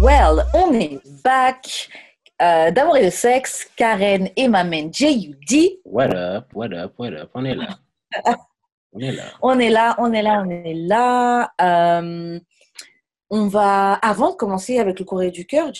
Well, 0.00 0.46
on 0.54 0.72
est 0.72 0.98
back. 1.22 1.90
Euh, 2.40 2.70
D'amour 2.70 2.96
et 2.96 3.04
de 3.04 3.10
sexe, 3.10 3.70
Karen 3.76 4.30
et 4.34 4.48
ma 4.48 4.64
main 4.64 4.88
J.U.D. 4.90 5.80
What 5.84 6.14
up, 6.14 6.46
what 6.54 6.72
up, 6.72 6.94
what 6.96 7.12
up? 7.12 7.28
On 7.34 7.44
est 7.44 7.54
là. 7.54 7.68
On 8.94 9.00
est 9.00 9.12
là. 9.12 9.24
On 9.42 9.58
est 9.58 9.68
là, 9.68 9.94
on 9.98 10.12
est 10.12 10.22
là, 10.22 10.42
on 10.44 10.50
est 10.50 10.74
là. 10.74 11.52
Euh, 11.60 12.40
on 13.28 13.46
va, 13.46 13.92
avant 13.92 14.30
de 14.30 14.36
commencer 14.36 14.78
avec 14.78 14.98
le 14.98 15.04
courrier 15.04 15.30
du 15.30 15.46
cœur, 15.46 15.70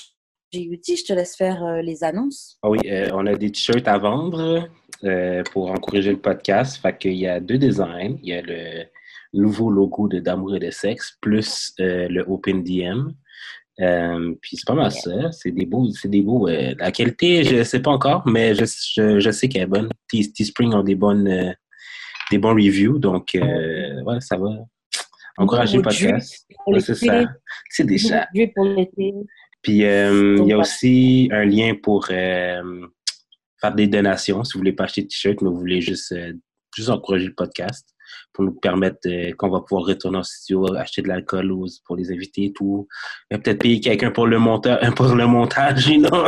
J.U.D., 0.52 0.96
je 0.96 1.04
te 1.04 1.12
laisse 1.14 1.34
faire 1.34 1.64
euh, 1.64 1.80
les 1.80 2.04
annonces. 2.04 2.58
Ah 2.62 2.68
oui, 2.68 2.78
euh, 2.84 3.08
on 3.14 3.26
a 3.26 3.34
des 3.34 3.50
t-shirts 3.50 3.88
à 3.88 3.96
vendre 3.96 4.68
pour 5.52 5.70
encourager 5.70 6.10
le 6.10 6.20
podcast. 6.20 6.76
Fait 6.76 6.96
qu'il 6.98 7.14
y 7.14 7.26
a 7.26 7.40
deux 7.40 7.56
designs. 7.56 8.18
Il 8.22 8.28
y 8.28 8.34
a 8.34 8.42
le 8.42 8.84
nouveau 9.32 9.70
logo 9.70 10.08
de 10.08 10.18
D'amour 10.18 10.56
et 10.56 10.60
de 10.60 10.70
sexe 10.70 11.16
plus 11.22 11.72
le 11.78 12.20
Open 12.28 12.62
DM. 12.62 13.12
Euh, 13.80 14.34
puis 14.40 14.56
c'est 14.56 14.66
pas 14.66 14.74
mal 14.74 14.92
ça. 14.92 15.32
C'est 15.32 15.52
des 15.52 15.66
beaux, 15.66 15.88
c'est 15.90 16.08
des 16.08 16.22
beaux. 16.22 16.48
euh, 16.48 16.74
la 16.78 16.92
qualité, 16.92 17.44
je 17.44 17.62
sais 17.62 17.80
pas 17.80 17.90
encore, 17.90 18.26
mais 18.26 18.54
je, 18.54 18.64
je, 18.64 19.20
je 19.20 19.30
sais 19.30 19.48
qu'elle 19.48 19.62
est 19.62 19.66
bonne. 19.66 19.88
Teespring 20.08 20.74
ont 20.74 20.82
des 20.82 20.94
bonnes, 20.94 21.28
euh, 21.28 21.52
des 22.30 22.38
bons 22.38 22.54
reviews, 22.54 22.98
donc 22.98 23.30
ouais, 23.34 24.20
ça 24.20 24.36
va 24.36 24.50
encourager 25.38 25.78
le 25.78 25.82
podcast. 25.82 26.46
Ouais, 26.66 26.80
c'est 26.80 26.94
ça. 26.94 27.24
C'est 27.70 27.86
déjà. 27.86 28.28
Pour. 28.54 28.66
Puis 29.62 29.72
il 29.72 30.46
y 30.46 30.52
a 30.52 30.58
aussi 30.58 31.28
un 31.32 31.44
lien 31.44 31.74
pour 31.82 32.06
faire 32.06 32.62
des 33.74 33.86
donations 33.86 34.44
si 34.44 34.54
vous 34.54 34.60
voulez 34.60 34.72
pas 34.72 34.84
acheter 34.84 35.02
de 35.02 35.08
t-shirt, 35.08 35.40
mais 35.42 35.48
vous 35.48 35.58
voulez 35.58 35.80
juste, 35.80 36.14
juste 36.74 36.88
encourager 36.90 37.26
le 37.26 37.34
podcast 37.34 37.94
pour 38.32 38.44
nous 38.44 38.52
permettre 38.52 38.98
euh, 39.06 39.32
qu'on 39.36 39.50
va 39.50 39.60
pouvoir 39.60 39.86
retourner 39.88 40.18
en 40.18 40.22
studio, 40.22 40.74
acheter 40.76 41.02
de 41.02 41.08
l'alcool 41.08 41.50
aux- 41.52 41.66
pour 41.84 41.96
les 41.96 42.10
invités 42.12 42.44
et 42.46 42.52
tout. 42.52 42.86
Et 43.30 43.38
peut-être 43.38 43.58
payer 43.60 43.80
quelqu'un 43.80 44.10
pour 44.10 44.26
le 44.26 44.38
montage, 44.38 44.78
pour 44.96 45.14
le 45.14 45.26
montage, 45.26 45.86
you 45.88 46.00
know? 46.00 46.26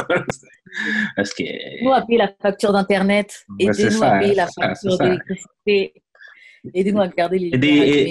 Parce 1.17 1.33
que 1.34 1.42
Nous 1.84 1.92
à 1.92 2.03
payer 2.03 2.19
la 2.19 2.33
facture 2.41 2.73
d'Internet. 2.73 3.45
Aidez-nous 3.58 4.02
à 4.02 4.11
payer 4.20 4.35
la 4.35 4.46
facture 4.46 4.98
d'électricité. 4.98 6.02
Aidez-nous 6.74 7.01
à 7.01 7.08
garder 7.08 7.39
les 7.39 7.48
aider, 7.48 7.68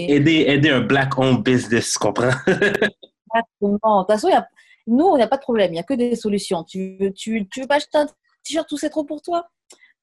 aider, 0.09 0.45
aider 0.47 0.69
un 0.69 0.81
black-owned 0.81 1.43
business, 1.43 1.93
tu 1.93 1.99
comprends? 1.99 2.31
Exactement. 2.47 4.01
De 4.01 4.01
toute 4.03 4.07
façon, 4.07 4.27
il 4.27 4.31
y 4.31 4.35
a- 4.35 4.47
nous, 4.87 5.05
on 5.05 5.17
n'a 5.17 5.27
pas 5.27 5.37
de 5.37 5.41
problème. 5.41 5.71
Il 5.71 5.73
n'y 5.73 5.79
a 5.79 5.83
que 5.83 5.93
des 5.93 6.15
solutions. 6.15 6.63
Tu 6.63 6.97
veux, 6.99 7.13
tu, 7.13 7.47
tu 7.49 7.61
veux 7.61 7.67
pas 7.67 7.75
acheter 7.75 7.97
un 7.97 8.07
t-shirt, 8.43 8.67
tout 8.67 8.77
c'est 8.77 8.89
trop 8.89 9.03
pour 9.05 9.21
toi? 9.21 9.47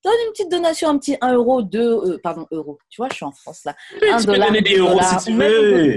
Donne 0.09 0.21
une 0.27 0.33
petite 0.33 0.51
donation, 0.51 0.89
un 0.89 0.99
petit 0.99 1.17
1 1.21 1.35
euro, 1.35 1.61
2, 1.61 1.81
euh, 1.81 2.19
pardon, 2.23 2.47
euro. 2.51 2.79
Tu 2.89 2.97
vois, 2.99 3.09
je 3.11 3.17
suis 3.17 3.25
en 3.27 3.33
France 3.33 3.65
là. 3.67 3.77
Un 4.11 4.19
tu 4.19 4.25
peux 4.27 4.33
dollar, 4.33 4.49
donner 4.49 4.63
des 4.63 4.77
euros 4.77 4.93
dollars. 4.95 5.21
si 5.21 5.27
tu 5.27 5.37
veux. 5.37 5.97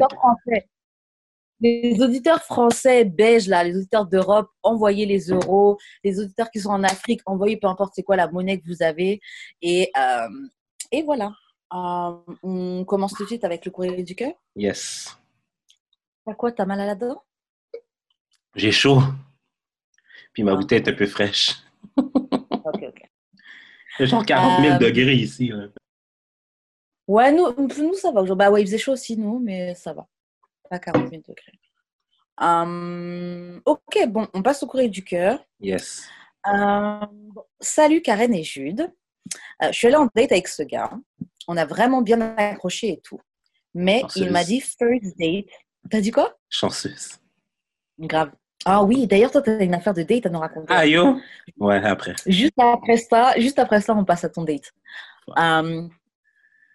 Les 1.62 2.02
auditeurs 2.02 2.44
français, 2.44 3.06
belges, 3.06 3.48
là, 3.48 3.64
les 3.64 3.78
auditeurs 3.78 4.06
d'Europe, 4.08 4.50
envoyez 4.64 5.06
les 5.06 5.28
euros. 5.30 5.78
Les 6.04 6.20
auditeurs 6.20 6.50
qui 6.52 6.60
sont 6.60 6.72
en 6.72 6.84
Afrique, 6.84 7.22
envoyez 7.26 7.56
peu 7.56 7.68
importe 7.68 7.94
c'est 7.96 8.04
quoi 8.04 8.18
la 8.18 8.28
monnaie 8.30 8.60
que 8.60 8.66
vous 8.68 8.84
avez. 8.84 9.22
Et, 9.62 9.90
euh, 9.98 10.28
et 10.92 11.04
voilà. 11.04 11.32
Euh, 11.74 12.12
on 12.44 12.84
commence 12.84 13.14
tout 13.14 13.24
de 13.24 13.28
suite 13.30 13.46
avec 13.46 13.64
le 13.64 13.72
courrier 13.72 14.04
du 14.04 14.14
cœur. 14.16 14.34
Yes. 14.58 15.16
T'as 16.26 16.34
quoi? 16.34 16.52
T'as 16.52 16.66
mal 16.66 16.82
à 16.82 16.86
la 16.86 16.96
dent? 16.96 17.24
J'ai 18.56 18.74
chaud. 18.74 19.00
Puis 20.34 20.44
ma 20.44 20.52
Ah. 20.52 20.56
bouteille 20.56 20.80
est 20.80 20.90
un 20.90 20.94
peu 20.94 21.06
fraîche. 21.08 21.56
A 24.00 24.06
genre 24.06 24.26
40 24.26 24.62
000 24.64 24.74
Euh, 24.76 24.78
degrés 24.78 25.16
ici. 25.16 25.48
là. 25.50 25.68
Ouais, 27.08 27.32
nous, 27.32 27.52
nous 27.78 27.94
ça 27.96 28.12
va. 28.12 28.24
Bah 28.36 28.50
ouais, 28.52 28.62
il 28.62 28.66
faisait 28.66 28.78
chaud 28.78 28.94
aussi, 28.94 29.18
nous, 29.18 29.40
mais 29.40 29.76
ça 29.76 29.94
va. 29.94 30.08
Pas 30.70 30.80
40 30.80 31.10
000 31.10 31.22
degrés. 31.28 31.60
Hum, 32.40 33.62
ok, 33.66 34.08
bon, 34.08 34.28
on 34.34 34.42
passe 34.42 34.64
au 34.64 34.68
courrier 34.68 34.90
du 34.90 35.04
cœur. 35.04 35.44
Yes. 35.60 36.04
Euh, 36.48 37.00
bon, 37.12 37.44
salut 37.60 38.02
Karen 38.02 38.34
et 38.34 38.44
Jude. 38.44 38.82
Euh, 39.62 39.68
je 39.72 39.78
suis 39.78 39.88
allée 39.88 39.98
en 39.98 40.08
date 40.16 40.32
avec 40.32 40.48
ce 40.48 40.64
gars. 40.64 40.92
On 41.48 41.58
a 41.58 41.66
vraiment 41.66 42.02
bien 42.02 42.20
accroché 42.38 42.90
et 42.94 43.02
tout. 43.02 43.20
Mais 43.74 44.02
Chanceuse. 44.02 44.24
il 44.24 44.32
m'a 44.32 44.44
dit 44.44 44.60
first 44.62 45.18
date. 45.20 45.46
T'as 45.90 46.02
dit 46.02 46.12
quoi? 46.12 46.38
Chanceuse. 46.50 47.18
Grave. 48.00 48.32
Ah 48.66 48.84
oui, 48.84 49.08
d'ailleurs, 49.08 49.32
toi, 49.32 49.42
tu 49.42 49.50
as 49.50 49.64
une 49.64 49.74
affaire 49.74 49.94
de 49.94 50.04
date 50.04 50.26
à 50.26 50.30
nous 50.30 50.40
raconter. 50.40 50.68
Ah 50.70 50.86
yo? 50.86 51.18
Ouais, 51.60 51.78
après. 51.84 52.14
Juste 52.28 52.54
après 52.58 52.98
ça, 52.98 53.34
juste 53.38 53.60
après 53.60 53.82
ça, 53.82 53.96
on 53.96 54.06
passe 54.06 54.24
à 54.24 54.30
ton 54.30 54.44
date. 54.44 54.72
Euh, 55.38 55.88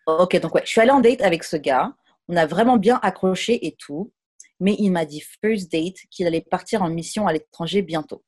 ok, 0.07 0.41
donc 0.41 0.55
ouais, 0.55 0.63
je 0.65 0.71
suis 0.71 0.81
allée 0.81 0.91
en 0.91 1.01
date 1.01 1.23
avec 1.23 1.45
ce 1.45 1.57
gars. 1.57 1.95
On 2.29 2.37
a 2.37 2.47
vraiment 2.47 2.77
bien 2.77 2.99
accroché 3.03 3.67
et 3.67 3.77
tout. 3.79 4.13
Mais 4.59 4.75
il 4.79 4.91
m'a 4.91 5.05
dit 5.05 5.23
first 5.43 5.71
date 5.71 5.97
qu'il 6.11 6.27
allait 6.27 6.41
partir 6.41 6.83
en 6.83 6.89
mission 6.89 7.27
à 7.27 7.33
l'étranger 7.33 7.83
bientôt. 7.83 8.25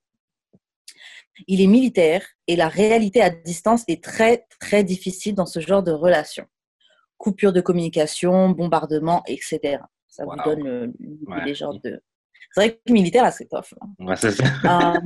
Il 1.47 1.61
est 1.61 1.67
militaire 1.67 2.25
et 2.47 2.55
la 2.57 2.69
réalité 2.69 3.23
à 3.23 3.31
distance 3.31 3.85
est 3.89 4.03
très 4.03 4.45
très 4.61 4.85
difficile 4.85 5.35
dans 5.35 5.47
ce 5.47 5.61
genre 5.61 5.83
de 5.83 5.93
relation. 5.93 6.45
Coupure 7.17 7.53
de 7.53 7.61
communication, 7.61 8.51
bombardement, 8.51 9.23
etc. 9.27 9.79
Ça 10.09 10.25
vous 10.25 10.37
donne 10.45 10.65
le, 10.65 10.93
Ouais. 11.27 11.45
des 11.45 11.55
genres 11.55 11.79
de. 11.83 12.03
C'est 12.53 12.61
vrai 12.61 12.81
que 12.85 12.93
militaire, 12.93 13.25
là, 13.25 13.31
c'est 13.31 13.47
tough. 13.49 13.75
hein. 13.81 13.89
Ouais, 13.99 14.17
c'est 14.17 14.31
ça. 14.33 14.45
Euh, 14.65 15.01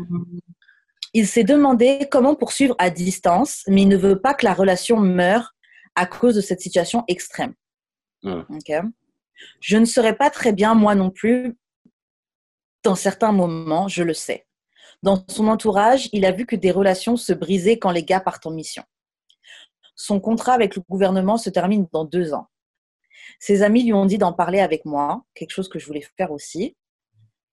il 1.14 1.26
s'est 1.26 1.44
demandé 1.44 2.08
comment 2.10 2.34
poursuivre 2.34 2.75
à 2.78 2.88
distance, 2.91 3.62
mais 3.69 3.82
il 3.82 3.88
ne 3.88 3.97
veut 3.97 4.20
pas 4.20 4.34
que 4.34 4.44
la 4.47 4.54
relation 4.54 4.98
meure 4.98 5.54
à 5.94 6.06
cause 6.06 6.34
de 6.36 6.41
cette 6.41 6.60
situation 6.60 7.04
extrême. 7.08 7.54
Je 9.60 9.76
ne 9.76 9.84
serais 9.84 10.16
pas 10.16 10.31
très 10.31 10.52
bien, 10.52 10.75
moi 10.75 10.94
non 10.94 11.10
plus, 11.10 11.56
dans 12.84 12.94
certains 12.94 13.32
moments, 13.32 13.88
je 13.88 14.02
le 14.02 14.14
sais. 14.14 14.47
Dans 15.02 15.22
son 15.28 15.48
entourage, 15.48 16.08
il 16.12 16.25
a 16.25 16.31
vu 16.32 16.47
que 16.47 16.54
des 16.56 16.70
relations 16.70 17.16
se 17.16 17.32
brisaient 17.32 17.78
quand 17.78 17.91
les 17.91 18.04
gars 18.04 18.20
partent 18.20 18.47
en 18.47 18.52
mission. 18.52 18.84
Son 19.97 20.20
contrat 20.20 20.54
avec 20.54 20.76
le 20.76 20.82
gouvernement 20.88 21.36
se 21.36 21.50
termine 21.50 21.86
dans 21.92 22.04
deux 22.04 22.32
ans. 22.34 22.47
Ses 23.38 23.62
amis 23.62 23.82
lui 23.82 23.92
ont 23.92 24.06
dit 24.06 24.19
d'en 24.19 24.32
parler 24.32 24.60
avec 24.60 24.84
moi, 24.84 25.25
quelque 25.34 25.50
chose 25.50 25.69
que 25.69 25.78
je 25.78 25.86
voulais 25.86 26.06
faire 26.16 26.31
aussi. 26.31 26.76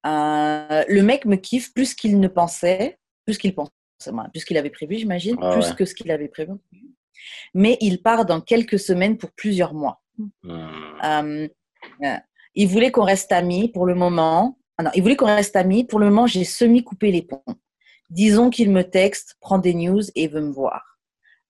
Euh, 0.05 0.83
le 0.87 1.01
mec 1.01 1.25
me 1.25 1.35
kiffe 1.35 1.73
plus 1.73 1.93
qu'il 1.93 2.19
ne 2.19 2.27
pensait, 2.27 2.97
plus 3.25 3.37
qu'il 3.37 3.53
pensait, 3.53 3.71
plus 4.31 4.45
qu'il 4.45 4.57
avait 4.57 4.69
prévu, 4.69 4.97
j'imagine, 4.97 5.37
Ah 5.41 5.51
plus 5.53 5.69
ouais. 5.69 5.75
que 5.75 5.85
ce 5.85 5.93
qu'il 5.93 6.09
avait 6.11 6.29
prévu. 6.29 6.53
Mais 7.53 7.77
il 7.81 8.01
part 8.01 8.25
dans 8.25 8.39
quelques 8.41 8.79
semaines 8.79 9.17
pour 9.17 9.31
plusieurs 9.33 9.73
mois. 9.73 10.01
Hmm. 10.43 10.59
Euh, 11.03 11.47
euh, 12.03 12.17
il 12.55 12.67
voulait 12.67 12.91
qu'on 12.91 13.03
reste 13.03 13.31
amis 13.31 13.69
pour 13.69 13.85
le 13.85 13.95
moment. 13.95 14.57
Ah 14.77 14.83
non, 14.83 14.91
il 14.95 15.01
voulait 15.01 15.17
qu'on 15.17 15.25
reste 15.25 15.55
amis. 15.57 15.83
Pour 15.83 15.99
le 15.99 16.05
moment, 16.07 16.27
j'ai 16.27 16.45
semi-coupé 16.45 17.11
les 17.11 17.21
ponts. 17.21 17.43
Disons 18.09 18.49
qu'il 18.49 18.71
me 18.71 18.83
texte, 18.83 19.35
prend 19.41 19.57
des 19.59 19.73
news 19.73 20.01
et 20.15 20.27
veut 20.27 20.41
me 20.41 20.51
voir. 20.51 20.97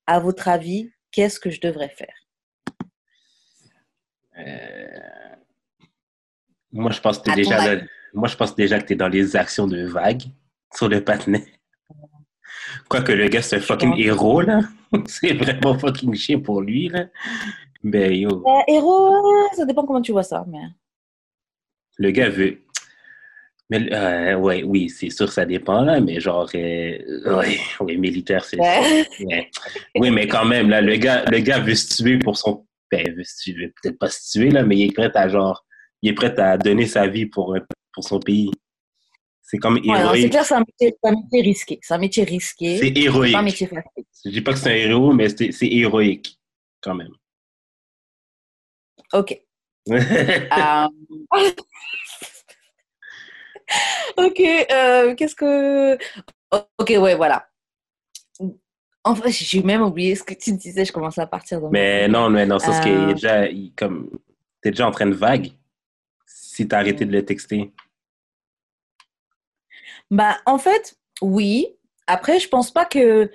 À 0.07 0.19
votre 0.19 0.47
avis, 0.47 0.91
qu'est-ce 1.11 1.39
que 1.39 1.51
je 1.51 1.61
devrais 1.61 1.89
faire? 1.89 2.15
Euh, 4.39 4.87
Moi, 6.71 6.91
je 6.91 6.99
pense 7.01 7.19
que 7.19 7.29
À 7.29 7.33
ton 7.33 7.37
déjà 7.37 7.75
là- 7.75 7.81
Moi, 8.13 8.27
je 8.27 8.35
pense 8.35 8.55
déjà 8.55 8.79
que 8.79 8.87
t'es 8.87 8.95
dans 8.95 9.07
les 9.07 9.35
actions 9.35 9.67
de 9.67 9.85
vague 9.85 10.23
sur 10.75 10.89
le 10.89 11.03
patinet. 11.03 11.45
Quoique 12.87 13.11
le 13.11 13.27
gars, 13.27 13.41
c'est 13.41 13.57
un 13.57 13.61
fucking 13.61 13.95
héros, 13.97 14.41
là. 14.41 14.61
c'est 15.05 15.33
vraiment 15.33 15.77
fucking 15.77 16.15
chien 16.15 16.39
pour 16.39 16.61
lui, 16.61 16.89
là. 16.89 17.05
Ben, 17.83 18.11
yo. 18.11 18.43
Euh, 18.45 18.61
Héros, 18.67 19.47
ça 19.55 19.65
dépend 19.65 19.85
comment 19.85 20.01
tu 20.01 20.11
vois 20.11 20.23
ça. 20.23 20.43
Mais... 20.47 20.59
le 21.97 22.11
gars 22.11 22.29
veut. 22.29 22.61
Mais, 23.69 23.93
euh, 23.93 24.35
ouais, 24.35 24.63
oui, 24.63 24.89
c'est 24.89 25.11
sûr, 25.11 25.31
ça 25.31 25.45
dépend, 25.45 25.81
là, 25.81 25.99
mais 25.99 26.19
genre, 26.19 26.49
euh, 26.55 27.37
ouais, 27.37 27.59
ouais, 27.79 27.97
militaire, 27.97 28.43
c'est. 28.43 28.59
Ouais. 28.59 29.05
ouais. 29.23 29.51
Oui, 29.95 30.09
mais 30.09 30.27
quand 30.27 30.45
même, 30.45 30.69
là, 30.69 30.81
le 30.81 30.95
gars, 30.95 31.23
le 31.25 31.39
gars 31.39 31.59
veut 31.59 31.75
se 31.75 31.95
tuer 31.95 32.17
pour 32.17 32.35
son. 32.35 32.65
Ben, 32.91 33.15
veut 33.15 33.23
se 33.23 33.43
tuer, 33.43 33.65
veut 33.65 33.73
peut-être 33.81 33.99
pas 33.99 34.09
se 34.09 34.31
tuer, 34.31 34.49
là, 34.49 34.63
mais 34.63 34.75
il 34.75 34.87
est 34.87 34.93
prêt 34.93 35.11
à, 35.13 35.29
genre, 35.29 35.63
il 36.01 36.09
est 36.09 36.13
prêt 36.13 36.37
à 36.39 36.57
donner 36.57 36.87
sa 36.87 37.07
vie 37.07 37.27
pour, 37.27 37.55
pour 37.93 38.03
son 38.03 38.19
pays. 38.19 38.51
C'est 39.41 39.57
comme 39.57 39.77
non, 39.77 39.95
c'est 39.95 40.01
héroïque. 40.01 40.29
clair, 40.29 40.45
c'est 40.45 40.53
un, 40.53 40.59
métier- 40.59 40.95
c'est 41.03 41.09
un 41.09 41.15
métier 41.15 41.41
risqué. 41.41 41.79
C'est 41.81 41.93
un 41.93 41.97
métier 41.97 42.23
risqué. 42.23 42.77
c'est 42.77 42.97
héroïque. 42.97 43.33
pas 43.33 43.39
un 43.39 43.43
métier 43.43 43.67
facile. 43.67 44.03
Je 44.25 44.29
dis 44.29 44.41
pas 44.41 44.53
que 44.53 44.59
c'est 44.59 44.71
un 44.71 44.75
héros, 44.75 45.13
mais 45.13 45.27
c'est 45.29 45.67
héroïque, 45.67 46.39
quand 46.81 46.95
même. 46.95 47.13
Ok. 49.13 49.39
Euh, 49.91 50.87
ok, 54.17 54.41
euh, 54.71 55.15
qu'est-ce 55.15 55.35
que... 55.35 55.95
Ok, 56.77 56.89
ouais, 56.89 57.15
voilà. 57.15 57.47
En 59.03 59.15
fait, 59.15 59.31
j'ai 59.31 59.63
même 59.63 59.81
oublié 59.81 60.15
ce 60.15 60.23
que 60.23 60.33
tu 60.33 60.51
disais, 60.53 60.85
je 60.85 60.91
commençais 60.91 61.21
à 61.21 61.27
partir 61.27 61.61
dans 61.61 61.69
Mais 61.69 62.07
non, 62.07 62.29
mais 62.29 62.45
non, 62.45 62.59
c'est 62.59 62.73
ce 62.73 62.87
Euh. 62.87 63.09
est 63.09 63.13
déjà, 63.13 63.47
comme, 63.75 64.09
t'es 64.61 64.71
déjà 64.71 64.87
en 64.87 64.91
train 64.91 65.07
de 65.07 65.15
vague 65.15 65.51
si 66.49 66.67
t'as 66.67 66.79
arrêté 66.79 67.05
de 67.05 67.11
le 67.11 67.23
texter? 67.23 67.71
Bah, 70.09 70.37
en 70.45 70.57
fait, 70.57 70.97
oui. 71.21 71.67
Après, 72.07 72.39
je 72.39 72.49
pense 72.49 72.71
pas 72.71 72.85
que... 72.85 73.29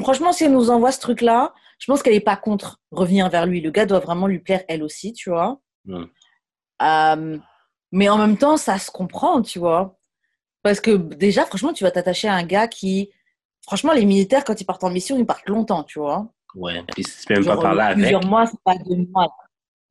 Franchement, 0.00 0.32
si 0.32 0.44
elle 0.44 0.52
nous 0.52 0.70
envoie 0.70 0.90
ce 0.90 0.98
truc-là, 0.98 1.54
je 1.78 1.86
pense 1.86 2.02
qu'elle 2.02 2.14
est 2.14 2.20
pas 2.20 2.36
contre 2.36 2.80
revenir 2.90 3.28
vers 3.28 3.46
lui. 3.46 3.60
Le 3.60 3.70
gars 3.70 3.86
doit 3.86 4.00
vraiment 4.00 4.26
lui 4.26 4.40
plaire, 4.40 4.64
elle 4.66 4.82
aussi, 4.82 5.12
tu 5.12 5.30
vois. 5.30 5.60
Euh, 6.82 7.38
mais 7.92 8.08
en 8.08 8.18
même 8.18 8.36
temps, 8.36 8.56
ça 8.56 8.78
se 8.78 8.90
comprend, 8.90 9.42
tu 9.42 9.60
vois. 9.60 9.96
Parce 10.62 10.80
que 10.80 10.90
déjà, 10.96 11.46
franchement, 11.46 11.72
tu 11.72 11.84
vas 11.84 11.92
t'attacher 11.92 12.26
à 12.26 12.34
un 12.34 12.44
gars 12.44 12.66
qui... 12.66 13.10
Franchement, 13.62 13.92
les 13.92 14.04
militaires, 14.04 14.44
quand 14.44 14.60
ils 14.60 14.64
partent 14.64 14.84
en 14.84 14.90
mission, 14.90 15.16
ils 15.16 15.26
partent 15.26 15.48
longtemps, 15.48 15.84
tu 15.84 16.00
vois. 16.00 16.28
Ouais. 16.56 16.82
Puis 16.92 17.04
si 17.04 17.20
tu 17.20 17.26
peux 17.26 17.34
même 17.34 17.44
pas 17.44 17.60
parler 17.60 17.82
avec. 17.82 17.98
plusieurs 17.98 18.26
mois, 18.26 18.46
c'est 18.46 18.60
pas 18.64 18.76
deux 18.76 19.06
mois. 19.08 19.28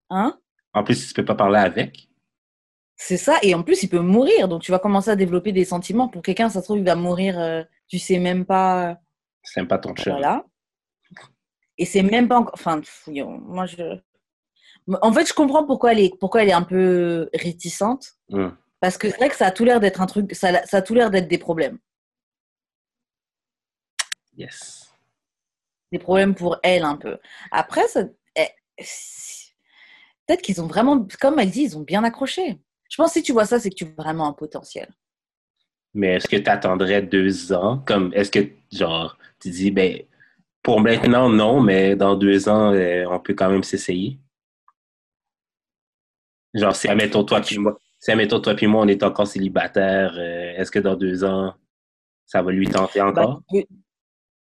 Hein? 0.10 0.38
En 0.74 0.84
plus, 0.84 0.96
si 0.96 1.08
tu 1.08 1.14
peux 1.14 1.26
pas 1.26 1.36
parler 1.36 1.60
avec. 1.60 2.10
C'est 2.98 3.18
ça. 3.18 3.38
Et 3.42 3.54
en 3.54 3.64
plus, 3.64 3.84
il 3.84 3.90
peut 3.90 4.00
mourir. 4.00 4.48
Donc, 4.48 4.62
tu 4.62 4.72
vas 4.72 4.80
commencer 4.80 5.10
à 5.10 5.16
développer 5.16 5.52
des 5.52 5.66
sentiments. 5.66 6.08
Pour 6.08 6.22
quelqu'un, 6.22 6.50
ça 6.50 6.62
se 6.62 6.66
trouve, 6.66 6.78
il 6.78 6.86
va 6.86 6.96
mourir, 6.96 7.40
euh, 7.40 7.64
tu 7.88 8.00
sais 8.00 8.20
même 8.20 8.46
pas... 8.46 8.98
C'est 9.44 9.60
même 9.60 9.68
pas 9.68 9.78
ton 9.78 9.94
chum. 9.94 10.14
Voilà. 10.14 10.46
Et 11.78 11.86
c'est 11.86 12.02
même 12.04 12.28
pas 12.28 12.40
encore. 12.40 12.54
Enfin, 12.54 12.82
yo, 13.08 13.28
moi 13.28 13.66
je. 13.66 14.00
En 15.02 15.12
fait, 15.12 15.28
je 15.28 15.34
comprends 15.34 15.66
pourquoi 15.66 15.92
elle 15.92 16.00
est, 16.00 16.18
pourquoi 16.20 16.42
elle 16.42 16.50
est 16.50 16.54
un 16.54 16.64
peu 16.64 17.30
réticente. 17.34 18.14
Mm. 18.30 18.50
Parce 18.80 18.98
que 18.98 19.10
c'est 19.10 19.18
vrai 19.18 19.30
que 19.30 19.36
ça 19.36 19.48
a 19.48 19.52
tout 19.52 19.66
l'air 19.66 19.80
d'être 19.80 20.02
un 20.02 20.06
truc. 20.06 20.34
Ça, 20.34 20.66
ça 20.66 20.78
a 20.78 20.82
tout 20.82 20.94
l'air 20.94 21.12
d'être 21.12 21.28
des 21.28 21.38
problèmes. 21.38 21.78
Yes. 24.38 24.94
Des 25.92 26.00
problèmes 26.00 26.34
pour 26.34 26.58
elle 26.64 26.84
un 26.84 26.96
peu. 26.96 27.20
Après, 27.52 27.88
ça. 27.88 28.04
eh, 28.36 28.48
Peut-être 30.26 30.42
qu'ils 30.42 30.62
ont 30.62 30.68
vraiment. 30.68 31.06
Comme 31.20 31.40
elle 31.40 31.52
dit, 31.52 31.64
ils 31.64 31.78
ont 31.78 31.82
bien 31.82 32.04
accroché. 32.04 32.60
Je 32.90 32.98
pense 32.98 33.14
que 33.14 33.20
si 33.20 33.24
tu 33.24 33.34
vois 33.34 33.46
ça, 33.46 33.60
c'est 33.60 33.70
que 33.70 33.76
tu 33.76 33.86
as 33.86 34.02
vraiment 34.02 34.28
un 34.28 34.34
potentiel. 34.34 34.90
Mais 35.94 36.16
est-ce 36.16 36.28
que 36.28 36.36
tu 36.36 36.50
attendrais 36.50 37.02
deux 37.02 37.54
ans? 37.54 37.80
Comme, 37.86 38.12
est-ce 38.14 38.30
que, 38.30 38.50
genre, 38.72 39.18
tu 39.40 39.50
dis, 39.50 39.72
ben, 39.72 40.02
pour 40.62 40.80
maintenant, 40.82 41.30
non, 41.30 41.62
mais 41.62 41.96
dans 41.96 42.16
deux 42.16 42.50
ans, 42.50 42.74
euh, 42.74 43.06
on 43.10 43.20
peut 43.20 43.34
quand 43.34 43.50
même 43.50 43.64
s'essayer? 43.64 44.20
Genre, 46.54 46.76
si, 46.76 46.88
admettons, 46.88 47.24
toi 47.24 47.42
puis 47.42 47.58
moi, 47.58 47.80
si, 48.00 48.12
admettons, 48.12 48.40
toi 48.40 48.56
puis 48.56 48.68
moi, 48.68 48.84
on 48.84 48.88
est 48.88 49.04
encore 49.04 49.28
célibataire, 49.28 50.16
euh, 50.18 50.54
est-ce 50.58 50.72
que 50.72 50.80
dans 50.80 50.96
deux 50.96 51.24
ans, 51.24 51.54
ça 52.26 52.42
va 52.42 52.52
lui 52.52 52.68
tenter 52.68 53.00
Bah, 53.00 53.08
encore? 53.08 53.42
tu, 53.50 53.62
peux, 53.62 53.76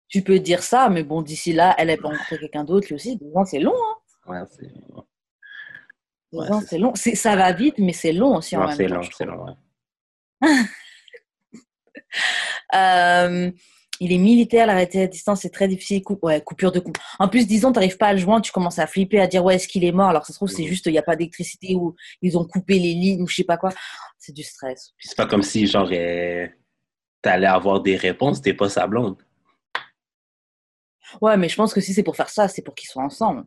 tu 0.09 0.23
peux 0.23 0.39
dire 0.39 0.63
ça, 0.63 0.89
mais 0.89 1.05
bon, 1.05 1.23
d'ici 1.23 1.53
là, 1.53 1.75
elle 1.79 1.91
a 1.91 1.97
pas 1.97 2.09
rencontré 2.09 2.39
quelqu'un 2.39 2.65
d'autre, 2.65 2.89
lui 2.89 2.95
aussi. 2.95 3.17
Deux 3.17 3.33
ans, 3.35 3.45
c'est 3.45 3.61
long. 3.61 3.75
Hein. 3.75 4.31
Ouais, 4.33 4.43
c'est 4.51 4.69
Deux 4.69 5.03
Ouais, 6.33 6.47
c'est 6.67 6.79
long. 6.79 6.95
Ça 6.95 7.37
va 7.37 7.53
vite, 7.53 7.75
mais 7.79 7.93
c'est 7.93 8.13
long 8.13 8.37
aussi 8.37 8.57
en 8.57 8.71
c'est 8.71 8.89
long, 8.89 9.03
c'est 9.17 9.25
long, 9.27 9.45
ouais. 9.45 9.53
Euh, 12.75 13.51
il 14.01 14.13
est 14.13 14.19
militaire, 14.19 14.67
l'arrêter 14.67 15.03
à 15.03 15.07
distance, 15.07 15.43
c'est 15.43 15.51
très 15.51 15.69
difficile. 15.69 16.03
Coup- 16.03 16.19
ouais, 16.23 16.41
coupure 16.41 16.73
de 16.73 16.81
coupe. 16.81 16.99
En 17.19 17.29
plus, 17.29 17.47
disons, 17.47 17.71
tu 17.71 17.75
n'arrives 17.79 17.99
pas 17.99 18.09
à 18.09 18.13
le 18.15 18.19
joindre, 18.19 18.43
tu 18.43 18.51
commences 18.51 18.79
à 18.79 18.87
flipper, 18.87 19.21
à 19.21 19.27
dire, 19.27 19.45
ouais, 19.45 19.57
est-ce 19.57 19.69
qu'il 19.69 19.85
est 19.85 19.93
mort? 19.93 20.09
Alors, 20.09 20.25
ça 20.27 20.33
se 20.33 20.39
trouve, 20.39 20.49
c'est 20.49 20.63
Mhm. 20.63 20.69
juste, 20.69 20.87
il 20.87 20.93
n'y 20.93 20.99
a 20.99 21.03
pas 21.03 21.15
d'électricité 21.17 21.75
ou 21.75 21.95
ils 22.23 22.37
ont 22.39 22.45
coupé 22.47 22.79
les 22.79 22.95
lignes 22.95 23.23
ou 23.23 23.29
je 23.29 23.37
sais 23.37 23.45
pas 23.45 23.59
quoi. 23.59 23.71
C'est 24.19 24.33
du 24.33 24.43
stress. 24.43 24.93
C'est 24.99 25.17
pas 25.17 25.27
comme 25.27 25.43
si, 25.43 25.67
genre, 25.67 25.89
euh, 25.93 26.47
t'allais 27.21 27.47
avoir 27.47 27.81
des 27.81 27.97
réponses, 27.97 28.41
t'es 28.41 28.55
pas 28.55 28.69
sa 28.71 28.87
blonde. 28.87 29.23
Ouais, 31.21 31.37
mais 31.37 31.49
je 31.49 31.57
pense 31.57 31.75
que 31.75 31.81
si 31.81 31.93
c'est 31.93 32.03
pour 32.03 32.17
faire 32.17 32.31
ça, 32.31 32.49
c'est 32.49 32.63
pour 32.63 32.75
qu'ils 32.75 32.89
soient 32.89 33.05
ensemble. 33.05 33.45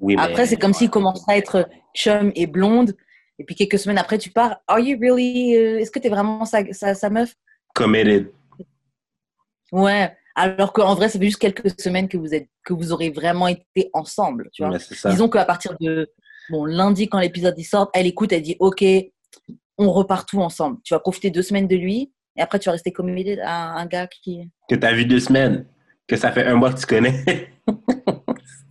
Oui, 0.00 0.16
mais... 0.16 0.22
Après, 0.22 0.46
c'est 0.46 0.56
comme 0.56 0.72
s'ils 0.74 0.90
commenceraient 0.90 1.34
à 1.34 1.36
être 1.38 1.68
chum 1.94 2.32
et 2.34 2.46
blonde. 2.46 2.94
Et 3.38 3.44
puis 3.44 3.54
quelques 3.54 3.78
semaines 3.78 3.98
après, 3.98 4.18
tu 4.18 4.30
pars. 4.30 4.56
Are 4.66 4.78
you 4.80 4.98
really. 5.00 5.56
euh, 5.56 5.78
Est-ce 5.78 5.90
que 5.90 5.98
tu 5.98 6.06
es 6.06 6.10
vraiment 6.10 6.44
sa, 6.44 6.62
sa, 6.72 6.94
sa 6.94 7.08
meuf? 7.10 7.34
Committed. 7.74 8.32
Ouais. 9.72 10.12
Alors 10.34 10.72
qu'en 10.72 10.94
vrai, 10.94 11.08
ça 11.08 11.18
fait 11.18 11.24
juste 11.24 11.38
quelques 11.40 11.80
semaines 11.80 12.08
que 12.08 12.16
vous, 12.16 12.32
êtes, 12.34 12.48
que 12.64 12.72
vous 12.72 12.92
aurez 12.92 13.10
vraiment 13.10 13.48
été 13.48 13.90
ensemble. 13.92 14.48
Tu 14.52 14.62
vois 14.64 14.72
Ouais. 14.72 15.10
Disons 15.10 15.28
qu'à 15.28 15.44
partir 15.44 15.76
de 15.80 16.08
bon, 16.50 16.64
lundi, 16.64 17.08
quand 17.08 17.18
l'épisode 17.18 17.58
sort, 17.60 17.90
elle 17.92 18.06
écoute, 18.06 18.32
elle 18.32 18.42
dit 18.42 18.56
Ok, 18.60 18.84
on 19.76 19.90
repart 19.92 20.28
tout 20.28 20.40
ensemble. 20.40 20.78
Tu 20.84 20.94
vas 20.94 21.00
profiter 21.00 21.30
deux 21.30 21.42
semaines 21.42 21.66
de 21.68 21.76
lui 21.76 22.12
et 22.36 22.40
après 22.40 22.58
tu 22.60 22.66
vas 22.66 22.72
rester 22.72 22.92
committed 22.92 23.40
à 23.40 23.72
un 23.78 23.86
gars 23.86 24.06
qui. 24.06 24.48
Que 24.68 24.76
t'as 24.76 24.92
vu 24.92 25.04
deux 25.06 25.20
semaines. 25.20 25.66
Que 26.06 26.16
ça 26.16 26.30
fait 26.32 26.44
un 26.46 26.54
mois 26.54 26.72
que 26.72 26.78
tu 26.80 26.86
connais. 26.86 27.24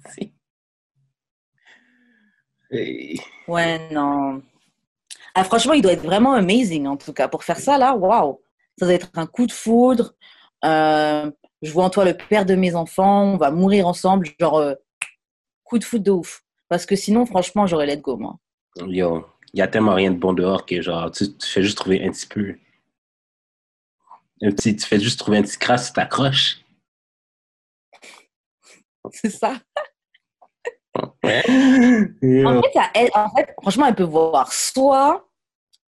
Si. 0.09 0.21
Et- 0.21 0.33
Ouais, 2.71 3.89
non. 3.91 4.41
Ah, 5.35 5.43
franchement, 5.43 5.73
il 5.73 5.81
doit 5.81 5.93
être 5.93 6.03
vraiment 6.03 6.33
amazing 6.33 6.87
en 6.87 6.97
tout 6.97 7.13
cas. 7.13 7.27
Pour 7.27 7.43
faire 7.43 7.59
ça 7.59 7.77
là, 7.77 7.95
waouh 7.95 8.41
Ça 8.77 8.85
doit 8.85 8.95
être 8.95 9.09
un 9.15 9.27
coup 9.27 9.45
de 9.45 9.51
foudre. 9.51 10.15
Euh, 10.65 11.31
je 11.61 11.71
vois 11.71 11.85
en 11.85 11.89
toi 11.89 12.05
le 12.05 12.15
père 12.15 12.45
de 12.45 12.55
mes 12.55 12.75
enfants, 12.75 13.23
on 13.23 13.37
va 13.37 13.51
mourir 13.51 13.87
ensemble. 13.87 14.27
Genre, 14.39 14.57
euh, 14.57 14.73
coup 15.63 15.79
de 15.79 15.83
foudre 15.83 16.03
de 16.03 16.11
ouf. 16.11 16.43
Parce 16.69 16.85
que 16.85 16.95
sinon, 16.95 17.25
franchement, 17.25 17.67
j'aurais 17.67 17.85
let 17.85 17.97
go, 17.97 18.17
moi. 18.17 18.37
Yo, 18.75 19.25
il 19.53 19.59
y 19.59 19.61
a 19.61 19.67
tellement 19.67 19.93
rien 19.93 20.11
de 20.11 20.17
bon 20.17 20.33
dehors 20.33 20.65
que 20.65 20.81
genre, 20.81 21.09
tu, 21.11 21.35
tu 21.37 21.47
fais 21.47 21.63
juste 21.63 21.77
trouver 21.77 22.03
un 22.03 22.11
petit 22.11 22.27
peu. 22.27 22.55
Un 24.41 24.51
petit, 24.51 24.75
tu 24.75 24.85
fais 24.85 24.99
juste 24.99 25.19
trouver 25.19 25.37
un 25.37 25.41
petit 25.41 25.57
crasse, 25.57 25.87
tu 25.87 25.93
t'accroches. 25.93 26.59
C'est 29.11 29.29
ça. 29.29 29.61
Yo. 31.23 32.47
En 32.47 32.61
fait, 32.61 32.71
ça- 32.73 32.89
elle- 32.93 33.09
en 33.13 33.29
fait, 33.35 33.53
franchement, 33.61 33.85
elle 33.87 33.95
peut 33.95 34.03
voir 34.03 34.51
soit 34.53 35.27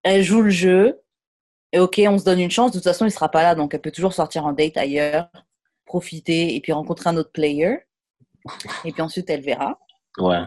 elle 0.02 0.22
joue 0.22 0.42
le 0.42 0.50
jeu 0.50 1.00
et 1.72 1.78
ok, 1.80 2.00
on 2.08 2.18
se 2.18 2.24
donne 2.24 2.40
une 2.40 2.50
chance. 2.50 2.70
De 2.70 2.76
toute 2.78 2.84
façon, 2.84 3.04
il 3.06 3.10
sera 3.10 3.28
pas 3.28 3.42
là, 3.42 3.54
donc 3.54 3.74
elle 3.74 3.80
peut 3.80 3.90
toujours 3.90 4.12
sortir 4.12 4.46
en 4.46 4.52
date 4.52 4.76
ailleurs, 4.76 5.28
profiter 5.84 6.54
et 6.54 6.60
puis 6.60 6.72
rencontrer 6.72 7.10
un 7.10 7.16
autre 7.16 7.32
player. 7.32 7.80
Et 8.84 8.92
puis 8.92 9.02
ensuite, 9.02 9.28
elle 9.30 9.40
verra. 9.42 9.78
Ouais. 10.18 10.42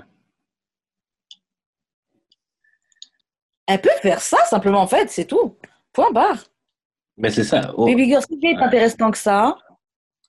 Elle 3.67 3.81
peut 3.81 3.89
faire 4.01 4.21
ça 4.21 4.37
simplement, 4.45 4.81
en 4.81 4.87
fait, 4.87 5.09
c'est 5.09 5.25
tout. 5.25 5.57
Point 5.93 6.11
barre. 6.11 6.45
Mais 7.17 7.29
c'est 7.29 7.43
ça. 7.43 7.73
Oh, 7.77 7.85
Baby 7.85 8.05
girl, 8.07 8.23
si 8.23 8.39
le 8.41 8.47
Ouais. 8.53 8.59
t'intéresse 8.59 8.95
tant 8.97 9.11
que 9.11 9.17
ça, 9.17 9.57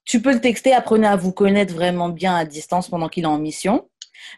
tu 0.04 0.20
peux 0.20 0.32
le 0.32 0.40
texter, 0.40 0.72
apprenez 0.72 1.06
à 1.06 1.16
vous 1.16 1.32
connaître 1.32 1.72
vraiment 1.72 2.08
bien 2.08 2.34
à 2.34 2.44
distance 2.44 2.88
pendant 2.88 3.08
qu'il 3.08 3.22
est 3.25 3.28
en 3.28 3.38
mission. 3.38 3.88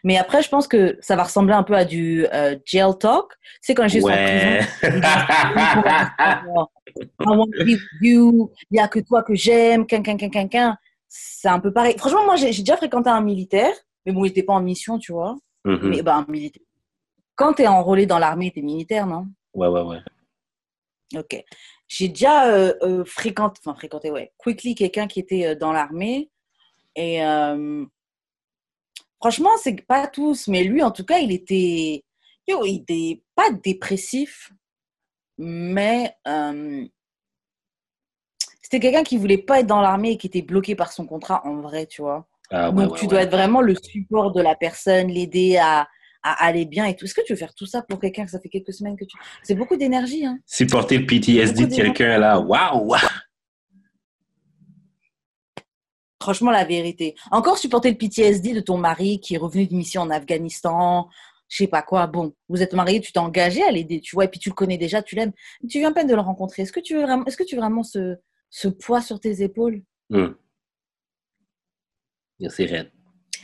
Mais 0.03 0.17
après, 0.17 0.41
je 0.41 0.49
pense 0.49 0.67
que 0.67 0.97
ça 1.01 1.15
va 1.15 1.23
ressembler 1.23 1.53
un 1.53 1.63
peu 1.63 1.75
à 1.75 1.85
du 1.85 2.25
euh, 2.33 2.55
jail 2.65 2.91
talk. 2.99 3.33
Sais, 3.61 3.73
quand 3.73 3.87
j'ai 3.87 4.01
en 4.01 4.07
ouais. 4.07 4.61
prison, 4.81 5.01
I 7.19 7.25
want 7.25 7.47
to 7.57 7.63
be 7.63 7.69
with 7.69 7.81
you, 8.01 8.51
il 8.71 8.75
n'y 8.75 8.79
a 8.79 8.87
que 8.87 8.99
toi 8.99 9.23
que 9.23 9.35
j'aime. 9.35 9.85
C'est 11.07 11.47
un 11.47 11.59
peu 11.59 11.71
pareil. 11.71 11.95
Franchement, 11.97 12.25
moi, 12.25 12.35
j'ai 12.35 12.47
déjà 12.49 12.77
fréquenté 12.77 13.09
un 13.09 13.21
militaire, 13.21 13.73
mais 14.05 14.11
bon, 14.11 14.25
il 14.25 14.29
n'était 14.29 14.43
pas 14.43 14.53
en 14.53 14.61
mission, 14.61 14.97
tu 14.97 15.11
vois. 15.11 15.35
Mhm. 15.65 15.89
Mais 15.89 16.09
un 16.09 16.25
militaire. 16.27 16.63
Quand 17.35 17.53
tu 17.53 17.63
es 17.63 17.67
enrôlé 17.67 18.05
dans 18.05 18.19
l'armée, 18.19 18.51
tu 18.51 18.59
es 18.59 18.61
militaire, 18.61 19.07
non? 19.07 19.27
Ouais, 19.53 19.67
ouais, 19.67 19.81
ouais. 19.81 19.99
Ok. 21.15 21.43
J'ai 21.87 22.07
déjà 22.07 22.47
euh, 22.47 22.73
euh, 22.81 23.05
fréquenté, 23.05 23.61
enfin 23.63 23.75
fréquenté, 23.75 24.09
ouais, 24.09 24.31
quickly 24.37 24.73
quelqu'un 24.73 25.07
qui 25.07 25.19
était 25.19 25.55
dans 25.55 25.71
l'armée. 25.71 26.31
Et 26.95 27.23
euh, 27.23 27.85
franchement, 29.23 29.51
c'est 29.55 29.81
pas 29.87 30.05
tous, 30.07 30.49
mais 30.49 30.65
lui, 30.65 30.83
en 30.83 30.91
tout 30.91 31.05
cas, 31.05 31.19
il 31.19 31.31
était, 31.31 32.03
yo, 32.45 32.65
il 32.65 32.81
était 32.81 33.23
pas 33.35 33.51
dépressif, 33.51 34.51
mais 35.37 36.13
euh, 36.27 36.85
c'était 38.61 38.81
quelqu'un 38.81 39.03
qui 39.03 39.15
voulait 39.15 39.37
pas 39.37 39.61
être 39.61 39.67
dans 39.67 39.79
l'armée 39.79 40.11
et 40.11 40.17
qui 40.17 40.27
était 40.27 40.41
bloqué 40.41 40.75
par 40.75 40.91
son 40.91 41.05
contrat 41.05 41.41
en 41.45 41.61
vrai, 41.61 41.85
tu 41.85 42.01
vois. 42.01 42.27
Ah, 42.51 42.69
ouais, 42.69 42.83
Donc, 42.83 42.91
ouais, 42.91 42.99
tu 42.99 43.05
ouais. 43.05 43.11
dois 43.11 43.21
être 43.21 43.31
vraiment 43.31 43.61
le 43.61 43.75
support 43.75 44.33
de 44.33 44.41
la 44.41 44.55
personne, 44.55 45.07
l'aider 45.07 45.55
à, 45.55 45.87
à 46.21 46.45
aller 46.45 46.65
bien 46.65 46.85
et 46.87 46.93
tout. 46.93 47.05
Est-ce 47.05 47.15
que 47.15 47.23
tu 47.25 47.31
veux 47.31 47.39
faire 47.39 47.55
tout 47.55 47.65
ça 47.65 47.81
pour 47.81 48.01
quelqu'un? 48.01 48.25
Que 48.25 48.31
ça 48.31 48.41
fait 48.41 48.49
quelques 48.49 48.73
semaines 48.73 48.97
que 48.97 49.05
tu... 49.05 49.15
C'est 49.41 49.55
beaucoup 49.55 49.77
d'énergie, 49.77 50.25
hein. 50.25 50.37
Supporter 50.45 50.97
le 50.97 51.05
PTSD 51.05 51.67
de 51.67 51.73
quelqu'un, 51.73 52.17
là, 52.17 52.41
waouh! 52.41 52.93
Franchement, 56.23 56.51
la 56.51 56.63
vérité. 56.63 57.15
Encore 57.31 57.57
supporter 57.57 57.91
le 57.91 57.97
PTSD 57.97 58.53
de 58.53 58.61
ton 58.61 58.77
mari 58.77 59.19
qui 59.19 59.35
est 59.35 59.37
revenu 59.37 59.67
de 59.67 59.75
mission 59.75 60.01
en 60.03 60.09
Afghanistan, 60.09 61.09
je 61.49 61.57
sais 61.57 61.67
pas 61.67 61.81
quoi. 61.81 62.07
Bon, 62.07 62.33
vous 62.47 62.61
êtes 62.61 62.73
mariés, 62.73 63.01
tu 63.01 63.11
t'es 63.11 63.19
engagé 63.19 63.61
à 63.61 63.71
l'aider, 63.71 63.99
tu 63.99 64.15
vois, 64.15 64.23
et 64.23 64.27
puis 64.29 64.39
tu 64.39 64.47
le 64.47 64.55
connais 64.55 64.77
déjà, 64.77 65.03
tu 65.03 65.15
l'aimes. 65.15 65.33
Tu 65.69 65.79
viens 65.79 65.89
à 65.89 65.93
peine 65.93 66.07
de 66.07 66.15
le 66.15 66.21
rencontrer. 66.21 66.61
Est-ce 66.61 66.71
que 66.71 66.79
tu 66.79 66.95
veux 66.95 67.01
vraiment, 67.01 67.25
est-ce 67.25 67.35
que 67.35 67.43
tu 67.43 67.55
veux 67.55 67.61
vraiment 67.61 67.83
ce, 67.83 68.15
ce 68.49 68.69
poids 68.69 69.01
sur 69.01 69.19
tes 69.19 69.43
épaules? 69.43 69.83
Hum. 70.13 70.33
C'est 72.47 72.65
raide. 72.65 72.89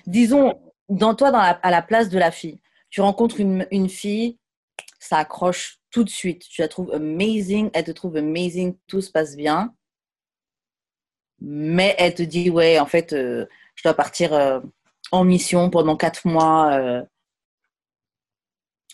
Disons, 0.07 0.53
dans 0.87 1.15
toi, 1.15 1.31
dans 1.31 1.37
la- 1.39 1.49
à 1.61 1.71
la 1.71 1.81
place 1.81 2.07
de 2.07 2.17
la 2.17 2.31
fille, 2.31 2.61
tu 2.89 3.01
rencontres 3.01 3.41
une, 3.41 3.67
une 3.71 3.89
fille, 3.89 4.39
ça 4.99 5.17
accroche 5.17 5.79
tout 5.91 6.05
de 6.05 6.09
suite. 6.09 6.43
Tu 6.47 6.61
la 6.61 6.69
trouves 6.69 6.91
amazing, 6.93 7.69
elle 7.73 7.83
te 7.83 7.91
trouve 7.91 8.15
amazing, 8.15 8.75
tout 8.87 9.01
se 9.01 9.11
passe 9.11 9.35
bien. 9.35 9.73
Mais 11.41 11.95
elle 11.97 12.13
te 12.13 12.23
dit, 12.23 12.49
ouais, 12.49 12.79
en 12.79 12.85
fait, 12.85 13.13
euh, 13.13 13.45
je 13.75 13.83
dois 13.83 13.93
partir 13.93 14.33
euh, 14.33 14.59
en 15.11 15.23
mission 15.23 15.69
pendant 15.69 15.95
quatre 15.95 16.25
mois 16.27 16.73
euh, 16.73 17.01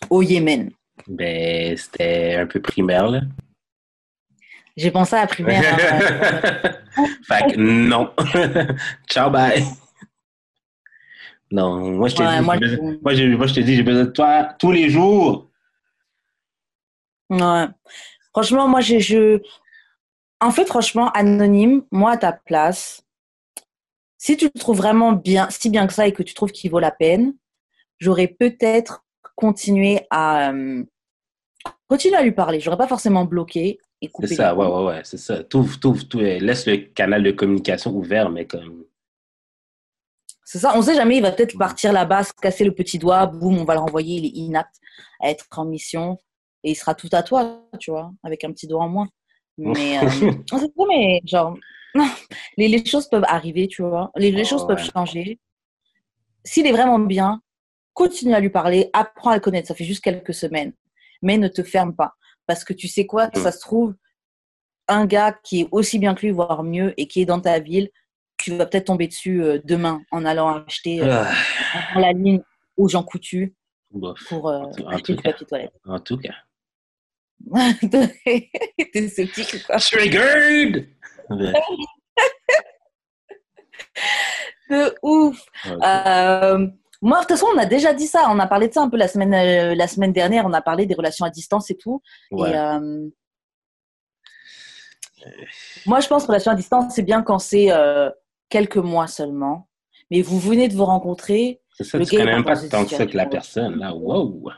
au 0.09 0.21
Yémen. 0.21 0.71
Ben, 1.07 1.75
c'était 1.77 2.35
un 2.35 2.45
peu 2.47 2.61
primaire, 2.61 3.07
là. 3.09 3.21
J'ai 4.77 4.91
pensé 4.91 5.15
à 5.15 5.21
la 5.21 5.27
primaire. 5.27 5.63
hein. 5.73 5.99
fait 7.27 7.53
que 7.53 7.57
non. 7.57 8.11
Ciao, 9.09 9.29
bye. 9.29 9.63
Non, 11.51 11.91
moi 11.91 12.09
je 12.09 12.15
te 12.15 12.21
Ouais, 12.23 12.39
dis, 12.39 12.43
moi, 12.43 12.55
j'ai 12.55 12.67
je- 12.67 12.75
besoin- 12.75 12.97
moi, 13.01 13.13
j'ai- 13.13 13.27
moi, 13.35 13.47
je 13.47 13.53
te 13.53 13.59
dis, 13.61 13.75
j'ai 13.75 13.83
besoin 13.83 14.03
de 14.05 14.09
toi 14.11 14.43
tous 14.59 14.71
les 14.71 14.89
jours. 14.89 15.49
Ouais. 17.29 17.65
Franchement, 18.33 18.67
moi, 18.67 18.81
j'ai, 18.81 18.99
je... 18.99 19.39
En 20.42 20.51
fait, 20.51 20.65
franchement, 20.65 21.12
anonyme, 21.12 21.84
moi, 21.92 22.12
à 22.12 22.18
ta 22.18 22.34
place, 22.34 23.04
si 24.18 24.38
tu 24.38 24.50
le 24.54 24.60
trouves 24.60 24.77
vraiment 24.77 25.13
bien, 25.13 25.50
si 25.50 25.70
bien 25.70 25.88
que 25.88 25.94
ça 25.94 26.08
et 26.08 26.13
que 26.13 26.24
tu 26.24 26.34
trouves 26.34 26.51
qu'il 26.51 26.72
vaut 26.72 26.80
la 26.80 26.92
peine, 26.92 27.36
j'aurais 28.00 28.27
peut-être 28.27 29.06
continué 29.36 30.01
à... 30.10 30.51
euh, 30.51 30.84
continuer 31.88 32.18
à 32.18 32.24
lui 32.24 32.32
parler. 32.32 32.60
J'aurais 32.60 32.77
pas 32.77 32.88
forcément 32.88 33.25
bloqué 33.25 33.80
et 34.01 34.10
coupé. 34.10 34.27
C'est 34.27 34.36
ça, 34.36 34.56
ouais, 34.56 34.68
ouais, 34.68 34.84
ouais, 34.86 35.01
c'est 35.04 35.18
ça. 35.18 35.44
Laisse 36.13 36.65
le 36.65 36.77
canal 36.94 37.24
de 37.24 37.32
communication 37.32 37.92
ouvert, 37.92 38.30
mais 38.30 38.46
comme. 38.46 38.86
C'est 40.44 40.60
ça, 40.60 40.74
on 40.75 40.82
sait 40.84 40.96
jamais, 40.96 41.18
il 41.18 41.22
va 41.24 41.32
peut-être 41.32 41.58
partir 41.58 41.92
là-bas, 41.92 42.24
se 42.24 42.32
casser 42.34 42.65
le 42.65 42.74
petit 42.74 43.00
doigt, 43.00 43.25
boum, 43.25 43.58
on 43.58 43.63
va 43.63 43.74
le 43.74 43.80
renvoyer, 43.80 44.18
il 44.18 44.25
est 44.25 44.38
inapte 44.38 44.75
à 45.20 45.32
être 45.32 45.48
en 45.58 45.65
mission 45.65 46.20
et 46.63 46.72
il 46.72 46.75
sera 46.75 46.94
tout 46.94 47.10
à 47.13 47.24
toi, 47.24 47.63
tu 47.80 47.89
vois, 47.89 48.12
avec 48.24 48.44
un 48.44 48.51
petit 48.51 48.68
doigt 48.68 48.84
en 48.84 48.89
moins. 48.89 49.08
Mais, 49.57 49.97
euh, 50.03 50.31
on 50.51 50.57
sait 50.59 50.69
pas, 50.75 50.83
mais 50.88 51.21
genre, 51.25 51.57
les, 52.57 52.67
les 52.67 52.85
choses 52.85 53.07
peuvent 53.07 53.25
arriver, 53.27 53.67
tu 53.67 53.81
vois, 53.83 54.12
les, 54.15 54.31
les 54.31 54.45
choses 54.45 54.63
Ouais. 54.63 54.75
peuvent 54.75 54.89
changer. 54.93 55.39
S'il 56.43 56.67
est 56.67 56.71
vraiment 56.71 57.00
bien, 57.00 57.41
continue 57.93 58.33
à 58.33 58.39
lui 58.39 58.50
parler, 58.50 58.89
apprends 58.93 59.31
à 59.31 59.35
le 59.35 59.41
connaître, 59.41 59.67
ça 59.67 59.75
fait 59.75 59.85
juste 59.85 60.03
quelques 60.03 60.33
semaines, 60.33 60.74
mais 61.21 61.38
ne 61.38 61.47
te 61.47 61.63
ferme 61.63 61.95
pas. 61.95 62.13
Parce 62.45 62.63
que 62.63 62.74
tu 62.74 62.88
sais 62.88 63.05
quoi, 63.07 63.29
ça 63.33 63.51
se 63.51 63.59
trouve, 63.59 63.95
un 64.88 65.05
gars 65.07 65.35
qui 65.43 65.62
est 65.62 65.67
aussi 65.71 65.97
bien 65.97 66.13
que 66.13 66.21
lui, 66.21 66.31
voire 66.31 66.62
mieux, 66.63 66.93
et 66.97 67.07
qui 67.07 67.21
est 67.21 67.25
dans 67.25 67.39
ta 67.41 67.59
ville, 67.59 67.89
tu 68.38 68.55
vas 68.55 68.65
peut-être 68.67 68.85
tomber 68.88 69.07
dessus 69.07 69.41
euh, 69.41 69.59
demain 69.63 70.01
en 70.12 70.25
allant 70.25 70.63
acheter 70.63 71.01
euh, 71.01 71.24
Ah, 71.74 72.00
la 72.00 72.12
ligne 72.12 72.41
aux 72.77 72.88
gens 72.88 73.01
coutus 73.03 73.53
pour 74.27 74.50
euh, 74.50 74.62
acheter 74.89 75.15
du 75.15 75.24
papier 75.24 75.47
toilette. 75.47 75.74
En 75.85 76.00
tout 76.00 76.17
cas. 76.17 76.33
T'es 78.94 79.08
sceptique 79.08 79.65
quoi? 79.65 79.77
Triggered! 79.77 80.88
De 84.70 84.96
ouf. 85.04 85.46
Euh, 85.68 86.68
Moi, 87.01 87.18
de 87.18 87.22
toute 87.22 87.30
façon, 87.30 87.48
on 87.54 87.58
a 87.58 87.65
déjà 87.65 87.94
dit 87.94 88.08
ça. 88.08 88.27
On 88.30 88.39
a 88.39 88.48
parlé 88.48 88.68
de 88.68 88.74
ça 88.74 88.82
un 88.82 88.89
peu 88.89 88.98
la 88.98 89.08
semaine, 89.08 89.34
euh, 89.34 89.75
la 89.75 89.88
semaine 89.88 90.12
dernière. 90.12 90.46
On 90.46 90.54
a 90.54 90.62
parlé 90.62 90.86
des 90.86 90.96
relations 90.96 91.25
à 91.25 91.30
distance 91.30 91.70
et 91.70 91.77
tout. 91.77 92.01
Ouais. 92.32 92.51
Et, 92.51 92.58
euh, 92.58 93.10
moi, 95.86 96.00
je 96.00 96.08
pense 96.08 96.24
que 96.24 96.27
relation 96.27 96.51
à 96.51 96.56
distance, 96.56 96.94
c'est 96.96 97.04
bien 97.04 97.22
quand 97.22 97.39
c'est 97.39 97.70
quelques 98.50 98.77
mois 98.77 99.08
seulement. 99.08 99.68
Mais 100.12 100.22
vous 100.22 100.39
venez 100.39 100.68
de 100.68 100.75
vous 100.75 100.86
rencontrer, 100.86 101.62
C'est 101.74 101.84
ça, 101.84 101.98
le 101.98 102.06
tu 102.06 102.15
connais 102.15 102.34
même 102.34 102.44
pas 102.44 102.56
tant 102.68 102.86
que 102.86 102.92
ça 102.92 103.08
que 103.08 103.18
la 103.18 103.25
personne, 103.25 103.80
là. 103.80 103.94
Wow! 103.94 104.51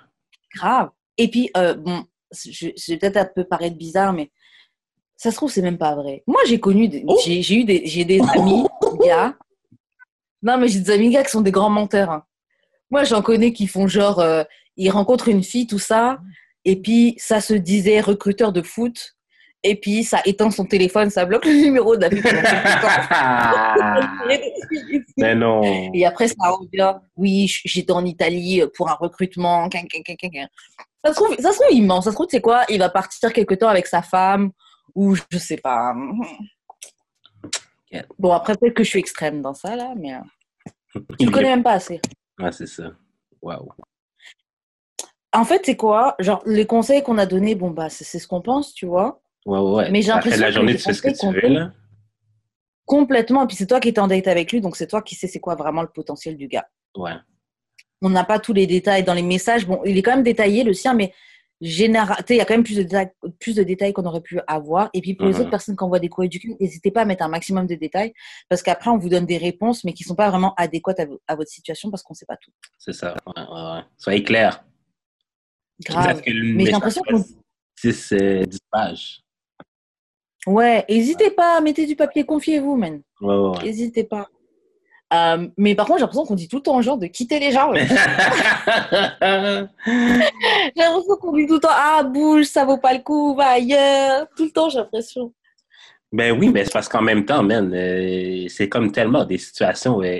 grave. 0.55 0.89
Et 1.17 1.29
puis, 1.29 1.49
bon, 1.55 2.03
je, 2.33 2.67
je 2.77 2.91
vais 2.91 2.97
peut-être 2.97 3.17
un 3.17 3.25
peu 3.25 3.43
paraître 3.43 3.77
bizarre, 3.77 4.13
mais 4.13 4.31
ça 5.15 5.31
se 5.31 5.35
trouve, 5.37 5.51
c'est 5.51 5.61
même 5.61 5.77
pas 5.77 5.95
vrai. 5.95 6.23
Moi, 6.27 6.41
j'ai 6.47 6.59
connu, 6.59 6.87
des- 6.87 7.03
Oh. 7.07 7.17
j'ai 7.25 7.41
j'ai 7.41 7.55
eu 7.55 7.63
des, 7.63 7.81
j'ai 7.85 8.05
des 8.05 8.21
amis 8.35 8.63
gars. 9.03 9.35
Non, 10.43 10.57
mais 10.57 10.67
j'ai 10.67 10.79
des 10.81 10.91
amis 10.91 11.09
gars 11.09 11.23
qui 11.23 11.31
sont 11.31 11.41
des 11.41 11.51
grands 11.51 11.69
menteurs. 11.69 12.11
hein. 12.11 12.23
Moi, 12.91 13.03
j'en 13.03 13.21
connais 13.21 13.51
qui 13.51 13.67
font 13.67 13.87
genre, 13.87 14.19
euh, 14.19 14.43
ils 14.77 14.89
rencontrent 14.91 15.27
une 15.27 15.43
fille, 15.43 15.67
tout 15.67 15.79
ça, 15.79 16.19
et 16.65 16.75
puis 16.81 17.15
ça 17.17 17.41
se 17.41 17.53
disait 17.53 17.99
recruteur 17.99 18.51
de 18.53 18.61
foot, 18.61 19.16
et 19.67 19.75
puis 19.75 20.03
ça 20.03 20.21
éteint 20.25 20.49
son 20.49 20.65
téléphone, 20.65 21.09
ça 21.09 21.25
bloque 21.25 21.45
le 21.45 21.51
numéro 21.63 21.95
de 21.95 22.01
la 22.01 22.09
fille. 22.09 22.21
pendant 22.21 22.41
quelques 22.41 22.81
temps. 22.81 22.87
Mais 25.17 25.35
non. 25.35 25.61
Et 25.93 26.05
après, 26.05 26.27
ça 26.27 26.35
revient. 26.49 26.95
Oui, 27.15 27.51
j'étais 27.65 27.91
en 27.91 28.05
Italie 28.05 28.63
pour 28.75 28.89
un 28.89 28.93
recrutement. 28.95 29.69
Ça 29.71 31.11
se 31.11 31.15
trouve, 31.15 31.35
ça 31.39 31.51
se 31.51 31.59
trouve 31.59 31.71
immense. 31.71 32.05
Ça 32.05 32.11
se 32.11 32.15
trouve, 32.15 32.27
tu 32.27 32.37
sais 32.37 32.41
quoi 32.41 32.63
Il 32.69 32.79
va 32.79 32.89
partir 32.89 33.33
quelque 33.33 33.55
temps 33.55 33.69
avec 33.69 33.87
sa 33.87 34.01
femme 34.01 34.51
ou 34.95 35.15
je 35.15 35.37
sais 35.37 35.57
pas. 35.57 35.93
Bon, 38.19 38.31
après, 38.31 38.55
peut-être 38.55 38.73
que 38.73 38.83
je 38.83 38.89
suis 38.89 38.99
extrême 38.99 39.41
dans 39.41 39.53
ça, 39.53 39.75
là, 39.75 39.93
mais 39.95 40.13
euh, 40.13 40.19
tu 40.95 41.01
Il 41.19 41.25
le 41.27 41.31
connais 41.31 41.49
même 41.49 41.63
pas 41.63 41.73
assez. 41.73 42.01
Ouais, 42.39 42.51
c'est 42.51 42.67
ça. 42.67 42.91
Wow. 43.41 43.69
En 45.33 45.45
fait, 45.45 45.61
c'est 45.65 45.75
quoi 45.75 46.15
Genre, 46.19 46.41
les 46.45 46.65
conseils 46.65 47.03
qu'on 47.03 47.17
a 47.17 47.25
donnés, 47.25 47.55
bon, 47.55 47.71
bah, 47.71 47.89
c'est 47.89 48.19
ce 48.19 48.27
qu'on 48.27 48.41
pense, 48.41 48.73
tu 48.73 48.85
vois. 48.85 49.21
Ouais, 49.47 49.59
ouais, 49.59 49.71
ouais. 49.75 49.91
Mais 49.91 50.01
j'ai 50.03 50.11
Après 50.11 50.29
l'impression 50.29 50.41
la 50.41 50.47
que 50.49 50.53
journée, 50.55 50.71
les 50.73 50.77
tu 50.77 50.83
fais 50.83 50.93
ce 50.93 51.01
que 51.01 51.07
tu 51.09 51.13
conseils 51.17 51.33
veux, 51.33 51.41
qu'on 51.41 51.49
là. 51.53 51.71
Complètement. 52.85 53.43
Et 53.43 53.47
puis, 53.47 53.55
c'est 53.57 53.65
toi 53.67 53.79
qui 53.79 53.89
es 53.89 53.99
en 53.99 54.07
date 54.07 54.27
avec 54.27 54.51
lui, 54.51 54.61
donc 54.61 54.75
c'est 54.75 54.87
toi 54.87 55.01
qui 55.01 55.15
sais 55.15 55.27
c'est 55.27 55.39
quoi 55.39 55.55
vraiment 55.55 55.81
le 55.81 55.87
potentiel 55.89 56.37
du 56.37 56.47
gars. 56.47 56.67
Ouais. 56.95 57.11
on 58.01 58.09
n'a 58.11 58.23
pas 58.23 58.37
tous 58.39 58.53
les 58.53 58.67
détails 58.67 59.03
dans 59.03 59.13
les 59.15 59.21
messages. 59.23 59.65
Bon, 59.65 59.81
il 59.85 59.97
est 59.97 60.01
quand 60.03 60.11
même 60.15 60.23
détaillé 60.23 60.63
le 60.63 60.73
sien, 60.73 60.93
mais 60.93 61.13
général, 61.61 62.17
tu 62.17 62.25
sais, 62.27 62.35
il 62.35 62.37
y 62.37 62.41
a 62.41 62.45
quand 62.45 62.53
même 62.53 62.63
plus 62.63 62.77
de 62.77 62.83
détails, 62.83 63.09
plus 63.39 63.55
de 63.55 63.63
détails 63.63 63.91
qu'on 63.93 64.05
aurait 64.05 64.21
pu 64.21 64.39
avoir. 64.45 64.89
Et 64.93 65.01
puis 65.01 65.15
pour 65.15 65.25
les 65.25 65.33
Mhm. 65.33 65.41
autres 65.41 65.49
personnes 65.49 65.75
qui 65.75 65.83
envoient 65.83 65.97
des 65.99 66.07
courriers 66.09 66.29
du 66.29 66.39
cul, 66.39 66.55
n'hésitez 66.59 66.91
pas 66.91 67.01
à 67.01 67.05
mettre 67.05 67.23
un 67.23 67.27
maximum 67.27 67.65
de 67.65 67.73
détails 67.73 68.13
parce 68.49 68.61
qu'après 68.61 68.91
on 68.91 68.97
vous 68.99 69.09
donne 69.09 69.25
des 69.25 69.37
réponses, 69.39 69.83
mais 69.83 69.93
qui 69.93 70.03
sont 70.03 70.13
pas 70.15 70.29
vraiment 70.29 70.53
adéquates 70.57 70.99
à, 70.99 71.05
vo- 71.05 71.19
à 71.27 71.35
votre 71.35 71.49
situation 71.49 71.89
parce 71.89 72.03
qu'on 72.03 72.13
sait 72.13 72.27
pas 72.27 72.37
tout. 72.37 72.51
C'est 72.77 72.93
ça. 72.93 73.15
Ouais, 73.25 73.33
ouais, 73.41 73.71
ouais. 73.77 73.81
Soyez 73.97 74.23
clair. 74.23 74.63
Grave. 75.83 76.21
Que 76.21 76.31
Mais 76.53 76.65
j'ai 76.65 76.71
l'impression 76.71 77.01
fait 77.03 77.13
qu'on- 77.13 77.25
10, 77.83 78.13
10 78.47 78.59
pages. 78.71 79.23
Ouais, 80.47 80.83
n'hésitez 80.89 81.29
pas, 81.31 81.59
mettez 81.61 81.85
du 81.85 81.95
papier, 81.95 82.25
confiez-vous, 82.25 82.75
man. 82.75 83.01
Ouais, 83.21 83.35
ouais, 83.35 83.49
ouais. 83.57 83.63
N'hésitez 83.65 84.03
pas. 84.05 84.27
Euh, 85.13 85.47
mais 85.57 85.73
par 85.75 85.85
contre, 85.85 85.99
j'ai 85.99 86.03
l'impression 86.03 86.25
qu'on 86.25 86.35
dit 86.35 86.47
tout 86.49 86.57
le 86.57 86.63
temps 86.63 86.77
aux 86.77 86.81
gens 86.81 86.97
de 86.97 87.07
quitter 87.07 87.39
les 87.39 87.51
gens. 87.51 87.71
J'ai 87.73 87.85
l'impression 90.75 91.15
qu'on 91.21 91.33
dit 91.35 91.47
tout 91.47 91.53
le 91.55 91.59
temps 91.59 91.69
Ah, 91.71 92.03
bouge, 92.03 92.45
ça 92.45 92.65
vaut 92.65 92.77
pas 92.77 92.93
le 92.93 92.99
coup, 92.99 93.35
va 93.35 93.49
ailleurs. 93.51 94.27
Tout 94.35 94.45
le 94.45 94.51
temps, 94.51 94.69
j'ai 94.69 94.79
l'impression. 94.79 95.33
ben 96.11 96.37
oui, 96.37 96.49
mais 96.49 96.65
c'est 96.65 96.73
parce 96.73 96.89
qu'en 96.89 97.01
même 97.01 97.25
temps, 97.25 97.43
man, 97.43 97.73
euh, 97.73 98.47
c'est 98.49 98.67
comme 98.69 98.91
tellement 98.91 99.23
des 99.25 99.37
situations 99.37 100.01
euh, 100.01 100.19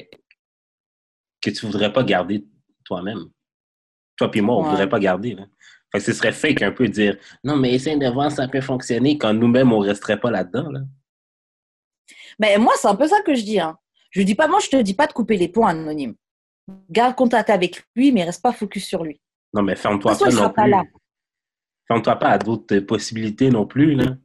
que 1.41 1.49
tu 1.49 1.65
voudrais 1.65 1.91
pas 1.91 2.03
garder 2.03 2.45
toi-même. 2.85 3.25
Toi 4.17 4.31
puis 4.31 4.41
moi, 4.41 4.55
on 4.55 4.63
Ouais. 4.63 4.69
voudrait 4.69 4.89
pas 4.89 4.99
garder. 4.99 5.35
Là. 5.35 5.43
Fait 5.91 5.99
que 5.99 6.03
ce 6.03 6.13
serait 6.13 6.33
fake 6.33 6.61
un 6.61 6.71
peu 6.71 6.87
de 6.87 6.93
dire 6.93 7.17
non, 7.43 7.55
mais 7.55 7.73
essaye 7.73 7.97
de 7.97 8.07
voir 8.09 8.29
si 8.29 8.37
ça 8.37 8.47
peut 8.47 8.61
fonctionner 8.61 9.17
quand 9.17 9.33
nous-mêmes, 9.33 9.71
on 9.71 9.79
resterait 9.79 10.19
pas 10.19 10.31
là-dedans. 10.31 10.69
Là. 10.69 10.81
Mais 12.39 12.57
moi, 12.57 12.73
c'est 12.77 12.87
un 12.87 12.95
peu 12.95 13.07
ça 13.07 13.21
que 13.21 13.33
je 13.33 13.43
dis. 13.43 13.59
Hein. 13.59 13.77
Je 14.11 14.21
dis 14.21 14.35
pas, 14.35 14.47
moi, 14.47 14.59
je 14.59 14.69
te 14.69 14.81
dis 14.81 14.93
pas 14.93 15.07
de 15.07 15.13
couper 15.13 15.37
les 15.37 15.47
ponts 15.47 15.65
anonymes. 15.65 16.15
Garde 16.89 17.15
contact 17.15 17.49
avec 17.49 17.83
lui, 17.95 18.11
mais 18.11 18.23
reste 18.25 18.41
pas 18.41 18.51
focus 18.51 18.85
sur 18.85 19.03
lui. 19.03 19.21
Non, 19.53 19.63
mais 19.63 19.75
ferme-toi 19.75 20.17
pas 20.17 20.29
il 20.29 20.35
non 20.35 20.49
plus. 20.49 20.69
là. 20.69 20.83
Ferme-toi 21.87 22.15
pas 22.17 22.29
à 22.29 22.37
d'autres 22.37 22.75
euh, 22.75 22.85
possibilités 22.85 23.49
non 23.49 23.65
plus. 23.65 23.95
Là. 23.95 24.17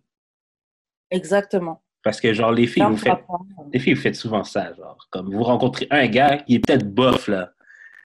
Exactement. 1.10 1.82
Parce 2.02 2.20
que, 2.20 2.32
genre, 2.32 2.50
les 2.50 2.66
filles, 2.66 2.84
vous 2.88 2.96
faites, 2.96 3.24
les 3.72 3.78
filles, 3.78 3.94
vous 3.94 4.00
faites 4.00 4.16
souvent 4.16 4.42
ça. 4.42 4.74
Genre, 4.74 5.06
comme 5.10 5.32
vous 5.32 5.44
rencontrez 5.44 5.86
un 5.90 6.08
gars 6.08 6.38
qui 6.38 6.56
est 6.56 6.58
peut-être 6.58 6.92
bof, 6.92 7.28
là. 7.28 7.52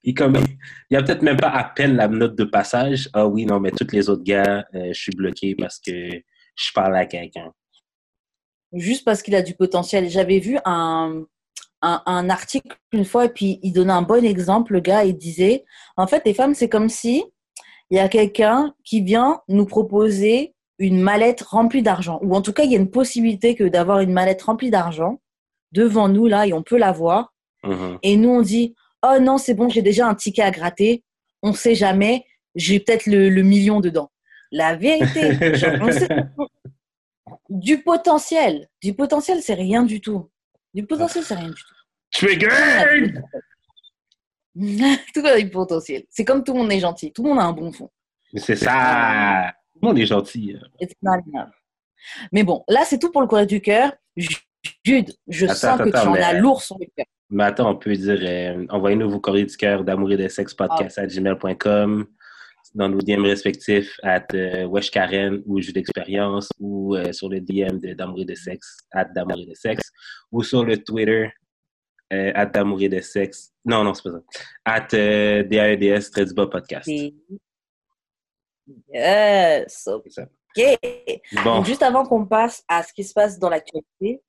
Il, 0.07 0.13
comme, 0.13 0.37
il 0.89 0.93
y 0.93 0.95
a 0.95 1.03
peut-être 1.03 1.21
même 1.21 1.35
pas 1.35 1.49
à 1.49 1.65
peine 1.65 1.97
la 1.97 2.07
note 2.07 2.37
de 2.37 2.45
passage. 2.45 3.09
Ah 3.11 3.27
oui, 3.27 3.45
non, 3.45 3.59
mais 3.59 3.71
tous 3.71 3.91
les 3.91 4.09
autres 4.09 4.23
gars, 4.23 4.65
euh, 4.73 4.87
je 4.93 4.97
suis 4.99 5.11
bloqué 5.11 5.53
parce 5.53 5.79
que 5.79 5.91
je 5.91 6.71
parle 6.73 6.95
à 6.95 7.05
quelqu'un. 7.05 7.51
Juste 8.71 9.03
parce 9.03 9.21
qu'il 9.21 9.35
a 9.35 9.41
du 9.41 9.53
potentiel. 9.53 10.09
J'avais 10.09 10.39
vu 10.39 10.59
un, 10.63 11.25
un, 11.81 12.01
un 12.05 12.29
article 12.29 12.77
une 12.93 13.03
fois 13.03 13.25
et 13.25 13.29
puis 13.29 13.59
il 13.63 13.73
donnait 13.73 13.91
un 13.91 14.01
bon 14.01 14.23
exemple. 14.23 14.71
Le 14.71 14.79
gars, 14.79 15.03
il 15.03 15.17
disait, 15.17 15.65
en 15.97 16.07
fait, 16.07 16.23
les 16.25 16.33
femmes, 16.33 16.55
c'est 16.55 16.69
comme 16.69 16.87
si 16.87 17.25
il 17.89 17.97
y 17.97 17.99
a 17.99 18.07
quelqu'un 18.07 18.73
qui 18.85 19.01
vient 19.01 19.41
nous 19.49 19.65
proposer 19.65 20.55
une 20.79 21.01
mallette 21.01 21.41
remplie 21.41 21.81
d'argent. 21.81 22.19
Ou 22.21 22.33
en 22.33 22.41
tout 22.41 22.53
cas, 22.53 22.63
il 22.63 22.71
y 22.71 22.75
a 22.75 22.79
une 22.79 22.91
possibilité 22.91 23.55
que 23.55 23.65
d'avoir 23.65 23.99
une 23.99 24.13
mallette 24.13 24.43
remplie 24.43 24.71
d'argent 24.71 25.19
devant 25.73 26.07
nous, 26.07 26.27
là, 26.27 26.47
et 26.47 26.53
on 26.53 26.63
peut 26.63 26.77
la 26.77 26.93
voir. 26.93 27.33
Mhm. 27.65 27.99
Et 28.03 28.15
nous, 28.15 28.29
on 28.29 28.41
dit, 28.41 28.73
oh 29.03 29.17
non, 29.21 29.37
c'est 29.37 29.53
bon, 29.53 29.69
j'ai 29.69 29.81
déjà 29.81 30.07
un 30.07 30.15
ticket 30.15 30.41
à 30.43 30.51
gratter. 30.51 31.03
On 31.43 31.53
sait 31.53 31.75
jamais, 31.75 32.25
j'ai 32.55 32.79
peut-être 32.79 33.05
le, 33.05 33.29
le 33.29 33.43
million 33.43 33.79
dedans. 33.79 34.11
La 34.51 34.75
vérité, 34.75 35.55
genre, 35.55 35.75
on 35.81 35.91
sait- 35.91 36.07
du 37.49 37.81
potentiel. 37.83 38.67
Du 38.81 38.93
potentiel, 38.93 39.41
c'est 39.41 39.53
rien 39.53 39.83
du 39.83 40.01
tout. 40.01 40.29
Du 40.73 40.85
potentiel, 40.85 41.23
c'est 41.23 41.35
rien 41.35 41.49
du 41.49 41.53
tout. 41.55 41.73
Trigger! 42.11 42.47
tout 44.55 44.61
le 44.61 45.21
monde 45.21 45.25
a 45.27 45.41
du 45.41 45.49
potentiel. 45.49 46.03
C'est 46.09 46.25
comme 46.25 46.43
tout 46.43 46.53
le 46.53 46.59
monde 46.59 46.71
est 46.71 46.79
gentil. 46.79 47.11
Tout 47.13 47.23
le 47.23 47.29
monde 47.29 47.39
a 47.39 47.43
un 47.43 47.53
bon 47.53 47.71
fond. 47.71 47.89
C'est 48.35 48.55
ça! 48.55 49.53
Tout 49.73 49.79
le 49.83 49.87
monde 49.89 49.99
est 49.99 50.05
gentil. 50.05 50.55
It's 50.79 50.95
not 51.01 51.19
enough. 51.33 51.49
Mais 52.31 52.43
bon, 52.43 52.63
là, 52.67 52.83
c'est 52.85 52.99
tout 52.99 53.11
pour 53.11 53.21
le 53.21 53.27
courrier 53.27 53.45
du 53.45 53.61
cœur. 53.61 53.91
Jude, 54.83 55.13
je 55.27 55.45
Attends, 55.45 55.55
sens 55.55 55.77
que 55.79 55.89
tu 55.89 55.97
en 55.97 56.11
mais- 56.11 56.21
as 56.21 56.33
lourd 56.33 56.61
sur 56.61 56.77
le 56.79 56.87
cœur. 56.95 57.05
Mais 57.29 57.43
attends, 57.43 57.71
on 57.71 57.75
peut 57.75 57.93
dire, 57.95 58.17
euh, 58.21 58.65
envoyez-nous 58.69 59.09
vos 59.09 59.19
courriers 59.19 59.45
du 59.45 59.57
cœur 59.57 59.83
d'amour 59.83 60.11
et 60.11 60.17
de 60.17 60.27
sexe 60.27 60.53
podcast 60.53 60.97
à 60.97 61.05
gmail.com, 61.07 62.05
dans 62.73 62.89
nos 62.89 62.99
DM 63.01 63.23
respectifs, 63.25 63.97
à 64.03 64.21
euh, 64.33 64.65
Wesh 64.65 64.91
Karen 64.91 65.41
ou 65.45 65.59
Jus 65.61 65.73
d'expérience, 65.73 66.49
ou 66.59 66.95
euh, 66.95 67.11
sur 67.11 67.27
le 67.29 67.41
DM 67.41 67.79
de 67.79 67.93
d'amour 67.93 68.21
et 68.21 68.25
de 68.25 68.35
sexe, 68.35 68.77
à 68.91 69.03
d'amour 69.03 69.39
et 69.39 69.45
de 69.45 69.53
sexe, 69.55 69.91
ou 70.31 70.41
sur 70.41 70.63
le 70.63 70.77
Twitter, 70.81 71.29
euh, 72.13 72.31
à 72.33 72.45
d'amour 72.45 72.81
et 72.81 72.87
de 72.89 73.01
sexe. 73.01 73.51
Non, 73.65 73.83
non, 73.83 73.93
c'est 73.93 74.03
pas 74.03 74.11
ça. 74.11 74.21
At 74.63 74.87
euh, 74.93 75.43
DAEDS, 75.43 76.09
très 76.11 76.25
du 76.25 76.33
bas 76.33 76.47
podcast. 76.47 76.87
Et- 76.87 77.13
Yes, 78.93 79.87
ok. 79.87 80.25
Bon, 81.43 81.55
Donc, 81.57 81.65
juste 81.65 81.83
avant 81.83 82.03
qu'on 82.05 82.25
passe 82.25 82.63
à 82.67 82.83
ce 82.83 82.91
qui 82.93 83.03
se 83.03 83.13
passe 83.13 83.39
dans 83.39 83.49
l'actualité, 83.49 84.21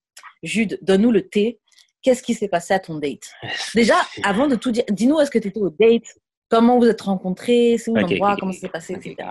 Jude, 0.42 0.78
donne-nous 0.82 1.10
le 1.10 1.28
thé. 1.28 1.58
Qu'est-ce 2.08 2.22
qui 2.22 2.32
s'est 2.32 2.48
passé 2.48 2.72
à 2.72 2.78
ton 2.78 2.98
date? 2.98 3.34
Déjà, 3.74 3.96
avant 4.22 4.46
de 4.46 4.56
tout 4.56 4.70
dire, 4.70 4.84
dis-nous, 4.88 5.20
est-ce 5.20 5.30
que 5.30 5.38
tu 5.38 5.48
étais 5.48 5.60
au 5.60 5.68
date? 5.68 6.06
Comment 6.48 6.78
vous 6.78 6.86
êtes 6.86 7.02
rencontrés? 7.02 7.76
C'est 7.76 7.90
où 7.90 7.98
Ok, 7.98 8.00
l'endroit? 8.00 8.32
ok, 8.32 8.40
Comment 8.40 8.52
ça 8.52 8.60
s'est 8.60 8.68
passé, 8.70 8.94
etc. 8.94 9.28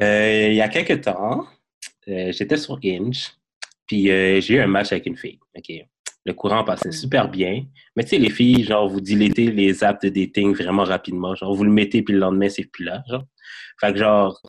Euh, 0.00 0.48
il 0.48 0.54
y 0.54 0.62
a 0.62 0.68
quelques 0.70 1.02
temps, 1.02 1.46
euh, 2.08 2.32
j'étais 2.32 2.56
sur 2.56 2.78
Hinge, 2.82 3.32
puis 3.86 4.10
euh, 4.10 4.40
j'ai 4.40 4.54
eu 4.54 4.60
un 4.60 4.66
match 4.66 4.92
avec 4.92 5.04
une 5.04 5.18
fille. 5.18 5.38
Le 6.24 6.32
courant 6.32 6.64
passait 6.64 6.90
super 6.90 7.28
bien. 7.28 7.66
Mais 7.96 8.04
tu 8.04 8.08
sais, 8.08 8.18
les 8.18 8.30
filles, 8.30 8.64
genre, 8.64 8.88
vous 8.88 9.02
dilatez 9.02 9.50
les 9.50 9.84
apps 9.84 10.00
de 10.00 10.08
dating 10.08 10.54
vraiment 10.54 10.84
rapidement. 10.84 11.34
Genre, 11.34 11.54
vous 11.54 11.64
le 11.64 11.70
mettez, 11.70 12.00
puis 12.00 12.14
le 12.14 12.20
lendemain, 12.20 12.48
c'est 12.48 12.64
plus 12.64 12.86
là. 12.86 13.02
Genre. 13.10 13.24
Fait 13.78 13.92
que, 13.92 13.98
genre, 13.98 14.40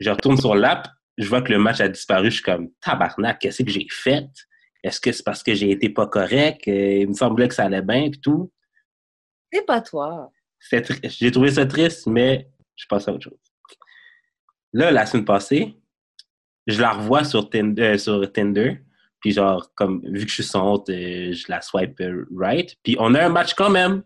je 0.00 0.10
retourne 0.10 0.38
sur 0.38 0.54
l'app, 0.54 0.88
je 1.18 1.28
vois 1.28 1.42
que 1.42 1.52
le 1.52 1.58
match 1.58 1.82
a 1.82 1.88
disparu. 1.88 2.30
Je 2.30 2.36
suis 2.36 2.42
comme, 2.42 2.70
tabarnak, 2.80 3.38
qu'est-ce 3.38 3.62
que 3.62 3.70
j'ai 3.70 3.86
fait? 3.90 4.24
Est-ce 4.84 5.00
que 5.00 5.10
c'est 5.10 5.24
parce 5.24 5.42
que 5.42 5.54
j'ai 5.54 5.70
été 5.70 5.88
pas 5.88 6.06
correct? 6.06 6.68
Euh, 6.68 6.98
il 7.00 7.08
me 7.08 7.14
semblait 7.14 7.48
que 7.48 7.54
ça 7.54 7.64
allait 7.64 7.82
bien, 7.82 8.10
puis 8.10 8.20
tout. 8.20 8.52
C'est 9.52 9.66
pas 9.66 9.80
toi. 9.80 10.30
J'ai 11.02 11.30
trouvé 11.30 11.50
ça 11.50 11.66
triste, 11.66 12.06
mais 12.06 12.48
je 12.76 12.86
passe 12.86 13.08
à 13.08 13.12
autre 13.12 13.24
chose. 13.24 13.38
Là, 14.72 14.90
la 14.90 15.06
semaine 15.06 15.24
passée, 15.24 15.74
je 16.66 16.80
la 16.80 16.92
revois 16.92 17.24
sur 17.24 17.48
Tinder, 17.48 17.82
euh, 17.82 17.98
sur 17.98 18.32
Tinder 18.32 18.84
puis 19.24 19.32
genre, 19.32 19.70
comme, 19.74 20.02
vu 20.04 20.24
que 20.24 20.28
je 20.28 20.34
suis 20.34 20.42
son 20.42 20.60
hôte, 20.60 20.90
euh, 20.90 21.32
je 21.32 21.46
la 21.48 21.62
swipe 21.62 21.98
right. 22.36 22.76
Puis 22.82 22.94
on 22.98 23.14
a 23.14 23.24
un 23.24 23.30
match 23.30 23.54
quand 23.54 23.70
même. 23.70 24.02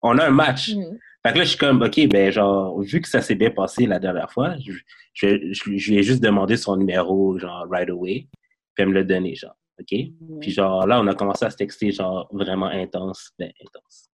On 0.00 0.16
a 0.16 0.24
un 0.24 0.30
match. 0.30 0.70
Mhm. 0.70 0.98
Fait 1.26 1.32
que 1.34 1.38
là, 1.38 1.44
je 1.44 1.50
suis 1.50 1.58
comme, 1.58 1.82
OK, 1.82 2.08
ben 2.08 2.32
genre, 2.32 2.80
vu 2.80 3.02
que 3.02 3.08
ça 3.08 3.20
s'est 3.20 3.34
bien 3.34 3.50
passé 3.50 3.84
la 3.84 3.98
dernière 3.98 4.32
fois, 4.32 4.54
je, 4.64 4.72
je, 5.12 5.52
je, 5.52 5.76
je 5.76 5.90
lui 5.90 5.98
ai 5.98 6.02
juste 6.02 6.22
demandé 6.22 6.56
son 6.56 6.78
numéro, 6.78 7.38
genre, 7.38 7.66
right 7.70 7.90
away, 7.90 8.28
puis 8.74 8.82
elle 8.82 8.88
me 8.88 8.94
l'a 8.94 9.04
donné, 9.04 9.34
genre, 9.34 9.54
OK? 9.80 9.98
Puis 10.40 10.50
genre, 10.50 10.86
là, 10.86 11.00
on 11.00 11.06
a 11.06 11.14
commencé 11.14 11.44
à 11.44 11.50
se 11.50 11.56
texter, 11.56 11.92
genre, 11.92 12.28
vraiment 12.32 12.66
intense. 12.66 13.32
Ben, 13.38 13.50
intense. 13.60 14.10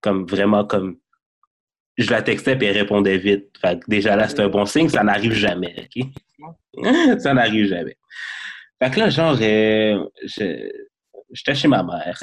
Comme, 0.00 0.26
vraiment, 0.26 0.64
comme... 0.64 0.98
Je 1.96 2.10
la 2.10 2.22
textais, 2.22 2.56
puis 2.56 2.66
elle 2.68 2.78
répondait 2.78 3.18
vite. 3.18 3.56
Fait 3.60 3.78
que 3.80 3.84
déjà 3.88 4.14
là, 4.14 4.28
c'est 4.28 4.40
un 4.40 4.48
bon 4.48 4.64
signe. 4.66 4.88
Ça 4.88 5.02
n'arrive 5.02 5.32
jamais, 5.32 5.74
OK? 5.96 6.04
ça 7.20 7.34
n'arrive 7.34 7.66
jamais. 7.66 7.96
Fait 8.80 8.90
que 8.92 9.00
là, 9.00 9.10
genre, 9.10 9.36
euh, 9.40 10.04
je- 10.24 10.70
j'étais 11.32 11.54
chez 11.56 11.66
ma 11.68 11.82
mère. 11.82 12.18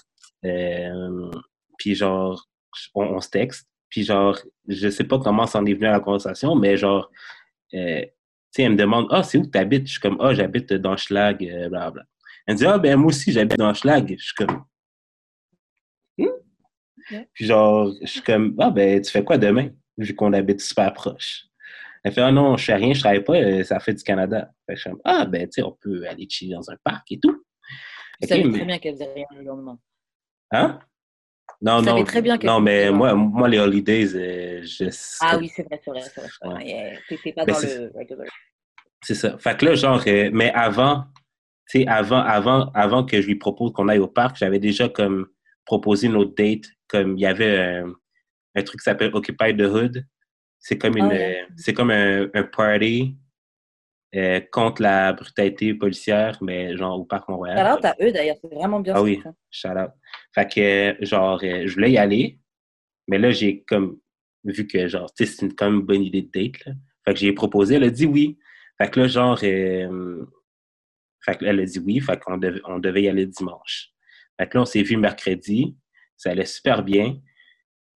Euh, 0.46 1.30
puis 1.78 1.96
genre, 1.96 2.48
on, 2.94 3.04
on 3.04 3.20
se 3.20 3.30
texte. 3.30 3.68
Puis 3.90 4.04
genre, 4.04 4.38
je 4.68 4.90
sais 4.90 5.04
pas 5.04 5.20
comment 5.20 5.46
s'en 5.46 5.66
est 5.66 5.74
venu 5.74 5.88
à 5.88 5.92
la 5.92 6.00
conversation, 6.00 6.56
mais 6.56 6.78
genre, 6.78 7.10
euh, 7.74 8.02
tu 8.02 8.08
sais, 8.52 8.64
elle 8.64 8.72
me 8.74 8.78
demande, 8.78 9.08
ah, 9.12 9.24
c'est 9.24 9.38
où 9.38 9.46
tu 9.46 9.58
habites? 9.58 9.88
Je 9.88 9.92
suis 9.94 10.02
comme, 10.02 10.18
ah, 10.22 10.34
j'habite 10.34 10.72
dans 10.74 10.96
Schlag, 10.96 11.44
euh, 11.46 11.68
blablabla. 11.70 12.04
Elle 12.48 12.54
me 12.56 12.58
dit, 12.60 12.66
ah, 12.66 12.78
ben 12.78 12.96
moi 12.98 13.08
aussi, 13.10 13.32
j'habite 13.32 13.58
dans 13.58 13.74
Schlag. 13.74 14.16
Je 14.18 14.24
suis 14.24 14.34
comme, 14.36 14.64
Hmm? 16.18 17.24
Puis 17.34 17.46
genre, 17.46 17.92
je 18.02 18.08
suis 18.08 18.22
comme, 18.22 18.56
ah, 18.60 18.72
ben, 18.72 19.00
tu 19.02 19.12
fais 19.12 19.24
quoi 19.24 19.38
demain? 19.38 19.70
Vu 19.98 20.16
qu'on 20.16 20.34
habite 20.34 20.60
super 20.62 20.92
proche? 20.94 21.44
Elle 22.04 22.12
fait, 22.14 22.22
ah 22.22 22.32
non, 22.32 22.58
je 22.58 22.66
fais 22.66 22.76
rien, 22.76 22.94
je 22.94 23.00
travaille 23.00 23.24
pas, 23.24 23.36
euh, 23.36 23.64
ça 23.64 23.80
fait 23.80 23.94
du 23.94 24.04
Canada. 24.04 24.50
Fait 24.66 24.74
que 24.74 24.78
je 24.78 24.82
suis 24.82 24.90
comme, 24.92 25.02
ah, 25.06 25.26
ben, 25.26 25.44
tu 25.46 25.54
sais, 25.54 25.62
on 25.64 25.72
peut 25.80 26.08
aller 26.08 26.28
chiller 26.30 26.56
dans 26.56 26.70
un 26.72 26.76
parc 26.84 27.12
et 27.12 27.20
tout. 27.20 27.44
Tu 28.22 28.26
Ok, 28.26 28.30
savais 28.30 28.44
mais- 28.46 28.58
très 28.58 28.66
bien 28.66 28.80
qu'elle 28.80 28.94
faisait 28.94 29.14
rien 29.14 29.26
le 29.36 29.44
lendemain. 29.44 29.80
Hein? 30.52 30.80
Non, 31.62 31.80
Tu 31.82 31.86
non. 31.88 32.04
très 32.04 32.22
bien 32.22 32.38
non, 32.44 32.60
mais 32.60 32.90
moi, 32.92 33.14
moi, 33.14 33.48
les 33.50 33.60
holidays, 33.60 34.16
euh, 34.16 34.62
je. 34.64 34.86
Ah 35.22 35.38
oui, 35.38 35.48
c'est 35.56 35.64
vrai, 35.64 35.80
c'est 35.84 35.92
vrai, 35.92 36.02
c'est 36.02 36.22
vrai. 36.22 36.64
Ouais. 36.64 37.00
T'étais 37.08 37.34
pas 37.34 37.46
Ben, 37.46 37.54
dans 37.54 37.60
le 37.62 37.92
regular. 37.96 38.28
C'est 39.04 39.16
ça. 39.16 39.38
Fait 39.38 39.58
que 39.58 39.66
là, 39.66 39.76
genre, 39.76 40.02
euh, 40.08 40.30
mais 40.34 40.52
avant, 40.54 41.06
sais, 41.68 41.88
avant, 41.88 42.20
avant, 42.20 42.72
avant 42.74 43.06
que 43.06 43.22
je 43.22 43.28
lui 43.28 43.36
propose 43.36 43.72
qu'on 43.74 43.88
aille 43.88 44.00
au 44.00 44.08
parc, 44.08 44.38
j'avais 44.38 44.60
déjà 44.60 44.90
comme 44.90 45.28
proposé 45.66 46.08
notre 46.10 46.36
date, 46.36 46.66
comme 46.88 47.18
il 47.18 47.22
y 47.22 47.26
avait 47.26 47.60
un, 47.60 47.94
un 48.56 48.64
truc 48.64 48.80
qui 48.80 48.84
s'appelle 48.84 49.12
Occupy 49.14 49.56
the 49.56 49.62
Hood. 49.62 50.06
C'est 50.60 50.78
comme 50.78 50.98
une, 50.98 51.06
Ah 51.06 51.10
ouais. 51.10 51.40
euh, 51.42 51.46
c'est 51.58 51.74
comme 51.74 51.92
un, 51.92 52.28
un 52.34 52.44
party 52.44 53.16
euh, 54.16 54.40
contre 54.52 54.82
la 54.82 55.14
brutalité 55.14 55.74
policière, 55.74 56.38
mais 56.42 56.76
genre 56.78 57.00
au 57.00 57.04
parc 57.06 57.28
Montréal. 57.30 57.58
Alors, 57.58 57.80
à 57.84 57.94
eux 58.02 58.12
d'ailleurs, 58.12 58.38
c'est 58.42 58.54
vraiment 58.54 58.80
bien 58.80 58.94
Ah 58.96 59.02
oui. 59.04 59.22
Shout 59.52 59.70
out. 59.70 59.92
Fait 60.34 60.48
que, 60.52 60.60
euh, 60.92 60.96
genre, 61.02 61.40
je 61.42 61.72
voulais 61.74 61.92
y 61.92 61.98
aller, 61.98 62.40
mais 63.08 63.18
là, 63.20 63.32
j'ai 63.32 63.64
comme, 63.64 64.00
vu 64.44 64.66
que, 64.68 64.88
genre, 64.88 65.12
tu 65.14 65.26
sais, 65.26 65.32
c'est 65.32 65.46
une, 65.46 65.54
quand 65.54 65.66
même 65.70 65.82
une 65.82 65.86
bonne 65.86 66.04
idée 66.04 66.22
de 66.22 66.32
date, 66.32 66.66
là. 66.66 66.74
Fait 67.06 67.14
que 67.14 67.20
j'ai 67.20 67.34
proposé, 67.34 67.76
elle 67.76 67.84
a 67.84 67.90
dit 67.92 68.06
oui. 68.08 68.38
Fait 68.80 68.90
que 68.90 69.00
là, 69.02 69.08
genre, 69.08 69.40
euh, 69.44 70.26
fait 71.26 71.38
que 71.38 71.46
elle 71.46 71.60
a 71.60 71.66
dit 71.66 71.80
oui, 71.80 72.00
fait 72.00 72.20
qu'on 72.20 72.38
devait, 72.38 72.62
on 72.66 72.80
devait 72.80 73.04
y 73.04 73.10
aller 73.10 73.26
dimanche. 73.26 73.90
Fait 74.40 74.48
que 74.48 74.58
là, 74.58 74.62
on 74.62 74.66
s'est 74.66 74.84
vu 74.84 74.96
mercredi, 74.98 75.76
ça 76.16 76.30
allait 76.32 76.46
super 76.46 76.84
bien, 76.84 77.18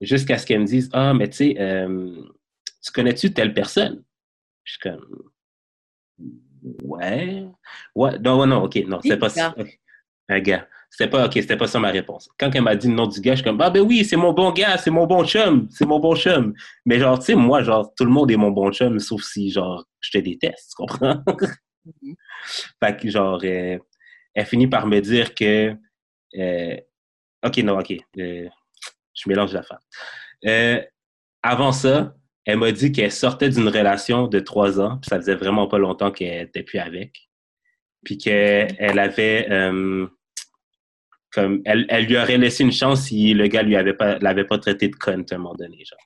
jusqu'à 0.02 0.38
ce 0.38 0.46
qu'elle 0.46 0.62
me 0.62 0.66
dise, 0.66 0.90
ah, 0.94 1.14
mais 1.14 1.30
tu 1.30 1.38
sais, 1.38 1.56
euh, 1.60 2.24
tu 2.84 2.92
connais-tu 2.92 3.34
telle 3.34 3.54
personne? 3.54 4.04
Je 4.64 4.74
suis 4.74 4.80
comme, 4.80 5.30
ouais, 6.82 7.46
ouais, 7.96 8.20
non, 8.20 8.46
non, 8.46 8.64
ok, 8.64 8.76
non, 8.88 9.00
c'est 9.04 9.18
pas 9.18 9.30
ça. 9.30 9.56
Un 10.30 10.40
gars. 10.40 10.68
C'était 10.92 11.10
pas, 11.10 11.28
ok, 11.28 11.34
c'était 11.34 11.58
pas 11.58 11.68
ça 11.68 11.80
ma 11.80 11.92
réponse. 11.92 12.30
Quand 12.40 12.50
elle 12.54 12.64
m'a 12.64 12.76
dit 12.76 12.88
le 12.88 12.94
nom 12.94 13.06
du 13.06 13.22
gars, 13.22 13.34
je 13.34 13.38
suis 13.38 13.44
comme, 13.44 13.62
ah 13.62 13.70
ben 13.70 13.82
oui, 13.82 14.04
c'est 14.04 14.16
mon 14.16 14.34
bon 14.34 14.52
gars, 14.52 14.78
c'est 14.78 14.90
mon 14.90 15.06
bon 15.06 15.24
chum, 15.24 15.68
c'est 15.70 15.86
mon 15.86 16.00
bon 16.00 16.16
chum. 16.16 16.54
Mais 16.86 16.98
genre, 16.98 17.20
tu 17.20 17.26
sais, 17.26 17.36
moi, 17.36 17.62
genre, 17.62 17.94
tout 17.96 18.06
le 18.06 18.12
monde 18.12 18.32
est 18.32 18.38
mon 18.38 18.50
bon 18.50 18.72
chum, 18.72 19.00
sauf 19.00 19.22
si, 19.22 19.52
genre, 19.52 19.86
je 20.00 20.12
te 20.12 20.18
déteste, 20.18 20.72
tu 20.72 20.76
comprends? 20.78 21.24
Mhm. 21.86 22.16
Fait 22.84 22.98
que, 23.00 23.10
genre, 23.10 23.42
euh, 23.44 23.78
elle 24.34 24.46
finit 24.46 24.68
par 24.68 24.88
me 24.88 25.00
dire 25.00 25.34
que, 25.36 25.76
euh, 26.38 26.78
ok, 27.46 27.58
non, 27.60 27.80
ok, 27.80 27.94
euh, 28.18 28.48
je 29.14 29.30
mélange 29.30 29.54
la 29.54 29.64
femme. 29.64 29.80
Avant 31.42 31.72
ça, 31.72 32.16
elle 32.46 32.58
m'a 32.58 32.72
dit 32.72 32.92
qu'elle 32.92 33.12
sortait 33.12 33.50
d'une 33.50 33.68
relation 33.70 34.28
de 34.28 34.40
trois 34.40 34.80
ans, 34.80 34.98
puis 34.98 35.10
ça 35.10 35.18
faisait 35.18 35.36
vraiment 35.36 35.68
pas 35.68 35.78
longtemps 35.78 36.12
qu'elle 36.12 36.48
était 36.48 36.64
plus 36.64 36.80
avec. 36.80 37.30
Puis 38.04 38.18
qu'elle 38.18 39.00
avait 39.00 39.48
comme 41.32 41.62
elle, 41.66 41.86
elle 41.90 42.06
lui 42.06 42.18
aurait 42.18 42.38
laissé 42.38 42.64
une 42.64 42.72
chance 42.72 43.04
si 43.04 43.34
le 43.36 43.48
gars 43.48 43.62
lui 43.62 43.76
avait 43.76 43.94
pas 43.94 44.18
l'avait 44.20 44.46
pas 44.46 44.58
traité 44.58 44.88
de 44.88 44.96
conne 44.96 45.26
à 45.30 45.36
un 45.36 45.38
moment 45.38 45.54
donné, 45.54 45.84
genre. 45.86 46.00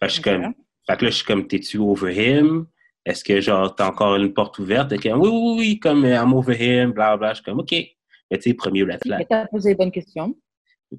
Fait 0.00 0.06
que 0.06 0.08
je 0.08 0.12
suis 0.12 0.20
Ok. 0.20 0.24
comme 0.26 0.54
fait 0.86 0.96
que 0.96 1.04
là, 1.04 1.10
je 1.10 1.16
suis 1.16 1.24
comme 1.24 1.46
t'es-tu 1.46 1.78
over 1.78 2.12
him? 2.14 2.66
Est-ce 3.04 3.24
que 3.24 3.40
genre 3.40 3.74
t'as 3.74 3.88
encore 3.88 4.16
une 4.16 4.32
porte 4.32 4.58
ouverte? 4.58 4.96
Comme, 5.00 5.20
oui, 5.20 5.28
oui, 5.30 5.54
oui, 5.58 5.78
comme 5.80 6.04
I'm 6.04 6.32
over 6.34 6.54
him, 6.54 6.92
bla 6.92 7.16
bla. 7.16 7.30
Je 7.30 7.36
suis 7.36 7.44
comme 7.44 7.60
OK. 7.60 7.72
Mais 7.72 8.38
tu 8.38 8.50
sais, 8.50 8.54
premier 8.54 8.82
red 8.84 9.00
flag 9.04 9.18
Mais 9.20 9.26
t'as 9.28 9.46
posé 9.46 9.70
les 9.70 9.74
bonnes 9.74 9.90
questions. 9.90 10.34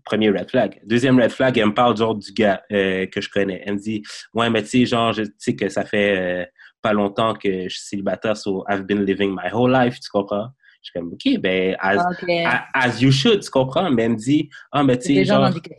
premier 0.04 0.30
red 0.30 0.50
flag. 0.50 0.82
Deuxième 0.86 1.20
red 1.20 1.32
flag, 1.32 1.58
elle 1.58 1.68
me 1.68 1.74
parle 1.74 1.96
genre 1.98 2.16
du 2.16 2.32
gars 2.34 2.62
euh, 2.72 3.06
que 3.08 3.22
je 3.22 3.30
connais. 3.30 3.63
Elle 3.66 3.76
me 3.76 3.80
dit 3.80 4.04
Ouais, 4.34 4.50
mais 4.50 4.62
tu 4.63 4.70
sais, 4.70 4.86
genre, 4.86 5.13
je 5.13 5.24
tu 5.24 5.32
sais 5.38 5.56
que 5.56 5.70
ça 5.70 5.86
fait 5.86 6.18
euh, 6.18 6.46
pas 6.82 6.94
longtemps 6.94 7.34
que 7.34 7.63
je 7.63 7.70
suis 7.70 7.88
célibataire, 7.88 8.36
so 8.36 8.66
I've 8.70 8.84
been 8.84 9.04
living 9.06 9.32
my 9.32 9.50
whole 9.54 9.72
life, 9.72 10.00
tu 10.00 10.10
comprends? 10.10 10.50
Je 10.82 10.89
suis 10.89 11.00
comme, 11.00 11.13
OK, 11.13 11.39
ben, 11.42 11.78
as, 11.80 12.06
Ah, 12.46 12.66
a- 12.74 12.86
as 12.88 13.02
you 13.02 13.10
should, 13.12 13.42
tu 13.42 13.50
comprends? 13.50 13.89
Mais 13.89 14.04
elle 14.04 14.12
me 14.12 14.16
dit, 14.18 14.50
ah, 14.74 14.84
mais 14.84 14.98
tu 14.98 15.13
sais, 15.16 15.24
genre, 15.24 15.39
l'indication. 15.44 15.78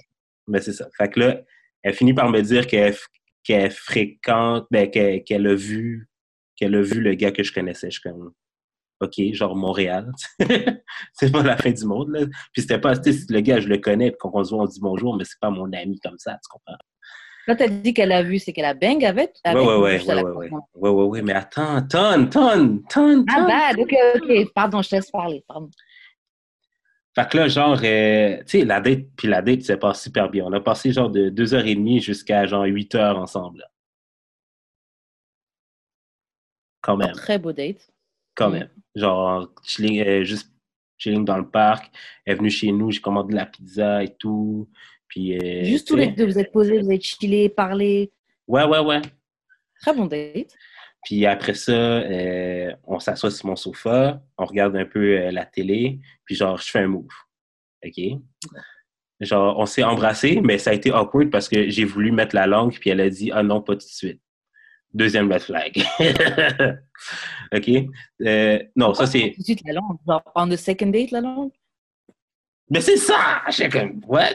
ben, 0.49 0.63
c'est 0.63 0.73
ça. 0.73 0.89
Fait 0.97 1.11
que 1.11 1.21
là, 1.21 1.41
elle 1.83 1.93
finit 1.93 2.15
par 2.15 2.31
me 2.31 2.41
dire 2.41 2.67
qu'elle 2.67 2.97
qu'elle 3.45 3.71
fréquente, 3.71 4.67
ben, 4.71 4.91
qu'elle 4.91 5.23
qu'elle 5.25 5.47
a 5.47 5.55
vu, 5.55 6.09
qu'elle 6.57 6.75
a 6.75 6.83
vu 6.83 7.01
le 7.01 7.15
gars 7.15 7.33
que 7.33 7.43
je 7.43 7.53
connaissais. 7.53 7.91
Je 7.91 8.01
suis 8.01 8.03
comme, 8.11 8.33
OK, 9.01 9.15
genre 9.33 9.57
Montréal. 9.57 10.11
c'est 11.13 11.33
pas 11.33 11.43
la 11.43 11.57
fin 11.57 11.71
du 11.71 11.85
monde, 11.85 12.11
là. 12.11 12.27
Puis 12.53 12.63
c'était 12.63 12.79
pas, 12.79 12.97
tu 12.97 13.13
sais, 13.13 13.27
le 13.29 13.41
gars, 13.41 13.61
je 13.61 13.69
le 13.69 13.79
connais, 13.79 14.11
puis 14.11 14.19
quand 14.21 14.31
on 14.35 14.45
se 14.45 14.55
voit, 14.55 14.65
on 14.65 14.67
dit 14.67 14.81
bonjour, 14.81 15.17
mais 15.17 15.25
c'est 15.25 15.41
pas 15.41 15.51
mon 15.51 15.73
ami 15.73 15.99
comme 16.01 16.19
ça, 16.19 16.33
tu 16.33 16.49
comprends? 16.51 16.79
Là, 17.47 17.57
t'as 17.57 17.69
dit 17.69 17.93
qu'elle 17.93 18.13
a 18.13 18.23
vu, 18.23 18.39
c'est 18.39 18.53
qu'elle 18.55 18.65
a 18.65 18.73
bang 18.73 19.05
avec? 19.05 19.33
Avec 19.45 19.63
ouais, 19.63 19.75
ou 19.75 19.81
ouais, 19.83 19.99
juste 19.99 20.09
à 20.09 20.17
ouais, 20.17 20.23
ouais, 20.23 20.31
ouais. 20.31 20.49
rencontre? 20.49 20.69
Ouais, 20.75 20.91
ouais, 20.91 21.05
ouais, 21.05 21.23
mais 21.23 21.35
attends, 21.35 21.83
tonne, 21.87 22.31
tonne, 22.31 22.83
tonne, 22.89 23.27
Ah, 23.29 23.47
bad, 23.47 23.79
ok, 23.79 23.95
ok. 24.17 24.53
Pardon, 24.55 24.81
je 24.81 24.89
te 24.91 24.95
laisse 24.97 25.11
parler, 25.11 25.45
pardon. 25.47 25.69
Fait 27.15 27.29
que 27.29 27.37
là, 27.37 27.49
genre, 27.49 27.79
euh, 27.85 28.39
tu 28.39 28.61
sais, 28.61 28.65
la 28.65 28.81
date, 28.81 29.05
puis 29.17 29.29
la 29.29 29.43
date 29.43 29.63
s'est 29.63 29.77
passée 29.77 30.05
super 30.05 30.31
bien. 30.31 30.45
On 30.47 30.53
a 30.53 30.61
passé 30.61 30.91
genre 30.91 31.11
de 31.11 31.29
deux 31.29 31.55
heures 31.55 31.67
et 31.67 31.75
demie 31.75 32.01
jusqu'à 32.01 32.47
genre 32.47 32.65
huit 32.65 32.95
heures 32.95 33.19
ensemble. 33.19 33.59
là. 33.59 33.67
Quand 36.85 36.97
même, 36.99 37.13
Très 37.13 37.39
beau 37.39 37.53
date. 37.53 37.91
quand 38.35 38.51
Mm. 38.51 38.53
même. 38.53 38.69
Genre, 38.95 39.49
chilling, 39.65 40.01
euh, 40.07 40.23
juste 40.25 40.53
chilling 40.99 41.25
dans 41.25 41.39
le 41.39 41.49
parc. 41.49 41.91
Elle 42.27 42.35
est 42.35 42.37
venue 42.37 42.51
chez 42.51 42.71
nous, 42.73 42.91
j'ai 42.91 43.01
commandé 43.01 43.33
de 43.33 43.39
la 43.39 43.47
pizza 43.47 44.05
et 44.05 44.15
tout. 44.15 44.69
Puis, 45.09 45.37
euh, 45.39 45.65
Juste 45.65 45.89
tous 45.89 45.97
les 45.97 46.09
deux, 46.09 46.27
vous 46.27 46.39
êtes 46.39 46.53
posés, 46.53 46.79
vous 46.81 46.91
êtes 46.93 47.03
chillés, 47.03 47.49
parlé. 47.49 48.13
Ouais, 48.47 48.65
ouais, 48.65 48.81
ouais. 48.81 49.01
Très 49.81 49.95
bon 49.95 50.05
date. 50.07 50.53
Puis 51.05 51.25
après 51.27 51.55
ça, 51.55 51.73
euh, 51.73 52.73
on 52.85 52.99
s'assoit 52.99 53.31
sur 53.31 53.47
mon 53.47 53.57
sofa, 53.57 54.23
on 54.39 54.45
regarde 54.47 54.75
un 54.77 54.87
peu 54.87 55.19
euh, 55.19 55.31
la 55.31 55.45
télé, 55.47 56.01
puis 56.25 56.35
genre, 56.35 56.57
je 56.59 56.71
fais 56.71 56.81
un 56.81 56.87
move. 56.89 57.09
OK? 57.85 58.01
Genre, 59.21 59.59
on 59.59 59.67
s'est 59.67 59.85
embrassé, 59.85 60.41
mais 60.43 60.59
ça 60.59 60.71
a 60.71 60.75
été 60.75 60.91
awkward 60.93 61.31
parce 61.31 61.49
que 61.49 61.69
j'ai 61.69 61.85
voulu 61.85 62.11
mettre 62.11 62.35
la 62.35 62.47
langue, 62.47 62.73
puis 62.79 62.91
elle 62.91 63.01
a 63.01 63.09
dit, 63.11 63.31
ah 63.33 63.43
non, 63.43 63.61
pas 63.63 63.75
tout 63.75 63.81
de 63.87 63.93
suite. 63.93 64.21
Deuxième 64.95 65.31
red 65.31 65.43
flag. 65.43 65.85
OK? 67.53 67.69
Euh, 68.23 68.59
non, 68.77 68.95
ça 68.95 69.07
c'est. 69.07 69.35
Tout 69.37 69.55
de 69.55 69.61
la 69.67 69.73
langue. 69.75 69.99
Genre, 70.07 70.23
on 70.37 70.49
the 70.49 70.57
second 70.57 70.87
date, 70.87 71.11
la 71.11 71.21
langue? 71.21 71.51
Mais 72.71 72.81
c'est 72.81 72.97
ça! 72.97 73.43
J'étais 73.51 73.81
comme, 73.81 74.01
what? 74.07 74.35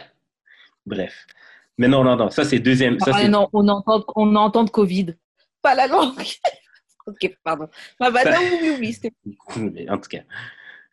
Bref. 0.85 1.25
Mais 1.77 1.87
non, 1.87 2.03
non, 2.03 2.17
non, 2.17 2.29
ça 2.29 2.43
c'est 2.43 2.59
deuxième. 2.59 2.99
Ça, 2.99 3.11
Ah, 3.13 3.27
non, 3.27 3.47
on 3.53 3.67
entend, 3.69 4.03
on 4.15 4.35
entend 4.35 4.65
de 4.65 4.69
Covid. 4.69 5.15
Pas 5.61 5.75
la 5.75 5.87
langue. 5.87 6.21
ok, 7.07 7.37
pardon. 7.43 7.67
Ah, 7.99 8.11
bah, 8.11 8.21
oui, 8.61 8.75
oui, 8.79 8.93
c'était 8.93 9.13
Mais 9.57 9.89
en 9.89 9.97
tout 9.97 10.09
cas, 10.09 10.23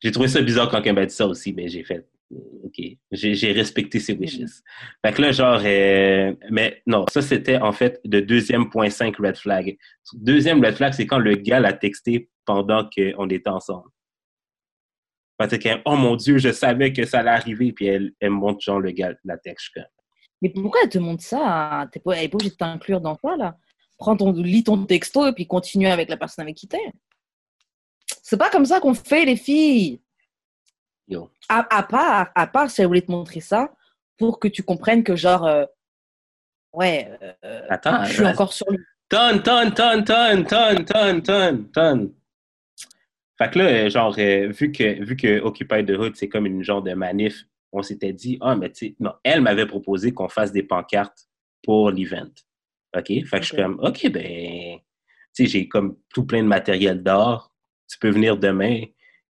j'ai 0.00 0.12
trouvé 0.12 0.28
ça 0.28 0.40
bizarre 0.40 0.70
quand 0.70 0.80
elle 0.84 0.94
m'a 0.94 1.06
dit 1.06 1.14
ça 1.14 1.26
aussi, 1.26 1.52
mais 1.52 1.68
j'ai 1.68 1.82
fait, 1.82 2.06
OK, 2.30 2.80
j'ai 3.12 3.52
respecté 3.52 4.00
ses 4.00 4.14
wishes. 4.14 4.62
Fait 5.04 5.12
que 5.12 5.22
là, 5.22 5.30
genre, 5.30 5.60
euh, 5.64 6.34
mais 6.50 6.82
non, 6.86 7.04
ça 7.08 7.22
c'était 7.22 7.58
en 7.58 7.72
fait 7.72 8.00
de 8.04 8.18
deuxième 8.20 8.68
point 8.68 8.90
cinq 8.90 9.16
red 9.18 9.36
flag. 9.36 9.76
Deuxième 10.14 10.64
red 10.64 10.74
flag, 10.74 10.92
c'est 10.92 11.06
quand 11.06 11.18
le 11.18 11.36
gars 11.36 11.60
l'a 11.60 11.72
texté 11.72 12.28
pendant 12.44 12.88
qu'on 12.88 13.28
était 13.28 13.48
ensemble. 13.48 13.88
Parce 15.38 15.56
que, 15.56 15.68
oh 15.84 15.96
mon 15.96 16.16
Dieu, 16.16 16.38
je 16.38 16.50
savais 16.50 16.92
que 16.92 17.04
ça 17.04 17.20
allait 17.20 17.30
arriver, 17.30 17.72
puis 17.72 17.86
elle, 17.86 18.12
elle 18.20 18.30
me 18.30 18.36
montre 18.36 18.60
genre 18.60 18.80
le 18.80 18.90
gars, 18.90 19.14
la 19.24 19.36
texte. 19.36 19.78
Mais 20.42 20.50
pourquoi 20.50 20.80
elle 20.82 20.88
te 20.88 20.98
montre 20.98 21.22
ça? 21.22 21.88
T'es 21.92 22.00
pas, 22.00 22.14
Elle 22.14 22.22
n'est 22.22 22.28
pas 22.28 22.36
obligée 22.36 22.50
de 22.50 22.56
t'inclure 22.56 23.00
dans 23.00 23.16
ça, 23.22 23.36
là. 23.36 23.56
Prends 23.98 24.16
ton, 24.16 24.32
lis 24.32 24.64
ton 24.64 24.84
texto 24.84 25.26
et 25.26 25.32
puis 25.32 25.46
continue 25.46 25.86
avec 25.86 26.08
la 26.10 26.16
personne 26.16 26.42
avec 26.42 26.56
qui 26.56 26.68
t'es. 26.68 26.90
C'est 28.22 28.36
pas 28.36 28.50
comme 28.50 28.66
ça 28.66 28.80
qu'on 28.80 28.94
fait, 28.94 29.24
les 29.24 29.36
filles. 29.36 30.00
Yo. 31.08 31.30
À, 31.48 31.66
à 31.76 31.82
part, 31.82 32.30
à 32.34 32.46
part 32.46 32.70
si 32.70 32.80
elle 32.80 32.88
voulait 32.88 33.02
te 33.02 33.10
montrer 33.10 33.40
ça 33.40 33.72
pour 34.18 34.40
que 34.40 34.48
tu 34.48 34.62
comprennes 34.62 35.04
que, 35.04 35.14
genre, 35.14 35.46
euh, 35.46 35.64
ouais, 36.72 37.10
euh, 37.44 37.62
Attends, 37.68 38.04
je 38.04 38.14
suis 38.14 38.26
encore 38.26 38.52
sur 38.52 38.70
lui. 38.70 38.78
Tonne, 39.08 39.42
tonne, 39.42 39.72
tonne, 39.72 40.04
tonne, 40.04 40.44
tonne, 40.44 40.84
tonne, 40.84 41.22
tonne, 41.22 41.70
tonne. 41.70 42.12
Fait 43.38 43.50
que 43.50 43.58
là, 43.58 43.64
euh, 43.66 43.90
genre, 43.90 44.14
euh, 44.18 44.48
vu 44.48 44.72
que, 44.72 45.04
vu 45.04 45.16
que 45.16 45.40
Occupy 45.40 45.84
the 45.84 45.90
Hood, 45.90 46.16
c'est 46.16 46.28
comme 46.28 46.46
une 46.46 46.64
genre 46.64 46.82
de 46.82 46.94
manif, 46.94 47.44
on 47.72 47.82
s'était 47.82 48.12
dit, 48.12 48.38
ah, 48.40 48.56
mais 48.56 48.72
tu 48.72 48.86
sais, 48.86 48.96
non, 48.98 49.12
elle 49.22 49.42
m'avait 49.42 49.66
proposé 49.66 50.12
qu'on 50.12 50.28
fasse 50.28 50.52
des 50.52 50.62
pancartes 50.62 51.28
pour 51.62 51.90
l'event. 51.90 52.30
OK? 52.96 53.06
Fait 53.06 53.24
que 53.24 53.42
je 53.42 53.48
suis 53.48 53.56
comme, 53.56 53.78
OK, 53.82 54.10
ben, 54.10 54.78
tu 55.34 55.44
sais, 55.44 55.46
j'ai 55.46 55.68
comme 55.68 55.98
tout 56.12 56.24
plein 56.24 56.42
de 56.42 56.48
matériel 56.48 57.02
d'or. 57.02 57.52
Tu 57.88 57.98
peux 57.98 58.10
venir 58.10 58.38
demain, 58.38 58.82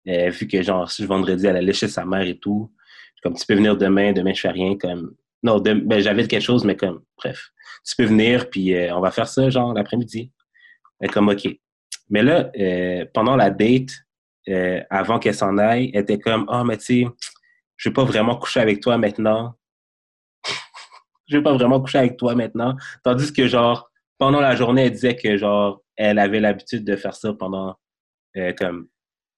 vu 0.07 0.49
que, 0.49 0.63
genre, 0.63 0.91
si 0.91 1.03
je 1.03 1.09
vendredi, 1.09 1.47
elle 1.47 1.57
allait 1.57 1.73
chez 1.73 1.89
sa 1.89 2.05
mère 2.05 2.23
et 2.23 2.39
tout. 2.39 2.73
Comme, 3.23 3.35
tu 3.35 3.45
peux 3.47 3.55
venir 3.55 3.77
demain, 3.77 4.13
demain, 4.13 4.33
je 4.33 4.41
fais 4.41 4.51
rien, 4.51 4.77
comme, 4.79 5.15
non, 5.43 5.59
de- 5.61 5.75
ben, 5.75 6.01
j'avais 6.01 6.27
quelque 6.27 6.43
chose, 6.43 6.65
mais 6.65 6.77
comme, 6.77 7.03
bref 7.19 7.51
tu 7.85 7.97
peux 7.97 8.05
venir, 8.05 8.51
puis 8.51 8.75
euh, 8.75 8.95
on 8.95 9.01
va 9.01 9.11
faire 9.11 9.29
ça, 9.29 9.49
genre, 9.51 9.73
l'après-midi. 9.75 10.33
Comme, 11.13 11.29
OK. 11.29 11.49
Mais 12.11 12.23
là, 12.23 12.51
euh, 12.59 13.05
pendant 13.15 13.37
la 13.37 13.51
date, 13.51 13.91
euh, 14.49 14.81
avant 14.91 15.19
qu'elle 15.19 15.35
s'en 15.35 15.57
aille, 15.59 15.91
elle 15.95 16.03
était 16.03 16.19
comme, 16.19 16.47
ah, 16.49 16.65
mais 16.65 16.77
tu 16.77 16.85
sais, 16.85 17.07
je 17.77 17.89
veux 17.89 17.93
pas 17.93 18.05
vraiment 18.05 18.37
coucher 18.37 18.61
avec 18.61 18.81
toi 18.81 18.99
maintenant. 18.99 19.55
je 21.29 21.37
veux 21.39 21.43
pas 21.43 21.55
vraiment 21.55 21.81
coucher 21.81 21.99
avec 21.99 22.17
toi 22.17 22.35
maintenant. 22.35 22.77
Tandis 23.03 23.33
que, 23.33 23.47
genre, 23.47 23.91
pendant 24.19 24.41
la 24.41 24.55
journée, 24.57 24.85
elle 24.85 24.93
disait 24.93 25.17
que, 25.17 25.37
genre, 25.37 25.83
elle 25.97 26.19
avait 26.19 26.41
l'habitude 26.41 26.85
de 26.85 26.97
faire 26.97 27.15
ça 27.15 27.33
pendant, 27.33 27.77
comme, 28.59 28.89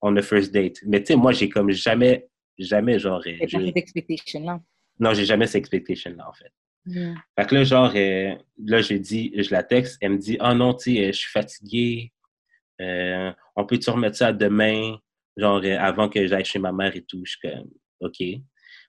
on 0.03 0.15
the 0.15 0.21
first 0.23 0.53
date. 0.53 0.79
Mais 0.85 1.01
tu 1.01 1.07
sais, 1.13 1.17
moi, 1.17 1.33
j'ai 1.33 1.49
comme 1.49 1.71
jamais, 1.71 2.29
jamais, 2.59 2.99
genre, 2.99 3.23
C'est 3.25 3.39
pas 3.39 3.47
j'ai- 3.47 3.67
cette 3.67 3.77
expectation-là. 3.77 4.61
non, 4.99 5.15
j'ai 5.15 5.25
jamais 5.25 5.47
cette 5.47 5.61
expectation-là, 5.61 6.29
en 6.29 6.33
fait. 6.33 6.53
Fait 7.39 7.47
que 7.47 7.55
là, 7.55 7.63
genre, 7.65 7.93
euh, 7.95 8.35
là, 8.65 8.81
je 8.83 8.95
dis, 8.95 9.33
je 9.37 9.51
la 9.53 9.63
texte, 9.63 9.99
elle 10.01 10.13
me 10.13 10.19
dit, 10.19 10.37
ah 10.41 10.53
non, 10.55 10.75
tu 10.75 10.95
sais, 10.97 11.05
euh, 11.05 11.07
je 11.13 11.19
suis 11.19 11.31
fatiguée, 11.31 12.13
euh, 12.81 13.31
on 13.55 13.65
peut-tu 13.65 13.89
remettre 13.91 14.17
ça 14.17 14.33
demain, 14.33 14.97
genre, 15.37 15.61
euh, 15.65 15.77
avant 15.79 16.09
que 16.09 16.27
j'aille 16.27 16.45
chez 16.45 16.59
ma 16.59 16.73
mère 16.73 16.95
et 16.97 17.03
tout. 17.03 17.23
Je 17.25 17.31
suis 17.33 17.41
comme, 17.41 17.71
OK. 18.01 18.19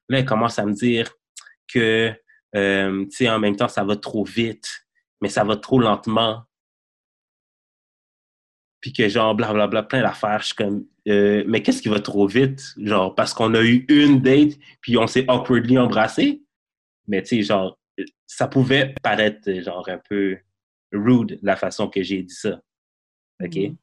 Là, 0.09 0.19
elle 0.19 0.25
commence 0.25 0.57
à 0.57 0.65
me 0.65 0.73
dire 0.73 1.11
que, 1.71 2.09
tu 2.53 3.07
sais, 3.11 3.29
en 3.29 3.37
même 3.39 3.55
temps, 3.55 3.67
ça 3.67 3.83
va 3.83 3.95
trop 3.95 4.23
vite, 4.23 4.67
mais 5.21 5.29
ça 5.29 5.43
va 5.43 5.55
trop 5.57 5.79
lentement. 5.79 6.43
Puis 8.83 8.91
que, 8.91 9.07
genre, 9.07 9.33
blablabla, 9.33 9.83
plein 9.83 10.01
d'affaires. 10.01 10.41
Je 10.41 10.47
suis 10.47 10.55
comme, 10.55 10.85
euh, 11.07 11.45
mais 11.47 11.61
qu'est-ce 11.61 11.81
qui 11.81 11.87
va 11.87 12.01
trop 12.01 12.27
vite? 12.27 12.73
Genre, 12.77 13.15
parce 13.15 13.33
qu'on 13.33 13.53
a 13.53 13.61
eu 13.61 13.85
une 13.87 14.19
date, 14.19 14.59
puis 14.81 14.97
on 14.97 15.07
s'est 15.07 15.23
awkwardly 15.29 15.77
embrassé? 15.77 16.41
Mais 17.07 17.21
tu 17.21 17.37
sais, 17.37 17.43
genre, 17.43 17.79
ça 18.27 18.49
pouvait 18.49 18.93
paraître 19.01 19.49
genre 19.61 19.87
un 19.87 19.99
peu 20.09 20.37
rude 20.91 21.39
la 21.41 21.55
façon 21.55 21.87
que 21.87 22.03
j'ai 22.03 22.23
dit 22.23 22.33
ça. 22.33 22.61
OK? 23.41 23.55
Mhm. 23.55 23.77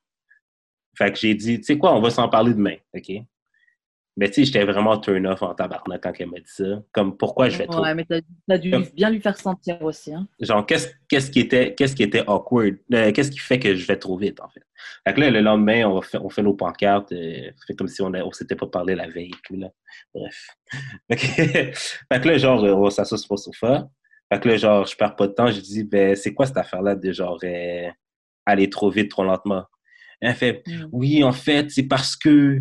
Fait 0.98 1.12
que 1.12 1.18
j'ai 1.18 1.34
dit, 1.34 1.56
tu 1.60 1.64
sais 1.64 1.78
quoi, 1.78 1.96
on 1.96 2.02
va 2.02 2.10
s'en 2.10 2.28
parler 2.28 2.52
demain. 2.52 2.76
OK? 2.94 3.10
Mais 4.16 4.28
tu 4.28 4.34
sais, 4.34 4.44
j'étais 4.44 4.64
vraiment 4.64 4.98
turn 4.98 5.24
off 5.26 5.40
en 5.42 5.54
tabarnak 5.54 6.02
quand 6.02 6.12
elle 6.18 6.26
m'a 6.30 6.38
dit 6.38 6.44
ça. 6.46 6.82
Comme, 6.92 7.16
pourquoi 7.16 7.48
je 7.48 7.56
fais 7.56 7.66
trop? 7.66 7.80
Ouais, 7.82 7.94
mais 7.94 8.04
t'as 8.04 8.18
as 8.50 8.58
dû 8.58 8.70
Comme- 8.70 8.84
bien 8.94 9.08
lui 9.08 9.20
faire 9.20 9.38
sentir 9.38 9.80
aussi. 9.82 10.12
Hein. 10.12 10.26
Genre, 10.40 10.66
qu'est-ce 10.66 10.88
qu'est-ce 11.08 11.30
qui, 11.30 11.40
était, 11.40 11.74
qu'est-ce 11.74 11.94
qui 11.94 12.02
était 12.02 12.24
awkward? 12.26 12.76
Euh, 12.92 13.12
qu'est-ce 13.12 13.30
qui 13.30 13.38
fait 13.38 13.58
que 13.60 13.74
je 13.74 13.86
vais 13.86 13.96
trop 13.96 14.18
vite, 14.18 14.40
en 14.40 14.48
fait? 14.48 14.62
Fait 15.06 15.14
que 15.14 15.20
là, 15.20 15.30
le 15.30 15.40
lendemain, 15.40 15.86
on 15.86 16.02
fait, 16.02 16.18
on 16.18 16.28
fait 16.28 16.42
nos 16.42 16.54
pancartes. 16.54 17.12
euh, 17.12 17.50
fait 17.66 17.74
comme 17.76 17.88
si 17.88 18.02
on 18.02 18.10
ne 18.10 18.20
s'était 18.32 18.56
pas 18.56 18.66
parlé 18.66 18.94
la 18.94 19.08
veille. 19.08 19.28
et 19.30 19.40
tout, 19.46 19.56
là. 19.56 19.68
Bref. 20.14 20.48
Fait 21.08 22.20
que, 22.20 22.28
là, 22.28 22.38
genre, 22.38 22.62
on 22.62 22.90
s'assoit 22.90 23.18
sur 23.18 23.34
le 23.34 23.38
sofa. 23.38 23.88
Fait 24.32 24.40
que 24.40 24.48
là, 24.48 24.56
genre, 24.56 24.86
je 24.86 24.96
perds 24.96 25.16
pas 25.16 25.26
de 25.28 25.32
temps. 25.32 25.50
Je 25.50 25.60
dis, 25.60 25.84
ben, 25.84 26.14
c'est 26.16 26.34
quoi 26.34 26.46
cette 26.46 26.56
affaire-là 26.56 26.94
de 26.94 27.12
genre 27.12 27.38
euh, 27.44 27.88
aller 28.46 28.68
trop 28.70 28.90
vite, 28.90 29.10
trop 29.10 29.24
lentement? 29.24 29.64
Elle 30.20 30.34
fait, 30.34 30.62
Mm. 30.66 30.86
oui, 30.92 31.24
en 31.24 31.32
fait, 31.32 31.70
c'est 31.70 31.84
parce 31.88 32.16
que 32.16 32.60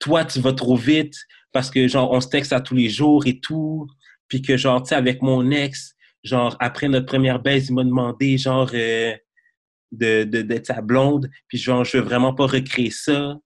toi, 0.00 0.24
tu 0.24 0.40
vas 0.40 0.52
trop 0.52 0.76
vite, 0.76 1.14
parce 1.52 1.70
que, 1.70 1.86
genre, 1.86 2.10
on 2.10 2.20
se 2.20 2.28
texte 2.28 2.52
à 2.52 2.60
tous 2.60 2.74
les 2.74 2.88
jours 2.88 3.26
et 3.26 3.38
tout, 3.38 3.86
puis 4.26 4.42
que, 4.42 4.56
genre, 4.56 4.82
tu 4.82 4.88
sais, 4.88 4.94
avec 4.96 5.22
mon 5.22 5.50
ex, 5.50 5.94
genre, 6.24 6.56
après 6.58 6.88
notre 6.88 7.06
première 7.06 7.40
baisse, 7.40 7.68
il 7.68 7.74
m'a 7.74 7.84
demandé, 7.84 8.38
genre, 8.38 8.70
euh, 8.74 9.14
de, 9.92 10.24
de, 10.24 10.42
d'être 10.42 10.66
sa 10.66 10.80
blonde, 10.80 11.28
puis 11.48 11.58
genre, 11.58 11.84
je 11.84 11.98
veux 11.98 12.02
vraiment 12.02 12.34
pas 12.34 12.46
recréer 12.46 12.90
ça, 12.90 13.36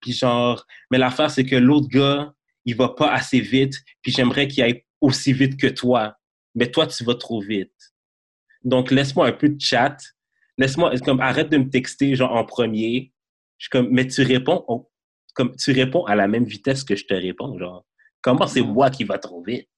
puis 0.00 0.12
genre, 0.12 0.66
mais 0.90 0.98
l'affaire, 0.98 1.30
c'est 1.30 1.44
que 1.44 1.56
l'autre 1.56 1.88
gars, 1.88 2.32
il 2.64 2.76
va 2.76 2.90
pas 2.90 3.12
assez 3.12 3.40
vite, 3.40 3.74
puis 4.02 4.12
j'aimerais 4.12 4.48
qu'il 4.48 4.62
aille 4.62 4.84
aussi 5.00 5.32
vite 5.32 5.58
que 5.58 5.66
toi, 5.66 6.16
mais 6.54 6.70
toi, 6.70 6.86
tu 6.86 7.04
vas 7.04 7.14
trop 7.14 7.40
vite. 7.40 7.72
Donc, 8.62 8.90
laisse-moi 8.90 9.26
un 9.28 9.32
peu 9.32 9.48
de 9.48 9.60
chat, 9.60 9.96
laisse-moi, 10.58 10.98
comme, 11.00 11.20
arrête 11.20 11.50
de 11.50 11.58
me 11.58 11.70
texter, 11.70 12.14
genre, 12.14 12.32
en 12.32 12.44
premier, 12.44 13.12
je 13.58 13.64
suis 13.64 13.70
comme, 13.70 13.88
mais 13.90 14.06
tu 14.06 14.22
réponds, 14.22 14.64
comme, 15.34 15.54
tu 15.56 15.72
réponds 15.72 16.04
à 16.06 16.14
la 16.14 16.28
même 16.28 16.44
vitesse 16.44 16.84
que 16.84 16.96
je 16.96 17.04
te 17.04 17.14
réponds, 17.14 17.58
genre, 17.58 17.84
comment 18.22 18.46
c'est 18.46 18.62
moi 18.62 18.90
qui 18.90 19.04
va 19.04 19.18
trop 19.18 19.42
vite? 19.42 19.68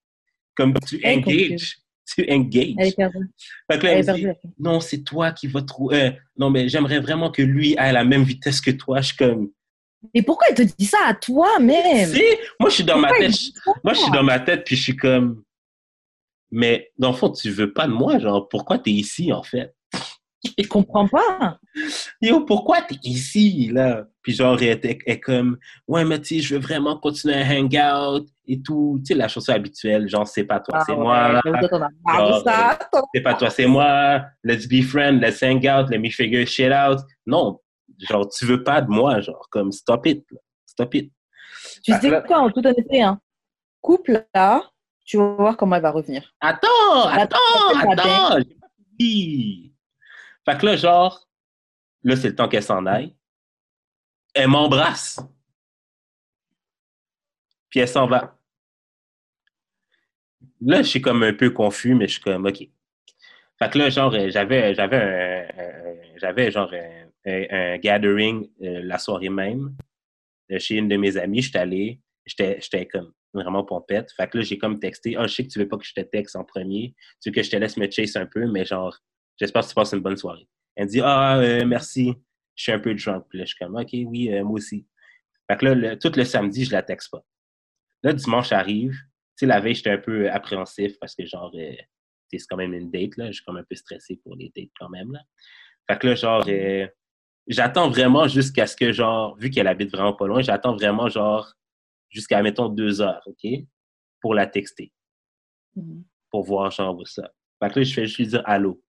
Comme, 0.54 0.74
tu 0.86 1.00
engages, 1.04 1.78
tu 2.14 2.30
engages. 2.30 2.74
Elle 2.78 2.88
est 2.88 2.96
perdue. 2.96 3.30
Fait 3.70 3.78
que 3.78 3.86
là, 3.86 3.92
Elle 3.92 3.98
elle 3.98 4.08
est 4.08 4.12
me 4.12 4.16
dit, 4.16 4.22
perdue. 4.22 4.26
la 4.26 4.34
fille. 4.34 4.50
non, 4.58 4.80
c'est 4.80 5.02
toi 5.02 5.32
qui 5.32 5.46
vas 5.48 5.62
trop. 5.62 5.92
euh, 5.92 6.10
non, 6.38 6.50
mais 6.50 6.68
j'aimerais 6.68 7.00
vraiment 7.00 7.30
que 7.30 7.42
lui 7.42 7.72
ait 7.78 7.92
la 7.92 8.04
même 8.04 8.22
vitesse 8.22 8.60
que 8.60 8.70
toi. 8.70 9.00
Je 9.00 9.08
suis 9.08 9.16
comme, 9.16 9.50
Et 10.14 10.22
pourquoi 10.22 10.46
elle 10.50 10.54
te 10.56 10.62
dit 10.78 10.86
ça 10.86 10.98
à 11.06 11.14
toi 11.14 11.58
même 11.58 12.08
Si, 12.08 12.22
moi, 12.60 12.70
je 12.70 12.74
suis 12.76 12.84
dans 12.84 12.98
ma 12.98 13.10
tête. 13.12 13.40
il 13.40 13.52
Moi, 13.84 13.94
je 13.94 14.00
suis 14.00 14.10
dans 14.12 14.22
ma 14.22 14.38
tête, 14.40 14.64
puis 14.64 14.76
je 14.76 14.82
suis 14.82 14.96
comme. 14.96 15.42
Mais 16.52 16.92
dans 16.96 17.10
le 17.10 17.16
fond, 17.16 17.30
tu 17.30 17.50
veux 17.50 17.72
pas 17.72 17.86
de 17.88 17.92
moi, 17.92 18.18
genre, 18.20 18.48
pourquoi 18.48 18.78
t'es 18.78 18.92
ici, 18.92 19.32
en 19.32 19.42
fait? 19.42 19.74
Je 20.58 20.66
comprends 20.68 21.06
pas. 21.08 21.58
Yo, 22.22 22.40
pourquoi 22.44 22.80
t'es 22.82 22.96
ici, 23.04 23.70
là? 23.72 24.04
Puis 24.22 24.32
genre, 24.34 24.60
elle 24.62 24.80
est, 24.82 25.20
comme, 25.20 25.58
ouais, 25.86 26.04
mais 26.04 26.20
tu 26.20 26.36
sais, 26.36 26.40
je 26.40 26.54
veux 26.54 26.60
vraiment 26.60 26.96
continuer 26.98 27.34
à 27.34 27.46
hang 27.46 27.76
out 28.22 28.28
et 28.46 28.60
tout. 28.62 28.98
Tu 29.00 29.06
sais, 29.06 29.14
la 29.14 29.28
chanson 29.28 29.52
habituelle, 29.52 30.08
genre, 30.08 30.26
c'est 30.26 30.44
pas 30.44 30.60
toi, 30.60 30.80
c'est 30.86 30.92
Ah 30.92 30.96
ouais, 30.96 31.02
moi. 31.04 31.40
ça. 32.44 32.78
C'est 33.14 33.20
pas 33.20 33.34
toi, 33.34 33.50
c'est 33.50 33.66
moi. 33.66 34.22
Let's 34.42 34.66
be 34.66 34.82
friends, 34.82 35.20
let's 35.20 35.42
hang 35.42 35.58
out, 35.68 35.90
let 35.90 35.98
me 35.98 36.10
figure 36.10 36.46
shit 36.46 36.72
out. 36.72 36.98
Non, 37.26 37.60
genre, 38.08 38.28
tu 38.28 38.46
veux 38.46 38.62
pas 38.62 38.80
de 38.80 38.88
moi, 38.90 39.20
genre, 39.20 39.46
comme, 39.50 39.70
stop 39.72 40.06
it, 40.06 40.24
là. 40.30 40.38
stop 40.66 40.94
it. 40.94 41.12
Tu 41.84 41.92
Ah, 41.92 42.00
sais 42.00 42.10
là- 42.10 42.20
quoi, 42.22 42.38
en 42.38 42.50
toute 42.50 42.64
honnêteté, 42.66 43.02
hein, 43.02 43.20
couple 43.80 44.24
là, 44.34 44.62
tu 45.04 45.16
vas 45.18 45.34
voir 45.36 45.56
comment 45.56 45.76
elle 45.76 45.82
va 45.82 45.90
revenir. 45.92 46.32
Attends, 46.40 46.66
Attends, 47.04 47.08
attends, 47.10 47.36
attends, 47.78 47.90
attends, 47.92 48.38
j'ai 48.38 48.54
pas 48.56 48.66
fini. 48.98 49.65
Fait 50.48 50.58
que 50.58 50.66
là, 50.66 50.76
genre, 50.76 51.28
là, 52.04 52.16
c'est 52.16 52.28
le 52.28 52.36
temps 52.36 52.48
qu'elle 52.48 52.62
s'en 52.62 52.86
aille. 52.86 53.14
Elle 54.34 54.48
m'embrasse. 54.48 55.20
Puis 57.68 57.80
elle 57.80 57.88
s'en 57.88 58.06
va. 58.06 58.38
Là, 60.60 60.82
je 60.82 60.88
suis 60.88 61.02
comme 61.02 61.22
un 61.22 61.34
peu 61.34 61.50
confus, 61.50 61.94
mais 61.94 62.06
je 62.06 62.12
suis 62.12 62.22
comme, 62.22 62.46
OK. 62.46 62.58
Fait 63.58 63.70
que 63.70 63.78
là, 63.78 63.90
genre, 63.90 64.14
euh, 64.14 64.30
j'avais, 64.30 64.74
j'avais 64.74 64.96
un, 64.96 66.18
j'avais 66.18 66.50
genre 66.50 66.72
un, 67.26 67.78
gathering 67.78 68.48
euh, 68.62 68.80
la 68.84 68.98
soirée 68.98 69.30
même 69.30 69.74
euh, 70.52 70.58
chez 70.58 70.76
une 70.76 70.88
de 70.88 70.96
mes 70.96 71.16
amies. 71.16 71.42
J'étais 71.42 71.58
allé, 71.58 72.00
j'étais, 72.24 72.60
j'étais 72.60 72.86
comme 72.86 73.12
vraiment 73.32 73.64
pompette. 73.64 74.12
Fait 74.12 74.28
que 74.28 74.38
là, 74.38 74.44
j'ai 74.44 74.58
comme 74.58 74.78
texté, 74.78 75.16
ah, 75.16 75.26
je 75.26 75.34
sais 75.34 75.44
que 75.44 75.50
tu 75.50 75.58
veux 75.58 75.68
pas 75.68 75.78
que 75.78 75.84
je 75.84 75.94
te 75.94 76.00
texte 76.00 76.36
en 76.36 76.44
premier. 76.44 76.94
Tu 77.20 77.30
veux 77.30 77.34
que 77.34 77.42
je 77.42 77.50
te 77.50 77.56
laisse 77.56 77.76
me 77.76 77.90
chase 77.90 78.16
un 78.16 78.26
peu, 78.26 78.46
mais 78.46 78.64
genre, 78.64 78.98
j'espère 79.38 79.62
que 79.62 79.68
tu 79.68 79.74
passes 79.74 79.92
une 79.92 80.00
bonne 80.00 80.16
soirée. 80.16 80.48
Elle 80.74 80.88
dit, 80.88 81.00
ah, 81.02 81.38
euh, 81.38 81.64
merci, 81.64 82.12
je 82.54 82.62
suis 82.62 82.72
un 82.72 82.78
peu 82.78 82.94
drunk. 82.94 83.24
Puis 83.28 83.38
là, 83.38 83.44
je 83.44 83.54
suis 83.54 83.58
comme, 83.64 83.76
OK, 83.76 83.90
oui, 83.92 84.32
euh, 84.32 84.44
moi 84.44 84.54
aussi. 84.54 84.86
Fait 85.50 85.56
que 85.56 85.64
là, 85.66 85.74
le- 85.74 85.98
tout 85.98 86.12
le 86.14 86.24
samedi, 86.24 86.64
je 86.64 86.72
la 86.72 86.82
texte 86.82 87.10
pas. 87.10 87.24
Là, 88.02 88.12
dimanche 88.12 88.52
arrive. 88.52 88.92
Tu 88.92 89.00
sais, 89.40 89.46
la 89.46 89.60
veille, 89.60 89.74
j'étais 89.74 89.90
un 89.90 89.98
peu 89.98 90.30
appréhensif 90.30 90.98
parce 90.98 91.14
que, 91.14 91.24
genre, 91.24 91.52
euh, 91.54 91.74
c'est 92.30 92.38
quand 92.48 92.56
même 92.56 92.74
une 92.74 92.90
date, 92.90 93.16
là. 93.16 93.26
Je 93.28 93.32
suis 93.32 93.44
comme 93.44 93.56
un 93.56 93.64
peu 93.64 93.74
stressé 93.76 94.20
pour 94.22 94.36
les 94.36 94.52
dates 94.54 94.70
quand 94.78 94.88
même, 94.88 95.12
là. 95.12 95.20
Fait 95.88 95.98
que 95.98 96.08
là, 96.08 96.14
genre, 96.14 96.44
j'attends 97.46 97.88
vraiment 97.88 98.26
jusqu'à 98.28 98.66
ce 98.66 98.76
que, 98.76 98.92
genre, 98.92 99.36
vu 99.36 99.50
qu'elle 99.50 99.68
habite 99.68 99.90
vraiment 99.90 100.12
pas 100.14 100.26
loin, 100.26 100.42
j'attends 100.42 100.74
vraiment, 100.74 101.08
genre, 101.08 101.52
jusqu'à, 102.10 102.42
mettons, 102.42 102.68
deux 102.68 103.00
heures, 103.00 103.22
OK? 103.26 103.46
Pour 104.20 104.34
la 104.34 104.46
texter, 104.46 104.92
pour 106.30 106.42
voir, 106.44 106.70
genre, 106.70 107.00
up. 107.00 107.26
Fait 107.62 107.70
que 107.72 107.78
là, 107.78 107.84
je 107.84 107.94
fais 107.94 108.06
juste 108.06 108.18
lui 108.18 108.26
dire 108.26 108.42
allô. 108.44 108.82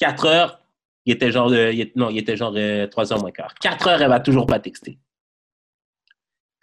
Quatre 0.00 0.26
heures, 0.26 0.60
il 1.04 1.12
était 1.12 1.30
genre, 1.30 1.52
euh, 1.52 1.72
il 1.72 1.92
non, 1.94 2.10
il 2.10 2.18
était 2.18 2.36
genre 2.36 2.54
euh, 2.56 2.88
trois 2.88 3.12
heures 3.12 3.20
moins 3.20 3.30
quart. 3.30 3.54
Quatre 3.54 3.86
heures, 3.86 4.02
elle 4.02 4.08
va 4.08 4.18
toujours 4.18 4.46
pas 4.46 4.58
texter. 4.58 4.98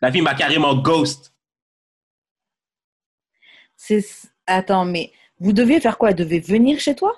La 0.01 0.11
fille 0.11 0.21
m'a 0.21 0.33
carrément 0.33 0.75
ghost. 0.75 1.33
C'est... 3.75 4.03
Attends, 4.47 4.85
mais 4.85 5.11
vous 5.39 5.53
deviez 5.53 5.79
faire 5.79 5.97
quoi? 5.97 6.09
Elle 6.09 6.15
devait 6.15 6.39
venir 6.39 6.79
chez 6.79 6.95
toi? 6.95 7.13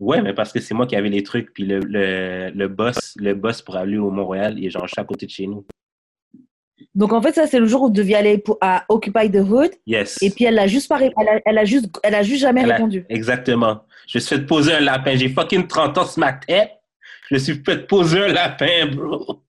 Ouais, 0.00 0.20
mais 0.20 0.34
parce 0.34 0.52
que 0.52 0.60
c'est 0.60 0.74
moi 0.74 0.86
qui 0.86 0.96
avais 0.96 1.08
les 1.08 1.22
trucs, 1.22 1.52
puis 1.54 1.64
le, 1.64 1.78
le, 1.78 2.50
le 2.50 2.68
boss, 2.68 3.14
le 3.16 3.34
boss 3.34 3.62
pour 3.62 3.76
aller 3.76 3.96
au 3.96 4.10
Montréal, 4.10 4.58
il 4.58 4.66
est 4.66 4.70
genre 4.70 4.86
à 4.96 5.04
côté 5.04 5.26
de 5.26 5.30
chez 5.30 5.46
nous. 5.46 5.64
Donc 6.94 7.12
en 7.12 7.20
fait, 7.20 7.32
ça, 7.34 7.46
c'est 7.46 7.58
le 7.58 7.66
jour 7.66 7.82
où 7.82 7.86
vous 7.86 7.92
deviez 7.92 8.14
aller 8.16 8.38
pour, 8.38 8.56
à 8.60 8.84
Occupy 8.88 9.30
the 9.30 9.36
Hood. 9.40 9.70
Yes. 9.86 10.16
Et 10.22 10.30
puis 10.30 10.44
elle 10.44 10.58
a 10.58 10.66
juste 10.68 10.88
pas 10.88 11.00
elle 11.00 11.12
a, 11.28 11.40
elle 11.44 11.58
a 11.58 11.64
juste 11.64 11.86
elle 12.02 12.14
a 12.14 12.22
juste 12.22 12.40
jamais 12.40 12.62
Elle 12.62 12.70
a- 12.70 12.74
répondu. 12.76 13.04
Exactement. 13.08 13.82
Je 14.06 14.18
me 14.18 14.20
suis 14.20 14.36
fait 14.36 14.42
poser 14.46 14.72
un 14.74 14.80
lapin. 14.80 15.16
J'ai 15.16 15.28
fucking 15.28 15.66
30 15.66 15.98
ans 15.98 16.04
sur 16.06 16.20
ma 16.20 16.32
tête. 16.34 16.70
Je 17.30 17.34
me 17.34 17.38
suis 17.40 17.54
fait 17.64 17.86
poser 17.86 18.20
un 18.20 18.28
lapin, 18.28 18.86
bro. 18.94 19.42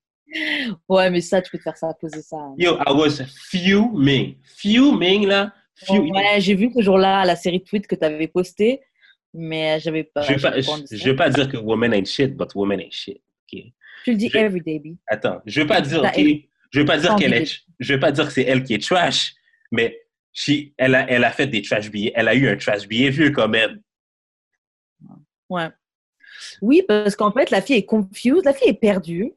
Ouais, 0.90 1.10
mais 1.10 1.22
ça 1.22 1.42
tu 1.42 1.52
peux 1.52 1.58
te 1.58 1.64
faire 1.64 1.78
ça 1.78 1.94
poser 2.00 2.22
ça. 2.22 2.38
Yo, 2.58 2.78
I 2.86 2.92
was 2.94 3.22
fuming. 3.50 4.36
Fuming, 4.58 5.28
là. 5.28 5.54
Fuming. 5.76 6.14
Ouais, 6.14 6.40
j'ai 6.40 6.56
vu 6.56 6.72
ce 6.76 6.82
jour-là 6.82 7.26
la 7.26 7.36
série 7.36 7.60
de 7.60 7.64
tweets 7.66 7.88
que 7.88 7.96
tu 7.96 8.04
avais 8.06 8.28
posté, 8.28 8.82
mais 9.34 9.80
j'avais 9.80 10.04
pas. 10.06 10.22
je 10.22 10.34
veux, 10.34 10.40
pas- 10.42 10.60
je, 10.60 10.96
je 10.98 11.10
veux 11.10 11.16
pas 11.16 11.30
dire 11.30 11.50
que 11.50 11.58
woman 11.58 11.94
ain't 11.94 12.06
shit, 12.08 12.36
but 12.36 12.54
woman 12.56 12.80
ain't 12.80 12.92
shit. 12.92 13.22
OK? 13.54 13.62
Tu 14.04 14.12
le 14.12 14.18
dis 14.18 14.30
je- 14.30 14.38
every 14.38 14.62
day, 14.62 14.80
B. 14.80 14.96
Attends, 15.08 15.42
je 15.46 15.62
veux 15.62 15.68
pas 15.68 15.82
dire, 15.82 16.02
Ça 16.02 16.10
OK? 16.10 16.18
aide. 16.18 16.42
Je 16.76 16.82
veux 16.82 16.86
pas 16.86 16.98
dire 16.98 17.16
qu'elle 17.16 17.34
est, 17.34 17.62
je 17.80 17.94
veux 17.94 18.00
pas 18.02 18.12
dire 18.12 18.28
que 18.28 18.34
c'est 18.34 18.44
elle 18.44 18.62
qui 18.66 18.74
est 18.74 18.84
trash, 18.84 19.34
mais 19.72 19.98
she- 20.36 20.74
elle, 20.78 20.94
a, 20.96 21.10
elle 21.10 21.24
a 21.24 21.32
fait 21.32 21.48
des 21.48 21.62
trash 21.62 21.90
billets. 21.90 22.12
Elle 22.16 22.28
a 22.28 22.36
eu 22.36 22.50
un 22.50 22.58
trash 22.58 22.86
behavior 22.86 23.32
quand 23.34 23.48
même. 23.48 23.80
Ouais. 25.50 25.70
Oui, 26.62 26.82
parce 26.86 27.16
qu'en 27.16 27.32
fait, 27.32 27.50
la 27.50 27.62
fille 27.62 27.78
est 27.78 27.86
confused, 27.86 28.44
la 28.44 28.54
fille 28.54 28.68
est 28.68 28.74
perdue. 28.74 29.32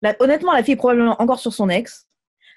La- 0.00 0.16
honnêtement, 0.18 0.54
la 0.54 0.62
fille 0.64 0.72
est 0.72 0.78
probablement 0.78 1.20
encore 1.20 1.40
sur 1.40 1.52
son 1.52 1.68
ex. 1.68 2.08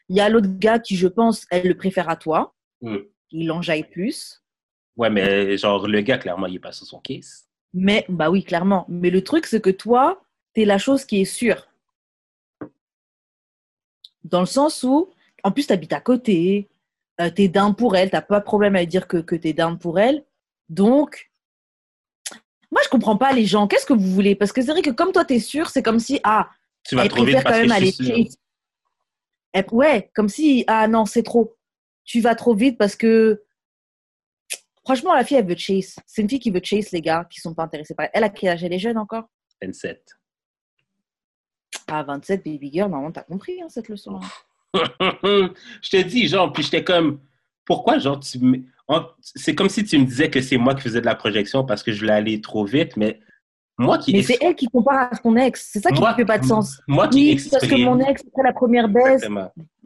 Il 0.08 0.16
y 0.16 0.22
a 0.22 0.30
l'autre 0.30 0.48
gars 0.50 0.80
qui, 0.80 0.96
je 0.96 1.08
pense, 1.10 1.46
elle 1.52 1.68
le 1.68 1.76
préfère 1.76 2.08
à 2.08 2.16
toi. 2.16 2.56
Hmm. 2.80 3.00
Il 3.32 3.52
enjaille 3.52 3.84
plus. 3.84 4.42
Ouais, 4.96 5.10
mais 5.10 5.58
genre, 5.58 5.86
le 5.90 6.00
gars, 6.00 6.18
clairement, 6.20 6.48
il 6.48 6.56
est 6.56 6.60
pas 6.60 6.72
sur 6.72 6.86
son 6.86 7.00
case. 7.02 7.50
Mais, 7.74 8.06
bah 8.08 8.30
oui, 8.30 8.46
clairement. 8.46 8.86
Mais 8.88 9.10
le 9.10 9.26
truc, 9.26 9.46
c'est 9.46 9.62
que 9.62 9.70
toi, 9.72 10.24
t'es 10.54 10.64
la 10.64 10.78
chose 10.78 11.04
qui 11.04 11.20
est 11.20 11.26
sûre. 11.26 11.68
Dans 14.24 14.40
le 14.42 14.46
sens 14.46 14.84
où, 14.84 15.10
en 15.44 15.52
plus, 15.52 15.68
t'habites 15.68 15.94
à 15.94 16.02
côté, 16.02 16.70
euh, 17.22 17.30
t'es 17.30 17.48
down 17.48 17.76
pour 17.76 17.96
elle, 17.96 18.10
t'as 18.10 18.22
pas 18.22 18.40
de 18.40 18.46
problème 18.46 18.76
à 18.76 18.86
dire 18.86 19.08
que, 19.08 19.18
que 19.18 19.36
t'es 19.36 19.54
down 19.54 19.78
pour 19.78 20.00
elle. 20.00 20.26
Donc, 20.70 21.32
moi, 22.72 22.82
je 22.84 22.90
comprends 22.90 23.18
pas 23.18 23.34
les 23.34 23.46
gens. 23.46 23.68
Qu'est-ce 23.68 23.86
que 23.86 23.94
vous 23.94 24.12
voulez? 24.12 24.36
Parce 24.36 24.52
que 24.52 24.62
c'est 24.62 24.72
vrai 24.72 24.82
que 24.82 24.92
comme 24.92 25.12
toi, 25.12 25.26
t'es 25.26 25.40
sûr, 25.40 25.70
c'est 25.70 25.84
comme 25.84 26.00
si, 26.00 26.20
ah, 26.24 26.50
Tu 26.84 26.96
vas 26.96 27.04
elle 27.04 27.10
trop 27.10 27.24
vite 27.26 27.36
préfère 27.36 27.44
quand 27.44 27.50
parce 27.50 27.60
que 27.60 27.68
même 27.68 27.72
aller. 27.72 28.30
Elle- 29.52 29.66
ouais, 29.72 30.12
comme 30.14 30.30
si, 30.30 30.64
ah 30.68 30.88
non, 30.88 31.06
c'est 31.06 31.24
trop. 31.24 31.56
Tu 32.04 32.22
vas 32.22 32.36
trop 32.36 32.54
vite 32.54 32.78
parce 32.78 32.96
que, 32.96 33.44
franchement, 34.84 35.16
la 35.16 35.24
fille, 35.24 35.38
elle 35.38 35.48
veut 35.48 35.56
chase. 35.58 35.96
C'est 36.06 36.22
une 36.22 36.30
fille 36.30 36.40
qui 36.40 36.52
veut 36.52 36.62
chase 36.64 36.92
les 36.92 37.02
gars 37.02 37.26
qui 37.30 37.40
sont 37.40 37.54
pas 37.54 37.64
intéressés 37.64 37.96
par 37.96 38.06
elle. 38.06 38.12
Elle 38.14 38.24
a 38.24 38.30
quel 38.30 38.50
âge? 38.50 38.64
Elle 38.64 38.74
est 38.74 38.80
jeune 38.80 38.98
encore? 38.98 39.26
27. 39.62 40.19
À 41.92 42.04
27, 42.04 42.44
baby 42.46 42.72
girl, 42.72 42.90
normalement, 42.90 43.12
t'as 43.12 43.24
compris 43.24 43.62
hein, 43.62 43.68
cette 43.70 43.90
leçon. 43.90 44.20
je 44.74 45.90
te 45.90 46.02
dis, 46.04 46.28
genre, 46.28 46.52
puis 46.54 46.64
j'étais 46.64 46.84
comme, 46.84 47.20
pourquoi, 47.66 47.98
genre, 48.00 48.20
tu 48.20 48.40
me- 48.40 48.64
C'est 49.36 49.56
comme 49.56 49.70
si 49.70 49.84
tu 49.84 49.98
me 49.98 50.06
disais 50.06 50.30
que 50.30 50.42
c'est 50.42 50.58
moi 50.58 50.76
qui 50.76 50.82
faisais 50.82 51.02
de 51.02 51.06
la 51.06 51.16
projection 51.16 51.66
parce 51.66 51.84
que 51.84 51.92
je 51.92 52.00
voulais 52.00 52.14
aller 52.14 52.42
trop 52.42 52.66
vite, 52.66 52.98
mais 52.98 53.20
moi 53.78 53.98
qui. 53.98 54.14
Mais 54.14 54.24
c'est 54.24 54.38
elle 54.42 54.56
qui 54.56 54.68
compare 54.68 55.12
à 55.12 55.16
son 55.16 55.36
ex. 55.36 55.70
C'est 55.72 55.80
ça 55.80 55.92
qui 55.92 56.02
ne 56.02 56.14
fait 56.14 56.26
pas 56.26 56.38
de 56.40 56.46
sens. 56.46 56.82
Moi 56.88 57.08
qui 57.08 57.18
Oui, 57.20 57.30
exprime. 57.32 57.60
parce 57.60 57.68
que 57.72 57.76
mon 57.86 58.00
ex, 58.00 58.22
c'était 58.24 58.44
la 58.44 58.54
première 58.54 58.90
baisse. 58.90 59.24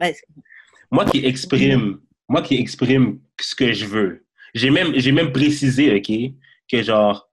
Ouais, 0.00 0.14
Moi 0.90 1.04
qui 1.04 1.24
exprime, 1.24 2.00
moi 2.28 2.42
qui 2.42 2.56
exprime 2.56 3.20
ce 3.40 3.54
que 3.54 3.72
je 3.72 3.86
veux. 3.86 4.24
J'ai 4.54 4.70
même, 4.70 4.92
j'ai 4.96 5.12
même 5.12 5.32
précisé, 5.32 5.94
OK, 5.96 6.12
que 6.70 6.82
genre, 6.82 7.28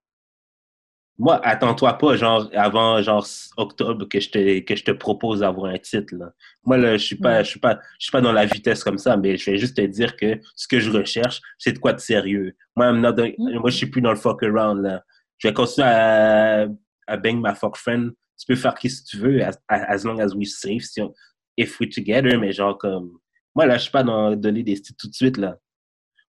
moi, 1.22 1.40
attends-toi 1.46 1.94
pas, 2.00 2.16
genre, 2.18 2.50
avant, 2.54 3.02
genre, 3.02 3.26
octobre, 3.58 4.06
que 4.08 4.20
je 4.20 4.30
te, 4.32 4.60
que 4.62 4.76
je 4.76 4.84
te 4.84 4.92
propose 4.92 5.40
d'avoir 5.42 5.72
un 5.72 5.78
titre, 5.78 6.16
là. 6.16 6.32
Moi, 6.66 6.78
là, 6.78 6.98
je 6.98 7.06
suis 7.06 7.16
pas, 7.16 7.44
je 7.44 7.50
suis 7.52 7.60
pas, 7.60 7.80
je 8.00 8.06
suis 8.06 8.12
pas 8.12 8.22
dans 8.22 8.32
la 8.32 8.46
vitesse 8.46 8.84
comme 8.84 8.98
ça, 8.98 9.16
mais 9.18 9.38
je 9.38 9.52
vais 9.52 9.58
juste 9.58 9.78
te 9.78 9.82
dire 9.82 10.16
que 10.18 10.40
ce 10.56 10.68
que 10.68 10.80
je 10.80 10.90
recherche, 10.90 11.40
c'est 11.60 11.74
de 11.74 11.80
quoi 11.80 11.94
de 11.94 12.00
sérieux. 12.00 12.56
Moi, 12.76 12.92
the- 13.14 13.36
Mhm. 13.38 13.60
moi, 13.60 13.70
je 13.70 13.78
suis 13.78 13.86
plus 13.86 14.02
dans 14.02 14.10
le 14.12 14.16
fuck 14.18 14.42
around, 14.44 14.82
là. 14.82 15.04
Je 15.38 15.48
vais 15.48 15.54
continuer 15.54 15.88
à, 15.88 16.68
à 17.08 17.18
bang 17.18 17.40
ma 17.40 17.54
fuck 17.56 17.78
friend. 17.78 18.12
Tu 18.40 18.46
peux 18.48 18.56
faire 18.56 18.74
qui 18.76 18.90
si 18.90 19.04
tu 19.04 19.18
veux, 19.18 19.44
as, 19.44 19.58
as 19.68 20.04
long 20.04 20.18
as 20.20 20.34
we 20.36 20.48
safe, 20.52 20.84
si 20.84 21.02
on, 21.02 21.14
if 21.58 21.80
we 21.80 21.88
together, 21.90 22.38
mais 22.40 22.52
genre 22.52 22.78
comme, 22.78 23.12
moi, 23.56 23.66
là, 23.68 23.76
je 23.78 23.84
suis 23.84 23.92
pas 23.92 24.04
dans 24.04 24.36
donner 24.36 24.64
des 24.64 24.76
styles 24.78 24.96
tout 24.98 25.08
de 25.10 25.14
suite, 25.14 25.38
là. 25.38 25.58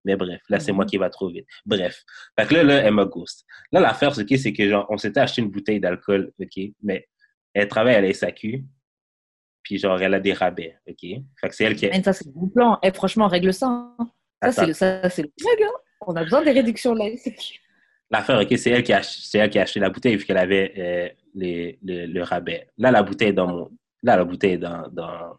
Mais 0.06 0.16
bref, 0.16 0.42
là, 0.50 0.60
c'est 0.60 0.72
Mhm. 0.72 0.76
moi 0.78 0.86
qui 0.86 0.98
va 0.98 1.10
trop 1.10 1.30
vite. 1.30 1.46
Bref. 1.66 2.04
Fait 2.38 2.48
que 2.48 2.54
là, 2.56 2.63
là, 2.63 2.74
elle 2.84 2.94
m'a 2.94 3.06
ghost. 3.06 3.46
Là, 3.72 3.80
l'affaire, 3.80 4.13
c'est 4.16 4.26
que, 4.26 4.36
c'est 4.38 4.54
que, 4.54 4.68
genre, 4.70 4.86
on 4.89 4.98
s'était 4.98 5.20
acheté 5.22 5.42
une 5.42 5.50
bouteille 5.50 5.80
d'alcool, 5.80 6.32
OK? 6.39 6.63
Mais 6.82 7.08
elle 7.54 7.68
travaille 7.68 7.96
à 7.96 8.02
la 8.02 8.13
SAQ, 8.13 8.63
puis 9.63 9.78
genre, 9.78 10.02
elle 10.02 10.13
a 10.13 10.20
des 10.20 10.34
rabais, 10.34 10.78
OK? 10.88 11.00
Fait 11.02 11.50
que 11.50 11.56
c'est 11.56 11.63
elle 11.63 11.76
qui 11.76 11.88
a... 11.88 11.92
Man, 11.92 12.04
ça, 12.04 12.12
c'est 12.13 12.26
le 12.26 12.32
bon 12.32 12.50
plan. 12.50 12.78
Eh, 12.84 12.92
franchement, 12.92 13.28
règle 13.28 13.54
ça. 13.54 13.68
hein. 13.68 13.96
Ça, 14.42 14.52
c'est 14.52 14.66
le, 14.68 14.74
ça, 14.74 15.10
c'est 15.10 15.22
le 15.22 15.30
hein. 15.30 15.70
On 16.06 16.16
a 16.18 16.24
besoin 16.24 16.44
des 16.44 16.52
réductions 16.52 16.94
là. 16.94 17.06
c'est- 17.16 17.36
L'affaire, 18.12 18.39
OK, 18.42 18.58
c'est 18.58 18.70
elle, 18.70 18.84
qui 18.84 18.92
a 18.94 19.02
elle 19.36 19.50
qui 19.50 19.58
a 19.58 19.62
acheté 19.63 19.80
la 19.80 19.89
bouteille 19.89 20.18
vu 20.18 20.26
qu'elle 20.26 20.38
avait 20.38 20.74
euh, 20.78 21.10
les, 21.34 21.80
le, 21.82 22.06
le 22.08 22.22
rabais. 22.24 22.68
Là, 22.78 22.92
la 22.92 23.02
bouteille 23.02 23.30
est 23.30 23.34
dans 23.34 23.48
mon... 23.48 23.72
Là, 24.04 24.18
la 24.18 24.24
bouteille 24.26 24.52
est 24.54 24.58
dans, 24.58 24.88
dans, 24.89 25.38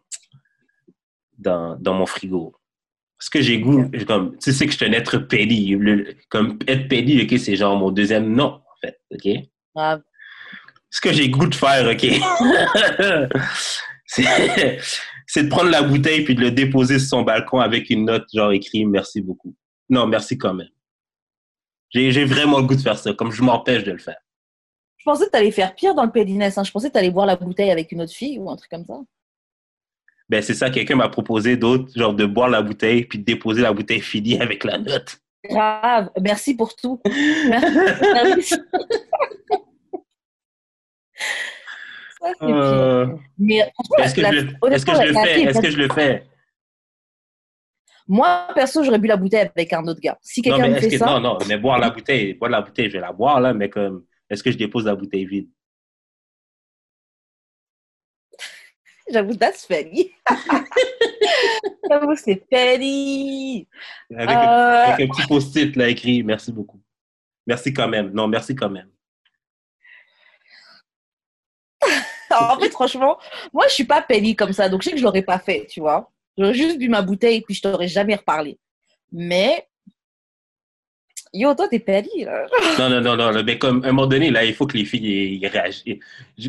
dans, 1.37 1.75
dans 1.77 1.93
mon 1.93 2.05
frigo. 2.05 2.55
Ce 3.19 3.29
que 3.29 3.41
j'ai 3.41 3.59
goût, 3.59 3.89
comme, 4.07 4.37
tu 4.37 4.51
sais 4.51 4.65
que 4.65 4.71
je 4.71 4.77
suis 4.77 4.85
un 4.85 4.91
être. 4.91 5.17
Le- 5.17 6.15
comme 6.29 6.59
être 6.67 6.87
petty, 6.87 7.21
OK, 7.23 7.39
c'est 7.39 7.55
genre 7.55 7.77
mon 7.77 7.91
deuxième 7.91 8.33
nom, 8.33 8.61
en 8.61 8.75
fait, 8.81 8.99
OK? 9.11 9.27
Ce 10.89 11.01
que 11.01 11.13
j'ai 11.13 11.29
goût 11.29 11.47
de 11.47 11.55
faire, 11.55 11.89
OK? 11.89 12.05
c'est 15.27 15.43
de 15.43 15.49
prendre 15.49 15.69
la 15.69 15.81
bouteille 15.81 16.23
puis 16.23 16.35
de 16.35 16.41
le 16.41 16.51
déposer 16.51 16.99
sur 16.99 17.09
son 17.09 17.21
balcon 17.23 17.59
avec 17.59 17.89
une 17.89 18.05
note 18.05 18.25
genre 18.33 18.51
écrit 18.51 18.85
merci 18.85 19.21
beaucoup. 19.21 19.55
Non, 19.89 20.07
merci 20.07 20.37
quand 20.37 20.53
même. 20.53 20.69
J'ai 21.89 22.11
j'ai 22.11 22.25
vraiment 22.25 22.59
le 22.59 22.65
goût 22.65 22.75
de 22.75 22.81
faire 22.81 22.97
ça, 22.97 23.13
comme 23.13 23.31
je 23.31 23.41
m'empêche 23.41 23.83
de 23.83 23.91
le 23.91 23.97
faire. 23.97 24.17
Je 24.97 25.03
pensais 25.03 25.25
que 25.25 25.31
tu 25.31 25.37
allais 25.37 25.51
faire 25.51 25.75
pire 25.75 25.93
dans 25.93 26.03
le 26.03 26.11
pédinès. 26.11 26.57
Hein. 26.57 26.63
Je 26.63 26.71
pensais 26.71 26.87
que 26.87 26.93
tu 26.93 26.99
allais 26.99 27.11
boire 27.11 27.25
la 27.25 27.35
bouteille 27.35 27.71
avec 27.71 27.91
une 27.91 28.01
autre 28.01 28.13
fille 28.13 28.39
ou 28.39 28.49
un 28.49 28.55
truc 28.55 28.71
comme 28.71 28.85
ça. 28.85 28.99
Ben, 30.29 30.41
c'est 30.41 30.53
ça, 30.55 30.69
quelqu'un 30.69 30.95
m'a 30.95 31.09
proposé 31.09 31.55
d'autre, 31.57 31.91
genre 31.95 32.13
de 32.13 32.25
boire 32.25 32.49
la 32.49 32.61
bouteille 32.61 33.05
puis 33.05 33.19
de 33.19 33.23
déposer 33.23 33.61
la 33.61 33.73
bouteille 33.73 34.01
finie 34.01 34.39
avec 34.41 34.63
la 34.63 34.77
note. 34.79 35.19
Grave. 35.47 36.09
Merci 36.21 36.55
pour 36.55 36.75
tout. 36.75 36.99
Merci. 37.05 38.55
Ça, 42.19 42.31
c'est 42.39 42.45
pire. 42.47 42.55
Euh, 42.55 43.07
Mais 43.37 43.59
franchement, 43.73 44.03
Est-ce 44.05 44.15
que, 44.15 44.21
la- 44.21 44.31
je 44.31 44.35
le- 44.39 44.51
que 44.51 44.53
je 45.07 45.13
fais? 45.13 45.41
Est-ce 45.43 45.61
que 45.61 45.69
je 45.69 45.77
le 45.77 45.89
fais? 45.89 46.23
Moi, 48.07 48.47
perso, 48.53 48.83
j'aurais 48.83 48.99
bu 48.99 49.07
la 49.07 49.17
bouteille 49.17 49.41
avec 49.55 49.73
un 49.73 49.83
autre 49.87 49.99
gars. 49.99 50.17
Si 50.21 50.41
Non, 50.41 50.43
quelqu'un 50.57 50.69
me 50.69 50.75
fait 50.79 50.89
que, 50.89 50.97
ça, 50.97 51.05
non, 51.07 51.19
non, 51.19 51.37
mais 51.47 51.57
boire 51.57 51.79
la 51.79 51.89
bouteille, 51.89 52.33
boire 52.35 52.51
la 52.51 52.61
bouteille, 52.61 52.87
je 52.87 52.93
vais 52.93 52.99
la 52.99 53.11
boire, 53.11 53.39
là, 53.39 53.53
mais 53.53 53.69
comme, 53.69 54.05
est-ce 54.29 54.43
que 54.43 54.51
je 54.51 54.57
dépose 54.57 54.85
la 54.85 54.95
bouteille 54.95 55.25
vide? 55.25 55.49
J'avoue, 59.11 59.35
that's 59.35 59.65
funny. 59.65 60.11
j'avoue, 61.89 62.15
c'est 62.15 62.43
funny. 62.51 63.67
Avec, 64.15 64.29
Euh, 64.29 64.93
avec 64.93 65.09
un 65.09 65.13
petit 65.13 65.27
post-it, 65.27 65.75
là, 65.75 65.89
écrit, 65.89 66.23
merci 66.23 66.51
beaucoup. 66.51 66.81
Merci 67.47 67.73
quand 67.73 67.87
même. 67.87 68.11
Non, 68.11 68.27
merci 68.27 68.55
quand 68.55 68.69
même. 68.69 68.89
en 72.31 72.59
fait, 72.59 72.69
franchement, 72.71 73.17
moi, 73.53 73.65
je 73.67 73.73
suis 73.73 73.83
pas 73.85 74.01
penny 74.01 74.35
comme 74.35 74.53
ça, 74.53 74.69
donc 74.69 74.81
je 74.81 74.85
sais 74.85 74.91
que 74.93 74.99
je 74.99 75.03
l'aurais 75.03 75.21
pas 75.21 75.39
fait, 75.39 75.67
tu 75.67 75.79
vois. 75.79 76.11
J'aurais 76.37 76.53
juste 76.53 76.77
bu 76.77 76.89
ma 76.89 77.01
bouteille 77.01 77.37
et 77.37 77.41
puis 77.41 77.53
je 77.53 77.61
t'aurais 77.61 77.87
jamais 77.87 78.15
reparlé. 78.15 78.59
Mais, 79.11 79.67
yo, 81.39 81.53
toi, 81.55 81.67
t'es 81.67 81.79
penny, 81.79 82.23
là. 82.23 82.45
Non, 82.79 82.89
non, 82.89 83.01
non, 83.01 83.15
non, 83.15 83.29
là, 83.31 83.43
mais 83.43 83.57
comme, 83.57 83.83
à 83.83 83.87
un 83.87 83.91
moment 83.91 84.07
donné, 84.07 84.31
là, 84.31 84.43
il 84.45 84.53
faut 84.53 84.65
que 84.65 84.77
les 84.77 84.85
filles 84.85 85.39
ils 85.41 85.47
réagissent. 85.47 85.83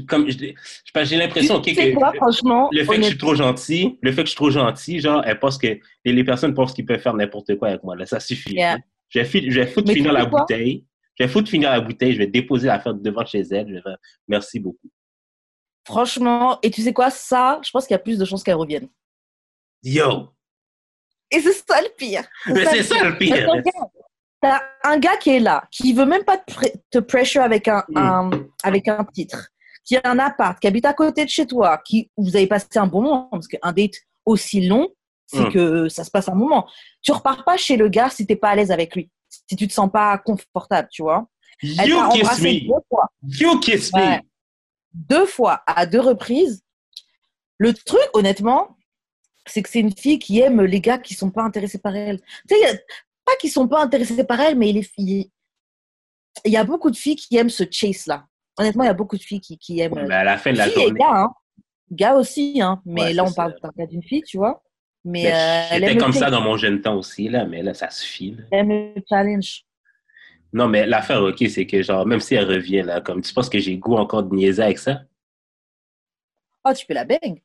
Comme, 0.08 0.28
j'ai 0.28 1.16
l'impression, 1.16 1.60
que 1.60 1.94
quoi, 1.94 2.12
franchement, 2.14 2.68
le 2.72 2.84
fait 2.84 2.96
que 2.96 3.02
je 3.02 3.08
suis 3.08 3.18
trop 3.18 3.34
gentil, 3.34 3.98
le 4.02 4.12
fait 4.12 4.22
que 4.22 4.26
je 4.26 4.30
suis 4.30 4.36
trop 4.36 4.50
gentil, 4.50 5.00
genre, 5.00 5.22
elles 5.24 5.38
pensent 5.38 5.58
que, 5.58 5.78
les, 6.04 6.12
les 6.12 6.24
personnes 6.24 6.54
pensent 6.54 6.72
qu'ils 6.72 6.86
peuvent 6.86 7.00
faire 7.00 7.14
n'importe 7.14 7.56
quoi 7.56 7.68
avec 7.68 7.82
moi, 7.82 7.96
là, 7.96 8.06
ça 8.06 8.20
suffit. 8.20 8.54
Yeah. 8.54 8.74
hein. 8.74 8.78
Je 9.08 9.20
vais, 9.20 9.50
je 9.50 9.60
vais 9.60 9.66
foutre 9.66 9.88
Mais 9.88 9.94
finir 9.94 10.12
la 10.12 10.24
bouteille. 10.26 10.84
Je 11.18 11.24
vais 11.24 11.30
foutre 11.30 11.48
finir 11.48 11.70
la 11.70 11.80
bouteille, 11.80 12.12
je 12.12 12.18
vais 12.18 12.26
déposer 12.26 12.66
l'affaire 12.66 12.92
devant 12.92 13.24
chez 13.24 13.40
elle, 13.40 13.68
je 13.68 13.74
vais 13.74 13.80
faire, 13.80 13.96
merci 14.28 14.60
beaucoup. 14.60 14.90
franchement, 15.86 16.58
et 16.62 16.70
tu 16.70 16.82
sais 16.82 16.92
quoi, 16.92 17.10
ça, 17.10 17.60
je 17.64 17.70
pense 17.70 17.86
qu'il 17.86 17.94
y 17.94 17.96
a 17.96 18.00
plus 18.00 18.18
de 18.18 18.24
chances 18.24 18.42
qu'elle 18.42 18.56
revienne. 18.56 18.88
Yo! 19.82 20.30
Et 21.30 21.40
c'est 21.40 21.52
ça 21.52 21.80
le 21.80 21.88
pire. 21.96 22.24
Mais 22.46 22.64
c'est 22.66 22.82
ça 22.82 23.08
le 23.08 23.16
pire! 23.16 23.48
Un 24.84 24.98
gars 24.98 25.16
qui 25.16 25.30
est 25.30 25.40
là, 25.40 25.64
qui 25.70 25.92
veut 25.92 26.06
même 26.06 26.24
pas 26.24 26.38
te, 26.90 26.98
pressure 26.98 27.42
avec 27.42 27.68
un, 27.68 27.84
Mm. 27.88 27.96
un- 27.96 28.30
avec 28.62 28.88
un 28.88 29.04
titre, 29.04 29.48
qui 29.84 29.96
a 29.96 30.00
un 30.04 30.18
appart, 30.18 30.58
qui 30.60 30.66
habite 30.66 30.84
à 30.86 30.94
côté 30.94 31.24
de 31.24 31.30
chez 31.30 31.46
toi, 31.46 31.78
qui 31.84 32.10
où 32.16 32.24
vous 32.24 32.36
avez 32.36 32.46
passé 32.46 32.66
un 32.76 32.86
bon 32.86 33.02
moment, 33.02 33.28
parce 33.30 33.48
qu'un 33.48 33.72
date 33.72 33.94
aussi 34.24 34.66
long, 34.66 34.88
c'est 35.26 35.40
Mm. 35.48 35.52
que 35.52 35.88
ça 35.88 36.04
se 36.04 36.10
passe 36.10 36.28
un 36.28 36.34
moment. 36.34 36.68
Tu 37.02 37.12
repars 37.12 37.44
pas 37.44 37.56
chez 37.56 37.76
le 37.76 37.88
gars 37.88 38.10
si 38.10 38.26
t'es 38.26 38.36
pas 38.36 38.50
à 38.50 38.56
l'aise 38.56 38.70
avec 38.70 38.94
lui, 38.94 39.10
si 39.28 39.56
tu 39.56 39.66
te 39.68 39.72
sens 39.72 39.90
pas 39.90 40.18
confortable, 40.18 40.88
tu 40.90 41.02
vois. 41.02 41.26
Elle 41.62 41.88
You 41.88 42.08
kiss 42.10 42.40
me! 42.40 42.66
deux 42.68 42.82
fois, 42.88 43.10
You 43.22 43.60
kiss 43.60 43.92
me! 43.94 44.00
Ouais. 44.00 44.20
deux 44.92 45.26
fois 45.26 45.62
à 45.66 45.86
deux 45.86 46.00
reprises. 46.00 46.62
Le 47.58 47.72
truc, 47.72 48.06
honnêtement, 48.12 48.76
c'est 49.46 49.62
que 49.62 49.68
c'est 49.70 49.78
une 49.80 49.96
fille 49.96 50.18
qui 50.18 50.40
aime 50.40 50.60
les 50.62 50.80
gars 50.80 50.98
qui 50.98 51.14
sont 51.14 51.30
pas 51.30 51.42
intéressés 51.42 51.78
par 51.78 51.94
elle. 51.96 52.20
Tu 52.48 52.56
sais, 52.56 52.84
pas 53.26 53.36
qui 53.40 53.48
sont 53.50 53.68
pas 53.68 53.82
intéressés 53.82 54.24
par 54.24 54.40
elle, 54.40 54.56
mais 54.56 54.72
les 54.72 54.82
filles. 54.82 55.30
Il 56.44 56.52
y 56.52 56.56
a 56.56 56.64
beaucoup 56.64 56.90
de 56.90 56.96
filles 56.96 57.16
qui 57.16 57.36
aiment 57.36 57.50
ce 57.50 57.64
chase-là. 57.70 58.26
Honnêtement, 58.58 58.84
il 58.84 58.86
y 58.86 58.90
a 58.90 58.94
beaucoup 58.94 59.16
de 59.18 59.22
filles 59.22 59.40
qui, 59.40 59.58
qui 59.58 59.80
aiment. 59.80 60.06
Mais 60.06 60.14
à 60.14 60.24
la 60.24 60.38
fin 60.38 60.52
de 60.52 60.58
la 60.58 60.68
journée, 60.68 60.98
gars, 60.98 61.10
hein. 61.12 61.34
Gars 61.90 62.14
aussi, 62.14 62.60
hein. 62.62 62.80
Mais 62.86 63.02
Ouais, 63.02 63.12
là, 63.12 63.24
on 63.24 63.32
parle 63.32 63.54
d'une 63.88 64.02
fille, 64.02 64.22
tu 64.22 64.38
vois. 64.38 64.62
Mais 65.04 65.22
mais 65.24 65.32
euh, 65.32 65.66
elle 65.70 65.80
j'étais 65.80 65.92
aime 65.92 65.98
comme 65.98 66.12
ça 66.12 66.30
dans 66.30 66.40
mon 66.40 66.56
jeune 66.56 66.80
temps 66.80 66.96
aussi, 66.96 67.28
là, 67.28 67.44
mais 67.44 67.62
là, 67.62 67.74
ça 67.74 67.90
suffit. 67.90 68.32
là. 68.32 68.44
elle 68.50 68.58
aime 68.58 68.92
le 68.96 69.02
challenge. 69.08 69.64
Non, 70.52 70.68
mais 70.68 70.86
l'affaire, 70.86 71.22
OK, 71.22 71.44
c'est 71.48 71.66
que, 71.66 71.82
genre, 71.82 72.06
même 72.06 72.20
si 72.20 72.34
elle 72.34 72.48
revient, 72.48 72.82
là, 72.82 73.00
comme 73.00 73.20
tu 73.22 73.32
penses 73.34 73.48
que 73.48 73.58
j'ai 73.58 73.76
goût 73.76 73.96
encore 73.96 74.22
de 74.22 74.34
niaiser 74.34 74.62
avec 74.62 74.78
ça? 74.78 75.02
Oh, 76.64 76.72
tu 76.72 76.86
peux 76.86 76.94
la 76.94 77.04
bang. 77.04 77.40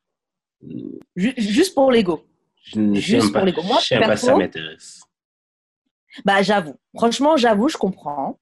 Ju- 1.15 1.34
juste 1.38 1.74
pour 1.76 1.91
l'ego. 1.91 2.26
Je 2.63 2.94
Juste 2.96 3.34
pour 3.34 3.46
gars. 3.46 3.62
Moi, 3.63 3.80
j'aime 3.84 4.02
pas 4.02 4.17
si 4.17 4.26
ça 4.26 4.36
m'intéresse. 4.36 5.02
Bah, 6.26 6.41
j'avoue. 6.41 6.76
Franchement, 6.95 7.38
j'avoue, 7.38 7.69
je 7.69 7.78
comprends. 7.78 8.39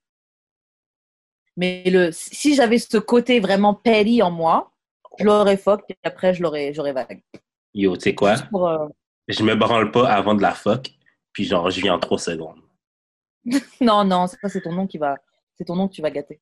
Mais 1.58 1.84
le, 1.90 2.12
si 2.12 2.56
j'avais 2.56 2.78
ce 2.78 2.98
côté 2.98 3.40
vraiment 3.40 3.74
petty 3.74 4.22
en 4.22 4.32
moi, 4.32 4.72
je 5.20 5.26
l'aurais 5.26 5.58
fuck, 5.58 5.82
et 5.90 5.98
après, 6.04 6.34
je 6.34 6.42
l'aurais, 6.42 6.74
j'aurais 6.74 6.94
vague. 6.94 7.22
Yo, 7.74 7.96
tu 7.98 8.04
sais 8.04 8.16
quoi? 8.16 8.36
Pour, 8.50 8.68
euh, 8.68 8.88
Je 9.28 9.44
me 9.44 9.56
branle 9.56 9.92
pas 9.92 10.10
avant 10.10 10.36
de 10.36 10.42
la 10.42 10.54
fuck, 10.54 10.90
puis 11.34 11.44
genre, 11.44 11.70
je 11.70 11.82
viens 11.82 11.96
en 11.96 12.00
trois 12.00 12.20
secondes. 12.20 12.62
Non, 13.82 14.04
non, 14.04 14.28
ça, 14.28 14.38
c'est 14.48 14.62
ton 14.62 14.74
nom 14.74 14.88
qui 14.88 14.98
va, 14.98 15.18
c'est 15.58 15.66
ton 15.66 15.76
nom 15.76 15.88
que 15.88 15.94
tu 15.94 16.02
vas 16.02 16.12
gâter. 16.12 16.40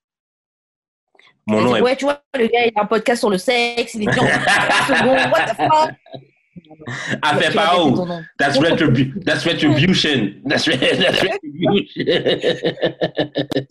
Mon 1.47 1.61
nom 1.61 1.73
dit, 1.73 1.79
est... 1.79 1.81
Ouais, 1.81 1.95
tu 1.95 2.05
vois, 2.05 2.21
le 2.35 2.47
gars, 2.47 2.65
il 2.65 2.73
a 2.75 2.81
un 2.81 2.85
podcast 2.85 3.19
sur 3.19 3.29
le 3.29 3.37
sexe, 3.37 3.93
il 3.95 4.03
est 4.03 4.11
bien. 4.11 4.23
secondes, 4.87 5.31
what 5.31 5.45
the 5.45 5.55
fuck? 5.55 6.21
Ah, 7.21 7.37
fais 7.37 7.49
vas 7.49 7.69
pas. 7.69 7.75
That's, 8.37 8.57
retribu- 8.59 9.23
that's 9.23 9.43
retribution! 9.45 10.33
That's, 10.47 10.67
re- 10.67 10.79
that's 10.79 11.21
retribution! 11.21 12.05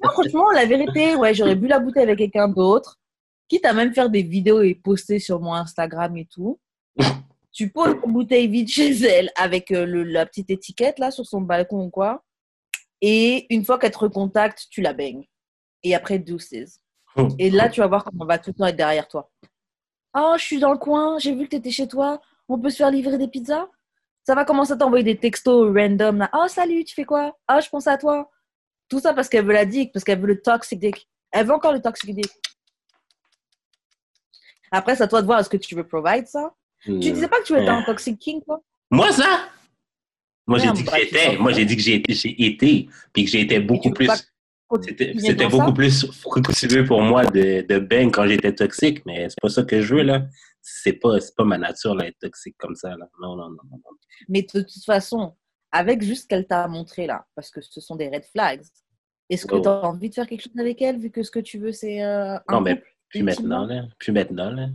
Non, 0.02 0.10
franchement, 0.10 0.50
la 0.52 0.66
vérité, 0.66 1.14
ouais, 1.16 1.34
j'aurais 1.34 1.54
bu 1.56 1.66
la 1.68 1.78
bouteille 1.78 2.04
avec 2.04 2.18
quelqu'un 2.18 2.48
d'autre, 2.48 2.98
quitte 3.48 3.64
à 3.64 3.72
même 3.72 3.92
faire 3.94 4.10
des 4.10 4.22
vidéos 4.22 4.62
et 4.62 4.74
poster 4.74 5.18
sur 5.18 5.40
mon 5.40 5.54
Instagram 5.54 6.16
et 6.16 6.26
tout. 6.26 6.58
tu 7.52 7.70
poses 7.70 7.94
la 7.94 8.12
bouteille 8.12 8.48
vide 8.48 8.68
chez 8.68 8.92
elle 9.02 9.30
avec 9.36 9.70
euh, 9.70 9.86
le- 9.86 10.02
la 10.04 10.26
petite 10.26 10.50
étiquette 10.50 10.98
là 10.98 11.10
sur 11.10 11.24
son 11.26 11.40
balcon 11.40 11.84
ou 11.84 11.90
quoi. 11.90 12.22
Et 13.00 13.46
une 13.54 13.64
fois 13.64 13.78
qu'elle 13.78 13.90
te 13.92 13.98
recontacte, 13.98 14.66
tu 14.70 14.80
la 14.80 14.92
baignes. 14.92 15.24
Et 15.82 15.94
après, 15.94 16.18
deuces. 16.18 16.52
Et 17.38 17.50
là, 17.50 17.68
tu 17.70 17.80
vas 17.80 17.86
voir 17.86 18.04
comment 18.04 18.24
on 18.24 18.26
va 18.26 18.38
tout 18.38 18.50
le 18.50 18.54
temps 18.54 18.66
être 18.66 18.76
derrière 18.76 19.08
toi. 19.08 19.30
Oh, 20.14 20.34
je 20.38 20.42
suis 20.42 20.58
dans 20.58 20.72
le 20.72 20.78
coin, 20.78 21.18
j'ai 21.18 21.34
vu 21.34 21.44
que 21.44 21.50
tu 21.50 21.56
étais 21.56 21.70
chez 21.70 21.86
toi. 21.88 22.20
On 22.48 22.58
peut 22.58 22.70
se 22.70 22.76
faire 22.76 22.90
livrer 22.90 23.18
des 23.18 23.28
pizzas? 23.28 23.68
Ça 24.24 24.34
va 24.34 24.44
commencer 24.44 24.72
à 24.72 24.76
t'envoyer 24.76 25.04
des 25.04 25.16
textos 25.16 25.72
random. 25.74 26.18
Là? 26.18 26.30
Oh, 26.34 26.48
salut, 26.48 26.84
tu 26.84 26.94
fais 26.94 27.04
quoi? 27.04 27.36
Oh, 27.50 27.58
je 27.62 27.68
pense 27.68 27.86
à 27.86 27.96
toi. 27.96 28.30
Tout 28.88 29.00
ça 29.00 29.14
parce 29.14 29.28
qu'elle 29.28 29.44
veut 29.44 29.52
la 29.52 29.64
dick, 29.64 29.92
parce 29.92 30.04
qu'elle 30.04 30.20
veut 30.20 30.26
le 30.26 30.40
toxic 30.40 30.78
dick. 30.78 31.08
Elle 31.32 31.46
veut 31.46 31.52
encore 31.52 31.72
le 31.72 31.80
toxic 31.80 32.14
dick. 32.14 32.30
Après, 34.70 34.96
c'est 34.96 35.04
à 35.04 35.08
toi 35.08 35.22
de 35.22 35.26
voir 35.26 35.40
est-ce 35.40 35.48
que 35.48 35.56
tu 35.56 35.74
veux 35.74 35.86
provide 35.86 36.26
ça. 36.26 36.52
Tu 36.84 36.98
disais 36.98 37.28
pas 37.28 37.40
que 37.40 37.44
tu 37.44 37.52
étais 37.54 37.68
un 37.68 37.82
toxic 37.82 38.18
king, 38.18 38.42
toi? 38.44 38.60
Moi, 38.90 39.10
ça? 39.12 39.48
Moi, 40.46 40.58
j'ai 40.58 40.70
dit 40.72 40.84
que 40.84 40.90
bah, 40.90 40.98
j'étais. 41.00 41.36
Moi, 41.36 41.52
j'ai 41.52 41.64
dit 41.64 41.76
que 41.76 41.82
j'ai 41.82 41.96
été, 41.96 42.88
puis 43.12 43.24
que 43.24 43.30
j'ai 43.30 43.40
été 43.40 43.58
beaucoup 43.58 43.90
plus. 43.90 44.08
C'était 44.82 45.48
beaucoup 45.48 45.66
ça? 45.68 45.72
plus 45.72 46.10
fructueux 46.12 46.84
pour 46.84 47.00
moi 47.00 47.24
de, 47.24 47.64
de 47.66 47.78
bang 47.78 48.12
quand 48.12 48.26
j'étais 48.26 48.52
toxique, 48.52 49.04
mais 49.06 49.28
c'est 49.28 49.40
pas 49.40 49.48
ça 49.48 49.62
que 49.62 49.80
je 49.80 49.94
veux, 49.94 50.02
là. 50.02 50.26
C'est 50.68 50.94
pas, 50.94 51.16
pas 51.36 51.44
ma 51.44 51.58
nature, 51.58 51.94
là, 51.94 52.06
être 52.08 52.18
toxique 52.18 52.56
comme 52.58 52.74
ça, 52.74 52.88
là. 52.96 53.08
Non, 53.22 53.36
non, 53.36 53.50
non. 53.50 53.58
Mais 54.28 54.42
de 54.42 54.62
toute 54.62 54.84
façon, 54.84 55.36
avec 55.70 56.02
juste 56.02 56.22
ce 56.24 56.26
qu'elle 56.28 56.46
t'a 56.46 56.66
montré 56.66 57.06
là, 57.06 57.24
parce 57.36 57.50
que 57.50 57.60
ce 57.60 57.80
sont 57.80 57.94
des 57.94 58.08
red 58.08 58.24
flags, 58.24 58.62
est-ce 59.30 59.46
que 59.46 59.54
Oh. 59.54 59.60
tu 59.60 59.68
as 59.68 59.84
envie 59.84 60.08
de 60.10 60.14
faire 60.14 60.26
quelque 60.26 60.42
chose 60.42 60.58
avec 60.58 60.82
elle 60.82 60.98
vu 60.98 61.10
que 61.10 61.22
ce 61.22 61.30
que 61.30 61.38
tu 61.38 61.58
veux 61.58 61.70
c'est 61.70 62.02
euh, 62.02 62.36
Non, 62.50 62.60
mais 62.60 62.82
plus 63.08 63.22
maintenant, 63.22 63.64
là. 63.64 63.84
Plus 64.00 64.10
maintenant, 64.12 64.50
là. 64.50 64.68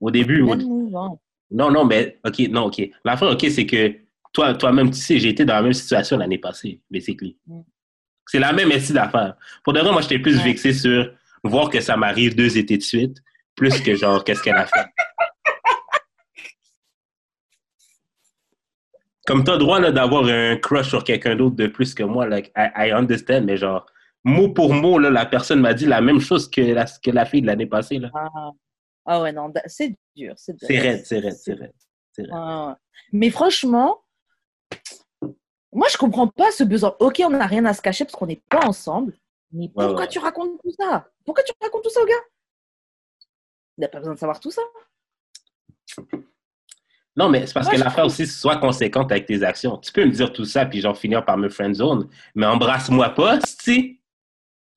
Au 0.00 0.10
début, 0.10 0.40
au- 0.40 0.56
mouvant. 0.56 1.20
non, 1.50 1.70
non, 1.70 1.84
mais, 1.84 2.18
OK, 2.24 2.38
non, 2.50 2.64
OK. 2.66 2.80
L'affaire, 3.04 3.28
OK, 3.30 3.46
c'est 3.50 3.66
que 3.66 3.96
toi, 4.32 4.54
toi-même, 4.54 4.90
tu 4.90 4.96
sais, 4.98 5.18
j'ai 5.18 5.28
été 5.28 5.44
dans 5.44 5.54
la 5.54 5.62
même 5.62 5.72
situation 5.74 6.16
l'année 6.16 6.38
passée, 6.38 6.80
basically. 6.90 7.36
Mm. 7.46 7.60
C'est 8.26 8.38
la 8.38 8.52
même 8.54 8.70
essai 8.72 8.94
d'affaires. 8.94 9.36
Pour 9.62 9.74
de 9.74 9.80
vrai, 9.80 9.92
moi, 9.92 10.00
j'étais 10.00 10.18
plus 10.20 10.38
Ouais. 10.38 10.44
vexé 10.44 10.72
sur 10.72 11.12
voir 11.44 11.68
que 11.68 11.80
ça 11.82 11.96
m'arrive 11.98 12.34
deux 12.34 12.56
étés 12.56 12.78
de 12.78 12.82
suite, 12.82 13.18
plus 13.54 13.80
que 13.82 13.94
genre, 13.94 14.22
qu'est-ce 14.24 14.42
qu'elle 14.42 14.56
a 14.56 14.66
fait. 14.66 14.86
Comme 19.28 19.44
t'as 19.44 19.52
le 19.52 19.58
droit 19.58 19.78
là, 19.78 19.92
d'avoir 19.92 20.24
un 20.24 20.56
crush 20.56 20.88
sur 20.88 21.04
quelqu'un 21.04 21.36
d'autre 21.36 21.54
de 21.54 21.66
plus 21.66 21.92
que 21.92 22.02
moi, 22.02 22.26
like, 22.26 22.50
I, 22.56 22.70
I 22.74 22.92
understand, 22.92 23.42
mais 23.42 23.58
genre, 23.58 23.84
mot 24.24 24.48
pour 24.48 24.72
mot, 24.72 24.98
là, 24.98 25.10
la 25.10 25.26
personne 25.26 25.60
m'a 25.60 25.74
dit 25.74 25.84
la 25.84 26.00
même 26.00 26.18
chose 26.18 26.50
que 26.50 26.62
la, 26.62 26.86
que 26.86 27.10
la 27.10 27.26
fille 27.26 27.42
de 27.42 27.46
l'année 27.46 27.66
passée. 27.66 27.98
Là. 27.98 28.10
Ah. 28.14 28.50
Ah 29.04 29.20
ouais, 29.20 29.32
non, 29.32 29.52
c'est 29.66 29.94
dur. 30.16 30.32
C'est 30.36 30.54
dur. 30.54 30.66
C'est 30.66 30.78
raide, 30.78 31.04
c'est 31.04 31.18
raide, 31.18 31.34
c'est 31.34 31.52
raide. 31.52 31.74
c'est 32.12 32.22
raide. 32.22 32.32
Ouais, 32.32 32.66
ouais. 32.68 32.74
Mais 33.12 33.28
franchement, 33.28 34.02
moi, 35.74 35.88
je 35.90 35.98
comprends 35.98 36.28
pas 36.28 36.50
ce 36.50 36.64
besoin. 36.64 36.96
Ok, 36.98 37.20
on 37.22 37.28
n'a 37.28 37.46
rien 37.46 37.66
à 37.66 37.74
se 37.74 37.82
cacher 37.82 38.06
parce 38.06 38.16
qu'on 38.16 38.26
n'est 38.26 38.42
pas 38.48 38.66
ensemble. 38.66 39.12
Mais 39.52 39.68
pourquoi 39.68 40.00
ouais. 40.00 40.08
tu 40.08 40.18
racontes 40.20 40.58
tout 40.62 40.72
ça? 40.78 41.06
Pourquoi 41.26 41.44
tu 41.44 41.52
racontes 41.60 41.82
tout 41.82 41.90
ça 41.90 42.00
au 42.00 42.06
gars? 42.06 42.14
Il 43.76 43.82
n'a 43.82 43.88
pas 43.88 43.98
besoin 43.98 44.14
de 44.14 44.18
savoir 44.18 44.40
tout 44.40 44.50
ça. 44.50 44.62
Non, 47.18 47.28
mais 47.28 47.46
c'est 47.48 47.52
parce 47.52 47.66
Moi, 47.66 47.74
que 47.74 47.80
l'affaire 47.80 48.06
aussi, 48.06 48.28
sois 48.28 48.58
conséquente 48.58 49.10
avec 49.10 49.26
tes 49.26 49.42
actions. 49.42 49.76
Tu 49.78 49.92
peux 49.92 50.04
me 50.04 50.12
dire 50.12 50.32
tout 50.32 50.44
ça, 50.44 50.64
puis 50.66 50.80
genre 50.80 50.96
finir 50.96 51.24
par 51.24 51.36
me 51.36 51.48
friendzone, 51.48 52.08
mais 52.36 52.46
embrasse-moi 52.46 53.10
pas, 53.10 53.38
tu 53.64 54.00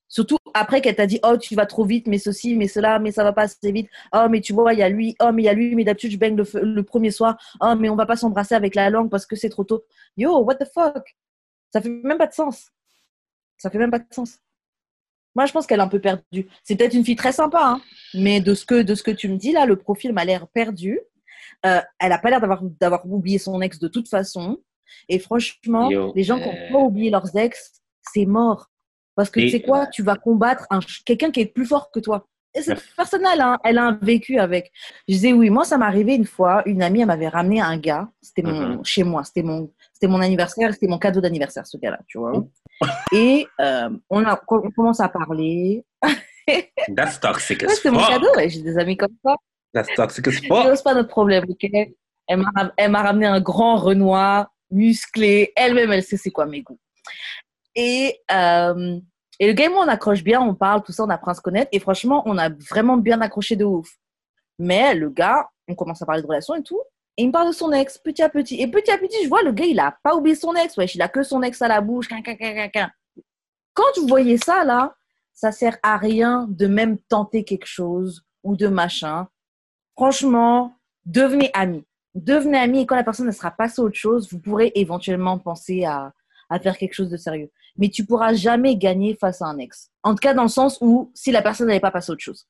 Surtout 0.09 0.37
après 0.53 0.81
qu'elle 0.81 0.95
t'a 0.95 1.05
dit 1.05 1.19
Oh, 1.23 1.37
tu 1.37 1.55
vas 1.55 1.67
trop 1.67 1.85
vite, 1.85 2.07
mais 2.07 2.17
ceci, 2.17 2.57
mais 2.57 2.67
cela, 2.67 2.97
mais 2.97 3.11
ça 3.11 3.23
va 3.23 3.31
pas 3.31 3.43
assez 3.43 3.71
vite. 3.71 3.89
Oh, 4.11 4.25
mais 4.29 4.41
tu 4.41 4.53
vois, 4.53 4.73
il 4.73 4.79
y 4.79 4.83
a 4.83 4.89
lui. 4.89 5.15
Oh, 5.21 5.31
mais 5.31 5.43
il 5.43 5.45
y 5.45 5.49
a 5.49 5.53
lui, 5.53 5.75
mais 5.75 5.83
d'habitude, 5.83 6.11
je 6.11 6.17
baigne 6.17 6.35
le, 6.35 6.45
le 6.63 6.83
premier 6.83 7.11
soir. 7.11 7.37
Oh, 7.61 7.75
mais 7.77 7.89
on 7.89 7.95
va 7.95 8.07
pas 8.07 8.15
s'embrasser 8.15 8.55
avec 8.55 8.73
la 8.73 8.89
langue 8.89 9.09
parce 9.09 9.27
que 9.27 9.35
c'est 9.35 9.49
trop 9.49 9.63
tôt. 9.63 9.85
Yo, 10.17 10.39
what 10.39 10.55
the 10.55 10.65
fuck? 10.73 11.15
Ça 11.71 11.79
fait 11.79 11.89
même 11.89 12.17
pas 12.17 12.27
de 12.27 12.33
sens. 12.33 12.71
Ça 13.57 13.69
fait 13.69 13.77
même 13.77 13.91
pas 13.91 13.99
de 13.99 14.05
sens. 14.11 14.39
Moi, 15.35 15.45
je 15.45 15.53
pense 15.53 15.65
qu'elle 15.67 15.79
est 15.79 15.83
un 15.83 15.87
peu 15.87 16.01
perdue. 16.01 16.49
C'est 16.63 16.75
peut-être 16.75 16.93
une 16.93 17.05
fille 17.05 17.15
très 17.15 17.31
sympa, 17.31 17.61
hein, 17.63 17.81
mais 18.13 18.41
de 18.41 18.53
ce, 18.53 18.65
que, 18.65 18.81
de 18.81 18.95
ce 18.95 19.03
que 19.03 19.11
tu 19.11 19.29
me 19.29 19.37
dis 19.37 19.53
là, 19.53 19.65
le 19.65 19.77
profil 19.77 20.11
m'a 20.11 20.25
l'air 20.25 20.47
perdu. 20.47 20.99
Euh, 21.65 21.81
elle 21.99 22.11
a 22.11 22.17
pas 22.17 22.29
l'air 22.29 22.41
d'avoir, 22.41 22.61
d'avoir 22.63 23.05
oublié 23.05 23.37
son 23.37 23.61
ex 23.61 23.79
de 23.79 23.87
toute 23.87 24.07
façon. 24.09 24.57
Et 25.07 25.19
franchement, 25.19 25.89
Yo, 25.89 26.11
les 26.15 26.23
gens 26.23 26.37
qui 26.37 26.43
euh, 26.49 26.51
n'ont 26.51 26.73
pas 26.73 26.79
oublié 26.85 27.09
leurs 27.09 27.35
ex, 27.35 27.81
c'est 28.13 28.25
mort. 28.25 28.67
Parce 29.15 29.29
que 29.29 29.39
tu 29.39 29.49
sais 29.49 29.61
quoi, 29.61 29.87
tu 29.87 30.03
vas 30.03 30.15
combattre 30.15 30.65
un, 30.69 30.79
quelqu'un 31.05 31.31
qui 31.31 31.41
est 31.41 31.45
plus 31.45 31.65
fort 31.65 31.91
que 31.91 31.99
toi. 31.99 32.27
Et 32.53 32.61
c'est 32.61 32.73
Bref. 32.73 32.93
personnel, 32.97 33.39
hein, 33.39 33.57
elle 33.63 33.77
a 33.77 33.83
un 33.85 33.99
vécu 34.01 34.37
avec. 34.37 34.71
Je 35.07 35.13
disais 35.13 35.31
oui, 35.31 35.49
moi 35.49 35.63
ça 35.63 35.77
m'est 35.77 35.85
arrivé 35.85 36.15
une 36.15 36.25
fois, 36.25 36.61
une 36.65 36.81
amie 36.83 36.99
elle 36.99 37.07
m'avait 37.07 37.29
ramené 37.29 37.61
un 37.61 37.77
gars, 37.77 38.09
c'était 38.21 38.41
mon, 38.41 38.67
Mhm. 38.77 38.85
chez 38.85 39.03
moi, 39.03 39.23
c'était 39.23 39.43
mon, 39.43 39.71
c'était 39.93 40.07
mon 40.07 40.19
anniversaire, 40.19 40.73
c'était 40.73 40.87
mon 40.87 40.97
cadeau 40.97 41.21
d'anniversaire 41.21 41.65
ce 41.65 41.77
gars-là, 41.77 41.99
tu 42.07 42.17
vois. 42.17 42.33
Mhm. 42.33 42.49
Et 43.13 43.47
euh, 43.61 43.89
on, 44.09 44.25
a, 44.25 44.41
on 44.49 44.71
commence 44.71 44.99
à 44.99 45.07
parler. 45.07 45.85
That's 46.95 47.19
toxic 47.21 47.61
Ouais, 47.61 47.69
c'était 47.69 47.91
mon 47.91 48.05
cadeau, 48.05 48.27
ouais, 48.35 48.49
j'ai 48.49 48.61
des 48.61 48.77
amis 48.77 48.97
comme 48.97 49.15
ça. 49.23 49.35
That's 49.74 49.88
toxic 49.95 50.28
as 50.28 50.39
fuck. 50.47 50.76
c'est 50.76 50.84
pas 50.84 50.93
notre 50.93 51.09
problème, 51.09 51.45
ok? 51.49 51.69
Elle 52.28 52.91
m'a 52.91 53.01
ramené 53.01 53.26
un 53.26 53.41
grand 53.41 53.78
Renoir, 53.78 54.47
musclé. 54.69 55.51
Elle-même, 55.55 55.91
elle 55.91 56.03
sait 56.03 56.17
c'est 56.17 56.32
quoi 56.32 56.45
mes 56.45 56.61
goûts. 56.61 56.80
Et, 57.76 58.19
euh, 58.32 58.99
et 59.39 59.51
le 59.51 59.69
moi, 59.69 59.86
on 59.86 59.88
accroche 59.88 60.24
bien, 60.24 60.41
on 60.41 60.53
parle, 60.55 60.84
tout 60.84 60.91
ça, 60.91 61.03
on 61.03 61.09
apprend 61.09 61.32
à 61.32 61.34
se 61.34 61.41
connaître. 61.41 61.69
Et 61.72 61.80
franchement, 61.80 62.24
on 62.26 62.38
a 62.38 62.49
vraiment 62.49 62.97
bien 62.97 63.22
accroché 63.22 63.55
de 63.55 63.65
ouf. 63.65 63.89
Mais 64.59 64.93
le 64.93 65.09
gars, 65.09 65.49
on 65.67 65.76
commence 65.76 66.01
à 66.01 66.05
parler 66.05 66.22
de 66.22 66.28
relations 66.28 66.55
et 66.55 66.63
tout. 66.63 66.82
Et 67.17 67.24
il 67.24 67.28
me 67.28 67.32
parle 67.32 67.47
de 67.47 67.53
son 67.53 67.72
ex, 67.72 67.97
petit 67.97 68.22
à 68.22 68.30
petit. 68.30 68.61
Et 68.61 68.67
petit 68.67 68.91
à 68.91 68.97
petit, 68.97 69.17
je 69.24 69.30
vois, 69.30 69.43
le 69.43 69.51
gars, 69.51 69.65
il 69.65 69.80
a 69.80 69.97
pas 70.03 70.15
oublié 70.15 70.36
son 70.36 70.53
ex. 70.53 70.78
Wesh, 70.78 70.95
il 70.95 71.01
a 71.01 71.09
que 71.09 71.24
son 71.24 71.41
ex 71.41 71.61
à 71.61 71.67
la 71.67 71.82
bouche. 71.82 72.07
Quand 73.74 73.91
vous 73.97 74.07
voyez 74.07 74.38
ça, 74.38 74.63
là, 74.63 74.95
ça 75.34 75.51
sert 75.51 75.78
à 75.82 75.97
rien 75.97 76.45
de 76.49 76.67
même 76.67 76.97
tenter 77.09 77.43
quelque 77.43 77.65
chose 77.65 78.24
ou 78.43 78.55
de 78.55 78.67
machin. 78.67 79.28
Franchement, 79.95 80.73
devenez 81.05 81.51
amis. 81.53 81.83
Devenez 82.15 82.57
amis 82.57 82.81
et 82.81 82.85
quand 82.85 82.95
la 82.95 83.03
personne 83.03 83.27
ne 83.27 83.31
sera 83.31 83.51
passée 83.51 83.81
à 83.81 83.85
autre 83.85 83.95
chose, 83.95 84.27
vous 84.31 84.39
pourrez 84.39 84.71
éventuellement 84.75 85.37
penser 85.37 85.85
à, 85.85 86.11
à 86.49 86.59
faire 86.59 86.77
quelque 86.77 86.93
chose 86.93 87.09
de 87.09 87.17
sérieux. 87.17 87.49
Mais 87.77 87.89
tu 87.89 88.05
pourras 88.05 88.33
jamais 88.33 88.75
gagner 88.75 89.15
face 89.15 89.41
à 89.41 89.45
un 89.45 89.57
ex. 89.59 89.89
En 90.03 90.11
tout 90.11 90.19
cas, 90.19 90.33
dans 90.33 90.43
le 90.43 90.49
sens 90.49 90.77
où 90.81 91.11
si 91.13 91.31
la 91.31 91.41
personne 91.41 91.67
n'avait 91.67 91.79
pas 91.79 91.91
passé 91.91 92.11
à 92.11 92.13
autre 92.13 92.23
chose. 92.23 92.45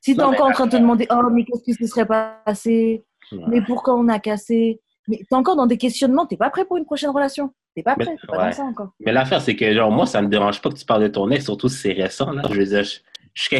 Si 0.00 0.14
tu 0.14 0.20
es 0.20 0.24
mais 0.24 0.34
encore 0.34 0.46
en 0.48 0.52
train 0.52 0.66
de 0.66 0.70
te 0.70 0.76
demander 0.76 1.06
Oh, 1.10 1.28
mais 1.30 1.44
qu'est-ce 1.44 1.64
qui 1.64 1.74
se 1.74 1.86
serait 1.86 2.06
passé? 2.06 3.04
Ouais. 3.32 3.38
Mais 3.48 3.62
pourquoi 3.62 3.94
on 3.96 4.08
a 4.08 4.18
cassé? 4.18 4.80
Mais 5.08 5.18
tu 5.18 5.26
es 5.30 5.34
encore 5.34 5.56
dans 5.56 5.66
des 5.66 5.76
questionnements. 5.76 6.24
Tu 6.26 6.36
pas 6.36 6.50
prêt 6.50 6.64
pour 6.64 6.76
une 6.76 6.84
prochaine 6.84 7.10
relation. 7.10 7.52
Tu 7.76 7.82
pas 7.82 7.94
Mais- 7.98 8.04
prêt. 8.06 8.16
Tu 8.20 8.26
pas 8.26 8.38
ouais. 8.38 8.44
dans 8.46 8.52
ça 8.52 8.62
encore. 8.62 8.90
Mais 9.00 9.12
l'affaire, 9.12 9.42
c'est 9.42 9.56
que, 9.56 9.74
genre, 9.74 9.90
moi, 9.90 10.06
ça 10.06 10.22
me 10.22 10.28
dérange 10.28 10.62
pas 10.62 10.70
que 10.70 10.76
tu 10.76 10.84
parles 10.86 11.02
de 11.02 11.08
ton 11.08 11.28
ex, 11.30 11.44
surtout 11.44 11.68
si 11.68 11.76
c'est 11.78 11.92
récent, 11.92 12.30
là. 12.30 12.42
Je 12.50 12.54
veux 12.58 12.64
dire, 12.64 12.84
je, 12.84 12.98
je, 13.34 13.56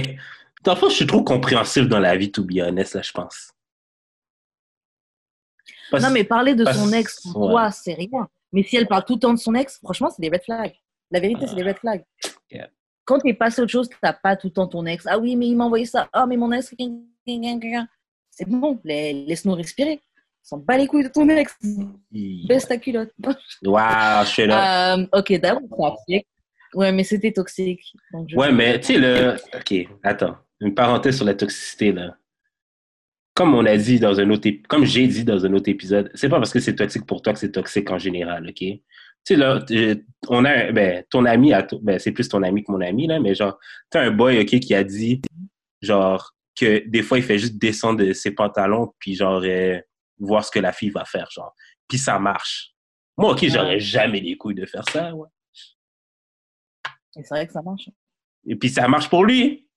dans 0.64 0.74
le 0.74 0.78
fond, 0.78 0.88
je 0.88 0.94
suis 0.96 1.06
trop 1.06 1.22
compréhensif 1.22 1.86
dans 1.88 2.00
la 2.00 2.16
vie, 2.16 2.30
to 2.32 2.42
be 2.44 2.58
honest, 2.60 2.94
là, 2.94 3.02
je 3.02 3.12
pense. 3.12 3.50
Parce- 5.90 6.02
Non, 6.04 6.10
mais 6.10 6.24
parler 6.24 6.54
de 6.54 6.64
parce- 6.64 6.76
son 6.78 6.92
ex, 6.92 7.20
pour 7.32 7.42
ouais. 7.46 7.50
toi, 7.52 7.70
c'est 7.70 7.94
rien. 7.94 8.28
Mais 8.52 8.62
si 8.62 8.76
elle 8.76 8.86
parle 8.86 9.04
tout 9.04 9.14
le 9.14 9.20
temps 9.20 9.32
de 9.32 9.38
son 9.38 9.54
ex, 9.54 9.78
franchement, 9.82 10.10
c'est 10.10 10.20
des 10.22 10.28
red 10.28 10.42
flags. 10.42 10.74
La 11.10 11.20
vérité, 11.20 11.46
c'est 11.46 11.54
des 11.54 11.62
red 11.62 11.78
flags. 11.78 12.04
Yeah. 12.50 12.68
Quand 13.04 13.18
tu 13.20 13.28
es 13.28 13.34
passé 13.34 13.60
à 13.60 13.64
autre 13.64 13.72
chose, 13.72 13.88
tu 13.88 13.96
n'as 14.02 14.12
pas 14.12 14.36
tout 14.36 14.48
le 14.48 14.52
temps 14.52 14.66
ton 14.66 14.84
ex. 14.84 15.06
Ah 15.06 15.18
oui, 15.18 15.34
mais 15.36 15.46
il 15.48 15.56
m'a 15.56 15.64
envoyé 15.64 15.86
ça. 15.86 16.08
Ah, 16.12 16.26
mais 16.26 16.36
mon 16.36 16.52
ex. 16.52 16.74
C'est 18.30 18.46
bon, 18.48 18.78
la- 18.84 19.12
laisse-nous 19.12 19.54
respirer. 19.54 20.00
On 20.44 20.56
s'en 20.56 20.58
bat 20.58 20.76
les 20.78 20.86
couilles 20.86 21.04
de 21.04 21.08
ton 21.08 21.28
ex. 21.30 21.54
Baisse 22.46 22.68
ta 22.68 22.76
culotte. 22.78 23.10
Waouh, 23.64 24.24
je 24.24 24.28
suis 24.30 24.46
là. 24.46 24.96
Euh, 24.98 25.06
ok, 25.12 25.32
d'abord, 25.40 25.96
toxique. 26.06 26.26
Ouais, 26.74 26.92
mais 26.92 27.04
c'était 27.04 27.32
toxique. 27.32 27.80
Donc 28.12 28.28
je- 28.28 28.36
Ouais, 28.36 28.52
mais 28.52 28.78
tu 28.80 28.88
sais, 28.94 28.98
le. 28.98 29.36
Ok, 29.54 29.88
attends. 30.02 30.36
Une 30.60 30.74
parenthèse 30.74 31.16
sur 31.16 31.24
la 31.24 31.34
toxicité, 31.34 31.92
là. 31.92 32.16
Comme 33.34 33.54
on 33.54 33.64
a 33.66 33.76
dit 33.76 34.00
dans 34.00 34.18
un 34.18 34.30
autre 34.30 34.48
comme 34.68 34.84
j'ai 34.84 35.06
dit 35.06 35.24
dans 35.24 35.46
un 35.46 35.52
autre 35.52 35.68
épisode, 35.68 36.10
c'est 36.14 36.28
pas 36.28 36.38
parce 36.38 36.52
que 36.52 36.58
c'est 36.58 36.74
toxique 36.74 37.06
pour 37.06 37.22
toi 37.22 37.32
que 37.32 37.38
c'est 37.38 37.52
toxique 37.52 37.88
en 37.90 37.98
général, 37.98 38.48
ok? 38.48 38.56
Tu 38.56 38.82
sais, 39.24 39.36
là, 39.36 39.64
on 40.28 40.44
a, 40.44 40.72
ben, 40.72 41.04
ton 41.08 41.24
ami, 41.24 41.52
ben, 41.82 41.98
c'est 42.00 42.10
plus 42.10 42.28
ton 42.28 42.42
ami 42.42 42.64
que 42.64 42.72
mon 42.72 42.80
ami, 42.80 43.06
là, 43.06 43.20
mais 43.20 43.34
genre, 43.34 43.58
t'as 43.90 44.02
un 44.02 44.10
boy, 44.10 44.40
ok, 44.40 44.58
qui 44.58 44.74
a 44.74 44.82
dit, 44.82 45.22
genre, 45.80 46.34
que 46.58 46.88
des 46.88 47.02
fois, 47.02 47.18
il 47.18 47.24
fait 47.24 47.38
juste 47.38 47.58
descendre 47.58 48.04
de 48.04 48.12
ses 48.12 48.32
pantalons, 48.32 48.92
puis 48.98 49.14
genre, 49.14 49.42
euh, 49.44 49.78
voir 50.18 50.44
ce 50.44 50.50
que 50.50 50.58
la 50.58 50.72
fille 50.72 50.90
va 50.90 51.04
faire, 51.04 51.30
genre. 51.30 51.54
Puis 51.86 51.98
ça 51.98 52.18
marche. 52.18 52.74
Moi, 53.16 53.32
ok, 53.32 53.46
j'aurais 53.48 53.80
jamais 53.80 54.20
les 54.20 54.36
couilles 54.36 54.54
de 54.54 54.66
faire 54.66 54.88
ça, 54.88 55.14
ouais. 55.14 55.28
Et 57.16 57.22
C'est 57.22 57.34
vrai 57.34 57.46
que 57.46 57.52
ça 57.52 57.62
marche. 57.62 57.90
Et 58.46 58.56
puis 58.56 58.68
ça 58.68 58.86
marche 58.88 59.08
pour 59.08 59.24
lui. 59.24 59.67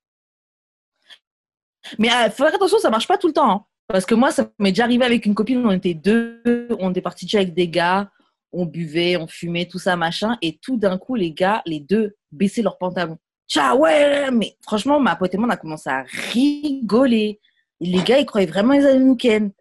Mais 2.00 2.08
il 2.08 2.32
faut 2.32 2.44
faire 2.46 2.54
attention, 2.56 2.80
ça 2.80 2.90
marche 2.90 3.08
pas 3.08 3.18
tout 3.18 3.28
le 3.28 3.34
temps. 3.34 3.50
hein. 3.52 3.66
Parce 3.88 4.06
que 4.06 4.16
moi, 4.16 4.32
ça 4.32 4.50
m'est 4.60 4.72
déjà 4.72 4.84
arrivé 4.86 5.04
avec 5.06 5.26
une 5.26 5.36
copine, 5.36 5.66
on 5.66 5.72
était 5.72 5.94
deux, 5.94 6.42
on 6.80 6.92
était 6.92 7.02
partis 7.02 7.28
avec 7.36 7.54
des 7.54 7.68
gars, 7.68 8.10
on 8.54 8.66
buvait, 8.66 9.18
on 9.18 9.28
fumait, 9.28 9.66
tout 9.66 9.80
ça, 9.80 9.96
machin. 9.98 10.38
Et 10.42 10.58
tout 10.62 10.78
d'un 10.78 10.98
coup, 10.98 11.16
les 11.16 11.32
gars, 11.34 11.62
les 11.66 11.80
deux, 11.80 12.16
baissaient 12.32 12.62
leurs 12.62 12.78
pantalons. 12.78 13.18
Ciao, 13.50 13.80
ouais, 13.80 14.32
mais 14.32 14.56
franchement, 14.62 15.00
ma 15.00 15.16
pote 15.18 15.34
et 15.34 15.38
moi, 15.38 15.48
on 15.48 15.52
a 15.52 15.58
commencé 15.58 15.90
à 15.90 16.06
rigoler. 16.32 17.40
Et 17.82 17.86
les 17.86 18.02
gars, 18.04 18.20
ils 18.20 18.26
croyaient 18.26 18.48
vraiment 18.48 18.74
qu'ils 18.74 18.86
allaient 18.86 19.00
nous 19.00 19.16
ken. 19.16 19.52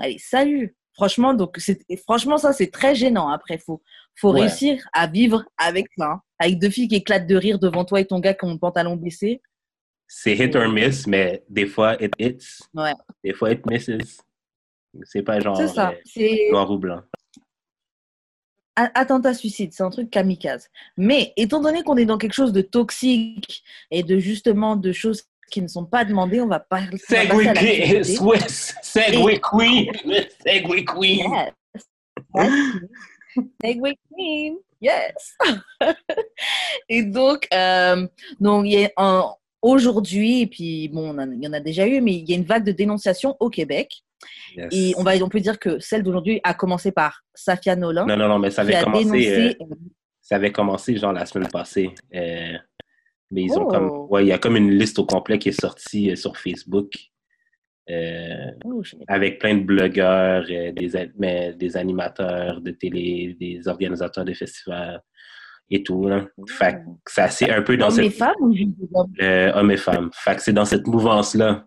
Allez, 0.00 0.18
salut. 0.18 0.74
Franchement, 0.94 1.32
donc, 1.32 1.58
franchement, 2.04 2.38
ça, 2.38 2.52
c'est 2.52 2.70
très 2.72 2.94
gênant. 2.94 3.28
Après, 3.28 3.56
faut, 3.56 3.80
faut 4.16 4.32
Ouais. 4.32 4.40
réussir 4.40 4.86
à 4.92 5.06
vivre 5.06 5.44
avec 5.56 5.86
ça. 5.96 6.04
hein. 6.06 6.20
Avec 6.40 6.58
deux 6.58 6.70
filles 6.70 6.88
qui 6.88 6.96
éclatent 6.96 7.26
de 7.26 7.36
rire 7.36 7.58
devant 7.58 7.84
toi 7.84 8.00
et 8.00 8.04
ton 8.04 8.18
gars 8.18 8.34
qui 8.34 8.44
ont 8.44 8.52
le 8.52 8.58
pantalon 8.58 8.96
baissé. 8.96 9.40
C'est 10.10 10.34
hit 10.34 10.56
or 10.56 10.68
miss, 10.70 11.06
mais 11.06 11.44
des 11.50 11.66
fois, 11.66 11.94
it 12.02 12.12
hits. 12.18 12.60
Ouais. 12.74 12.94
Des 13.22 13.34
fois, 13.34 13.52
it 13.52 13.64
misses. 13.66 14.18
C'est 15.04 15.22
pas 15.22 15.38
genre 15.38 15.56
ça. 15.68 15.92
euh, 16.16 16.50
noir 16.50 16.70
ou 16.70 16.78
blanc. 16.78 17.02
attentat 18.74 19.34
suicide, 19.34 19.72
c'est 19.74 19.82
un 19.82 19.90
truc 19.90 20.10
kamikaze. 20.10 20.70
Mais 20.96 21.32
étant 21.36 21.60
donné 21.60 21.82
qu'on 21.82 21.96
est 21.98 22.06
dans 22.06 22.16
quelque 22.16 22.32
chose 22.32 22.52
de 22.52 22.62
toxique 22.62 23.62
et 23.90 24.02
de 24.02 24.18
justement 24.18 24.76
de 24.76 24.92
choses 24.92 25.24
qui 25.50 25.60
ne 25.60 25.68
sont 25.68 25.84
pas 25.84 26.04
demandées, 26.04 26.40
on 26.40 26.46
va 26.46 26.66
à 26.70 26.80
Segway. 26.96 28.02
Swiss, 28.04 28.74
Segway 28.82 29.40
Queen, 29.40 29.92
Segway 30.46 30.84
Queen. 30.84 31.30
Yes. 32.34 32.64
Segway 33.62 33.98
Queen. 34.10 34.56
Yes. 34.80 35.36
et 36.88 37.02
donc, 37.02 37.46
euh, 37.52 38.06
donc 38.40 38.66
il 38.66 38.72
y 38.80 38.84
a 38.84 38.90
un- 38.96 39.34
aujourd'hui, 39.62 40.42
et 40.42 40.46
puis 40.46 40.88
bon, 40.88 41.14
on 41.18 41.30
il 41.32 41.42
y 41.42 41.48
en 41.48 41.52
a 41.52 41.60
déjà 41.60 41.86
eu, 41.86 42.00
mais 42.00 42.14
il 42.14 42.28
y 42.28 42.32
a 42.32 42.36
une 42.36 42.44
vague 42.44 42.64
de 42.64 42.72
dénonciation 42.72 43.36
au 43.40 43.50
Québec. 43.50 43.92
Yes. 44.56 44.68
Et 44.72 44.94
on, 44.96 45.02
va, 45.04 45.12
on 45.22 45.28
peut 45.28 45.40
dire 45.40 45.58
que 45.58 45.78
celle 45.78 46.02
d'aujourd'hui 46.02 46.40
a 46.42 46.52
commencé 46.54 46.90
par 46.90 47.22
Safia 47.34 47.76
Nolan, 47.76 48.06
Non, 48.06 48.16
non, 48.16 48.28
non, 48.28 48.38
mais 48.38 48.50
ça 48.50 48.62
avait 48.62 48.80
commencé, 48.82 49.04
dénoncé. 49.04 49.56
euh, 49.60 49.64
ça 50.20 50.36
avait 50.36 50.50
commencé 50.52 50.96
genre 50.96 51.12
la 51.12 51.24
semaine 51.26 51.48
passée. 51.48 51.90
Euh, 52.14 52.54
mais 53.30 53.42
ils 53.42 53.52
ont 53.52 53.64
Oh. 53.64 53.68
comme, 53.68 53.90
ouais, 54.10 54.24
il 54.24 54.28
y 54.28 54.32
a 54.32 54.38
comme 54.38 54.56
une 54.56 54.70
liste 54.76 54.98
au 54.98 55.06
complet 55.06 55.38
qui 55.38 55.50
est 55.50 55.60
sortie 55.60 56.10
euh, 56.10 56.16
sur 56.16 56.36
Facebook. 56.36 56.92
euh, 57.90 58.50
Oh, 58.64 58.82
avec 59.06 59.38
plein 59.38 59.54
de 59.56 59.62
blogueurs, 59.64 60.44
des, 60.46 60.96
a- 60.96 61.06
mais 61.18 61.54
des 61.54 61.76
animateurs 61.76 62.60
de 62.60 62.70
télé, 62.72 63.36
des 63.40 63.66
organisateurs 63.68 64.24
de 64.26 64.34
festivals 64.34 65.00
et 65.70 65.82
tout. 65.82 66.06
Là. 66.06 66.26
Fait 66.48 66.82
que 67.04 67.12
ça, 67.12 67.28
c'est 67.28 67.50
un 67.50 67.62
peu 67.62 67.76
dans 67.76 67.88
Hommes 67.88 68.00
et 68.00 68.10
cette... 68.10 68.18
femmes 68.18 68.34
ou 68.40 68.54
juste 68.54 68.70
hommes? 68.94 69.12
Euh, 69.20 69.52
hommes 69.54 69.70
et 69.70 69.76
femmes. 69.76 70.10
Fait 70.12 70.36
que 70.36 70.42
c'est 70.42 70.52
dans 70.52 70.64
cette 70.64 70.86
mouvance-là 70.86 71.66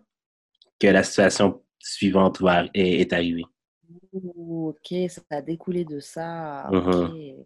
que 0.78 0.86
la 0.88 1.02
situation 1.02 1.62
suivante 1.78 2.40
va, 2.40 2.64
est, 2.74 3.00
est 3.00 3.12
arrivée. 3.12 3.44
Ok, 4.12 4.94
ça 5.08 5.22
a 5.30 5.40
découlé 5.40 5.84
de 5.84 6.00
ça. 6.00 6.68
Mhm. 6.70 7.44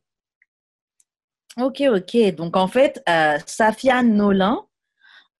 Ok, 1.58 1.82
ok. 1.82 1.96
ok. 1.96 2.34
Donc 2.34 2.56
en 2.56 2.66
fait, 2.66 3.02
euh, 3.08 3.38
Safia 3.46 4.02
Nolan 4.02 4.68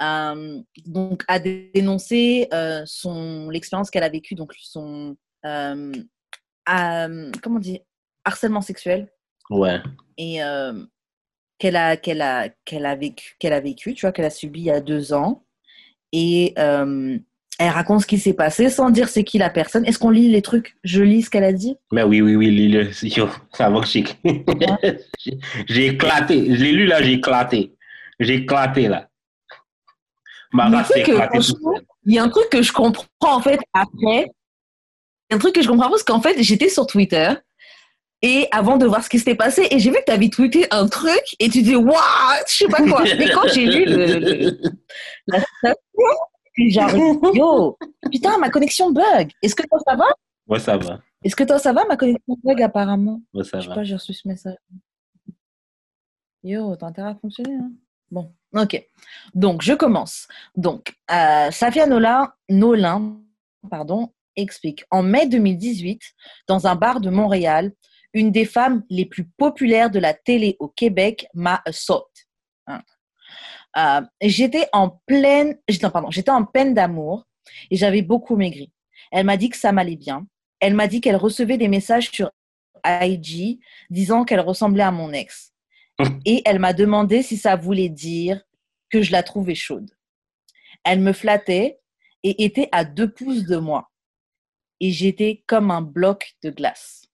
euh, 0.03 0.61
donc, 0.87 1.25
a 1.27 1.39
dénoncé 1.39 2.49
euh, 2.53 2.83
son 2.85 3.49
l'expérience 3.49 3.91
qu'elle 3.91 4.03
a 4.03 4.09
vécue, 4.09 4.35
donc 4.35 4.53
son 4.59 5.17
euh, 5.45 5.93
comment 6.67 7.57
on 7.57 7.59
dit? 7.59 7.81
Harcèlement 8.25 8.61
sexuel 8.61 9.11
Ouais. 9.49 9.81
et 10.19 10.41
qu'elle 11.59 11.77
a 11.77 11.97
qu'elle 11.97 12.23
a 12.23 12.49
qu'elle 12.65 12.87
a 12.87 12.95
vécu 12.95 13.37
qu'elle 13.39 13.53
a 13.53 13.61
vécu, 13.61 13.95
tu 13.95 14.03
vois, 14.03 14.13
qu'elle 14.13 14.27
a 14.27 14.31
subi 14.31 14.61
il 14.61 14.67
y 14.67 14.71
a 14.71 14.81
deux 14.81 15.13
ans. 15.13 15.45
Et 16.13 16.55
euh, 16.59 17.19
Elle 17.59 17.71
raconte 17.71 18.03
ce 18.03 18.07
qui 18.07 18.19
s'est 18.19 18.35
passé 18.35 18.69
sans 18.69 18.91
dire 18.91 19.09
c'est 19.09 19.25
qui 19.25 19.39
la 19.39 19.49
personne. 19.49 19.87
Est-ce 19.87 19.99
qu'on 19.99 20.11
lit 20.11 20.29
les 20.29 20.43
trucs? 20.43 20.77
Je 20.85 21.03
lis 21.03 21.23
ce 21.23 21.31
qu'elle 21.31 21.45
a 21.45 21.55
dit? 21.55 21.75
Mais 21.91 22.03
oui, 22.03 22.21
oui, 22.21 22.37
oui, 22.37 22.51
lis-le. 22.51 22.93
Ça 23.53 23.71
va 23.71 23.81
que 23.81 23.87
j'ai... 23.87 24.05
éclaté. 25.87 26.55
Je 26.55 26.63
l'ai 26.63 26.73
lu, 26.73 26.85
là, 26.87 27.03
j'ai 27.03 27.15
éclaté. 27.15 27.75
J'ai 28.21 28.35
éclaté, 28.35 28.89
là. 28.89 29.09
Ma 30.53 30.69
race 30.69 30.93
éclatée. 30.95 31.39
Il 32.05 32.15
y 32.15 32.19
a 32.19 32.25
un 32.25 32.29
truc 32.29 32.51
que 32.51 32.61
je 32.63 32.73
comprends 32.73 33.07
en 33.23 33.41
fait 33.41 33.59
après. 33.73 34.27
Il 35.29 35.31
y 35.31 35.33
a 35.33 35.37
un 35.37 35.39
truc 35.39 35.55
que 35.55 35.63
je 35.63 35.69
comprends 35.69 35.89
parce 35.89 36.05
qu'en 36.05 36.21
fait, 36.21 36.43
j'étais 36.43 36.69
sur 36.69 36.87
Twitter 36.87 37.33
et 38.23 38.49
avant 38.51 38.77
de 38.77 38.87
voir 38.87 39.05
ce 39.05 39.09
qui 39.11 39.19
s'était 39.19 39.35
passé, 39.35 39.67
et 39.71 39.79
j'ai 39.79 39.91
vu 39.91 39.97
que 39.97 40.05
tu 40.07 40.13
avais 40.13 40.29
tweeté 40.29 40.67
un 40.71 40.89
truc 40.89 41.23
et 41.39 41.49
tu 41.49 41.63
dis 41.63 41.77
waouh, 41.77 41.95
je 42.49 42.53
sais 42.55 42.69
pas 42.69 42.83
quoi. 42.83 43.05
Et 43.07 43.31
quand 43.31 43.47
j'ai 43.53 43.67
lu 43.67 43.85
le, 43.85 44.19
le- 44.19 44.59
la 45.29 45.75
genre 46.71 46.91
yo, 47.35 47.79
putain, 48.11 48.39
ma 48.39 48.49
connexion 48.51 48.91
bug. 48.91 49.31
Est-ce 49.43 49.55
que 49.55 49.63
toi 49.69 49.79
ça 49.87 49.95
va? 49.97 50.07
Ouais, 50.49 50.59
ça 50.61 50.77
va. 50.79 51.01
Est-ce 51.23 51.37
que 51.37 51.45
toi 51.45 51.59
ça 51.59 51.73
va 51.73 51.85
Ma 51.87 51.97
connexion 51.97 52.37
bug 52.43 52.63
apparemment? 52.63 53.21
Ouais, 53.35 53.45
ça 53.45 53.59
Je 53.59 53.65
sais 53.65 53.69
va. 53.69 53.75
pas, 53.75 53.85
j'ai 53.85 53.95
reçu 53.95 54.15
ce 54.15 54.27
message. 54.27 54.57
Yo, 56.43 56.77
t'as 56.77 56.87
intérêt 56.87 57.11
à 57.11 57.15
fonctionner. 57.17 57.55
Hein? 57.55 57.71
Bon, 58.11 58.33
ok. 58.55 58.83
Donc, 59.35 59.63
je 59.63 59.73
commence. 59.75 60.29
Donc, 60.55 60.95
euh, 61.11 61.51
Safia 61.51 61.87
Nola, 61.87 62.37
Nolin 62.49 63.17
pardon, 63.69 64.13
explique. 64.37 64.85
En 64.93 65.03
mai 65.03 65.27
2018, 65.27 66.01
dans 66.47 66.69
un 66.69 66.77
bar 66.77 67.01
de 67.01 67.11
Montréal, 67.11 67.73
une 68.17 68.33
des 68.33 68.47
femmes 68.47 68.83
les 68.89 69.05
plus 69.05 69.25
populaires 69.25 69.91
de 69.91 69.99
la 69.99 70.15
télé 70.15 70.57
au 70.59 70.69
Québec 70.69 71.29
m'a 71.35 71.63
assault. 71.67 72.07
Hein. 72.67 72.83
Euh, 73.77 74.01
j'étais 74.23 74.67
en 74.73 74.89
pleine, 75.07 75.59
j'étais, 75.69 75.91
pardon, 75.91 76.11
j'étais 76.11 76.31
en 76.31 76.47
peine 76.47 76.73
d'amour 76.73 77.27
et 77.71 77.77
j'avais 77.77 78.01
beaucoup 78.01 78.37
maigri. 78.37 78.73
Elle 79.13 79.27
m'a 79.27 79.37
dit 79.37 79.51
que 79.51 79.59
ça 79.59 79.71
m'allait 79.71 79.97
bien. 79.97 80.27
Elle 80.61 80.73
m'a 80.73 80.87
dit 80.87 81.03
qu'elle 81.03 81.17
recevait 81.17 81.59
des 81.59 81.69
messages 81.69 82.11
sur 82.11 82.31
IG 82.87 83.61
disant 83.91 84.25
qu'elle 84.25 84.41
ressemblait 84.41 84.83
à 84.83 84.91
mon 84.91 85.13
ex. 85.13 85.53
Et 86.25 86.41
elle 86.47 86.59
m'a 86.59 86.73
demandé 86.73 87.23
si 87.23 87.37
ça 87.37 87.55
voulait 87.55 87.91
dire 87.91 88.43
que 88.89 89.03
je 89.03 89.13
la 89.13 89.23
trouvais 89.23 89.55
chaude. 89.55 89.91
Elle 90.85 91.01
me 91.01 91.13
flattait 91.13 91.81
et 92.23 92.45
était 92.45 92.71
à 92.73 92.85
deux 92.85 93.13
pouces 93.13 93.45
de 93.45 93.59
moi. 93.59 93.91
Et 94.81 94.91
j'étais 94.91 95.43
comme 95.47 95.71
un 95.71 95.83
bloc 95.83 96.35
de 96.43 96.51
glace. 96.51 97.06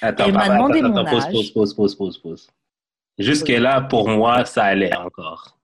Attends, 0.00 0.26
Elle 0.26 0.34
m'a 0.34 0.48
demandé 0.48 0.78
attends, 0.78 0.88
mon 0.88 0.96
attends, 0.98 1.10
pause, 1.10 1.24
âge. 1.24 1.32
pause, 1.32 1.52
pause, 1.52 1.74
pause, 1.74 1.94
pause, 1.96 2.18
pause. 2.18 2.50
Jusque-là, 3.18 3.82
pour 3.82 4.08
moi, 4.08 4.44
ça 4.44 4.64
allait 4.64 4.96
encore. 4.96 5.58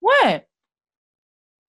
Ouais. 0.00 0.46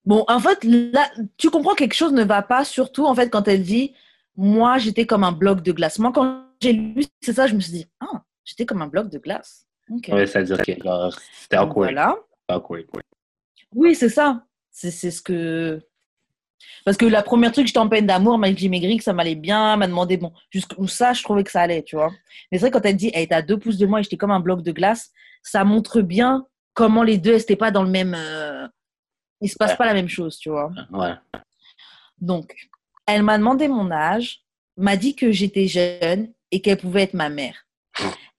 Bon, 0.05 0.25
en 0.27 0.39
fait, 0.39 0.63
là, 0.63 1.09
tu 1.37 1.49
comprends 1.49 1.75
quelque 1.75 1.93
chose 1.93 2.11
ne 2.13 2.23
va 2.23 2.41
pas, 2.41 2.65
surtout 2.65 3.05
en 3.05 3.15
fait 3.15 3.29
quand 3.29 3.47
elle 3.47 3.63
dit 3.63 3.93
moi 4.35 4.77
j'étais 4.77 5.05
comme 5.05 5.23
un 5.23 5.31
bloc 5.31 5.61
de 5.61 5.71
glace. 5.71 5.99
Moi, 5.99 6.11
quand 6.11 6.45
j'ai 6.61 6.73
lu 6.73 7.05
c'est 7.21 7.33
ça, 7.33 7.47
je 7.47 7.55
me 7.55 7.59
suis 7.59 7.71
dit 7.71 7.87
ah, 8.01 8.23
j'étais 8.43 8.65
comme 8.65 8.81
un 8.81 8.87
bloc 8.87 9.09
de 9.09 9.17
glace. 9.17 9.67
Ok. 9.89 10.09
Ouais, 10.11 10.25
c'est-à-dire 10.25 10.57
que 10.57 10.83
genre, 10.83 11.13
c'était 11.39 11.57
awkward. 11.57 11.91
Voilà. 11.91 12.17
awkward. 12.49 12.85
Oui, 13.73 13.95
c'est 13.95 14.09
ça. 14.09 14.45
C'est 14.71 14.91
ce 14.91 15.21
que. 15.21 15.81
Parce 16.85 16.97
que 16.97 17.05
la 17.05 17.23
première 17.23 17.51
truc, 17.51 17.67
j'étais 17.67 17.79
en 17.79 17.87
peine 17.89 18.05
d'amour, 18.07 18.37
m'a 18.37 18.49
dit 18.49 18.55
que 18.55 18.61
j'ai 18.61 18.69
maigri, 18.69 18.97
que 18.97 19.03
ça 19.03 19.13
m'allait 19.13 19.35
bien, 19.35 19.75
m'a 19.77 19.87
demandé, 19.87 20.17
bon, 20.17 20.31
jusqu'où 20.49 20.87
ça, 20.87 21.13
je 21.13 21.23
trouvais 21.23 21.43
que 21.43 21.51
ça 21.51 21.61
allait, 21.61 21.83
tu 21.83 21.95
vois. 21.95 22.11
Mais 22.51 22.57
c'est 22.57 22.65
vrai, 22.65 22.71
quand 22.71 22.85
elle 22.85 22.95
dit, 22.97 23.11
elle 23.13 23.23
était 23.23 23.35
à 23.35 23.41
deux 23.41 23.57
pouces 23.57 23.77
de 23.77 23.85
moi 23.85 23.99
et 23.99 24.03
j'étais 24.03 24.17
comme 24.17 24.31
un 24.31 24.39
bloc 24.39 24.61
de 24.63 24.71
glace, 24.71 25.11
ça 25.41 25.63
montre 25.63 26.01
bien 26.01 26.45
comment 26.73 27.03
les 27.03 27.17
deux, 27.17 27.31
elles 27.31 27.37
n'étaient 27.37 27.55
pas 27.55 27.71
dans 27.71 27.83
le 27.83 27.89
même. 27.89 28.13
euh, 28.17 28.67
Il 29.41 29.49
se 29.49 29.55
passe 29.57 29.71
Ouais. 29.71 29.77
pas 29.77 29.85
la 29.85 29.93
même 29.93 30.07
chose, 30.09 30.37
tu 30.37 30.49
vois. 30.49 30.71
Ouais. 30.91 31.13
Donc, 32.19 32.53
elle 33.05 33.23
m'a 33.23 33.37
demandé 33.37 33.67
mon 33.67 33.91
âge, 33.91 34.39
m'a 34.77 34.95
dit 34.97 35.15
que 35.15 35.31
j'étais 35.31 35.67
jeune 35.67 36.31
et 36.51 36.61
qu'elle 36.61 36.77
pouvait 36.77 37.03
être 37.03 37.13
ma 37.13 37.29
mère. 37.29 37.62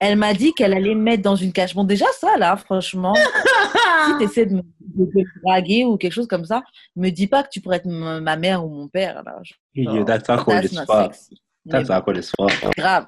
Elle 0.07 0.19
m'a 0.19 0.35
dit 0.35 0.53
qu'elle 0.53 0.75
allait 0.75 0.95
me 0.95 1.01
mettre 1.01 1.23
dans 1.23 1.35
une 1.35 1.51
cage. 1.51 1.75
Bon, 1.75 1.83
déjà, 1.83 2.05
ça, 2.21 2.37
là, 2.37 2.59
franchement, 2.59 3.15
si 3.15 4.13
tu 4.19 4.25
essaies 4.25 4.45
de 4.45 4.57
me, 4.57 4.63
de 4.63 5.05
me 5.07 5.43
draguer 5.43 5.87
ou 5.87 5.97
quelque 5.97 6.13
chose 6.13 6.27
comme 6.27 6.45
ça, 6.45 6.63
me 6.95 7.09
dis 7.09 7.27
pas 7.27 7.43
que 7.43 7.49
tu 7.49 7.63
pourrais 7.63 7.79
être 7.79 7.87
ma 7.89 8.37
mère 8.37 8.63
ou 8.63 8.69
mon 8.69 8.87
père. 8.87 9.23
Là. 9.23 9.41
Yo, 9.73 10.05
that's 10.05 10.29
awkward 10.29 10.61
That's 10.61 10.77
as 10.77 10.81
not 10.81 10.87
fuck. 10.87 11.15
sexy. 11.15 11.43
Mais 11.65 11.85
That's 11.85 12.33
bon, 12.39 12.47
grave. 12.77 13.07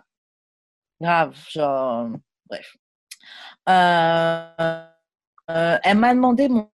Grave. 0.99 1.37
Genre, 1.51 2.09
bref. 2.49 2.77
Euh, 3.69 4.87
euh, 5.51 5.79
elle 5.85 5.99
m'a 5.99 6.15
demandé 6.15 6.49
mon 6.49 6.71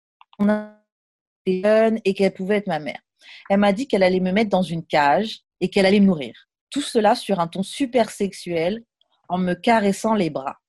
et 1.45 2.13
qu'elle 2.13 2.33
pouvait 2.33 2.57
être 2.57 2.67
ma 2.67 2.79
mère. 2.79 3.01
Elle 3.49 3.59
m'a 3.59 3.73
dit 3.73 3.89
qu'elle 3.89 4.03
allait 4.03 4.21
me 4.21 4.31
mettre 4.31 4.51
dans 4.51 4.61
une 4.61 4.85
cage 4.85 5.41
et 5.59 5.69
qu'elle 5.69 5.85
allait 5.85 5.99
me 5.99 6.05
nourrir. 6.05 6.47
Tout 6.69 6.81
cela 6.81 7.13
sur 7.13 7.41
un 7.41 7.47
ton 7.47 7.61
super 7.61 8.09
sexuel 8.09 8.85
en 9.29 9.37
me 9.37 9.53
caressant 9.53 10.13
les 10.15 10.29
bras. 10.29 10.59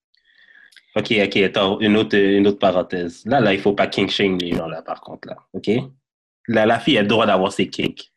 Ok, 0.96 1.12
ok, 1.12 1.36
attends, 1.38 1.80
une 1.80 1.96
autre, 1.96 2.16
une 2.16 2.46
autre 2.46 2.58
parenthèse. 2.58 3.24
Là, 3.26 3.40
là, 3.40 3.52
il 3.52 3.60
faut 3.60 3.72
pas 3.72 3.88
king 3.88 4.08
shame 4.08 4.38
les 4.38 4.52
gens, 4.52 4.68
là, 4.68 4.80
par 4.82 5.00
contre, 5.00 5.28
là. 5.28 5.36
Ok? 5.52 5.70
La, 6.46 6.66
la 6.66 6.78
fille 6.78 6.98
a 6.98 7.02
le 7.02 7.08
droit 7.08 7.26
d'avoir 7.26 7.52
ses 7.52 7.68
kinks. 7.68 8.12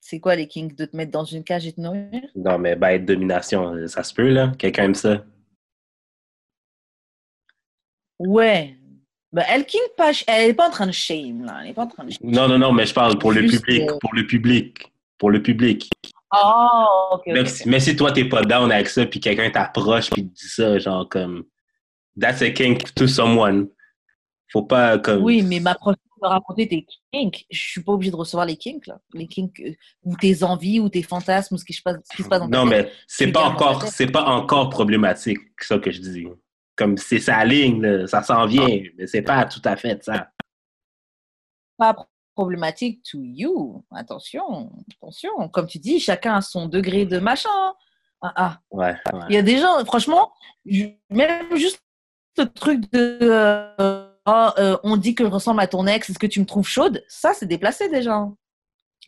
C'est 0.00 0.20
quoi 0.20 0.34
les 0.34 0.46
kinks? 0.46 0.74
De 0.76 0.84
te 0.86 0.96
mettre 0.96 1.12
dans 1.12 1.24
une 1.24 1.44
cage 1.44 1.66
et 1.66 1.72
te 1.72 1.80
nourrir? 1.80 2.22
Non, 2.34 2.58
mais 2.58 2.76
bah, 2.76 2.92
être 2.94 3.04
domination, 3.04 3.74
euh, 3.74 3.86
ça 3.86 4.02
se 4.02 4.14
peut, 4.14 4.30
là. 4.30 4.52
Quelqu'un 4.58 4.84
aime 4.84 4.94
ça. 4.94 5.24
Ouais. 8.18 8.76
Ben, 9.32 9.44
elle 9.48 9.66
kink 9.66 9.82
pas, 9.96 10.12
elle 10.28 10.50
est 10.50 10.54
pas 10.54 10.68
en 10.68 10.70
train 10.70 10.86
de 10.86 10.92
shame 10.92 11.44
là, 11.44 11.58
elle 11.62 11.70
est 11.70 11.74
pas 11.74 11.82
en 11.82 11.88
train 11.88 12.04
de 12.04 12.12
shame. 12.12 12.30
Non, 12.30 12.46
non, 12.46 12.56
non, 12.56 12.72
mais 12.72 12.86
je 12.86 12.94
parle 12.94 13.18
pour 13.18 13.32
le 13.32 13.40
public. 13.40 13.90
euh, 13.90 13.98
Pour 14.00 14.14
le 14.14 14.26
public. 14.26 14.92
Pour 15.18 15.30
le 15.30 15.42
public. 15.42 15.90
Oh, 16.36 17.20
si- 17.78 17.96
toi, 17.96 18.12
t'es 18.12 18.24
pas 18.28 18.42
down 18.42 18.70
avec 18.72 18.88
ça, 18.88 19.06
puis 19.06 19.20
quelqu'un 19.20 19.50
t'approche, 19.50 20.10
puis 20.10 20.22
te 20.28 20.34
dit 20.34 20.48
ça, 20.48 20.78
genre 20.78 21.08
comme. 21.08 21.44
That's 22.20 22.42
a 22.42 22.50
kink 22.50 22.94
to 22.94 23.06
someone. 23.06 23.68
Faut 24.52 24.62
pas 24.62 24.98
comme. 24.98 25.22
Oui, 25.22 25.42
mais 25.42 25.60
ma 25.60 25.74
prochaine 25.74 25.98
de 26.22 26.26
raconter 26.28 26.66
tes 26.68 26.86
kinks, 27.12 27.44
je 27.50 27.58
suis 27.60 27.82
pas 27.82 27.92
obligée 27.92 28.10
de 28.10 28.16
recevoir 28.16 28.46
les 28.46 28.56
kinks 28.56 28.86
là, 28.86 28.98
les 29.12 29.26
kinks 29.26 29.60
euh, 29.60 29.72
ou 30.04 30.16
tes 30.16 30.42
envies 30.42 30.80
ou 30.80 30.88
tes 30.88 31.02
fantasmes 31.02 31.54
ou 31.54 31.58
ce 31.58 31.64
qui 31.66 31.74
se 31.74 31.82
passe, 31.82 31.96
ce 32.10 32.16
qui 32.16 32.22
se 32.22 32.28
passe 32.28 32.40
dans 32.40 32.48
ta 32.48 32.56
Non, 32.64 32.70
tête. 32.70 32.86
mais 32.86 32.92
c'est 33.06 33.30
pas 33.30 33.44
encore, 33.44 33.82
c'est 33.82 34.06
pas 34.10 34.24
encore 34.24 34.70
problématique, 34.70 35.40
ça 35.60 35.78
que 35.78 35.90
je 35.90 36.00
dis. 36.00 36.26
Comme 36.76 36.96
c'est 36.96 37.18
sa 37.18 37.44
ligne, 37.44 37.82
là, 37.82 38.06
ça 38.06 38.22
s'en 38.22 38.46
vient, 38.46 38.66
mais 38.96 39.06
c'est 39.06 39.20
pas 39.22 39.44
tout 39.44 39.60
à 39.64 39.76
fait 39.76 40.02
ça. 40.02 40.30
pas 41.76 41.94
problématique 42.34 43.02
to 43.02 43.18
you. 43.22 43.84
Attention, 43.90 44.72
attention. 44.92 45.48
Comme 45.48 45.66
tu 45.66 45.78
dis, 45.78 46.00
chacun 46.00 46.36
a 46.36 46.40
son 46.40 46.66
degré 46.66 47.06
de 47.06 47.18
machin. 47.18 47.48
Ah, 48.20 48.32
ah. 48.36 48.58
Ouais, 48.70 48.96
ouais. 49.12 49.20
Il 49.28 49.34
y 49.34 49.38
a 49.38 49.42
des 49.42 49.58
gens, 49.58 49.84
franchement, 49.84 50.32
même 51.10 51.56
juste 51.56 51.82
le 52.36 52.44
truc 52.46 52.90
de 52.92 53.18
euh, 53.22 54.08
oh, 54.26 54.48
euh, 54.58 54.76
on 54.82 54.96
dit 54.96 55.14
que 55.14 55.24
je 55.24 55.30
ressemble 55.30 55.60
à 55.60 55.66
ton 55.66 55.86
ex, 55.86 56.10
est-ce 56.10 56.18
que 56.18 56.26
tu 56.26 56.40
me 56.40 56.46
trouves 56.46 56.66
chaude? 56.66 57.04
Ça, 57.08 57.32
c'est 57.34 57.46
déplacé 57.46 57.88
déjà. 57.88 58.26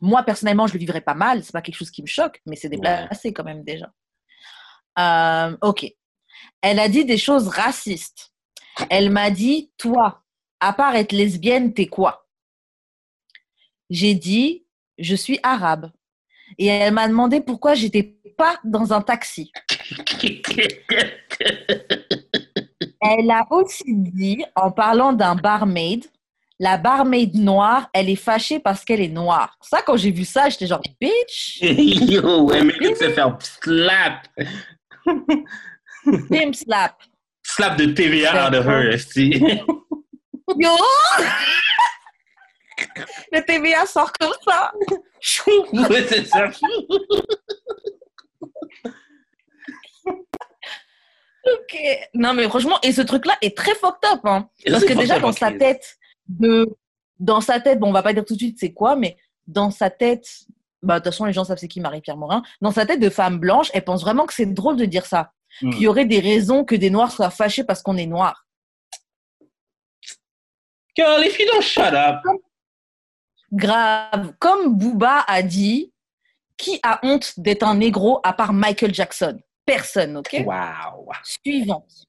Moi, 0.01 0.23
personnellement, 0.23 0.67
je 0.67 0.75
le 0.75 0.79
vivrais 0.79 1.01
pas 1.01 1.15
mal, 1.15 1.43
c'est 1.43 1.53
pas 1.53 1.63
quelque 1.63 1.77
chose 1.77 1.91
qui 1.91 2.03
me 2.03 2.07
choque, 2.07 2.41
mais 2.47 2.57
c'est 2.57 2.69
déplacé 2.69 3.33
quand 3.33 3.45
même 3.45 3.65
déjà. 3.65 3.91
Euh, 4.99 5.57
ok. 5.63 5.87
Elle 6.61 6.79
a 6.79 6.89
dit 6.89 7.05
des 7.05 7.19
choses 7.19 7.49
racistes. 7.49 8.33
Elle 8.91 9.11
m'a 9.11 9.31
dit, 9.31 9.73
toi, 9.79 10.23
à 10.61 10.73
part 10.73 10.95
être 10.97 11.13
lesbienne, 11.13 11.73
t'es 11.73 11.87
quoi? 11.87 12.26
J'ai 13.91 14.15
dit, 14.15 14.65
je 14.99 15.15
suis 15.15 15.39
arabe. 15.43 15.91
Et 16.59 16.67
elle 16.67 16.95
m'a 16.95 17.09
demandé 17.09 17.41
pourquoi 17.41 17.75
j'étais 17.75 18.17
pas 18.37 18.59
dans 18.65 18.93
un 18.93 19.01
taxi. 19.01 19.53
Elle 23.01 23.31
a 23.31 23.47
aussi 23.51 23.85
dit, 23.87 24.45
en 24.55 24.71
parlant 24.71 25.13
d'un 25.13 25.35
barmaid, 25.37 26.05
la 26.59 26.79
barmaid 26.79 27.35
noire, 27.35 27.89
elle 27.93 28.09
est 28.09 28.17
fâchée 28.17 28.59
parce 28.59 28.85
qu'elle 28.85 29.01
est 29.01 29.09
noire. 29.09 29.57
Ça, 29.61 29.83
quand 29.83 29.97
j'ai 29.97 30.11
vu 30.11 30.25
ça, 30.25 30.49
j'étais 30.49 30.67
genre, 30.67 30.83
bitch, 31.01 31.59
Yo, 31.63 32.51
elle 32.53 32.65
mérite 32.65 32.93
de 32.93 32.95
se 32.95 33.11
faire 33.11 33.37
slap. 33.41 34.27
pimp 36.31 36.55
slap. 36.55 36.97
Slap 37.43 37.77
de 37.77 37.87
TVA 37.87 38.49
out 38.49 38.55
of 38.55 38.67
her. 38.67 38.97
Yo! 40.59 40.71
Le 43.33 43.45
TVA 43.45 43.87
sort 43.87 44.13
comme 44.13 44.33
ça. 44.45 44.73
ouais, 45.91 46.07
c'est 46.09 46.25
ça. 46.27 46.51
Ok. 51.47 51.79
Non, 52.15 52.35
mais 52.35 52.49
franchement, 52.49 52.79
et 52.83 52.93
ce 52.93 53.03
truc-là 53.03 53.37
est 53.41 53.57
très 53.57 53.75
fucked 53.75 54.11
up. 54.13 54.21
Hein. 54.25 54.49
Parce 54.67 54.85
que 54.85 54.95
déjà, 54.95 55.19
dans 55.21 55.33
sa 55.33 55.53
tête, 55.53 55.97
de... 56.29 56.67
dans 57.19 57.41
sa 57.41 57.61
tête, 57.61 57.79
bon, 57.79 57.89
on 57.89 57.93
va 57.93 58.03
pas 58.03 58.13
dire 58.13 58.25
tout 58.25 58.35
de 58.35 58.39
suite 58.39 58.59
c'est 58.59 58.73
quoi, 58.73 58.97
mais 58.97 59.17
dans 59.47 59.71
sa 59.71 59.91
tête, 59.91 60.27
bah, 60.83 60.95
de 60.95 61.05
toute 61.05 61.13
façon, 61.13 61.25
les 61.25 61.33
gens 61.33 61.45
savent 61.45 61.59
c'est 61.59 61.69
qui 61.69 61.81
Marie-Pierre 61.81 62.17
Morin. 62.17 62.43
Dans 62.61 62.73
sa 62.73 62.85
tête 62.85 63.01
de 63.01 63.11
femme 63.11 63.39
blanche, 63.39 63.71
elle 63.75 63.85
pense 63.85 64.03
vraiment 64.03 64.27
que 64.27 64.35
c'est 64.35 64.47
drôle 64.47 64.77
de 64.77 64.85
dire 64.85 65.07
ça. 65.07 65.33
Hmm. 65.63 65.71
Qu'il 65.71 65.83
y 65.83 65.89
aurait 65.89 66.05
des 66.05 66.21
raisons 66.21 66.65
que 66.65 66.75
des 66.75 66.91
noirs 66.91 67.13
soient 67.13 67.31
fâchés 67.31 67.65
parce 67.65 67.83
qu'on 67.83 67.97
est 67.97 68.07
noir. 68.07 68.47
Girl, 70.97 71.23
if 71.25 71.39
you 71.39 71.47
don't 71.53 71.63
shut 71.63 71.95
up. 71.95 72.21
Grave. 73.53 74.35
Comme 74.39 74.77
Booba 74.77 75.25
a 75.27 75.43
dit, 75.43 75.93
qui 76.57 76.79
a 76.83 77.01
honte 77.03 77.39
d'être 77.39 77.63
un 77.63 77.77
négro 77.77 78.21
à 78.23 78.33
part 78.33 78.53
Michael 78.53 78.95
Jackson? 78.95 79.39
Personne, 79.65 80.19
ok? 80.19 80.43
Wow. 80.45 81.13
Suivante. 81.23 82.07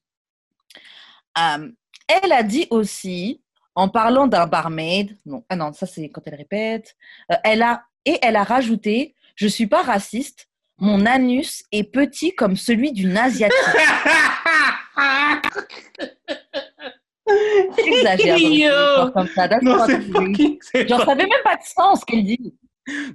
Euh, 1.38 1.70
elle 2.08 2.32
a 2.32 2.42
dit 2.42 2.66
aussi, 2.70 3.42
en 3.74 3.88
parlant 3.88 4.26
d'un 4.26 4.46
barmaid, 4.46 5.16
non, 5.26 5.44
ah 5.48 5.56
non, 5.56 5.72
ça 5.72 5.86
c'est 5.86 6.08
quand 6.08 6.22
elle 6.26 6.34
répète, 6.34 6.96
euh, 7.30 7.36
elle 7.44 7.62
a, 7.62 7.84
et 8.04 8.18
elle 8.22 8.36
a 8.36 8.44
rajouté, 8.44 9.14
je 9.36 9.46
suis 9.46 9.66
pas 9.66 9.82
raciste, 9.82 10.48
mon 10.78 11.06
anus 11.06 11.64
est 11.72 11.84
petit 11.84 12.34
comme 12.34 12.56
celui 12.56 12.92
d'une 12.92 13.16
asiatique. 13.16 13.56
J'exagère. 17.76 19.12
comme 19.12 19.28
ça. 19.28 19.48
That's 19.48 19.62
non, 19.62 19.76
what 19.78 19.86
c'est 19.86 19.94
it 19.96 20.08
is. 20.08 20.12
fucking. 20.12 20.58
c'est 20.60 20.88
Genre, 20.88 20.98
ça 21.00 21.06
pas- 21.06 21.12
avait 21.12 21.26
même 21.26 21.42
pas 21.44 21.56
de 21.56 21.62
sens 21.62 22.00
ce 22.00 22.04
qu'elle 22.06 22.24
dit. 22.24 22.54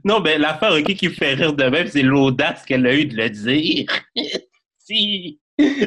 Non, 0.03 0.19
ben 0.19 0.39
l'affaire 0.39 0.73
ok, 0.73 0.93
qui 0.93 1.07
me 1.09 1.13
fait 1.13 1.33
rire 1.33 1.53
de 1.53 1.63
même, 1.63 1.87
c'est 1.87 2.03
l'audace 2.03 2.63
qu'elle 2.65 2.85
a 2.85 2.93
eu 2.93 3.05
de 3.05 3.15
le 3.15 3.29
dire. 3.29 3.85
si. 4.77 5.39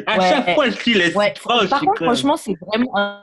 À 0.07 0.18
Ouais. 0.18 0.29
chaque 0.31 0.55
fois 0.55 0.70
je 0.70 0.85
lis 0.85 0.95
le 0.95 1.16
Ouais. 1.16 1.35
phrase, 1.37 1.68
Par 1.68 1.79
suis 1.79 1.87
contre, 1.87 1.99
comme- 1.99 2.07
franchement, 2.09 2.37
c'est 2.37 2.55
vraiment. 2.61 3.22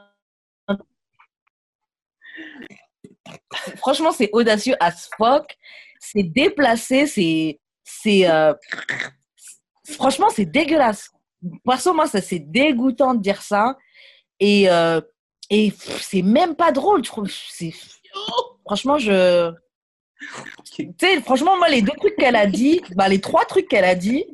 Franchement, 3.76 4.12
c'est 4.12 4.30
audacieux 4.32 4.74
as 4.80 5.08
fuck. 5.16 5.56
C'est 6.00 6.22
déplacé, 6.22 7.06
c'est. 7.06 7.60
c'est 7.82 8.28
euh, 8.30 8.52
Franchement, 9.92 10.28
c'est 10.34 10.44
dégueulasse. 10.46 11.10
Perso, 11.64 11.92
moi, 11.92 12.06
ça, 12.06 12.20
c'est 12.22 12.38
dégoûtant 12.38 13.14
de 13.14 13.20
dire 13.20 13.42
ça. 13.42 13.76
Et, 14.40 14.68
euh, 14.70 15.00
et 15.50 15.72
c'est 16.00 16.22
même 16.22 16.54
pas 16.56 16.72
drôle, 16.72 17.02
trouve. 17.02 17.30
C'est- 17.30 17.72
Franchement, 18.64 18.98
je. 18.98 19.52
Tu 20.74 20.90
sais, 20.98 21.20
franchement, 21.20 21.56
moi, 21.58 21.68
les 21.68 21.82
deux 21.82 21.92
trucs 21.98 22.16
qu'elle 22.16 22.36
a 22.36 22.46
dit, 22.46 22.80
bah, 22.94 23.08
les 23.08 23.20
trois 23.20 23.44
trucs 23.44 23.68
qu'elle 23.68 23.84
a 23.84 23.94
dit, 23.94 24.24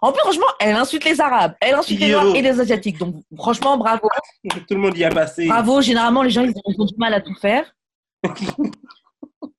en 0.00 0.12
plus, 0.12 0.20
franchement, 0.20 0.46
elle 0.60 0.76
insulte 0.76 1.04
les 1.04 1.20
Arabes, 1.20 1.54
elle 1.60 1.74
insulte 1.74 2.00
les. 2.00 2.10
Noirs 2.12 2.34
et 2.36 2.42
les 2.42 2.60
Asiatiques. 2.60 2.98
Donc, 2.98 3.16
franchement, 3.36 3.76
bravo. 3.76 4.08
Tout 4.68 4.74
le 4.74 4.76
monde 4.76 4.96
y 4.96 5.04
a 5.04 5.10
passé. 5.10 5.46
Bravo, 5.48 5.80
généralement, 5.80 6.22
les 6.22 6.30
gens, 6.30 6.42
ils 6.44 6.52
ont, 6.78 6.84
du 6.84 6.94
mal 6.98 7.14
à 7.14 7.20
tout 7.20 7.34
faire. 7.34 7.74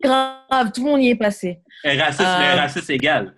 Grave, 0.01 0.71
tout 0.73 0.83
le 0.85 0.91
monde 0.91 1.01
y 1.01 1.09
est 1.09 1.15
passé. 1.15 1.61
Un 1.83 1.97
raciste, 1.97 2.21
Euh. 2.21 2.39
mais 2.39 2.53
raciste 2.53 2.89
égal. 2.89 3.35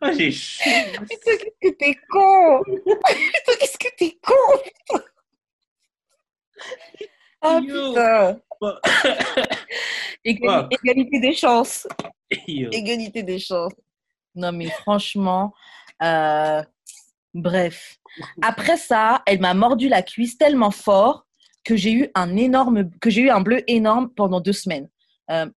Ah, 0.00 0.12
j'ai 0.18 0.32
chaud. 0.32 0.70
Putain, 0.92 1.36
qu'est-ce 1.36 1.60
que 1.60 1.76
t'es 1.76 1.94
con? 2.08 2.62
Putain, 2.64 3.52
qu'est-ce 3.60 3.78
que 3.78 3.96
t'es 3.96 4.18
con? 4.22 4.60
Ah 7.42 7.60
Yo. 7.62 7.90
putain. 7.90 8.40
Égalité 10.24 11.20
des 11.20 11.34
chances. 11.34 11.86
Yo. 12.46 12.70
Égalité 12.72 13.22
des 13.22 13.38
chances. 13.38 13.72
Non, 14.34 14.52
mais 14.52 14.68
franchement, 14.68 15.54
euh, 16.02 16.62
bref. 17.34 17.98
Après 18.42 18.76
ça, 18.76 19.22
elle 19.26 19.40
m'a 19.40 19.54
mordu 19.54 19.88
la 19.88 20.02
cuisse 20.02 20.38
tellement 20.38 20.70
fort 20.70 21.26
que 21.64 21.76
j'ai 21.76 21.92
eu 21.92 22.10
un 22.14 22.36
énorme, 22.36 22.90
que 23.00 23.10
j'ai 23.10 23.22
eu 23.22 23.30
un 23.30 23.40
bleu 23.40 23.62
énorme 23.66 24.10
pendant 24.10 24.40
deux 24.40 24.52
semaines. 24.52 24.88
Euh, 25.30 25.50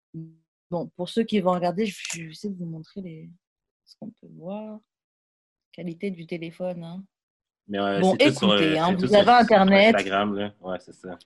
bon, 0.72 0.89
pour 0.95 1.09
ceux 1.09 1.24
qui 1.24 1.39
vont 1.39 1.51
regarder, 1.51 1.86
je 1.86 2.22
vais 2.22 2.32
essayer 2.32 2.53
de 2.53 2.57
vous 2.57 2.70
montrer 2.70 3.01
les, 3.01 3.30
qu'on 3.99 4.09
peut 4.09 4.27
voir. 4.35 4.79
Qualité 5.71 6.11
du 6.11 6.25
téléphone. 6.25 6.83
hein. 6.83 7.03
Mais, 7.67 7.77
Bon, 7.99 8.15
sur, 8.17 8.27
écoutez, 8.27 8.77
hein, 8.79 8.93
vous 8.93 9.07
sur- 9.07 9.15
avez 9.15 9.25
sur 9.25 9.33
Internet. 9.33 9.95
Instagram, 9.95 10.35
là. 10.35 10.53
Ouais, 10.61 10.77
c'est 10.79 10.93
ça. 10.93 11.17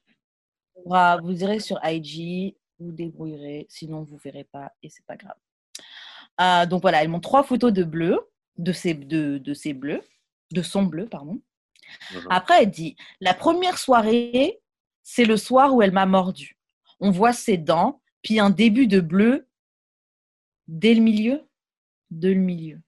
Vous 1.21 1.43
irez 1.43 1.59
sur 1.59 1.79
IG, 1.83 2.55
vous 2.79 2.91
débrouillerez, 2.91 3.67
sinon 3.69 4.01
vous 4.03 4.17
verrez 4.17 4.45
pas 4.45 4.71
et 4.81 4.89
c'est 4.89 5.05
pas 5.05 5.15
grave. 5.15 5.35
Euh, 6.39 6.65
donc 6.65 6.81
voilà, 6.81 7.03
elles 7.03 7.09
m'ont 7.09 7.19
trois 7.19 7.43
photos 7.43 7.71
de 7.71 7.83
bleu, 7.83 8.19
de 8.57 8.71
ces, 8.71 8.95
de, 8.95 9.37
de 9.37 9.73
bleus, 9.73 10.01
de 10.51 10.61
son 10.63 10.83
bleu, 10.83 11.07
pardon. 11.07 11.39
Mhm. 12.13 12.27
Après, 12.31 12.63
elle 12.63 12.71
dit 12.71 12.95
la 13.19 13.33
première 13.35 13.77
soirée, 13.77 14.59
c'est 15.03 15.25
le 15.25 15.37
soir 15.37 15.75
où 15.75 15.81
elle 15.83 15.91
m'a 15.91 16.05
mordu. 16.07 16.57
On 16.99 17.11
voit 17.11 17.33
ses 17.33 17.57
dents, 17.57 18.01
puis 18.23 18.39
un 18.39 18.49
début 18.49 18.87
de 18.87 18.99
bleu 18.99 19.47
dès 20.67 20.95
le 20.95 21.01
milieu. 21.01 21.43
De 22.11 22.29
le 22.29 22.35
milieu. 22.35 22.79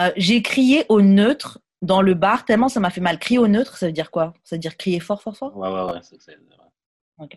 Euh, 0.00 0.10
J'ai 0.16 0.42
crié 0.42 0.84
au 0.88 1.00
neutre 1.02 1.60
dans 1.82 2.00
le 2.02 2.14
bar 2.14 2.44
tellement 2.44 2.68
ça 2.68 2.80
m'a 2.80 2.90
fait 2.90 3.00
mal. 3.00 3.18
Crier 3.18 3.38
au 3.38 3.48
neutre, 3.48 3.76
ça 3.76 3.86
veut 3.86 3.92
dire 3.92 4.10
quoi? 4.10 4.32
Ça 4.44 4.56
veut 4.56 4.60
dire 4.60 4.76
crier 4.76 5.00
fort, 5.00 5.22
fort, 5.22 5.36
fort? 5.36 5.56
Ouais, 5.56 5.68
ouais, 5.68 5.92
ouais. 5.92 6.00
c'est- 6.02 6.20
c'est- 6.20 6.38
ouais. 7.18 7.28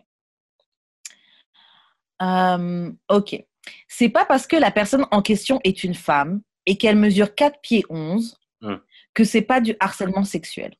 Euh, 2.22 2.91
ok. 3.09 3.43
C'est 3.88 4.09
pas 4.09 4.26
parce 4.26 4.47
que 4.47 4.55
la 4.55 4.72
personne 4.72 5.05
en 5.11 5.22
question 5.22 5.59
est 5.63 5.84
une 5.84 5.93
femme 5.93 6.41
et 6.65 6.78
qu'elle 6.78 6.95
mesure 6.97 7.36
4 7.36 7.59
pieds 7.61 7.84
11 7.89 8.38
Hmm. 8.61 8.76
que 9.13 9.24
c'est 9.24 9.41
pas 9.41 9.61
du 9.61 9.74
harcèlement 9.80 10.26
sexuel. 10.26 10.76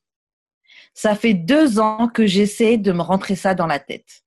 Ça 0.92 1.14
fait 1.16 1.32
deux 1.32 1.78
ans 1.80 2.08
que 2.08 2.26
j'essaie 2.26 2.76
de 2.76 2.92
me 2.92 3.00
rentrer 3.00 3.36
ça 3.36 3.54
dans 3.54 3.66
la 3.66 3.78
tête. 3.78 4.22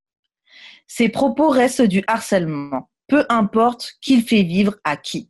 Ces 0.88 1.08
propos 1.08 1.50
restent 1.50 1.84
du 1.84 2.04
harcèlement, 2.08 2.90
peu 3.08 3.28
importe 3.30 3.94
qui 4.02 4.18
le 4.18 4.24
fait 4.24 4.42
vivre 4.42 4.76
à 4.84 4.98
qui. 4.98 5.30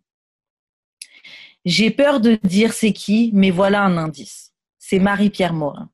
J'ai 1.66 1.92
peur 1.92 2.20
de 2.20 2.38
dire 2.44 2.74
c'est 2.74 2.94
qui, 2.94 3.32
mais 3.34 3.50
voilà 3.52 3.84
un 3.84 3.98
indice. 3.98 4.52
C'est 4.80 5.00
Marie-Pierre 5.00 5.54
Morin. 5.54 5.90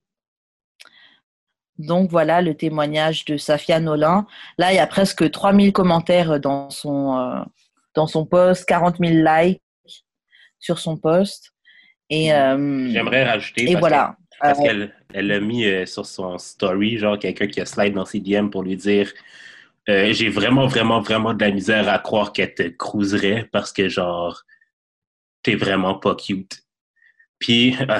Donc 1.77 2.09
voilà 2.09 2.41
le 2.41 2.55
témoignage 2.55 3.23
de 3.25 3.37
Safia 3.37 3.79
Nolin. 3.79 4.27
Là, 4.57 4.73
il 4.73 4.75
y 4.75 4.79
a 4.79 4.87
presque 4.87 5.29
3000 5.31 5.71
commentaires 5.71 6.39
dans 6.39 6.69
son, 6.69 7.17
euh, 7.17 7.41
dans 7.93 8.07
son 8.07 8.25
post, 8.25 8.65
40 8.65 8.97
000 8.99 9.23
likes 9.25 9.61
sur 10.59 10.79
son 10.79 10.97
post. 10.97 11.51
Et, 12.09 12.33
euh, 12.33 12.89
J'aimerais 12.91 13.23
rajouter. 13.23 13.63
et 13.69 13.73
parce 13.73 13.79
voilà. 13.81 14.15
que- 14.17 14.23
Parce 14.41 14.59
Euh, 14.59 14.63
qu'elle 14.63 14.95
elle 15.13 15.27
l'a 15.27 15.39
mis 15.41 15.65
euh, 15.65 15.85
sur 15.85 16.05
son 16.05 16.37
story, 16.37 16.97
genre 16.97 17.19
quelqu'un 17.19 17.47
qui 17.47 17.59
a 17.59 17.65
slide 17.65 17.93
dans 17.93 18.05
ses 18.05 18.19
DM 18.21 18.49
pour 18.49 18.63
lui 18.63 18.77
dire 18.77 19.11
euh, 19.89 20.11
J'ai 20.13 20.29
vraiment, 20.29 20.65
vraiment, 20.65 21.01
vraiment 21.01 21.33
de 21.33 21.43
la 21.43 21.51
misère 21.51 21.89
à 21.89 21.99
croire 21.99 22.31
qu'elle 22.33 22.53
te 22.53 22.63
cruiserait 22.63 23.47
parce 23.51 23.71
que, 23.73 23.89
genre, 23.89 24.43
t'es 25.43 25.55
vraiment 25.55 25.95
pas 25.95 26.15
cute. 26.15 26.59
Puis, 27.39 27.75
euh, 27.81 27.99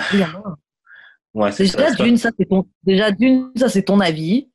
ouais, 1.34 1.52
c'est. 1.52 1.64
Déjà 1.64 1.92
d'une, 1.92 2.18
ça 2.18 2.30
c'est 2.38 2.46
ton, 2.46 2.66
déjà 2.84 3.12
d'une, 3.12 3.52
ça 3.56 3.70
c'est 3.70 3.84
ton 3.84 4.00
avis. 4.00 4.50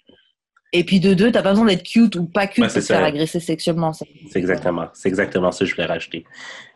Et 0.76 0.82
puis 0.82 0.98
de 0.98 1.14
deux, 1.14 1.30
t'as 1.30 1.40
pas 1.42 1.50
besoin 1.50 1.66
d'être 1.66 1.84
cute 1.84 2.16
ou 2.16 2.26
pas 2.26 2.48
cute 2.48 2.64
Ouais, 2.64 2.68
pour 2.68 2.74
te 2.74 2.80
faire 2.80 3.04
agresser 3.04 3.38
sexuellement. 3.38 3.92
C'est 3.92 4.08
exactement, 4.34 4.88
c'est 4.92 5.08
exactement 5.08 5.52
ça 5.52 5.60
que 5.60 5.66
je 5.66 5.74
voulais 5.76 5.86
rajouter. 5.86 6.24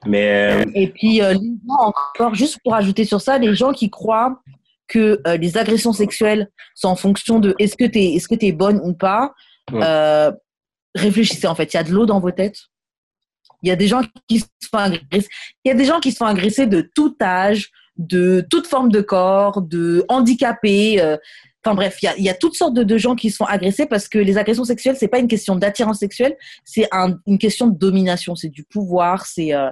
Mais, 0.07 0.53
euh, 0.53 0.71
Et 0.77 0.87
puis, 0.89 1.21
euh, 1.21 1.33
les 1.33 1.51
gens, 1.67 1.93
encore, 2.15 2.35
juste 2.37 2.61
pour 2.63 2.75
ajouter 2.77 3.05
sur 3.05 3.21
ça, 3.21 3.39
les 3.39 3.57
gens 3.57 3.73
qui 3.73 3.91
croient 3.91 4.41
que 4.87 5.21
euh, 5.27 5.37
les 5.37 5.59
agressions 5.59 5.93
sexuelles 5.93 6.49
sont 6.77 6.89
en 6.89 6.95
fonction 6.97 7.41
de 7.41 7.57
est-ce 7.59 7.77
que 7.77 7.85
tu 7.85 7.99
es, 7.99 8.15
est 8.15 8.19
-ce 8.19 8.29
que 8.29 8.37
es 8.47 8.53
bonne 8.53 8.81
ou 8.85 8.95
pas, 8.95 9.35
Ouais. 9.73 9.81
euh, 9.83 10.31
réfléchissez 10.95 11.49
en 11.49 11.55
fait. 11.57 11.75
Il 11.75 11.77
y 11.77 11.81
a 11.81 11.83
de 11.83 11.91
l'eau 11.93 12.07
dans 12.07 12.21
vos 12.21 12.31
têtes. 12.31 12.61
Il 13.63 13.69
y 13.69 13.73
a 13.73 13.77
des 13.77 13.89
gens 13.89 14.03
qui 14.29 14.41
se 14.41 14.47
font 14.71 14.79
agresser. 14.79 15.29
Il 15.65 15.69
y 15.69 15.71
a 15.73 15.75
des 15.75 15.85
gens 15.85 16.01
qui 16.01 16.13
se 16.13 16.17
font 16.17 16.27
agresser 16.27 16.67
de 16.67 16.81
tout 16.95 17.17
âge, 17.21 17.71
de 17.97 18.47
toute 18.51 18.67
forme 18.67 18.91
de 18.91 19.01
corps, 19.01 19.63
de 19.63 20.05
handicapés. 20.09 21.01
euh, 21.01 21.17
Enfin 21.65 21.75
bref, 21.75 21.99
il 22.03 22.23
y 22.25 22.31
a, 22.31 22.35
toutes 22.35 22.55
sortes 22.55 22.75
de, 22.75 22.99
gens 22.99 23.17
qui 23.17 23.31
se 23.31 23.37
font 23.37 23.45
agresser 23.45 23.85
parce 23.87 24.09
que 24.09 24.19
les 24.19 24.39
agressions 24.39 24.65
sexuelles, 24.65 24.97
c'est 24.99 25.09
pas 25.09 25.19
une 25.19 25.27
question 25.27 25.57
d'attirance 25.57 25.99
sexuelle, 25.99 26.37
c'est 26.65 26.87
un- 26.93 27.19
une 27.27 27.37
question 27.37 27.67
de 27.67 27.77
domination, 27.77 28.37
c'est 28.37 28.49
du 28.49 28.63
pouvoir, 28.63 29.27
c'est 29.27 29.53
euh, 29.53 29.69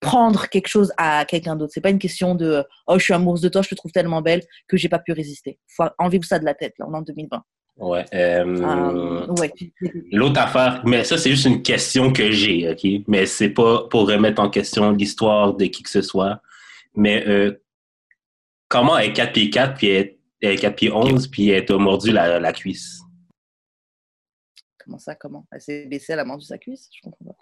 prendre 0.00 0.48
quelque 0.48 0.66
chose 0.68 0.92
à 0.96 1.24
quelqu'un 1.24 1.56
d'autre. 1.56 1.72
C'est 1.74 1.80
pas 1.80 1.90
une 1.90 1.98
question 1.98 2.34
de 2.34 2.64
oh 2.86 2.98
je 2.98 3.04
suis 3.04 3.14
amoureuse 3.14 3.40
de 3.40 3.48
toi, 3.48 3.62
je 3.62 3.68
te 3.68 3.74
trouve 3.76 3.92
tellement 3.92 4.20
belle 4.20 4.42
que 4.66 4.76
j'ai 4.76 4.88
pas 4.88 4.98
pu 4.98 5.12
résister. 5.12 5.58
Faut 5.68 5.84
enlever 5.98 6.20
ça 6.22 6.38
de 6.38 6.44
la 6.44 6.54
tête 6.54 6.74
là, 6.78 6.86
en 6.92 7.02
2020. 7.02 7.42
Ouais. 7.80 8.04
euh, 8.14 8.44
Euh, 8.44 9.26
ouais. 9.38 9.52
L'autre 10.12 10.40
affaire, 10.40 10.82
mais 10.86 11.02
ça, 11.04 11.18
c'est 11.18 11.30
juste 11.30 11.46
une 11.46 11.62
question 11.62 12.12
que 12.12 12.30
j'ai, 12.30 12.70
OK? 12.70 13.02
Mais 13.08 13.26
c'est 13.26 13.50
pas 13.50 13.88
pour 13.88 14.08
remettre 14.08 14.40
en 14.40 14.48
question 14.50 14.92
l'histoire 14.92 15.54
de 15.54 15.64
qui 15.66 15.82
que 15.82 15.90
ce 15.90 16.02
soit. 16.02 16.40
Mais 16.94 17.26
euh, 17.26 17.60
comment 18.68 18.96
elle 18.98 19.10
est 19.10 19.12
4 19.12 19.32
pieds 19.32 19.50
4 19.50 19.74
puis 19.76 19.88
elle 19.88 19.96
est- 20.06 20.18
elle 20.42 20.50
est 20.52 20.56
4 20.56 20.76
pieds 20.76 20.92
11 20.92 21.26
puis 21.28 21.50
elle 21.50 21.64
t'a 21.64 21.76
mordu 21.76 22.10
la, 22.12 22.38
la 22.40 22.52
cuisse? 22.52 23.00
Comment 24.84 24.98
ça 24.98 25.14
comment? 25.14 25.46
Elle 25.52 25.60
s'est 25.60 25.86
baissée 25.86 26.14
la 26.16 26.24
main 26.24 26.36
de 26.36 26.42
sa 26.42 26.58
cuisse, 26.58 26.88
je 26.94 27.00
comprends 27.02 27.24
pas. 27.26 27.36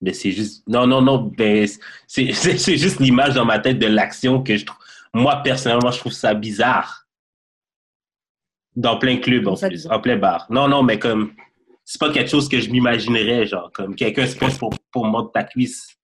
Mais 0.00 0.12
c'est 0.12 0.30
juste. 0.30 0.62
Non, 0.68 0.86
non, 0.86 1.00
non. 1.00 1.32
Ben, 1.36 1.66
c'est 2.06 2.26
juste 2.32 3.00
l'image 3.00 3.34
dans 3.34 3.44
ma 3.46 3.58
tête 3.58 3.78
de 3.78 3.86
l'action 3.86 4.42
que 4.42 4.56
je 4.56 4.64
trouve. 4.66 4.78
Moi, 5.14 5.34
personnellement, 5.42 5.90
je 5.90 5.98
trouve 5.98 6.12
ça 6.12 6.34
bizarre. 6.34 7.05
Dans 8.76 8.98
plein 8.98 9.16
club, 9.16 9.48
en 9.48 9.56
plus. 9.56 9.86
En 9.90 10.00
plein 10.00 10.16
bar. 10.16 10.46
Non, 10.50 10.68
non, 10.68 10.82
mais 10.82 10.98
comme. 10.98 11.32
C'est 11.84 12.00
pas 12.00 12.10
quelque 12.12 12.28
chose 12.30 12.48
que 12.48 12.60
je 12.60 12.68
m'imaginerais, 12.70 13.46
genre, 13.46 13.70
comme 13.72 13.94
quelqu'un 13.94 14.26
se 14.26 14.36
pèse 14.36 14.58
pour, 14.58 14.70
pour 14.92 15.06
mordre 15.06 15.30
ta 15.32 15.44
cuisse. 15.44 15.96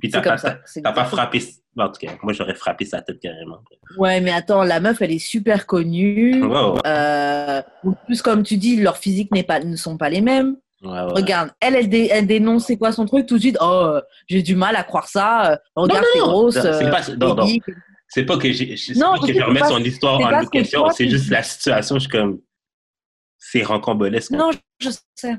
Puis 0.00 0.10
t'as 0.10 0.22
C'est 0.36 0.48
pas. 0.48 0.58
C'est 0.64 0.82
pas 0.82 1.04
frappé. 1.04 1.42
En 1.76 1.88
tout 1.88 2.00
cas, 2.06 2.12
moi, 2.22 2.32
j'aurais 2.32 2.54
frappé 2.54 2.84
sa 2.84 3.00
tête 3.00 3.18
carrément. 3.20 3.58
Ouais, 3.96 4.20
mais 4.20 4.30
attends, 4.32 4.62
la 4.62 4.78
meuf, 4.80 5.00
elle 5.02 5.12
est 5.12 5.18
super 5.18 5.66
connue. 5.66 6.42
Ouais, 6.44 6.72
Euh, 6.86 7.62
en 7.84 7.92
plus, 8.06 8.20
comme 8.22 8.42
tu 8.42 8.56
dis, 8.56 8.76
leur 8.76 8.96
physique 8.98 9.32
n'est 9.32 9.42
pas, 9.42 9.60
ne 9.60 9.76
sont 9.76 9.96
pas 9.96 10.08
les 10.10 10.20
mêmes. 10.20 10.56
ouais, 10.82 10.90
ouais. 10.90 11.12
Regarde, 11.14 11.50
elle, 11.60 11.74
elle, 11.76 11.88
dé- 11.88 12.08
elle 12.10 12.26
dénonce 12.26 12.66
c'est 12.66 12.76
quoi 12.76 12.92
son 12.92 13.06
truc? 13.06 13.26
Tout 13.26 13.36
de 13.36 13.40
suite. 13.40 13.58
Oh, 13.60 13.64
euh, 13.94 14.00
j'ai 14.26 14.42
du 14.42 14.54
mal 14.54 14.76
à 14.76 14.84
croire 14.84 15.08
ça. 15.08 15.52
Euh, 15.52 15.56
Regarde, 15.76 16.04
non. 16.18 16.26
grosse. 16.26 16.54
C'est 16.60 16.66
euh, 16.66 16.90
pas- 16.90 17.14
non, 17.18 17.34
non. 17.34 17.46
C'est 18.14 18.24
pas 18.26 18.36
que 18.36 18.52
j'ai, 18.52 18.76
c'est 18.76 18.94
Non, 18.96 19.12
pas 19.12 19.16
je 19.16 19.20
que 19.22 19.26
sais, 19.28 19.38
je 19.38 19.44
remets 19.44 19.60
son 19.60 19.78
histoire 19.82 20.20
en 20.20 20.46
question. 20.46 20.90
C'est 20.90 21.08
juste 21.08 21.30
la 21.30 21.42
situation. 21.42 21.94
Je 21.96 22.00
suis 22.00 22.08
comme, 22.10 22.40
c'est 23.38 23.62
rancambolesque. 23.62 24.32
Non, 24.32 24.50
je 24.80 24.90
sais. 25.14 25.34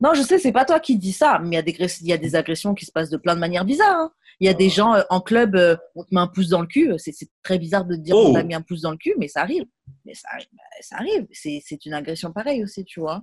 Non, 0.00 0.14
je 0.14 0.22
sais, 0.22 0.38
c'est 0.38 0.50
pas 0.52 0.64
toi 0.64 0.80
qui 0.80 0.96
dis 0.96 1.12
ça, 1.12 1.38
mais 1.40 1.50
il 1.50 1.54
y, 1.54 1.58
a 1.58 1.62
des, 1.62 1.72
gress- 1.72 2.00
il 2.00 2.06
y 2.08 2.12
a 2.12 2.16
des 2.16 2.34
agressions 2.34 2.74
qui 2.74 2.86
se 2.86 2.90
passent 2.90 3.10
de 3.10 3.16
plein 3.18 3.34
de 3.34 3.40
manières 3.40 3.64
bizarres. 3.66 3.96
hein. 3.96 4.12
Il 4.40 4.46
y 4.46 4.48
a 4.48 4.54
des 4.54 4.70
gens 4.70 4.94
euh, 4.94 5.02
en 5.10 5.20
club, 5.20 5.54
euh, 5.54 5.76
on 5.94 6.02
te 6.02 6.14
met 6.14 6.20
un 6.20 6.26
pouce 6.26 6.48
dans 6.48 6.62
le 6.62 6.66
cul. 6.66 6.92
C'est 6.96 7.12
très 7.42 7.58
bizarre 7.58 7.84
de 7.84 7.94
te 7.94 8.00
dire 8.00 8.16
Oh. 8.16 8.24
qu'on 8.28 8.32
t'a 8.32 8.42
mis 8.42 8.54
un 8.54 8.62
pouce 8.62 8.80
dans 8.80 8.90
le 8.90 8.96
cul, 8.96 9.14
mais 9.18 9.28
ça 9.28 9.42
arrive. 9.42 9.64
Mais 10.06 10.14
ça 10.14 10.28
bah, 10.52 10.62
ça 10.80 10.96
arrive. 10.96 11.26
C'est 11.32 11.84
une 11.84 11.92
agression 11.92 12.32
pareille 12.32 12.64
aussi, 12.64 12.84
tu 12.86 12.98
vois. 13.00 13.22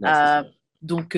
Non, 0.00 0.08
Euh. 0.08 0.42
Donc, 0.80 1.14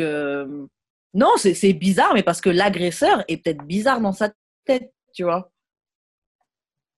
non, 1.15 1.31
c'est 1.37 1.73
bizarre, 1.73 2.13
mais 2.15 2.23
parce 2.25 2.41
que 2.41 2.51
l'agresseur 2.51 3.25
est 3.29 3.39
peut-être 3.39 3.65
bizarre 3.65 4.01
dans 4.01 4.13
sa 4.13 4.31
tête, 4.65 4.93
tu 5.15 5.23
vois. 5.23 5.51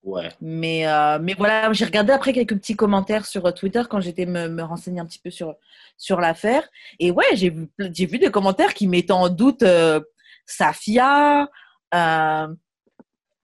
Ouais. 0.01 0.29
Mais, 0.39 0.87
euh, 0.87 1.19
mais 1.21 1.33
voilà, 1.33 1.71
j'ai 1.73 1.83
regardé 1.85 2.13
après 2.13 2.31
quelques 2.31 2.55
petits 2.55 2.75
commentaires 2.75 3.25
sur 3.25 3.45
euh, 3.45 3.51
Twitter 3.51 3.83
quand 3.89 3.99
j'étais 3.99 4.25
me, 4.25 4.47
me 4.47 4.63
renseigner 4.63 5.01
un 5.01 5.05
petit 5.05 5.19
peu 5.19 5.29
sur, 5.29 5.55
sur 5.97 6.21
l'affaire. 6.21 6.67
Et 6.99 7.11
ouais, 7.11 7.25
j'ai 7.33 7.49
vu, 7.49 7.69
j'ai 7.93 8.05
vu 8.05 8.17
des 8.17 8.31
commentaires 8.31 8.73
qui 8.73 8.87
mettaient 8.87 9.11
en 9.11 9.27
doute 9.29 9.61
euh, 9.63 9.99
Safia. 10.45 11.49
euh, 11.93 12.47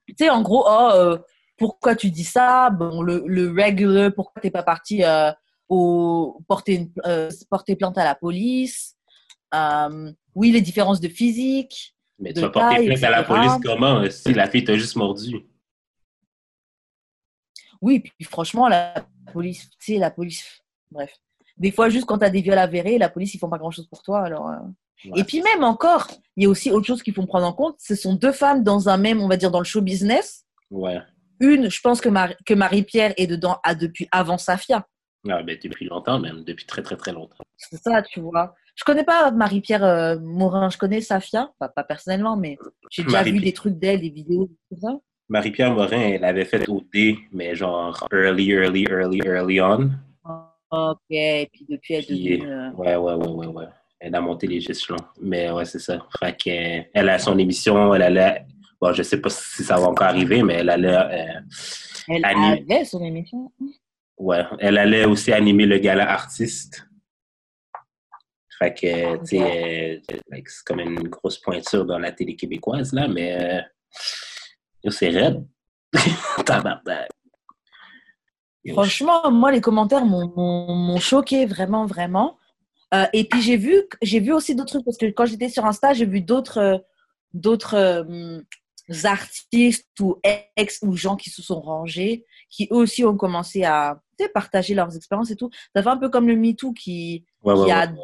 tu 0.08 0.16
sais, 0.18 0.30
en 0.30 0.41
gros, 0.41 0.66
oh, 0.68 1.18
pourquoi 1.58 1.95
tu 1.95 2.10
dis 2.10 2.24
ça? 2.24 2.70
Bon, 2.70 3.01
le, 3.01 3.24
le 3.28 3.49
regular, 3.49 4.12
pourquoi 4.14 4.41
t'es 4.41 4.51
pas 4.51 4.64
parti 4.64 5.03
au, 5.68 6.41
porter, 6.47 6.76
une- 6.76 6.91
porter 7.49 7.76
plainte 7.76 7.97
à 7.97 8.03
la 8.03 8.16
police? 8.16 8.95
Oui, 10.36 10.51
les 10.51 10.62
différences 10.62 10.99
de 11.01 11.08
physique. 11.08 11.95
Mais 12.20 12.32
de 12.32 12.36
tu 12.36 12.41
vas 12.41 12.49
porter 12.49 12.76
taille, 12.76 12.86
plainte 12.86 13.03
à 13.03 13.10
la 13.10 13.24
police 13.24 13.53
comment 13.64 14.10
si 14.10 14.34
la 14.34 14.49
fille 14.49 14.64
t'a 14.64 14.78
juste 14.78 14.95
mordu? 14.95 15.45
Oui, 17.82 17.99
puis 17.99 18.13
franchement, 18.26 18.67
la 18.67 18.93
police, 19.32 19.69
tu 19.80 19.93
sais, 19.93 19.99
la 19.99 20.11
police, 20.11 20.61
bref. 20.91 21.11
Des 21.57 21.71
fois, 21.71 21.89
juste 21.89 22.05
quand 22.05 22.17
tu 22.17 22.26
as 22.26 22.30
des 22.30 22.41
viols 22.41 22.57
avérés, 22.57 22.97
la 22.97 23.09
police, 23.09 23.34
ils 23.34 23.38
font 23.38 23.49
pas 23.49 23.57
grand-chose 23.57 23.88
pour 23.88 24.03
toi. 24.03 24.21
Alors, 24.21 24.49
euh. 24.49 24.57
Ouais. 25.05 25.19
Et 25.19 25.23
puis 25.23 25.41
même 25.41 25.63
encore, 25.63 26.07
il 26.36 26.43
y 26.43 26.45
a 26.47 26.49
aussi 26.49 26.71
autre 26.71 26.86
chose 26.86 27.03
qu'il 27.03 27.13
faut 27.13 27.26
prendre 27.26 27.45
en 27.45 27.53
compte. 27.53 27.76
Ce 27.80 27.95
sont 27.95 28.15
deux 28.15 28.32
femmes 28.32 28.63
dans 28.63 28.89
un 28.89 28.97
même, 28.97 29.21
on 29.21 29.28
va 29.28 29.38
dire, 29.38 29.51
dans 29.51 29.59
le 29.59 29.65
show 29.65 29.82
business. 29.82 30.45
Ouais. 30.71 30.99
Une, 31.39 31.69
je 31.69 31.82
pense 31.82 32.01
que, 32.01 32.09
que 32.45 32.53
Marie-Pierre 32.53 33.13
est 33.17 33.28
dedans 33.28 33.59
à, 33.63 33.76
depuis 33.76 34.07
avant 34.11 34.38
Safia. 34.38 34.88
Ah, 35.30 35.43
ben, 35.43 35.57
depuis 35.61 35.86
longtemps 35.86 36.19
même, 36.19 36.43
depuis 36.43 36.65
très 36.65 36.82
très 36.82 36.95
très 36.95 37.11
longtemps. 37.11 37.43
C'est 37.57 37.82
ça, 37.82 38.01
tu 38.01 38.19
vois. 38.19 38.53
Je 38.76 38.84
connais 38.84 39.03
pas 39.03 39.32
Marie-Pierre 39.32 39.84
euh, 39.84 40.19
Morin, 40.19 40.69
je 40.69 40.78
connais 40.78 41.01
Safia, 41.01 41.51
pas, 41.59 41.69
pas 41.69 41.84
personnellement, 41.84 42.38
mais 42.38 42.57
j'ai 42.89 43.03
déjà 43.03 43.23
vu 43.23 43.39
des 43.39 43.53
trucs 43.53 43.78
d'elle, 43.78 44.01
des 44.01 44.09
vidéos, 44.09 44.49
tout 44.69 44.80
ça. 44.80 44.89
Marie-Pierre 45.28 45.73
Morin, 45.73 45.99
elle 45.99 46.23
avait 46.26 46.45
fait 46.45 46.67
OD, 46.69 47.15
mais 47.32 47.55
genre 47.55 48.07
early, 48.13 48.51
early, 48.51 48.86
early, 48.89 49.21
early 49.26 49.59
on. 49.61 49.89
Ok, 50.71 50.99
et 51.09 51.49
puis 51.51 51.65
depuis, 51.69 51.93
elle 51.95 52.03
est 52.03 52.05
Puis, 52.07 52.41
euh, 52.45 52.69
Ouais, 52.71 52.95
ouais, 52.95 53.13
ouais, 53.13 53.28
ouais, 53.28 53.47
ouais. 53.47 53.65
Elle 53.99 54.13
a 54.13 54.21
monté 54.21 54.45
les 54.45 54.57
échelons. 54.69 54.97
Mais 55.21 55.49
ouais, 55.49 55.65
c'est 55.65 55.80
ça. 55.80 56.05
Fait 56.19 56.36
euh, 56.47 56.84
elle 56.93 57.09
a 57.09 57.17
son 57.17 57.38
émission, 57.39 57.93
elle 57.95 58.01
allait. 58.03 58.45
Bon, 58.80 58.91
je 58.93 59.01
sais 59.03 59.19
pas 59.21 59.30
si 59.30 59.63
ça 59.63 59.78
va 59.78 59.88
encore 59.88 60.07
arriver, 60.07 60.43
mais 60.43 60.55
elle 60.55 60.69
allait. 60.69 60.95
euh, 60.95 61.39
Elle 62.09 62.26
Annie. 62.26 62.65
avait 62.69 62.86
son 62.86 63.03
émission? 63.03 63.51
ouais, 64.17 64.43
elle 64.59 64.78
allait 64.78 65.05
aussi 65.05 65.32
animer 65.34 65.65
le 65.65 65.78
gala 65.80 66.09
artiste. 66.11 66.88
Fait 68.59 68.73
que, 68.73 69.17
tu 69.19 69.26
sais, 69.38 70.01
euh, 70.11 70.17
like, 70.30 70.47
c'est 70.49 70.63
comme 70.65 70.80
une 70.82 71.07
grosse 71.09 71.39
pointure 71.39 71.86
dans 71.86 71.99
la 71.99 72.11
télé 72.11 72.36
québécoise, 72.36 72.93
là, 72.93 73.07
mais. 73.07 73.34
euh, 73.34 73.61
c'est 74.92 75.10
raide. 75.10 75.46
Tabarnak. 76.46 77.10
Franchement, 78.72 79.30
moi, 79.32 79.52
les 79.52 79.62
commentaires 79.62 80.06
m'ont- 80.06 80.98
choqué 81.00 81.46
vraiment, 81.46 81.86
vraiment. 81.86 82.38
Euh, 82.94 83.06
et 83.14 83.26
puis, 83.26 83.42
j'ai 83.42 83.58
vu, 83.58 83.76
j'ai 84.02 84.20
vu 84.20 84.34
aussi 84.34 84.56
d'autres 84.56 84.72
trucs 84.74 84.86
parce 84.86 84.98
que 84.98 85.06
quand 85.08 85.26
j'étais 85.26 85.50
sur 85.50 85.66
Insta, 85.66 85.94
j'ai 85.94 86.06
vu 86.06 86.22
d'autres 86.22 86.58
euh, 86.60 86.78
d'autres 87.34 87.76
euh, 87.76 88.40
artistes 89.04 90.00
ou 90.00 90.16
ex 90.56 90.80
ou 90.84 90.96
gens 90.96 91.16
qui 91.16 91.30
se 91.30 91.42
sont 91.44 91.60
rangés, 91.60 92.26
qui 92.50 92.68
eux 92.72 92.76
aussi 92.78 93.04
ont 93.04 93.18
commencé 93.18 93.64
à 93.64 94.00
tu 94.18 94.24
sais, 94.26 94.30
partager 94.32 94.74
leurs 94.74 94.96
expériences 94.96 95.30
et 95.32 95.36
tout. 95.36 95.50
Ça 95.76 95.84
fait 95.84 95.90
un 95.90 95.98
peu 95.98 96.10
comme 96.10 96.28
le 96.28 96.36
MeToo 96.36 96.74
qui 96.74 97.26
ouais, 97.44 97.54
ouais, 97.54 97.66
qui 97.66 97.72
a- 97.72 97.88
ouais, 97.92 97.98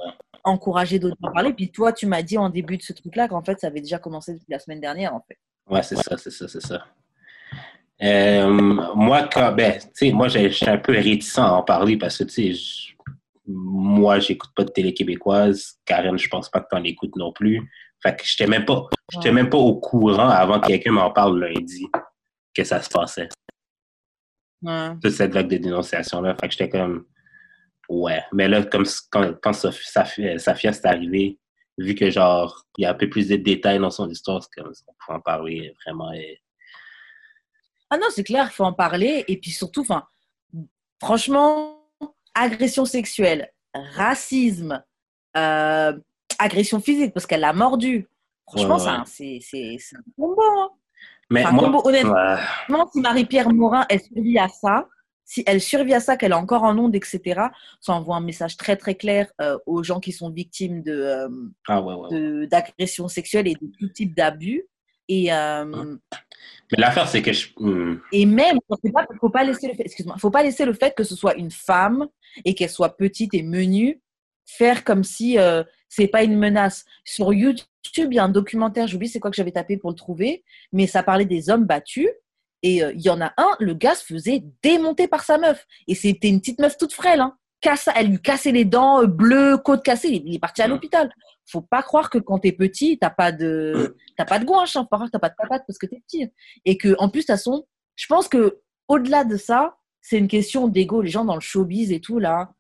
encourageait 0.43 0.99
d'autres 0.99 1.17
à 1.23 1.31
parler. 1.31 1.53
Puis 1.53 1.71
toi, 1.71 1.93
tu 1.93 2.05
m'as 2.05 2.21
dit 2.21 2.37
en 2.37 2.49
début 2.49 2.77
de 2.77 2.83
ce 2.83 2.93
truc-là 2.93 3.27
qu'en 3.27 3.43
fait, 3.43 3.59
ça 3.59 3.67
avait 3.67 3.81
déjà 3.81 3.97
commencé 3.99 4.33
depuis 4.33 4.45
la 4.51 4.59
semaine 4.59 4.81
dernière, 4.81 5.15
en 5.15 5.21
fait. 5.27 5.37
Ouais, 5.71 5.81
c'est 5.83 5.95
ça, 5.95 6.17
c'est 6.17 6.29
ça, 6.31 6.47
c'est 6.47 6.61
ça. 6.61 6.85
Euh, 8.03 8.47
moi, 8.95 9.29
quand, 9.31 9.51
ben, 9.53 9.79
tu 9.79 9.87
sais, 9.93 10.11
moi, 10.11 10.27
je 10.27 10.49
suis 10.49 10.67
un 10.69 10.77
peu 10.77 10.91
réticent 10.93 11.37
à 11.39 11.53
en 11.53 11.63
parler 11.63 11.97
parce 11.97 12.17
que, 12.17 12.23
tu 12.25 12.29
sais, 12.31 12.53
je- 12.53 12.93
moi, 13.47 14.19
j'écoute 14.19 14.51
pas 14.55 14.63
de 14.63 14.71
télé 14.71 14.93
québécoise. 14.93 15.79
Karen, 15.85 16.17
je 16.17 16.27
pense 16.27 16.49
pas 16.49 16.61
que 16.61 16.67
t'en 16.69 16.83
écoutes 16.83 17.15
non 17.15 17.31
plus. 17.31 17.61
Fait 18.03 18.15
que 18.15 18.23
j'étais 18.25 18.47
même 18.47 18.65
pas, 18.65 18.87
j'étais 19.11 19.31
même 19.31 19.49
pas 19.49 19.57
au 19.57 19.79
courant 19.79 20.29
avant 20.29 20.59
que 20.59 20.67
quelqu'un 20.67 20.91
m'en 20.91 21.11
parle 21.11 21.39
lundi 21.39 21.85
que 22.53 22.63
ça 22.63 22.81
se 22.81 22.89
passait. 22.89 23.29
Ouais. 24.63 24.89
Toute 25.01 25.11
cette 25.11 25.33
vague 25.33 25.47
de 25.47 25.57
dénonciation-là. 25.57 26.35
Fait 26.39 26.47
que 26.47 26.53
j'étais 26.53 26.69
comme, 26.69 27.05
ouais. 27.89 28.21
Mais 28.33 28.47
là, 28.47 28.63
comme 28.63 28.85
quand, 29.11 29.33
quand 29.41 29.53
Safia, 29.53 30.37
Safia 30.39 30.73
c'est 30.73 30.85
arrivé, 30.87 31.37
vu 31.77 31.95
que, 31.95 32.09
genre, 32.09 32.65
il 32.77 32.83
y 32.83 32.85
a 32.85 32.91
un 32.91 32.93
peu 32.95 33.09
plus 33.09 33.27
de 33.27 33.35
détails 33.35 33.79
dans 33.79 33.91
son 33.91 34.09
histoire, 34.09 34.43
c'est 34.43 34.61
comme, 34.61 34.71
on 34.87 34.93
peut 35.07 35.13
en 35.13 35.19
parler 35.21 35.73
vraiment. 35.83 36.11
et- 36.13 36.41
Ah 37.89 37.97
non, 37.97 38.07
c'est 38.09 38.23
clair, 38.23 38.47
il 38.49 38.53
faut 38.53 38.63
en 38.63 38.73
parler. 38.73 39.25
Et 39.27 39.37
puis 39.37 39.51
surtout, 39.51 39.81
enfin, 39.81 40.05
franchement, 41.01 41.77
agression 42.33 42.85
sexuelle, 42.85 43.51
racisme, 43.73 44.83
euh, 45.37 45.93
agression 46.39 46.79
physique 46.79 47.13
parce 47.13 47.25
qu'elle 47.25 47.41
l'a 47.41 47.53
mordu. 47.53 48.07
Franchement, 48.47 48.75
Ouais, 48.77 48.81
ouais. 48.81 48.87
ça, 48.87 49.03
c'est 49.05 49.39
c'est- 49.41 49.77
c'est 49.79 49.95
un 49.97 50.03
combo. 50.17 50.41
hein. 50.41 50.69
Mais 51.29 51.43
Enfin, 51.43 51.51
moi, 51.53 51.63
combo, 51.65 51.81
honnêtement, 51.85 52.13
ouais. 52.13 52.85
si 52.93 52.99
Marie-Pierre 52.99 53.49
Morin, 53.49 53.85
elle 53.89 54.01
survit 54.01 54.37
à 54.37 54.49
ça, 54.49 54.87
si 55.31 55.43
elle 55.47 55.61
survit 55.61 55.93
à 55.93 56.01
ça, 56.01 56.17
qu'elle 56.17 56.31
est 56.33 56.35
encore 56.45 56.63
en 56.63 56.77
onde, 56.77 56.93
etc., 56.93 57.19
ça 57.79 57.93
envoie 57.93 58.17
un 58.17 58.21
message 58.21 58.57
très 58.57 58.75
très 58.75 58.95
clair 58.95 59.31
euh, 59.39 59.57
aux 59.65 59.81
gens 59.81 60.01
qui 60.01 60.11
sont 60.11 60.29
victimes 60.29 60.81
de, 60.83 60.91
euh, 60.91 61.29
Ah 61.69 61.81
ouais, 61.81 61.93
ouais, 61.93 62.01
ouais. 62.09 62.19
de- 62.19 62.45
d'agressions 62.51 63.07
sexuelles 63.07 63.47
et 63.47 63.53
de 63.55 63.71
tout 63.79 63.87
type 63.87 64.13
d'abus. 64.13 64.67
Et, 65.07 65.31
euh, 65.31 65.63
Mais 66.71 66.77
l'affaire, 66.77 67.07
c'est 67.07 67.21
que 67.21 67.31
je. 67.31 67.47
hmm, 67.57 68.01
Et 68.11 68.25
même, 68.25 68.57
il 68.83 68.91
ne 68.91 69.17
faut 69.21 69.29
pas 69.29 69.43
laisser 69.45 69.69
le 69.69 69.73
fait, 69.73 69.83
excuse-moi, 69.85 70.17
faut 70.19 70.31
pas 70.31 70.43
laisser 70.43 70.65
le 70.65 70.73
fait 70.73 70.93
que 70.95 71.05
ce 71.05 71.15
soit 71.15 71.35
une 71.35 71.51
femme 71.51 72.07
et 72.43 72.53
qu'elle 72.53 72.69
soit 72.69 72.97
petite 72.97 73.33
et 73.33 73.41
menue 73.43 74.01
faire 74.45 74.83
comme 74.83 75.05
si 75.05 75.37
euh, 75.39 75.63
c'est 75.87 76.07
pas 76.07 76.23
une 76.23 76.37
menace. 76.37 76.83
Sur 77.05 77.31
YouTube, 77.33 78.09
il 78.11 78.15
y 78.15 78.19
a 78.19 78.25
un 78.25 78.29
documentaire, 78.29 78.85
j'oublie 78.87 79.07
c'est 79.07 79.21
quoi 79.21 79.31
que 79.31 79.37
j'avais 79.37 79.51
tapé 79.53 79.77
pour 79.77 79.91
le 79.91 79.95
trouver, 79.95 80.43
mais 80.73 80.87
ça 80.87 81.03
parlait 81.03 81.25
des 81.25 81.49
hommes 81.49 81.65
battus. 81.65 82.09
Et 82.63 82.83
euh, 82.83 82.93
il 82.93 83.01
y 83.01 83.09
en 83.09 83.21
a 83.21 83.33
un, 83.37 83.55
le 83.59 83.73
gars 83.73 83.95
se 83.95 84.03
faisait 84.03 84.43
démonter 84.61 85.07
par 85.07 85.23
sa 85.23 85.37
meuf. 85.37 85.65
Et 85.87 85.95
c'était 85.95 86.29
une 86.29 86.39
petite 86.39 86.59
meuf 86.59 86.77
toute 86.77 86.93
frêle. 86.93 87.19
Hein. 87.19 87.37
Elle 87.95 88.07
lui 88.07 88.21
cassait 88.21 88.51
les 88.51 88.65
dents, 88.65 89.01
euh, 89.01 89.07
bleues, 89.07 89.57
côte 89.57 89.83
cassée. 89.83 90.21
Il, 90.25 90.35
est 90.35 90.39
parti 90.39 90.61
à 90.61 90.67
l'hôpital. 90.67 91.13
Faut 91.45 91.61
pas 91.61 91.83
croire 91.83 92.09
que 92.09 92.17
quand 92.17 92.39
t'es 92.39 92.51
petit, 92.51 92.97
t'as 92.99 93.09
pas 93.09 93.31
de, 93.31 93.97
t'as 94.17 94.25
pas 94.25 94.39
de 94.39 94.45
gouache. 94.45 94.75
Hein. 94.75 94.81
Faut 94.81 94.89
pas 94.89 94.97
croire 94.97 95.09
que 95.09 95.11
t'as 95.11 95.19
pas 95.19 95.29
de 95.29 95.35
patate 95.35 95.63
parce 95.67 95.77
que 95.77 95.85
t'es 95.85 96.01
petit. 96.07 96.29
Et 96.65 96.77
que, 96.77 96.95
en 96.99 97.09
plus, 97.09 97.21
de 97.21 97.25
toute 97.25 97.35
façon, 97.35 97.65
je 97.95 98.05
pense 98.07 98.27
que 98.27 98.59
au-delà 98.87 99.23
de 99.23 99.37
ça, 99.37 99.77
c'est 100.01 100.17
une 100.17 100.27
question 100.27 100.67
d'ego. 100.67 101.01
Les 101.01 101.09
gens 101.09 101.25
dans 101.25 101.35
le 101.35 101.41
showbiz 101.41 101.91
et 101.91 101.99
tout 101.99 102.19
là, 102.19 102.51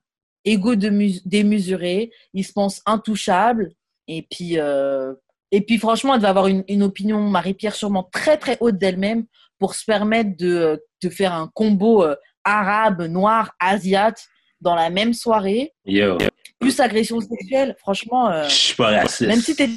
ego 0.45 0.75
démesuré, 0.75 2.11
ils 2.33 2.45
se 2.45 2.53
pensent 2.53 2.81
intouchables. 2.85 3.71
Et 4.07 4.27
puis, 4.29 4.59
euh, 4.59 5.13
et 5.51 5.61
puis 5.61 5.77
franchement, 5.77 6.15
elle 6.15 6.21
va 6.21 6.29
avoir 6.29 6.47
une, 6.47 6.63
une 6.67 6.83
opinion, 6.83 7.21
Marie-Pierre, 7.21 7.75
sûrement 7.75 8.03
très 8.03 8.37
très 8.37 8.57
haute 8.59 8.77
d'elle-même 8.77 9.25
pour 9.61 9.75
se 9.75 9.85
permettre 9.85 10.35
de, 10.37 10.83
de 11.03 11.09
faire 11.09 11.33
un 11.33 11.47
combo 11.53 12.03
euh, 12.03 12.15
arabe, 12.43 13.03
noir, 13.03 13.51
asiate 13.59 14.25
dans 14.59 14.73
la 14.73 14.89
même 14.89 15.13
soirée, 15.13 15.71
Yo, 15.85 16.17
plus 16.59 16.79
agression 16.79 17.21
sexuelle. 17.21 17.75
Franchement, 17.77 18.31
euh, 18.31 18.45
je 18.45 18.53
suis 18.55 18.75
pas 18.75 18.89
raciste. 18.89 19.29
même 19.29 19.39
si 19.39 19.55
t'es 19.55 19.67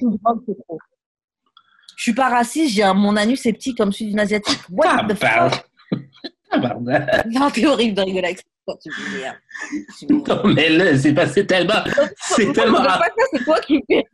sous 0.00 0.18
drogue, 0.22 0.40
c'est 0.48 0.56
trop. 0.66 0.78
Je 1.96 2.02
suis 2.02 2.14
pas 2.14 2.30
raciste, 2.30 2.74
j'ai 2.74 2.82
un, 2.82 2.94
mon 2.94 3.16
anus 3.16 3.44
est 3.44 3.52
petit 3.52 3.74
comme 3.74 3.92
celui 3.92 4.10
d'une 4.10 4.20
asiatique. 4.20 4.60
What 4.70 5.08
the 5.08 5.14
fuck? 5.14 5.68
Non, 7.30 7.50
t'es 7.50 7.66
horrible 7.66 7.94
de 7.94 8.02
rigoler 8.02 8.26
avec 8.26 8.38
ça. 8.38 8.44
Toi, 8.66 8.76
tu. 8.82 8.90
Tu 9.98 10.06
m'énerves. 10.06 10.26
Non, 10.26 10.54
mais 10.54 10.70
là, 10.70 10.96
c'est 10.96 11.12
pas, 11.12 11.26
c'est 11.26 11.44
tellement, 11.44 11.84
c'est 12.16 12.50
tellement, 12.54 12.80
Le 12.80 12.86
podcast, 12.86 13.28
c'est 13.32 13.44
toi 13.44 13.60
qui 13.60 13.80
fais. 13.90 14.04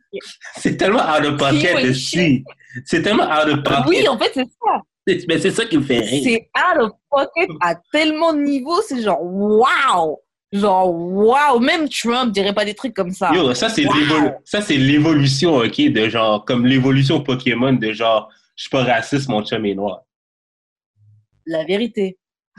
c'est 0.57 0.75
tellement 0.75 1.03
out 1.03 1.25
of 1.25 1.37
pocket. 1.37 1.95
C'est 2.85 3.01
tellement 3.01 3.23
out 3.23 3.47
of 3.47 3.63
pocket. 3.63 3.87
Oui, 3.87 4.07
en 4.09 4.17
fait, 4.17 4.31
c'est 4.33 4.43
ça. 4.43 4.81
Mais 5.07 5.39
c'est 5.39 5.51
ça 5.51 5.65
qui 5.65 5.77
me 5.77 5.83
fait 5.83 5.99
rire. 5.99 6.21
C'est 6.23 6.49
out 6.57 6.81
of 6.83 6.91
pocket 7.09 7.49
à 7.61 7.75
tellement 7.91 8.33
de 8.33 8.39
niveaux, 8.41 8.81
c'est 8.87 9.01
genre 9.01 9.21
waouh! 9.23 10.17
Genre 10.53 10.93
waouh! 10.93 11.59
Même 11.59 11.87
Trump 11.89 12.31
dirait 12.31 12.53
pas 12.53 12.65
des 12.65 12.73
trucs 12.75 12.93
comme 12.93 13.11
ça. 13.11 13.31
Yo, 13.33 13.53
ça 13.53 13.69
c'est 13.69 13.85
Wow. 13.85 13.93
l'évolu- 13.93 14.31
ça 14.45 14.61
c'est 14.61 14.77
l'évolution, 14.77 15.55
ok, 15.57 15.81
de 15.91 16.07
genre 16.09 16.45
comme 16.45 16.65
l'évolution 16.65 17.21
Pokémon 17.21 17.73
de 17.73 17.91
genre 17.93 18.29
je 18.55 18.63
suis 18.63 18.69
pas 18.69 18.83
raciste, 18.83 19.27
mon 19.29 19.43
chum 19.43 19.65
est 19.65 19.73
noir. 19.75 20.01
La 21.47 21.63
vérité. 21.65 22.17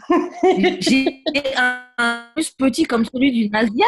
J'ai 0.80 1.22
un, 1.56 1.82
un 1.98 2.24
plus 2.34 2.50
petit 2.50 2.82
comme 2.84 3.04
celui 3.04 3.30
d'une 3.30 3.54
Asiate. 3.54 3.78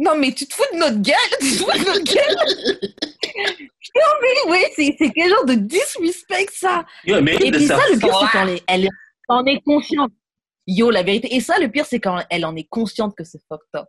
Non, 0.00 0.12
mais 0.16 0.30
tu 0.32 0.46
te 0.46 0.54
fous 0.54 0.62
de 0.72 0.78
notre 0.78 0.98
gueule? 1.00 1.16
Tu 1.40 1.50
te 1.50 1.56
fous 1.56 1.72
de 1.72 1.84
notre 1.84 2.04
gueule? 2.04 2.90
Non, 3.38 4.02
mais 4.22 4.50
ouais, 4.50 4.72
c'est 4.74 5.12
quel 5.14 5.30
genre 5.30 5.44
de 5.44 5.54
disrespect 5.54 6.50
ça? 6.52 6.84
Et 7.04 7.12
puis 7.12 7.66
ça, 7.66 7.76
le 7.90 7.98
pire, 7.98 8.18
c'est 8.18 8.38
quand 8.38 8.46
elle, 8.46 8.60
elle 8.66 8.88
en 9.28 9.44
est 9.44 9.60
consciente. 9.60 10.12
Yo, 10.66 10.90
la 10.90 11.02
vérité. 11.02 11.34
Et 11.34 11.40
ça, 11.40 11.58
le 11.58 11.68
pire, 11.68 11.86
c'est 11.86 12.00
quand 12.00 12.18
elle 12.30 12.44
en 12.44 12.54
est 12.56 12.68
consciente 12.68 13.14
que 13.16 13.24
c'est 13.24 13.40
fucked 13.48 13.68
up. 13.74 13.86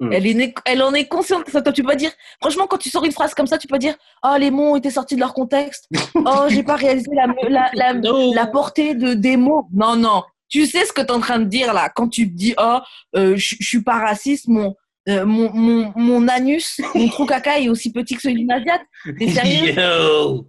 Hmm. 0.00 0.12
Elle, 0.12 0.26
est, 0.28 0.34
né- 0.34 0.54
elle 0.64 0.82
en 0.82 0.94
est 0.94 1.08
consciente 1.08 1.44
que 1.44 1.50
fucked 1.50 1.66
up. 1.66 1.74
Tu 1.74 1.82
peux 1.82 1.88
pas 1.88 1.96
dire, 1.96 2.12
franchement, 2.40 2.66
quand 2.68 2.78
tu 2.78 2.88
sors 2.88 3.04
une 3.04 3.12
phrase 3.12 3.34
comme 3.34 3.48
ça, 3.48 3.58
tu 3.58 3.66
peux 3.66 3.78
dire, 3.78 3.96
oh, 4.22 4.36
les 4.38 4.52
mots 4.52 4.72
ont 4.72 4.76
été 4.76 4.90
sortis 4.90 5.16
de 5.16 5.20
leur 5.20 5.34
contexte. 5.34 5.88
Oh, 6.14 6.46
j'ai 6.48 6.62
pas 6.62 6.76
réalisé 6.76 7.10
la, 7.14 7.70
la, 7.74 7.92
la, 7.94 8.46
portée 8.46 8.94
de, 8.94 9.14
des 9.14 9.36
mots. 9.36 9.66
Non, 9.72 9.96
non. 9.96 10.22
Tu 10.48 10.66
sais 10.66 10.84
ce 10.84 10.92
que 10.92 11.00
tu 11.00 11.06
es 11.06 11.10
en 11.10 11.20
train 11.20 11.38
de 11.38 11.44
dire 11.44 11.72
là. 11.72 11.90
Quand 11.94 12.08
tu 12.08 12.30
te 12.30 12.36
dis, 12.36 12.54
oh, 12.58 12.78
euh, 13.16 13.36
je 13.36 13.56
suis 13.60 13.82
pas 13.82 13.98
raciste, 13.98 14.48
mon, 14.48 14.74
euh, 15.08 15.24
mon, 15.24 15.52
mon, 15.52 15.92
mon 15.96 16.28
anus, 16.28 16.80
mon 16.94 17.08
trou 17.08 17.26
caca 17.26 17.58
est 17.58 17.68
aussi 17.68 17.92
petit 17.92 18.14
que 18.14 18.20
celui 18.22 18.36
d'une 18.36 18.52
Asiate. 18.52 18.82
T'es 19.18 19.28
sérieux? 19.28 19.72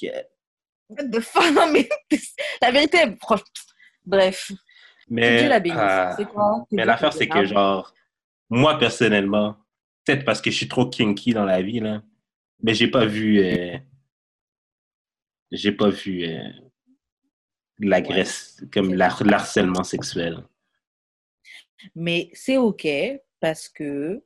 Yo. 0.00 0.12
The 0.90 1.20
fuck? 1.20 1.50
Non, 1.52 1.70
mais 1.72 1.88
la 2.62 2.70
vérité, 2.70 2.98
franchement. 3.20 3.44
Bref. 4.04 4.52
Mais, 5.10 5.40
Dieu 5.40 5.48
la 5.48 5.60
ah, 5.76 6.14
C'est 6.16 6.26
quoi? 6.26 6.66
mais 6.70 6.84
l'affaire, 6.84 7.12
c'est 7.12 7.28
que 7.28 7.44
genre, 7.44 7.94
moi 8.50 8.78
personnellement, 8.78 9.56
peut-être 10.04 10.24
parce 10.24 10.40
que 10.40 10.50
je 10.50 10.56
suis 10.56 10.68
trop 10.68 10.88
kinky 10.88 11.32
dans 11.32 11.44
la 11.44 11.62
vie, 11.62 11.80
là, 11.80 12.02
mais 12.62 12.74
j'ai 12.74 12.88
pas 12.88 13.06
vu. 13.06 13.40
euh, 13.40 13.76
j'ai 15.50 15.72
pas 15.72 15.88
vu 15.88 16.24
euh, 16.26 16.42
l'agresse, 17.78 18.62
comme 18.72 18.94
l'har- 18.94 19.24
l'harcèlement 19.24 19.84
sexuel. 19.84 20.44
Mais 21.94 22.30
c'est 22.32 22.56
OK 22.56 22.86
parce 23.40 23.68
que 23.68 24.22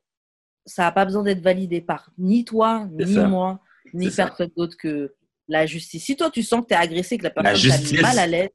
ça 0.65 0.83
n'a 0.85 0.93
pas 0.93 1.05
besoin 1.05 1.23
d'être 1.23 1.43
validé 1.43 1.81
par 1.81 2.11
ni 2.19 2.45
toi, 2.45 2.87
ni 2.93 3.15
ça. 3.15 3.27
moi, 3.29 3.61
ni 3.93 4.11
personne 4.11 4.51
d'autre 4.57 4.77
que 4.77 5.15
la 5.49 5.67
justice. 5.67 6.05
Si 6.05 6.17
toi, 6.17 6.31
tu 6.31 6.43
sens 6.43 6.63
que 6.63 6.67
tu 6.69 6.75
es 6.75 6.77
agressé, 6.77 7.19
que 7.19 7.25
la 7.25 7.31
personne 7.31 7.71
t'a 7.71 7.79
mis 7.79 8.01
mal 8.01 8.19
à 8.19 8.27
l'aise, 8.27 8.49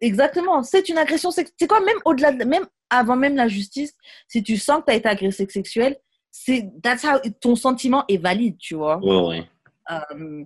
exactement, 0.00 0.62
c'est 0.62 0.88
une 0.88 0.98
agression 0.98 1.30
sexuelle. 1.30 1.56
C'est 1.58 1.66
quoi, 1.66 1.80
même 1.80 1.98
au-delà, 2.04 2.32
de- 2.32 2.44
même 2.44 2.66
avant 2.90 3.16
même 3.16 3.36
la 3.36 3.48
justice, 3.48 3.94
si 4.28 4.42
tu 4.42 4.56
sens 4.56 4.80
que 4.80 4.86
tu 4.86 4.92
as 4.92 4.96
été 4.96 5.08
agressé 5.08 5.46
sexuel, 5.48 5.96
c'est 6.30 6.70
that's 6.82 7.04
how 7.04 7.18
ton 7.40 7.56
sentiment 7.56 8.04
est 8.08 8.16
valide, 8.18 8.56
tu 8.58 8.74
vois. 8.74 8.98
Ouais, 8.98 9.28
ouais. 9.28 9.48
Euh, 9.90 10.44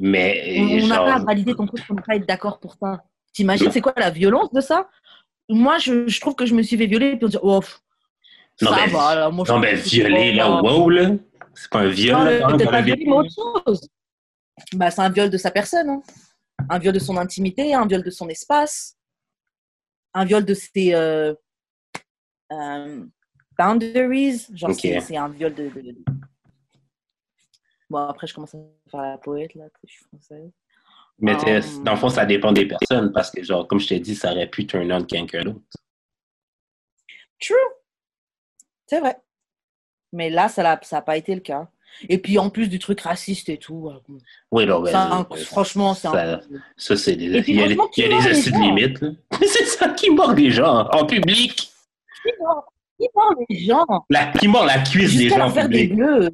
Mais, 0.00 0.56
on 0.58 0.86
n'a 0.86 0.94
genre, 0.96 1.04
pas 1.04 1.14
à 1.16 1.18
valider 1.18 1.54
ton 1.54 1.66
truc, 1.66 1.82
on 1.90 1.94
n'a 1.94 2.02
pas 2.02 2.16
être 2.16 2.26
d'accord 2.26 2.58
pour 2.60 2.74
ça. 2.74 3.04
T'imagines, 3.32 3.70
c'est 3.70 3.80
quoi 3.80 3.94
la 3.96 4.10
violence 4.10 4.52
de 4.52 4.60
ça? 4.60 4.88
Moi, 5.52 5.78
je, 5.78 6.06
je 6.08 6.20
trouve 6.20 6.34
que 6.34 6.46
je 6.46 6.54
me 6.54 6.62
suis 6.62 6.76
fait 6.76 6.86
violer, 6.86 7.16
puis 7.16 7.24
on 7.26 7.28
dit, 7.28 7.38
oh, 7.42 7.60
Non, 8.60 8.70
ça 8.70 8.76
mais- 8.86 8.92
va, 8.92 9.14
là, 9.14 9.30
moi, 9.30 9.44
je 9.46 9.52
non, 9.52 9.60
c'est 9.62 9.74
violer, 9.76 10.30
pas- 10.36 10.48
là, 10.48 10.62
wow, 10.62 10.88
là. 10.90 11.10
C'est 11.54 11.70
pas 11.70 11.80
un 11.80 11.88
viol, 11.88 12.18
Non, 12.18 12.24
là, 12.24 12.46
peut-être 12.56 12.70
pas 12.70 12.82
vécu. 12.82 13.04
mais 13.06 13.12
autre 13.12 13.30
chose. 13.66 13.88
Bah, 14.74 14.90
c'est 14.90 15.00
un 15.02 15.10
viol 15.10 15.28
de 15.30 15.36
sa 15.38 15.50
personne. 15.50 15.88
hein. 15.88 16.02
Un 16.70 16.78
viol 16.78 16.94
de 16.94 16.98
son 16.98 17.16
intimité, 17.16 17.74
un 17.74 17.86
viol 17.86 18.02
de 18.02 18.10
son 18.10 18.28
espace, 18.28 18.96
un 20.14 20.24
viol 20.24 20.44
de 20.44 20.54
ses 20.54 20.94
euh, 20.94 21.34
euh, 22.52 23.04
boundaries. 23.58 24.46
Genre, 24.54 24.72
c'est- 24.74 25.16
un 25.16 25.28
viol 25.28 25.52
de, 25.54 25.68
de- 25.68 25.80
de- 25.80 26.04
Bon, 27.90 27.98
après, 27.98 28.26
je 28.26 28.34
commence 28.34 28.54
à 28.54 28.58
faire 28.90 29.02
la 29.02 29.18
poète, 29.18 29.54
là, 29.54 29.64
que 29.68 29.80
je 29.86 29.92
suis 29.92 30.04
française. 30.04 30.50
Mais 31.22 31.34
Um, 31.34 31.84
dans 31.84 31.92
le 31.92 31.96
fond, 31.98 32.08
ça 32.08 32.26
dépend 32.26 32.52
des 32.52 32.66
personnes 32.66 33.12
parce 33.12 33.30
que, 33.30 33.42
genre, 33.42 33.66
comme 33.68 33.78
je 33.80 33.88
t'ai 33.88 34.00
dit, 34.00 34.14
ça 34.14 34.32
aurait 34.32 34.48
pu 34.50 34.66
turn 34.66 34.92
on 34.92 35.04
quelqu'un 35.04 35.44
d'autre. 35.44 35.60
True. 37.40 37.54
C'est 38.86 39.00
vrai. 39.00 39.16
Mais 40.12 40.28
là, 40.30 40.48
ça 40.48 40.62
n'a 40.62 40.78
ça 40.82 41.00
pas 41.00 41.16
été 41.16 41.34
le 41.34 41.40
cas. 41.40 41.68
Et 42.08 42.18
puis, 42.18 42.38
en 42.38 42.50
plus 42.50 42.68
du 42.68 42.78
truc 42.78 43.00
raciste 43.02 43.48
et 43.48 43.58
tout, 43.58 43.88
euh, 43.90 44.14
Oui, 44.50 44.66
non, 44.66 44.80
ben, 44.80 44.90
ça, 44.92 45.26
franchement, 45.46 45.94
c'est 45.94 46.08
un 46.08 46.12
ça- 46.12 46.40
Ça, 46.76 46.96
c'est 46.96 47.16
des. 47.16 47.42
Puis, 47.42 47.52
il 47.52 47.60
y 47.60 47.62
a, 47.62 47.68
des- 47.68 47.74
franchement, 47.74 47.92
il 47.96 48.02
y 48.02 48.04
a 48.04 48.08
qui 48.08 48.08
des 48.08 48.14
mord 48.14 48.24
les 48.24 48.30
astuces 48.30 48.52
de 48.52 48.58
limites, 48.58 49.04
c'est 49.46 49.66
ça 49.66 49.88
qui 49.90 50.10
mord 50.10 50.34
des 50.34 50.50
gens 50.50 50.88
en 50.92 51.06
public. 51.06 51.54
Qui 52.24 52.32
mord- 52.40 52.72
qui 52.98 53.08
mord 53.14 53.34
les 53.48 53.58
gens? 53.60 53.86
La, 54.10 54.26
qui 54.32 54.48
mord 54.48 54.64
la 54.64 54.78
cuisse 54.80 55.16
des 55.16 55.28
gens 55.28 55.40
en 55.48 55.50
des 55.50 55.62
public. 55.62 55.94
bleus. 55.96 56.30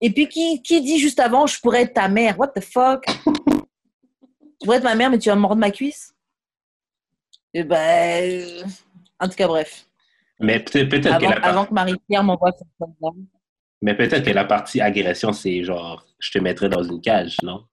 Et 0.00 0.10
puis, 0.12 0.28
qui, 0.28 0.62
qui 0.62 0.82
dit 0.82 0.98
juste 0.98 1.20
avant, 1.20 1.46
je 1.46 1.58
pourrais 1.60 1.82
être 1.82 1.94
ta 1.94 2.08
mère? 2.08 2.38
What 2.38 2.48
the 2.48 2.60
fuck? 2.60 3.04
Tu 3.04 4.64
pourrais 4.64 4.78
être 4.78 4.84
ma 4.84 4.94
mère, 4.94 5.10
mais 5.10 5.18
tu 5.18 5.28
vas 5.28 5.34
me 5.36 5.40
mordre 5.40 5.56
ma 5.56 5.70
cuisse? 5.70 6.14
Et 7.54 7.64
ben. 7.64 8.40
euh, 8.40 8.62
En 9.18 9.28
tout 9.28 9.34
cas, 9.34 9.46
bref. 9.46 9.86
Mais 10.38 10.60
peut-être 10.60 11.18
que, 11.18 11.46
Avant, 11.46 11.64
que 11.64 11.72
Marie-Pierre 11.72 12.22
m'envoie 12.22 12.52
son 12.78 12.94
mais 13.82 13.94
peut-être 13.94 14.24
que 14.24 14.30
la 14.30 14.44
partie 14.44 14.80
agression, 14.80 15.32
c'est 15.32 15.62
genre, 15.62 16.04
je 16.18 16.30
te 16.30 16.38
mettrais 16.38 16.68
dans 16.68 16.82
une 16.82 17.00
cage, 17.00 17.36
non? 17.42 17.64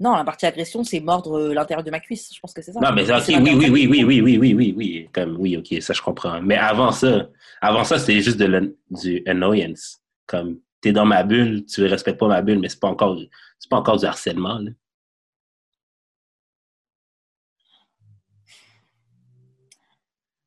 Non, 0.00 0.16
la 0.16 0.24
partie 0.24 0.46
agression, 0.46 0.82
c'est 0.82 0.98
mordre 0.98 1.38
euh, 1.38 1.54
l'intérieur 1.54 1.84
de 1.84 1.90
ma 1.90 2.00
cuisse. 2.00 2.34
Je 2.34 2.40
pense 2.40 2.52
que 2.52 2.62
c'est 2.62 2.72
ça. 2.72 2.80
Non, 2.80 2.92
mais 2.92 3.08
ok, 3.08 3.22
oui, 3.28 3.54
oui, 3.54 3.68
oui, 3.70 3.86
oui, 3.86 4.04
oui, 4.04 4.20
oui, 4.20 4.38
oui, 4.38 4.54
oui, 4.54 4.74
oui. 4.76 5.08
Comme, 5.12 5.36
oui, 5.38 5.56
ok, 5.56 5.80
ça, 5.80 5.92
je 5.92 6.02
comprends. 6.02 6.42
Mais 6.42 6.56
avant 6.56 6.90
ça, 6.90 7.28
avant 7.60 7.84
ça, 7.84 7.98
c'était 7.98 8.20
juste 8.20 8.38
de 8.38 8.76
du 8.90 9.22
annoyance. 9.26 10.01
Comme, 10.26 10.60
t'es 10.80 10.92
dans 10.92 11.04
ma 11.04 11.22
bulle, 11.22 11.64
tu 11.66 11.84
respectes 11.84 12.18
pas 12.18 12.28
ma 12.28 12.42
bulle, 12.42 12.58
mais 12.58 12.68
c'est 12.68 12.80
pas 12.80 12.88
encore, 12.88 13.18
c'est 13.58 13.68
pas 13.70 13.76
encore 13.76 13.98
du 13.98 14.06
harcèlement, 14.06 14.58
là. 14.58 14.70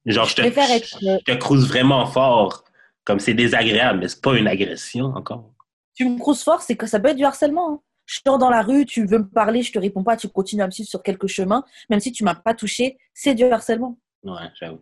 Genre, 0.05 0.27
je 0.27 0.35
te, 0.35 0.41
préfère 0.41 0.69
être, 0.69 0.99
je 1.01 1.23
te 1.23 1.37
crouse 1.37 1.67
vraiment 1.67 2.05
fort. 2.05 2.63
Comme 3.03 3.19
c'est 3.19 3.33
désagréable, 3.33 3.99
mais 3.99 4.07
c'est 4.07 4.21
pas 4.21 4.37
une 4.37 4.47
agression 4.47 5.05
encore. 5.05 5.51
Tu 5.93 6.07
me 6.09 6.17
croises 6.17 6.43
fort, 6.43 6.61
c'est 6.61 6.75
que 6.75 6.87
ça 6.87 6.99
peut 6.99 7.09
être 7.09 7.17
du 7.17 7.25
harcèlement. 7.25 7.73
hein. 7.73 7.81
Je 8.05 8.19
sors 8.25 8.37
dans 8.37 8.49
la 8.49 8.61
rue, 8.61 8.85
tu 8.85 9.05
veux 9.05 9.19
me 9.19 9.27
parler, 9.27 9.63
je 9.63 9.71
te 9.71 9.79
réponds 9.79 10.03
pas, 10.03 10.15
tu 10.15 10.29
continues 10.29 10.61
à 10.61 10.67
me 10.67 10.71
suivre 10.71 10.89
sur 10.89 11.01
quelques 11.01 11.27
chemins, 11.27 11.63
même 11.89 11.99
si 11.99 12.11
tu 12.11 12.23
m'as 12.23 12.35
pas 12.35 12.53
touché, 12.53 12.97
c'est 13.15 13.33
du 13.33 13.43
harcèlement. 13.45 13.97
Ouais, 14.23 14.51
j'avoue. 14.59 14.79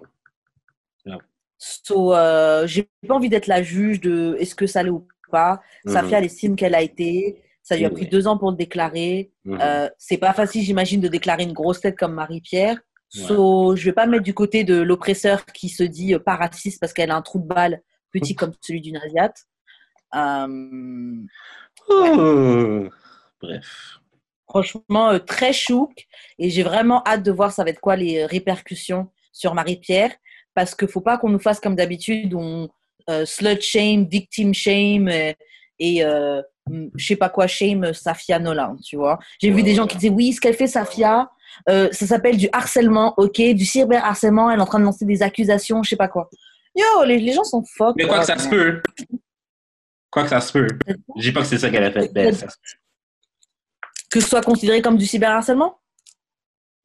So, 1.66 2.14
euh, 2.14 2.68
j'ai 2.68 2.90
pas 3.08 3.16
envie 3.16 3.30
d'être 3.30 3.48
la 3.48 3.64
juge 3.64 4.02
de 4.02 4.36
est-ce 4.40 4.54
que 4.54 4.68
ça 4.68 4.84
l'est 4.84 4.90
ou 4.90 5.08
pas. 5.32 5.62
Safia, 5.86 6.18
elle 6.18 6.26
estime 6.26 6.56
qu'elle 6.56 6.76
a 6.76 6.82
été. 6.82 7.42
Ça 7.62 7.78
lui 7.78 7.86
a 7.86 7.90
pris 7.90 8.08
deux 8.08 8.28
ans 8.28 8.38
pour 8.38 8.52
le 8.52 8.58
déclarer. 8.58 9.32
Mhm. 9.46 9.60
Euh, 9.62 9.90
c'est 9.98 10.18
pas 10.18 10.34
facile, 10.34 10.62
j'imagine, 10.64 11.00
de 11.00 11.08
déclarer 11.08 11.44
une 11.44 11.54
grosse 11.54 11.80
tête 11.80 11.98
comme 11.98 12.14
Marie-Pierre. 12.14 12.78
So, 13.08 13.76
je 13.76 13.86
vais 13.86 13.94
pas 13.94 14.08
me 14.08 14.12
mettre 14.14 14.24
du 14.24 14.34
côté 14.34 14.64
de 14.64 14.82
l'oppresseur 14.82 15.46
qui 15.46 15.70
se 15.70 15.84
dit 15.84 16.16
euh, 16.16 16.20
pas 16.20 16.36
raciste 16.36 16.80
parce 16.80 16.94
qu'elle 16.94 17.12
a 17.12 17.16
un 17.16 17.22
trou 17.22 17.40
de 17.40 17.46
balle 17.46 17.82
petit 18.12 18.36
comme 18.36 18.52
celui 18.60 18.82
d'une 18.82 18.98
Asiate. 18.98 19.46
Euh, 20.16 21.24
Oh. 21.90 22.88
Bref. 23.42 24.00
franchement, 24.48 25.10
euh, 25.10 25.20
très 25.20 25.54
chouk. 25.54 26.08
Et 26.40 26.50
j'ai 26.50 26.64
vraiment 26.64 27.04
hâte 27.06 27.24
de 27.24 27.32
voir 27.32 27.52
ça 27.52 27.64
va 27.64 27.72
être 27.72 27.80
quoi 27.80 27.96
les 27.96 28.26
répercussions 28.26 29.10
sur 29.32 29.54
Marie-Pierre. 29.54 30.12
Parce 30.56 30.76
qu'il 30.76 30.88
faut 30.88 31.02
pas 31.02 31.18
qu'on 31.18 31.30
nous 31.30 31.40
fasse 31.40 31.60
comme 31.60 31.76
d'habitude, 31.76 32.34
on 32.36 32.70
euh, 33.10 33.26
slut 33.26 33.62
shame, 33.62 34.06
victim 34.06 34.54
shame 34.54 35.08
euh, 35.08 35.34
et 35.80 36.04
euh, 36.06 36.42
mm, 36.70 36.88
je 36.96 37.06
sais 37.06 37.16
pas 37.16 37.30
quoi 37.30 37.48
shame 37.48 37.84
euh, 37.86 37.94
Safia 37.94 38.40
Nolan, 38.40 38.76
tu 38.78 38.96
vois. 38.96 39.20
J'ai 39.42 39.50
vu 39.50 39.56
Ouais, 39.58 39.64
des 39.64 39.76
gens 39.76 39.88
qui 39.88 39.98
disaient 39.98 40.10
oui, 40.14 40.32
ce 40.34 40.40
qu'elle 40.40 40.54
fait 40.56 40.68
Safia, 40.68 41.30
euh, 41.70 41.90
ça 41.92 42.06
s'appelle 42.08 42.38
du 42.38 42.48
harcèlement, 42.54 43.14
ok, 43.18 43.42
du 43.54 43.66
cyberharcèlement, 43.66 44.50
elle 44.52 44.60
est 44.60 44.62
en 44.62 44.66
train 44.66 44.80
de 44.80 44.86
lancer 44.86 45.06
des 45.06 45.22
accusations, 45.24 45.84
je 45.84 45.90
sais 45.90 45.96
pas 45.98 46.08
quoi. 46.08 46.30
Yo, 46.76 47.04
les, 47.06 47.20
les 47.20 47.34
gens 47.34 47.44
sont 47.44 47.64
fuck. 47.64 47.96
Mais 47.98 48.08
quoi 48.08 48.20
que 48.20 48.26
ça 48.26 48.38
se 48.38 48.48
peut. 48.50 48.82
Quoi 50.10 50.24
que 50.24 50.30
ça 50.30 50.42
se 50.42 50.52
peut. 50.54 50.68
Je 51.18 51.22
dis 51.22 51.32
pas 51.32 51.42
que 51.42 51.48
c'est 51.48 51.58
ça 51.58 51.70
qu'elle 51.70 51.84
a 51.84 51.92
fait. 51.92 52.12
Ben, 52.14 52.34
ça- 52.34 52.48
Que 54.10 54.20
ce 54.20 54.28
soit 54.28 54.42
considéré 54.42 54.82
comme 54.82 54.98
du 54.98 55.06
cyberharcèlement? 55.06 55.80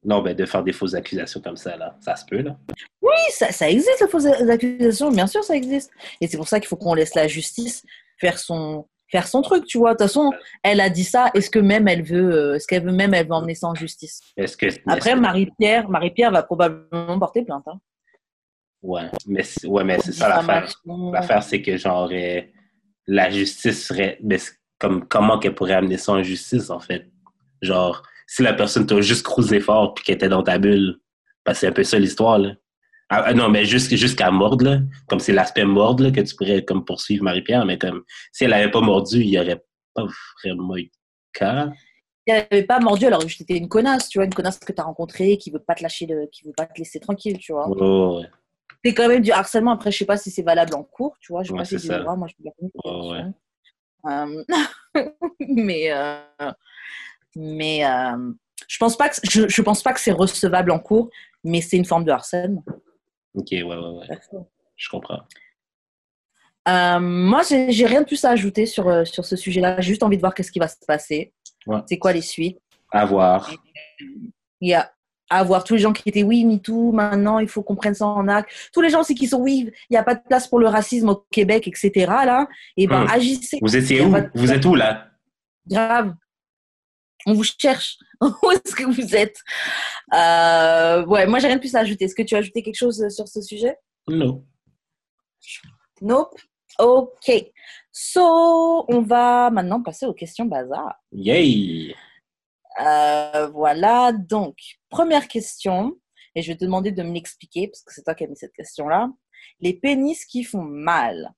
Non, 0.03 0.21
ben, 0.21 0.33
de 0.33 0.45
faire 0.45 0.63
des 0.63 0.71
fausses 0.71 0.93
accusations 0.93 1.41
comme 1.41 1.57
ça, 1.57 1.75
là. 1.75 1.97
Ça 1.99 2.15
se 2.15 2.25
peut, 2.25 2.41
là. 2.41 2.57
Oui, 3.01 3.15
ça, 3.31 3.51
ça 3.51 3.69
existe, 3.69 3.99
les 3.99 4.07
fausses 4.07 4.25
accusations, 4.25 5.11
bien 5.11 5.27
sûr, 5.27 5.43
ça 5.43 5.55
existe. 5.55 5.91
Et 6.21 6.27
c'est 6.27 6.37
pour 6.37 6.47
ça 6.47 6.59
qu'il 6.59 6.67
faut 6.69 6.77
qu'on 6.77 6.93
laisse 6.93 7.15
la 7.15 7.27
justice 7.27 7.83
faire 8.17 8.37
son, 8.39 8.87
faire 9.09 9.27
son 9.27 9.41
truc, 9.41 9.65
tu 9.65 9.77
vois. 9.77 9.91
De 9.91 9.97
toute 9.97 10.07
façon, 10.07 10.31
elle 10.63 10.79
a 10.79 10.89
dit 10.89 11.03
ça. 11.03 11.31
Est-ce 11.33 11.49
que 11.49 11.59
même 11.59 11.87
elle 11.87 12.03
veut, 12.03 12.31
euh, 12.31 12.55
est-ce 12.55 12.67
qu'elle 12.67 12.83
veut 12.83 12.91
même, 12.91 13.13
elle 13.13 13.27
veut 13.27 13.33
emmener 13.33 13.55
ça 13.55 13.67
en 13.67 13.75
justice? 13.75 14.21
Est-ce 14.37 14.55
que. 14.55 14.67
Après, 14.87 15.11
est-ce 15.11 15.19
Marie-Pierre, 15.19 15.89
Marie-Pierre 15.89 16.31
va 16.31 16.43
probablement 16.43 17.19
porter 17.19 17.43
plainte. 17.43 17.67
Hein. 17.67 17.79
Ouais, 18.81 19.09
mais 19.27 19.43
c'est 19.43 19.67
ouais, 19.67 19.83
mais 19.83 19.99
c'est 19.99 20.13
ça 20.13 20.29
l'affaire. 20.29 20.65
Diffamation. 20.65 21.11
L'affaire, 21.11 21.43
c'est 21.43 21.61
que 21.61 21.75
genre 21.75 22.09
euh, 22.13 22.41
la 23.07 23.29
justice 23.29 23.87
serait. 23.87 24.17
Mais 24.23 24.37
comme 24.77 25.05
comment 25.07 25.39
qu'elle 25.39 25.55
pourrait 25.55 25.73
amener 25.73 25.97
ça 25.97 26.13
en 26.13 26.23
justice, 26.23 26.69
en 26.69 26.79
fait? 26.79 27.09
Genre, 27.61 28.01
si 28.31 28.43
la 28.43 28.53
personne 28.53 28.85
t'a 28.85 29.01
juste 29.01 29.23
cruisé 29.25 29.59
fort 29.59 29.95
puis 29.95 30.03
qu'elle 30.03 30.15
était 30.15 30.29
dans 30.29 30.43
ta 30.43 30.59
bulle, 30.59 30.99
parce 31.43 31.57
que 31.57 31.59
c'est 31.61 31.67
un 31.67 31.71
peu 31.71 31.83
ça 31.83 31.97
l'histoire, 31.97 32.37
là. 32.37 32.53
Ah, 33.11 33.23
ah, 33.25 33.33
non, 33.33 33.49
mais 33.49 33.65
juste- 33.65 33.95
jusqu'à 33.95 34.29
mordre, 34.29 34.63
là. 34.65 34.79
Comme 35.07 35.19
c'est 35.19 35.33
l'aspect 35.33 35.65
mordre, 35.65 36.03
là, 36.03 36.11
que 36.11 36.21
tu 36.21 36.35
pourrais 36.35 36.63
comme 36.63 36.85
poursuivre 36.85 37.23
Marie-Pierre, 37.23 37.65
mais 37.65 37.79
comme 37.79 38.03
si 38.31 38.43
elle 38.43 38.53
avait 38.53 38.69
pas 38.69 38.81
mordu, 38.81 39.17
il 39.21 39.29
y 39.29 39.39
aurait 39.39 39.63
pas 39.95 40.05
vraiment 40.43 40.77
eu 40.77 40.83
de 40.83 40.91
cas. 41.33 41.71
Si 42.27 42.33
elle 42.35 42.47
n'avait 42.51 42.63
pas 42.67 42.79
mordu, 42.79 43.05
alors 43.07 43.21
juste 43.21 43.41
été 43.41 43.57
une 43.57 43.67
connasse, 43.67 44.09
tu 44.09 44.19
vois, 44.19 44.25
une 44.25 44.33
connasse 44.33 44.59
que 44.59 44.71
tu 44.71 44.79
as 44.79 44.83
rencontrée, 44.83 45.37
qui 45.39 45.49
veut 45.49 45.57
pas 45.57 45.73
te 45.73 45.81
lâcher, 45.81 46.05
le, 46.05 46.27
qui 46.31 46.43
veut 46.45 46.53
pas 46.55 46.67
te 46.67 46.77
laisser 46.77 46.99
tranquille, 46.99 47.39
tu 47.39 47.51
vois. 47.51 47.67
Oh, 47.67 48.19
ouais. 48.19 48.29
C'est 48.85 48.93
quand 48.93 49.07
même 49.07 49.23
du 49.23 49.31
harcèlement. 49.31 49.71
Après, 49.71 49.91
je 49.91 49.97
sais 49.97 50.05
pas 50.05 50.15
si 50.17 50.29
c'est 50.29 50.43
valable 50.43 50.75
en 50.75 50.83
cours, 50.83 51.17
tu 51.19 51.33
vois. 51.33 51.41
Je 51.41 51.47
sais 51.47 51.53
Ouais, 51.53 51.59
pas 51.59 51.65
si 51.65 51.79
c'est 51.79 51.97
droit. 51.99 52.15
Moi, 52.15 52.27
je 52.27 52.33
suis 52.35 52.43
ouais. 52.85 53.23
Euh, 54.05 54.43
mais 55.39 55.91
euh, 55.91 56.19
mais 57.35 57.85
euh, 57.85 58.31
je 58.67 58.77
pense 58.77 58.97
pas 58.97 59.09
que 59.09 59.15
je, 59.23 59.47
je 59.47 59.61
pense 59.61 59.81
pas 59.83 59.93
que 59.93 59.99
c'est 59.99 60.11
recevable 60.11 60.71
en 60.71 60.79
cours, 60.79 61.09
mais 61.43 61.61
c'est 61.61 61.77
une 61.77 61.85
forme 61.85 62.03
de 62.03 62.11
harcèlement. 62.11 62.63
Ok, 63.35 63.47
ouais, 63.51 63.63
ouais, 63.63 63.75
ouais. 63.75 64.07
Je 64.75 64.89
comprends. 64.89 65.21
Euh, 66.67 66.99
moi, 66.99 67.41
j'ai 67.43 67.85
rien 67.85 68.01
de 68.01 68.05
plus 68.05 68.23
à 68.25 68.31
ajouter 68.31 68.65
sur 68.65 68.87
euh, 68.87 69.05
sur 69.05 69.25
ce 69.25 69.35
sujet-là. 69.35 69.79
J'ai 69.81 69.89
juste 69.89 70.03
envie 70.03 70.17
de 70.17 70.21
voir 70.21 70.33
qu'est-ce 70.33 70.51
qui 70.51 70.59
va 70.59 70.67
se 70.67 70.75
passer. 70.85 71.33
Ouais. 71.65 71.79
C'est 71.87 71.97
quoi 71.97 72.13
les 72.13 72.21
suites? 72.21 72.59
À 72.91 73.05
voir. 73.05 73.51
Il 74.61 74.69
y 74.69 74.73
a 74.73 74.91
à 75.31 75.43
voir 75.43 75.63
tous 75.63 75.75
les 75.75 75.79
gens 75.79 75.93
qui 75.93 76.09
étaient 76.09 76.23
oui, 76.23 76.43
MeToo, 76.43 76.91
maintenant 76.91 77.37
il 77.37 77.47
faut 77.47 77.61
qu'on 77.61 77.75
prenne 77.75 77.93
ça 77.93 78.07
en 78.07 78.27
acte. 78.27 78.49
Tous 78.73 78.81
les 78.81 78.89
gens 78.89 79.01
aussi 79.01 79.13
qui 79.13 79.27
sont 79.27 79.39
oui, 79.39 79.71
il 79.89 79.93
n'y 79.93 79.97
a 79.97 80.03
pas 80.03 80.15
de 80.15 80.21
place 80.27 80.47
pour 80.47 80.59
le 80.59 80.67
racisme 80.67 81.09
au 81.09 81.23
Québec, 81.31 81.67
etc. 81.67 81.91
Là, 82.07 82.47
et 82.75 82.87
ben 82.87 83.03
Hmm. 83.03 83.09
agissez. 83.11 83.59
Vous 83.61 83.75
étiez 83.77 84.01
où? 84.01 84.15
Vous 84.33 84.51
êtes 84.51 84.65
où, 84.65 84.73
là? 84.73 85.07
Grave. 85.67 86.13
On 87.25 87.33
vous 87.33 87.43
cherche. 87.43 87.97
Où 88.21 88.51
est-ce 88.51 88.75
que 88.75 88.83
vous 88.83 89.15
êtes? 89.15 89.37
Euh, 90.13 91.05
Ouais, 91.05 91.25
moi 91.27 91.39
j'ai 91.39 91.47
rien 91.47 91.55
de 91.57 91.61
plus 91.61 91.75
à 91.75 91.79
ajouter. 91.79 92.05
Est-ce 92.05 92.15
que 92.15 92.23
tu 92.23 92.35
as 92.35 92.39
ajouté 92.39 92.63
quelque 92.63 92.75
chose 92.77 93.07
sur 93.09 93.27
ce 93.27 93.41
sujet? 93.41 93.77
Non. 94.07 94.45
Nope. 96.01 96.39
Ok. 96.79 97.31
So, 97.91 98.85
on 98.87 99.01
va 99.01 99.49
maintenant 99.49 99.81
passer 99.81 100.05
aux 100.05 100.13
questions 100.13 100.45
bazar. 100.45 100.95
Yay! 101.11 101.93
Euh, 102.81 103.47
voilà, 103.49 104.13
donc, 104.13 104.55
première 104.89 105.27
question, 105.27 105.97
et 106.35 106.41
je 106.41 106.49
vais 106.51 106.57
te 106.57 106.63
demander 106.63 106.91
de 106.93 107.03
me 107.03 107.11
l'expliquer, 107.13 107.67
parce 107.67 107.81
que 107.83 107.93
c'est 107.93 108.03
toi 108.03 108.15
qui 108.15 108.23
as 108.23 108.27
mis 108.27 108.37
cette 108.37 108.53
question-là. 108.53 109.09
Les 109.59 109.73
pénis 109.73 110.23
qui 110.25 110.45
font 110.45 110.61
mal. 110.61 111.33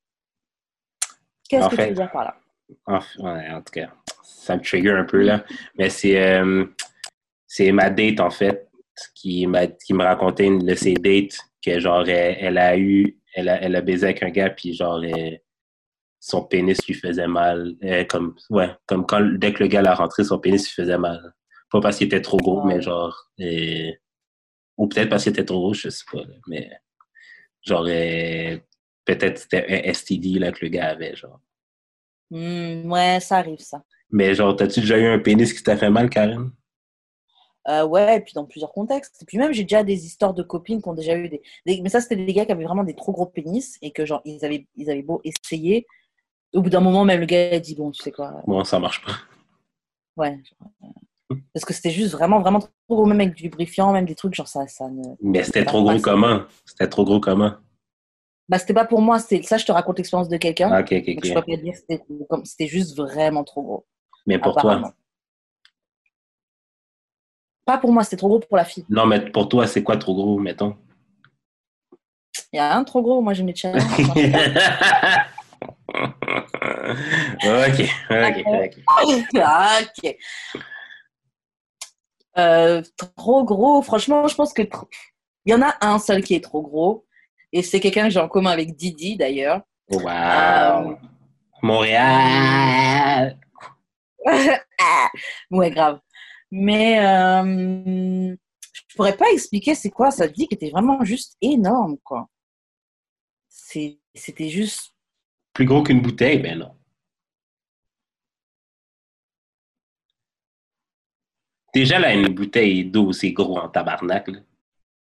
Qu'est-ce 1.49 1.69
que 1.69 1.75
fait- 1.75 1.83
tu 1.83 1.89
veux 1.89 1.95
dire 1.95 2.11
par 2.11 2.25
là? 2.25 2.37
En, 2.85 2.99
ouais, 3.23 3.49
en 3.49 3.61
tout 3.63 3.71
cas, 3.73 3.91
ça 4.37 4.55
me 4.57 4.61
trigger 4.61 4.91
un 4.91 5.03
peu, 5.05 5.21
là. 5.21 5.45
Mais 5.77 5.89
c'est 5.89 6.21
euh, 6.21 6.65
c'est 7.47 7.71
ma 7.71 7.89
date, 7.89 8.19
en 8.19 8.29
fait, 8.31 8.69
qui, 9.15 9.45
m'a- 9.47 9.67
qui 9.67 9.93
me 9.93 10.03
racontait 10.03 10.45
une 10.45 10.59
de 10.65 10.75
ses 10.75 10.93
dates 10.93 11.37
que, 11.63 11.79
genre, 11.79 12.07
elle, 12.07 12.37
elle 12.39 12.57
a 12.57 12.77
eu, 12.77 13.17
elle 13.33 13.49
a, 13.49 13.61
elle 13.61 13.75
a 13.75 13.81
baisé 13.81 14.05
avec 14.05 14.23
un 14.23 14.29
gars, 14.29 14.49
puis, 14.49 14.73
genre, 14.73 15.01
euh, 15.03 15.31
son 16.19 16.43
pénis 16.43 16.77
lui 16.87 16.93
faisait 16.93 17.27
mal. 17.27 17.75
Euh, 17.83 18.03
comme, 18.05 18.35
ouais, 18.49 18.69
comme 18.85 19.05
quand, 19.05 19.21
dès 19.37 19.53
que 19.53 19.63
le 19.63 19.67
gars 19.69 19.81
l'a 19.81 19.95
rentré, 19.95 20.23
son 20.23 20.39
pénis 20.39 20.63
lui 20.67 20.73
faisait 20.73 20.97
mal. 20.97 21.33
Pas 21.71 21.81
parce 21.81 21.97
qu'il 21.97 22.07
était 22.07 22.21
trop 22.21 22.37
gros, 22.37 22.63
mais 22.63 22.81
genre, 22.81 23.31
ou 24.77 24.87
peut-être 24.87 25.09
parce 25.09 25.23
qu'il 25.23 25.31
était 25.31 25.45
trop 25.45 25.59
gros, 25.59 25.73
je 25.73 25.89
sais 25.89 26.03
pas, 26.11 26.19
là, 26.19 26.35
mais 26.47 26.69
genre, 27.63 27.85
peut-être 29.05 29.37
c'était 29.39 29.65
un 29.87 29.93
STD, 29.93 30.39
là, 30.39 30.51
que 30.51 30.65
le 30.65 30.69
gars 30.69 30.89
avait, 30.89 31.15
genre. 31.15 31.39
Hmm, 32.29 32.89
Ouais, 32.91 33.19
ça 33.21 33.37
arrive, 33.37 33.59
ça. 33.59 33.83
Mais 34.11 34.35
genre, 34.35 34.55
t'as-tu 34.55 34.81
déjà 34.81 34.97
eu 34.97 35.05
un 35.07 35.19
pénis 35.19 35.53
qui 35.53 35.63
t'a 35.63 35.77
fait 35.77 35.89
mal, 35.89 36.09
Karen? 36.09 36.51
Euh, 37.67 37.85
ouais, 37.85 38.17
et 38.17 38.19
puis 38.21 38.33
dans 38.33 38.45
plusieurs 38.45 38.71
contextes. 38.71 39.21
Et 39.21 39.25
puis 39.25 39.37
même, 39.37 39.53
j'ai 39.53 39.63
déjà 39.63 39.83
des 39.83 40.05
histoires 40.05 40.33
de 40.33 40.41
copines 40.41 40.81
qui 40.81 40.89
ont 40.89 40.93
déjà 40.93 41.15
eu 41.15 41.29
des... 41.29 41.41
des- 41.65 41.81
Mais 41.81 41.89
ça, 41.89 42.01
c'était 42.01 42.15
des 42.15 42.33
gars 42.33 42.45
qui 42.45 42.51
avaient 42.51 42.63
vraiment 42.63 42.83
des 42.83 42.95
trop 42.95 43.11
gros 43.11 43.27
pénis 43.27 43.77
et 43.81 43.91
que, 43.91 44.05
genre, 44.05 44.21
ils 44.25 44.43
avaient, 44.43 44.67
ils 44.75 44.89
avaient 44.89 45.03
beau 45.03 45.21
essayer. 45.23 45.85
Au 46.53 46.61
bout 46.61 46.69
d'un 46.69 46.79
moment, 46.81 47.05
même 47.05 47.19
le 47.19 47.25
gars 47.27 47.51
a 47.53 47.59
dit, 47.59 47.75
bon, 47.75 47.91
tu 47.91 48.01
sais 48.01 48.11
quoi, 48.11 48.41
Bon, 48.47 48.63
ça 48.63 48.79
marche 48.79 49.03
pas. 49.05 49.13
ouais. 50.17 50.39
genre, 50.59 50.71
euh, 50.83 51.35
Parce 51.53 51.65
que 51.65 51.73
c'était 51.73 51.91
juste 51.91 52.11
vraiment, 52.13 52.41
vraiment 52.41 52.59
trop 52.59 52.69
gros, 52.89 53.05
même 53.05 53.21
avec 53.21 53.35
du 53.35 53.43
lubrifiant, 53.43 53.93
même 53.93 54.05
des 54.05 54.15
trucs, 54.15 54.33
genre, 54.33 54.47
ça, 54.47 54.67
ça 54.67 54.89
ne... 54.89 55.03
Mais 55.21 55.43
c'était 55.43 55.65
trop 55.65 55.83
gros 55.83 55.99
comment? 55.99 56.41
C'était 56.65 56.87
trop 56.89 57.05
gros 57.05 57.19
comment? 57.19 57.53
Bah, 58.49 58.57
c'était 58.59 58.73
pas 58.73 58.85
pour 58.85 59.01
moi, 59.01 59.19
ça, 59.19 59.57
je 59.57 59.65
te 59.65 59.71
raconte 59.71 59.97
l'expérience 59.99 60.27
de 60.29 60.37
quelqu'un. 60.37 60.69
Ah, 60.71 60.81
ok, 60.81 60.91
ok, 60.91 61.05
Donc, 61.15 61.25
je 61.25 61.33
peux 61.33 61.41
pas 61.41 61.57
dire, 61.57 61.75
c'était 62.43 62.67
juste 62.67 62.97
vraiment 62.97 63.43
trop 63.43 63.61
gros. 63.61 63.85
Mais 64.25 64.39
pour 64.39 64.55
toi? 64.55 64.93
Pas 67.65 67.77
pour 67.77 67.91
moi, 67.91 68.03
c'était 68.03 68.17
trop 68.17 68.27
gros 68.29 68.39
pour 68.39 68.57
la 68.57 68.65
fille. 68.65 68.85
Non, 68.89 69.05
mais 69.05 69.29
pour 69.31 69.47
toi, 69.49 69.67
c'est 69.67 69.83
quoi 69.83 69.97
trop 69.97 70.15
gros, 70.15 70.39
mettons? 70.39 70.75
Il 72.53 72.57
y 72.57 72.59
a 72.59 72.75
un 72.75 72.83
trop 72.83 73.01
gros, 73.01 73.21
moi 73.21 73.33
j'aime 73.33 73.47
les 73.47 73.55
challenges. 73.55 73.83
ok, 75.93 77.79
ok, 78.09 78.45
ok. 78.47 78.77
Ah, 79.43 79.79
ok. 79.81 80.17
Euh, 82.37 82.81
trop 83.17 83.43
gros, 83.43 83.81
franchement, 83.81 84.27
je 84.27 84.35
pense 84.35 84.53
que 84.53 84.61
il 85.45 85.51
y 85.51 85.55
en 85.55 85.61
a 85.61 85.75
un 85.81 85.99
seul 85.99 86.23
qui 86.23 86.35
est 86.35 86.43
trop 86.43 86.61
gros. 86.61 87.05
Et 87.53 87.61
c'est 87.63 87.79
quelqu'un 87.79 88.05
que 88.05 88.11
j'ai 88.11 88.19
en 88.19 88.29
commun 88.29 88.51
avec 88.51 88.75
Didi 88.75 89.17
d'ailleurs. 89.17 89.61
Wow! 89.89 90.07
Euh, 90.07 90.95
Montréal! 91.61 93.37
Ouais, 95.51 95.71
grave. 95.71 95.99
Mais 96.51 96.99
euh, 96.99 98.35
je 98.73 98.95
pourrais 98.95 99.15
pas 99.15 99.31
expliquer 99.31 99.75
c'est 99.75 99.89
quoi. 99.89 100.11
Ça 100.11 100.27
dit 100.27 100.47
qui 100.47 100.55
était 100.55 100.69
vraiment 100.69 101.03
juste 101.03 101.37
énorme, 101.41 101.97
quoi. 102.03 102.27
C'était 103.47 104.49
juste. 104.49 104.93
Plus 105.53 105.65
gros 105.65 105.83
qu'une 105.83 106.01
bouteille? 106.01 106.39
Ben 106.39 106.59
non. 106.59 106.75
Déjà, 111.73 111.99
là, 111.99 112.13
une 112.13 112.33
bouteille 112.33 112.83
d'eau, 112.83 113.13
c'est 113.13 113.31
gros 113.31 113.57
en 113.57 113.69
tabarnak, 113.69 114.27
là. 114.27 114.39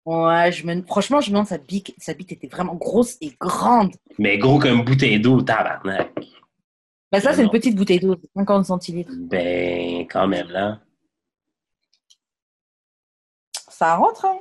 Ouais, 0.06 0.52
je 0.52 0.66
me... 0.66 0.82
franchement, 0.82 1.20
je 1.20 1.28
me 1.28 1.32
demande 1.32 1.46
sa 1.46 1.58
bite, 1.58 1.94
sa 1.98 2.14
bite 2.14 2.32
était 2.32 2.46
vraiment 2.46 2.74
grosse 2.74 3.16
et 3.20 3.34
grande. 3.40 3.94
Mais 4.18 4.38
gros 4.38 4.58
comme 4.58 4.78
une 4.78 4.84
bouteille 4.84 5.20
d'eau, 5.20 5.42
tabarnak. 5.42 6.10
Bah, 7.14 7.20
ça, 7.20 7.32
c'est 7.32 7.44
une 7.44 7.50
petite 7.50 7.76
bouteille 7.76 8.00
d'eau, 8.00 8.16
50 8.34 8.66
centilitres. 8.66 9.12
Ben, 9.16 10.00
quand 10.10 10.26
même, 10.26 10.48
là. 10.48 10.80
Ça 13.68 13.94
rentre, 13.94 14.24
hein? 14.24 14.40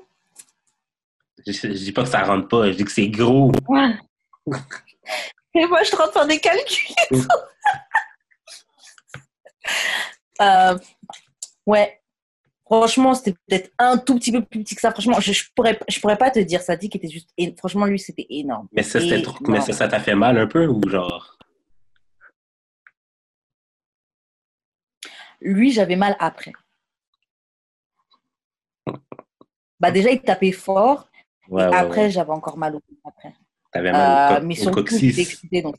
Je, 1.45 1.51
je 1.51 1.67
dis 1.67 1.91
pas 1.91 2.01
que 2.01 2.09
ça 2.09 2.24
rentre 2.24 2.47
pas, 2.47 2.71
je 2.71 2.78
dis 2.78 2.84
que 2.84 2.91
c'est 2.91 3.09
gros. 3.09 3.51
Ouais. 3.67 3.93
Et 5.53 5.67
moi, 5.67 5.84
je 5.84 5.89
suis 5.89 5.95
en 5.97 6.07
train 6.07 6.07
de 6.07 6.11
faire 6.13 6.28
des 6.28 6.39
calculs. 6.39 6.95
et 7.11 7.15
tout. 7.15 7.28
Euh, 10.41 10.76
ouais. 11.67 12.01
Franchement, 12.65 13.13
c'était 13.13 13.36
peut-être 13.47 13.71
un 13.78 13.99
tout 13.99 14.15
petit 14.15 14.32
peu 14.32 14.41
plus 14.43 14.63
petit 14.63 14.74
que 14.74 14.82
ça. 14.82 14.89
Franchement, 14.89 15.19
je, 15.19 15.32
je 15.32 15.43
pourrais, 15.55 15.80
je 15.88 15.99
pourrais 15.99 16.17
pas 16.17 16.32
te 16.32 16.39
dire. 16.39 16.63
Ça 16.63 16.76
dit 16.76 16.89
qu'il 16.89 17.05
était 17.05 17.13
juste. 17.13 17.30
Franchement, 17.59 17.86
lui, 17.86 17.99
c'était 17.99 18.26
énorme. 18.32 18.67
Mais 18.71 18.82
ça, 18.82 18.99
trop. 19.21 19.38
Mais 19.47 19.61
ça, 19.61 19.74
ça 19.74 19.88
t'a 19.88 19.99
fait 19.99 20.15
mal 20.15 20.39
un 20.39 20.47
peu 20.47 20.65
ou 20.65 20.82
genre? 20.89 21.38
Lui, 25.44 25.72
j'avais 25.72 25.96
mal 25.96 26.16
après. 26.20 26.54
Bah, 29.80 29.91
déjà, 29.91 30.10
il 30.12 30.22
tapait 30.22 30.52
fort. 30.52 31.10
Ouais, 31.50 31.64
et 31.64 31.68
ouais, 31.68 31.76
après, 31.76 32.02
ouais. 32.04 32.12
j'avais 32.12 32.32
encore 32.32 32.58
mal 32.58 32.76
au 32.76 32.82
après. 33.04 33.36
T'avais 33.72 33.91
mal 33.91 34.02
Euh, 34.34 34.38
au, 34.38 34.39
co- 34.39 34.46
mais 34.48 34.54
au 34.60 34.64
surtout, 34.64 34.86
j'étais 34.88 35.08
coccyx. 35.08 35.20
excitée, 35.34 35.62
donc. 35.62 35.76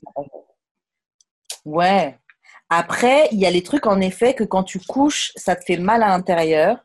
Ouais. 1.65 2.19
Après, 2.69 3.29
il 3.33 3.39
y 3.39 3.47
a 3.47 3.51
les 3.51 3.63
trucs, 3.63 3.87
en 3.87 4.01
effet, 4.01 4.35
que 4.35 4.45
quand 4.45 4.65
tu 4.65 4.81
couches, 4.81 5.33
ça 5.37 5.57
te 5.57 5.65
fait 5.65 5.77
mal 5.79 6.03
à 6.03 6.09
l'intérieur. 6.09 6.85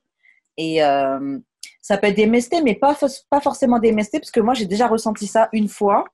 Et 0.57 0.83
euh, 0.83 1.37
ça 1.81 1.97
peut 1.97 2.07
être 2.07 2.15
des 2.15 2.25
MST, 2.27 2.61
mais 2.63 2.75
pas, 2.75 2.97
pas 3.29 3.41
forcément 3.41 3.79
des 3.79 3.91
MST, 3.91 4.19
parce 4.19 4.31
que 4.31 4.39
moi, 4.39 4.53
j'ai 4.53 4.65
déjà 4.65 4.87
ressenti 4.87 5.27
ça 5.27 5.49
une 5.51 5.67
fois. 5.67 6.05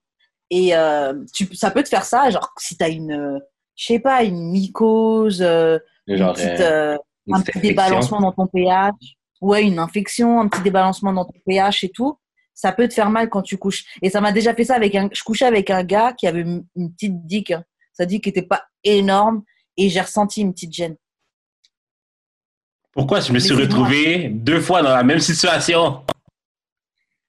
Et 0.49 0.76
euh, 0.76 1.24
tu, 1.34 1.53
ça 1.55 1.72
peut 1.72 1.84
te 1.84 1.89
faire 1.89 2.05
ça, 2.05 2.30
genre, 2.30 2.53
si 2.57 2.78
tu 2.78 2.84
as 2.84 2.89
une, 2.89 3.11
euh, 3.11 3.39
je 3.76 3.86
sais 3.86 3.99
pas, 3.99 4.24
une 4.24 4.51
mycose, 4.51 5.41
euh, 6.10 6.12
une 6.14 6.18
Genre, 6.18 6.34
petite, 6.34 6.60
euh, 6.62 6.97
une 7.28 7.36
un 7.36 7.41
petit 7.41 7.60
débalancement 7.60 8.20
dans 8.22 8.32
ton 8.32 8.47
pH, 8.47 8.93
ouais, 9.41 9.64
une 9.64 9.80
infection, 9.80 10.39
un 10.41 10.47
petit 10.47 10.62
débalancement 10.62 11.14
dans 11.14 11.26
ton 11.26 11.39
pH 11.45 11.84
et 11.84 11.89
tout, 11.89 12.18
ça 12.53 12.72
peut 12.72 12.88
te 12.88 12.93
faire 12.93 13.10
mal 13.10 13.30
quand 13.30 13.41
tu 13.41 13.58
couches. 13.58 13.84
Et 14.01 14.10
ça 14.10 14.22
m'a 14.22 14.32
déjà 14.32 14.53
fait 14.53 14.64
ça 14.64 14.76
avec 14.76 14.95
un, 14.95 15.10
je 15.12 15.24
couchais 15.24 15.45
avec 15.45 15.70
un 15.70 15.84
gars 15.84 16.14
qui 16.14 16.28
avait 16.28 16.41
une 16.41 16.93
petite 16.93 17.26
dick. 17.26 17.51
hein. 17.51 17.64
Ça 17.93 18.06
dit 18.06 18.22
qu'il 18.22 18.32
n'était 18.32 18.47
pas 18.47 18.64
énorme 18.84 19.43
et 19.78 19.89
j'ai 19.89 20.01
ressenti 20.01 20.41
une 20.41 20.53
petite 20.53 20.74
gêne. 20.74 20.95
Pourquoi 22.91 23.20
je 23.20 23.34
me 23.34 23.39
suis 23.39 23.53
Mais 23.56 23.68
dis-moi. 23.68 23.84
retrouvé 23.88 24.30
deux 24.30 24.62
fois 24.62 24.82
dans 24.82 24.93
la 24.95 25.03
même 25.03 25.20
situation? 25.20 26.06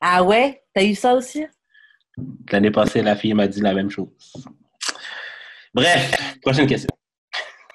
Ah 0.00 0.22
ouais? 0.22 0.62
T'as 0.72 0.84
eu 0.84 0.94
ça 0.94 1.14
aussi? 1.14 1.44
L'année 2.52 2.70
passée, 2.70 3.02
la 3.02 3.16
fille 3.16 3.34
m'a 3.34 3.48
dit 3.48 3.60
la 3.60 3.74
même 3.74 3.90
chose. 3.90 4.08
Bref, 5.74 6.38
prochaine 6.40 6.66
question. 6.66 6.88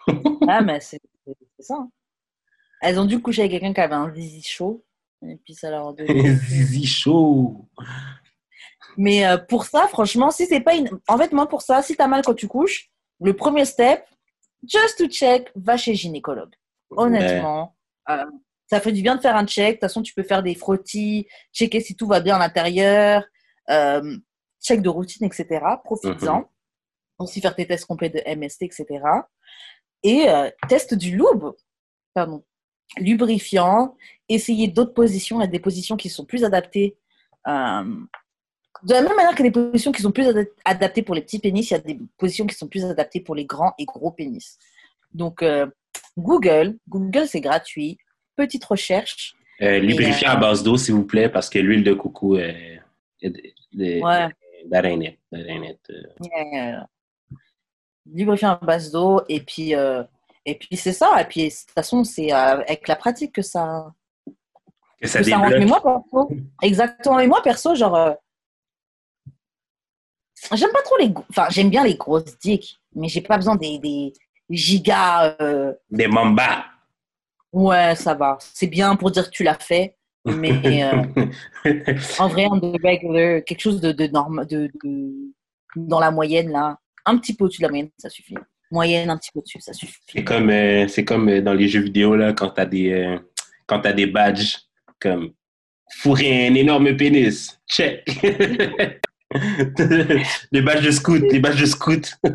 Ah, 0.51 0.61
mais 0.61 0.79
c'est 0.79 0.99
ça. 1.59 1.75
hein. 1.75 1.89
Elles 2.81 2.99
ont 2.99 3.05
dû 3.05 3.21
coucher 3.21 3.41
avec 3.43 3.51
quelqu'un 3.51 3.73
qui 3.73 3.81
avait 3.81 3.95
un 3.95 4.13
zizi 4.13 4.41
chaud. 4.43 4.83
Et 5.27 5.35
puis 5.37 5.53
ça 5.53 5.69
leur 5.69 5.89
a 5.89 5.93
donné- 5.93 6.35
Zizi 6.47 6.85
chaud. 6.87 7.67
Mais 8.97 9.25
euh, 9.25 9.37
pour 9.37 9.65
ça, 9.65 9.87
franchement, 9.87 10.31
si 10.31 10.45
c'est 10.47 10.59
pas 10.61 10.75
une. 10.75 10.89
En 11.07 11.17
fait, 11.17 11.31
moi, 11.31 11.47
pour 11.47 11.61
ça, 11.61 11.81
si 11.81 11.95
t'as 11.95 12.07
mal 12.07 12.23
quand 12.23 12.33
tu 12.33 12.47
couches, 12.47 12.89
le 13.21 13.35
premier 13.35 13.65
step, 13.65 14.03
just 14.67 14.97
to 14.97 15.07
check, 15.07 15.51
va 15.55 15.77
chez 15.77 15.95
gynécologue. 15.95 16.53
Honnêtement, 16.89 17.75
euh, 18.09 18.25
ça 18.69 18.79
fait 18.81 18.91
du 18.91 19.01
bien 19.01 19.15
de 19.15 19.21
faire 19.21 19.35
un 19.35 19.45
check. 19.45 19.67
De 19.67 19.71
toute 19.73 19.81
façon, 19.81 20.01
tu 20.01 20.13
peux 20.13 20.23
faire 20.23 20.43
des 20.43 20.55
frottis, 20.55 21.27
checker 21.53 21.79
si 21.81 21.95
tout 21.95 22.07
va 22.07 22.19
bien 22.19 22.35
à 22.35 22.39
l'intérieur, 22.39 23.23
euh, 23.69 24.17
check 24.61 24.81
de 24.81 24.89
routine, 24.89 25.25
etc. 25.25 25.45
Profites-en. 25.83 26.39
Mhm. 26.39 26.45
Aussi 27.19 27.39
faire 27.39 27.55
tes 27.55 27.67
tests 27.67 27.85
complets 27.85 28.09
de 28.09 28.19
MST, 28.25 28.63
etc. 28.63 28.85
Et 30.03 30.27
euh, 30.29 30.49
test 30.67 30.93
du 30.93 31.11
lube. 31.17 31.45
Pardon. 32.13 32.43
Lubrifiant. 32.97 33.95
Essayer 34.29 34.67
d'autres 34.67 34.93
positions. 34.93 35.39
Il 35.39 35.41
y 35.41 35.47
a 35.47 35.47
des 35.47 35.59
positions 35.59 35.97
qui 35.97 36.09
sont 36.09 36.25
plus 36.25 36.43
adaptées. 36.43 36.97
euh, 37.47 37.83
de 38.83 38.93
la 38.95 39.01
même 39.03 39.15
manière 39.15 39.35
que 39.35 39.43
des 39.43 39.51
positions 39.51 39.91
qui 39.91 40.01
sont 40.01 40.11
plus 40.11 40.27
ada- 40.27 40.45
adaptées 40.65 41.03
pour 41.03 41.13
les 41.13 41.21
petits 41.21 41.37
pénis, 41.37 41.69
il 41.69 41.73
y 41.73 41.77
a 41.77 41.79
des 41.79 41.99
positions 42.17 42.47
qui 42.47 42.55
sont 42.55 42.67
plus 42.67 42.83
adaptées 42.83 43.19
pour 43.19 43.35
les 43.35 43.45
grands 43.45 43.73
et 43.77 43.85
gros 43.85 44.09
pénis. 44.11 44.57
Donc, 45.13 45.43
euh, 45.43 45.67
Google, 46.17 46.77
Google 46.89 47.27
c'est 47.27 47.41
gratuit. 47.41 47.99
Petite 48.35 48.65
recherche. 48.65 49.35
Lubrifiant 49.59 50.29
Et, 50.29 50.31
à 50.31 50.35
base 50.35 50.63
d'eau, 50.63 50.77
s'il 50.77 50.95
vous 50.95 51.05
plaît, 51.05 51.29
parce 51.29 51.47
que 51.47 51.59
l'huile 51.59 51.83
de 51.83 51.93
coco, 51.93 52.37
euh, 52.37 52.51
est- 53.21 53.53
est- 53.79 54.01
Ouais. 54.03 54.29
that 54.71 54.83
ain't 54.85 55.15
lubrifiant 58.05 58.51
à 58.51 58.55
base 58.65 58.91
d'eau. 58.91 59.21
Et 59.29 59.41
puis, 59.41 59.75
euh, 59.75 60.03
et 60.45 60.55
puis 60.55 60.75
c'est 60.77 60.93
ça. 60.93 61.21
Et 61.21 61.25
puis, 61.25 61.45
de 61.45 61.49
toute 61.49 61.71
façon, 61.71 62.03
c'est 62.03 62.31
euh, 62.33 62.61
avec 62.61 62.87
la 62.87 62.95
pratique 62.95 63.33
que 63.33 63.41
ça, 63.41 63.91
que 65.01 65.07
ça 65.07 65.19
que 65.19 65.25
ça 65.25 65.37
rentre. 65.37 65.57
Mais 65.59 65.65
moi, 65.65 65.81
perso, 65.81 66.29
exactement. 66.61 67.19
Et 67.19 67.27
moi, 67.27 67.41
perso, 67.43 67.75
genre, 67.75 67.95
euh, 67.95 68.13
j'aime 70.53 70.71
pas 70.71 70.81
trop 70.83 70.97
les. 70.97 71.13
Enfin, 71.29 71.47
j'aime 71.49 71.69
bien 71.69 71.83
les 71.83 71.95
grosses 71.95 72.37
dicks, 72.39 72.79
mais 72.95 73.07
j'ai 73.07 73.21
pas 73.21 73.37
besoin 73.37 73.55
des, 73.55 73.79
des 73.79 74.13
gigas. 74.49 75.35
euh, 75.41 75.73
Des 75.89 76.07
mambas. 76.07 76.65
Ouais, 77.53 77.95
ça 77.95 78.13
va. 78.13 78.37
C'est 78.39 78.67
bien 78.67 78.95
pour 78.95 79.11
dire 79.11 79.25
que 79.25 79.29
tu 79.35 79.43
l'as 79.43 79.59
fait, 79.59 79.97
mais 80.25 80.83
en 82.19 82.27
vrai, 82.29 82.47
on 82.49 82.59
the 82.59 82.77
regular, 82.81 83.43
quelque 83.43 83.59
chose 83.59 83.81
de, 83.81 83.91
de 83.91 84.07
norme, 84.07 84.45
de, 84.45 84.71
de- 84.83 85.33
dans 85.75 85.99
la 85.99 86.11
moyenne 86.11 86.49
là, 86.49 86.79
un 87.05 87.17
petit 87.17 87.35
peu 87.35 87.45
au-dessus 87.45 87.61
de 87.61 87.67
la 87.67 87.69
moyenne, 87.69 87.89
ça 87.97 88.09
suffit. 88.09 88.35
Moyenne, 88.71 89.09
un 89.09 89.17
petit 89.17 89.31
peu 89.33 89.39
au-dessus, 89.39 89.59
ça 89.59 89.73
C'est 89.73 89.85
suffit. 89.85 90.23
comme, 90.23 90.49
euh, 90.49 90.87
c'est 90.87 91.03
comme 91.03 91.27
euh, 91.29 91.41
dans 91.41 91.53
les 91.53 91.67
jeux 91.67 91.81
vidéo, 91.81 92.15
là, 92.15 92.33
quand 92.33 92.49
t'as 92.51 92.65
des, 92.65 92.91
euh, 92.91 93.19
quand 93.67 93.81
t'as 93.81 93.93
des 93.93 94.05
badges 94.07 94.57
comme 94.99 95.33
fourrer 95.91 96.47
un 96.47 96.55
énorme 96.55 96.95
pénis. 96.95 97.59
Check. 97.67 98.05
les 100.51 100.61
badges 100.61 100.85
de 100.85 100.91
scout, 100.91 101.21
les 101.31 101.39
badges 101.39 101.61
de 101.61 101.65
scout. 101.65 102.17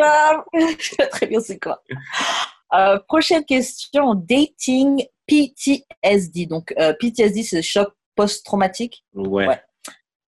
Ah, 0.00 0.44
je 0.54 0.94
sais 0.94 1.08
très 1.10 1.26
bien 1.26 1.40
c'est 1.40 1.58
quoi? 1.58 1.82
Euh, 2.72 3.00
prochaine 3.08 3.44
question, 3.44 4.14
dating 4.14 5.04
PTSD. 5.26 6.46
Donc, 6.46 6.72
euh, 6.78 6.92
PTSD, 7.00 7.42
c'est 7.42 7.56
le 7.56 7.62
choc 7.62 7.88
post-traumatique? 8.14 9.04
Ouais. 9.12 9.48
Ouais. 9.48 9.60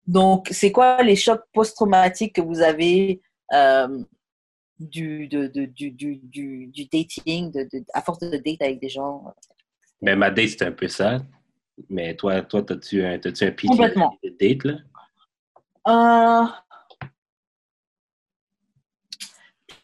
Donc, 0.09 0.49
c'est 0.51 0.72
quoi 0.72 1.05
les 1.05 1.14
chocs 1.14 1.45
post-traumatiques 1.53 2.35
que 2.35 2.41
vous 2.41 2.62
avez 2.62 3.20
euh, 3.53 4.03
du, 4.78 5.28
de, 5.28 5.46
de- 5.46 5.66
du, 5.66 5.90
du, 5.90 6.16
du, 6.16 6.66
du 6.68 6.84
dating, 6.86 7.51
de, 7.53 7.68
à 7.92 8.03
force 8.03 8.18
de 8.20 8.30
date 8.36 8.62
avec 8.62 8.80
des 8.80 8.88
gens 8.88 9.32
Ben, 10.01 10.18
ma 10.18 10.30
date, 10.30 10.48
c'est 10.51 10.62
un 10.62 10.72
peu 10.72 10.88
ça. 10.88 11.22
Mais 11.88 12.14
toi, 12.16 12.42
toi, 12.42 12.62
t'as-tu 12.62 13.03
un, 13.05 13.18
t'as-tu 13.18 13.44
un 13.44 13.51
PTSD 13.53 13.68
Complètement. 13.68 14.18
de 14.22 14.36
date, 14.38 14.64
là? 14.64 14.78
Euh, 15.88 16.46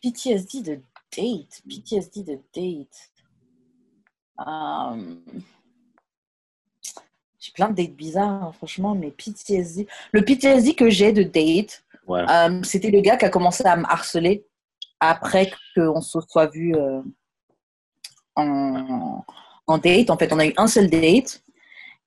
PTSD 0.03 0.63
de 0.63 0.75
date. 1.17 1.63
PTSD 1.69 2.23
de 2.23 2.39
date. 2.55 3.11
Euh, 4.47 5.15
J'ai 7.39 7.53
plein 7.53 7.71
de 7.71 7.75
dates 7.83 7.95
bizarres, 7.97 8.45
hein, 8.45 8.53
franchement, 8.53 8.95
mais 8.95 9.11
PTSD. 9.11 9.87
Le 10.13 10.23
PTSD 10.23 10.75
que 10.75 10.91
j'ai 10.91 11.13
de 11.13 11.23
date, 11.23 11.85
Ouais. 12.07 12.25
euh, 12.31 12.63
c'était 12.63 12.91
le 12.91 13.01
gars 13.01 13.17
qui 13.17 13.25
a 13.25 13.29
commencé 13.31 13.65
à 13.67 13.77
me 13.77 13.85
harceler 13.85 14.47
après 15.01 15.51
qu'on 15.75 16.01
se 16.01 16.19
soit 16.29 16.47
vu 16.47 16.75
euh, 16.75 17.03
en, 18.37 19.25
en 19.67 19.79
date. 19.79 20.11
En 20.11 20.17
fait, 20.17 20.33
on 20.33 20.39
a 20.39 20.47
eu 20.47 20.55
un 20.57 20.67
seul 20.69 20.89
date. 20.89 21.43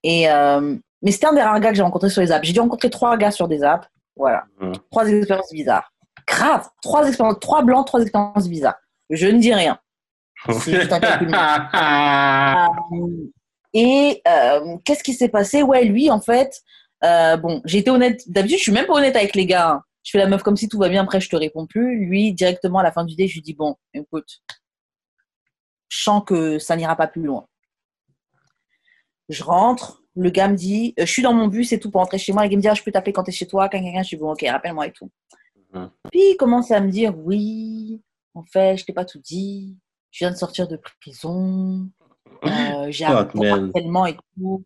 Et, 0.03 0.29
euh, 0.29 0.77
mais 1.01 1.11
c'était 1.11 1.27
un 1.27 1.33
des 1.33 1.41
rares 1.41 1.59
gars 1.59 1.69
que 1.69 1.75
j'ai 1.75 1.81
rencontré 1.83 2.09
sur 2.09 2.21
les 2.21 2.31
apps. 2.31 2.45
J'ai 2.45 2.53
dû 2.53 2.59
rencontrer 2.59 2.89
trois 2.89 3.17
gars 3.17 3.31
sur 3.31 3.47
des 3.47 3.63
apps. 3.63 3.87
Voilà. 4.15 4.45
Trois 4.89 5.07
expériences 5.07 5.51
bizarres. 5.51 5.91
Grave. 6.27 6.67
Trois 6.81 7.07
expériences, 7.07 7.39
trois 7.39 7.61
blancs, 7.63 7.85
trois 7.85 8.01
expériences 8.01 8.47
bizarres. 8.47 8.79
Je 9.09 9.27
ne 9.27 9.39
dis 9.39 9.53
rien. 9.53 9.79
C'est 10.61 10.79
juste 10.79 10.93
un 10.93 10.99
calcul. 10.99 11.35
Et 13.73 14.21
qu'est-ce 14.85 15.03
qui 15.03 15.13
s'est 15.13 15.29
passé? 15.29 15.63
Ouais, 15.63 15.83
lui, 15.83 16.09
en 16.09 16.21
fait, 16.21 16.61
bon, 17.01 17.61
j'ai 17.65 17.79
été 17.79 17.91
honnête. 17.91 18.21
D'habitude, 18.27 18.57
je 18.57 18.63
suis 18.63 18.71
même 18.71 18.85
pas 18.85 18.93
honnête 18.93 19.15
avec 19.15 19.35
les 19.35 19.45
gars. 19.45 19.69
hein. 19.71 19.83
Je 20.03 20.11
fais 20.11 20.17
la 20.17 20.27
meuf 20.27 20.43
comme 20.43 20.57
si 20.57 20.69
tout 20.69 20.79
va 20.79 20.89
bien, 20.89 21.03
après, 21.03 21.19
je 21.21 21.29
te 21.29 21.35
réponds 21.35 21.65
plus. 21.67 22.05
Lui, 22.05 22.33
directement 22.33 22.79
à 22.79 22.83
la 22.83 22.91
fin 22.91 23.03
du 23.03 23.15
dé, 23.15 23.27
je 23.27 23.35
lui 23.35 23.41
dis 23.41 23.53
Bon, 23.53 23.75
écoute, 23.93 24.41
je 25.89 26.01
sens 26.01 26.23
que 26.25 26.59
ça 26.59 26.75
n'ira 26.75 26.95
pas 26.95 27.07
plus 27.07 27.23
loin. 27.23 27.47
Je 29.27 29.43
rentre, 29.43 30.03
le 30.15 30.29
gars 30.29 30.47
me 30.47 30.55
dit 30.55 30.93
euh, 30.99 31.05
Je 31.05 31.11
suis 31.11 31.21
dans 31.21 31.33
mon 31.33 31.47
bus 31.47 31.71
et 31.73 31.79
tout 31.79 31.91
pour 31.91 32.01
rentrer 32.01 32.17
chez 32.17 32.33
moi. 32.33 32.43
Le 32.43 32.49
gars 32.49 32.57
me 32.57 32.61
dit 32.61 32.67
Ah, 32.67 32.73
Je 32.73 32.83
peux 32.83 32.91
t'appeler 32.91 33.13
quand 33.13 33.23
t'es 33.23 33.31
chez 33.31 33.47
toi. 33.47 33.69
Quelqu'un, 33.69 34.01
je 34.01 34.07
suis 34.07 34.17
bon, 34.17 34.31
ok, 34.31 34.45
rappelle-moi 34.47 34.87
et 34.87 34.91
tout. 34.91 35.11
Mhm. 35.73 35.91
Puis 36.11 36.31
il 36.31 36.37
commence 36.37 36.71
à 36.71 36.79
me 36.79 36.89
dire 36.89 37.13
Oui, 37.17 38.01
en 38.33 38.43
fait, 38.43 38.77
je 38.77 38.85
t'ai 38.85 38.93
pas 38.93 39.05
tout 39.05 39.19
dit. 39.19 39.77
Je 40.11 40.25
viens 40.25 40.31
de 40.31 40.37
sortir 40.37 40.67
de 40.67 40.79
prison. 41.01 41.87
Euh, 42.45 42.87
j'ai 42.89 43.05
un 43.05 43.29
man. 43.33 43.65
harcèlement 43.65 44.05
et 44.05 44.17
tout. 44.37 44.63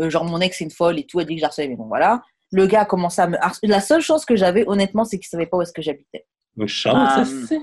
Euh, 0.00 0.10
genre, 0.10 0.24
mon 0.24 0.40
ex, 0.40 0.58
c'est 0.58 0.64
une 0.64 0.70
folle 0.70 0.98
et 0.98 1.06
tout. 1.06 1.20
Elle 1.20 1.26
dit 1.26 1.36
que 1.36 1.40
j'harcelais, 1.40 1.68
mais 1.68 1.76
bon, 1.76 1.86
voilà. 1.86 2.22
Le 2.52 2.66
gars 2.66 2.82
a 2.82 2.84
commencé 2.84 3.20
à 3.22 3.26
me 3.28 3.36
harceler. 3.42 3.68
La 3.68 3.80
seule 3.80 4.00
chose 4.02 4.24
que 4.24 4.34
j'avais, 4.36 4.64
honnêtement, 4.66 5.04
c'est 5.04 5.18
qu'il 5.18 5.28
savait 5.28 5.46
pas 5.46 5.56
où 5.56 5.62
est-ce 5.62 5.72
que 5.72 5.82
j'habitais. 5.82 6.26
Chance, 6.66 7.18
Euh, 7.18 7.24
ça, 7.24 7.46
c'est. 7.48 7.60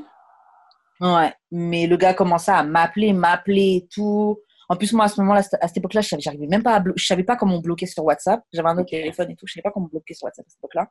Ouais. 0.99 1.33
Mais 1.51 1.87
le 1.87 1.97
gars 1.97 2.09
a 2.09 2.13
commencé 2.13 2.49
à 2.51 2.63
m'appeler, 2.63 3.13
m'appeler 3.13 3.83
et 3.83 3.87
tout. 3.93 4.39
En 4.69 4.75
plus, 4.75 4.91
moi, 4.93 5.05
à 5.05 5.07
ce 5.07 5.21
moment-là, 5.21 5.41
à 5.61 5.67
cette 5.67 5.77
époque-là, 5.77 6.01
je 6.01 6.09
savais, 6.09 6.21
j'arrivais 6.21 6.47
même 6.47 6.63
pas 6.63 6.73
à 6.75 6.79
blo- 6.79 6.93
je 6.95 7.05
savais 7.05 7.23
pas 7.23 7.35
comment 7.35 7.59
bloquer 7.59 7.85
sur 7.85 8.03
WhatsApp. 8.03 8.41
J'avais 8.51 8.67
un 8.69 8.77
autre 8.77 8.89
téléphone 8.89 9.31
et 9.31 9.35
tout. 9.35 9.45
Je 9.47 9.53
savais 9.53 9.61
pas 9.61 9.71
comment 9.71 9.87
bloquer 9.87 10.13
sur 10.13 10.25
WhatsApp 10.25 10.45
à 10.45 10.49
cette 10.49 10.59
époque-là. 10.59 10.87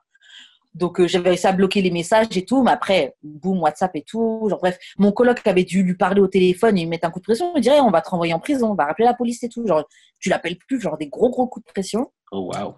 Donc, 0.75 1.01
euh, 1.01 1.07
j'avais 1.09 1.31
réussi 1.31 1.47
à 1.47 1.53
bloquer 1.53 1.83
les 1.83 1.91
messages 1.91 2.35
et 2.37 2.45
tout. 2.45 2.63
Mais 2.63 2.71
après, 2.71 3.17
boum, 3.23 3.61
WhatsApp 3.63 3.95
et 3.97 4.03
tout. 4.03 4.47
Genre, 4.49 4.59
bref, 4.61 4.79
mon 4.99 5.11
coloc 5.13 5.41
avait 5.47 5.65
dû 5.65 5.83
lui 5.83 5.95
parler 5.95 6.21
au 6.21 6.29
téléphone 6.29 6.77
et 6.79 6.83
lui 6.83 6.87
mettre 6.89 7.07
un 7.09 7.11
coup 7.11 7.19
de 7.21 7.25
pression. 7.25 7.53
Il 7.57 7.61
dirait, 7.63 7.81
on 7.81 7.91
va 7.91 8.01
te 8.03 8.09
renvoyer 8.11 8.33
en 8.35 8.39
prison, 8.41 8.71
on 8.71 8.75
va 8.75 8.85
rappeler 8.87 9.05
la 9.07 9.15
police 9.15 9.43
et 9.43 9.49
tout. 9.49 9.67
Genre, 9.67 9.85
tu 10.21 10.29
l'appelles 10.29 10.57
plus. 10.57 10.81
Genre, 10.81 10.97
des 10.97 11.09
gros, 11.09 11.31
gros 11.31 11.47
coups 11.47 11.67
de 11.67 11.73
pression. 11.73 12.11
Oh, 12.33 12.51
wow. 12.55 12.77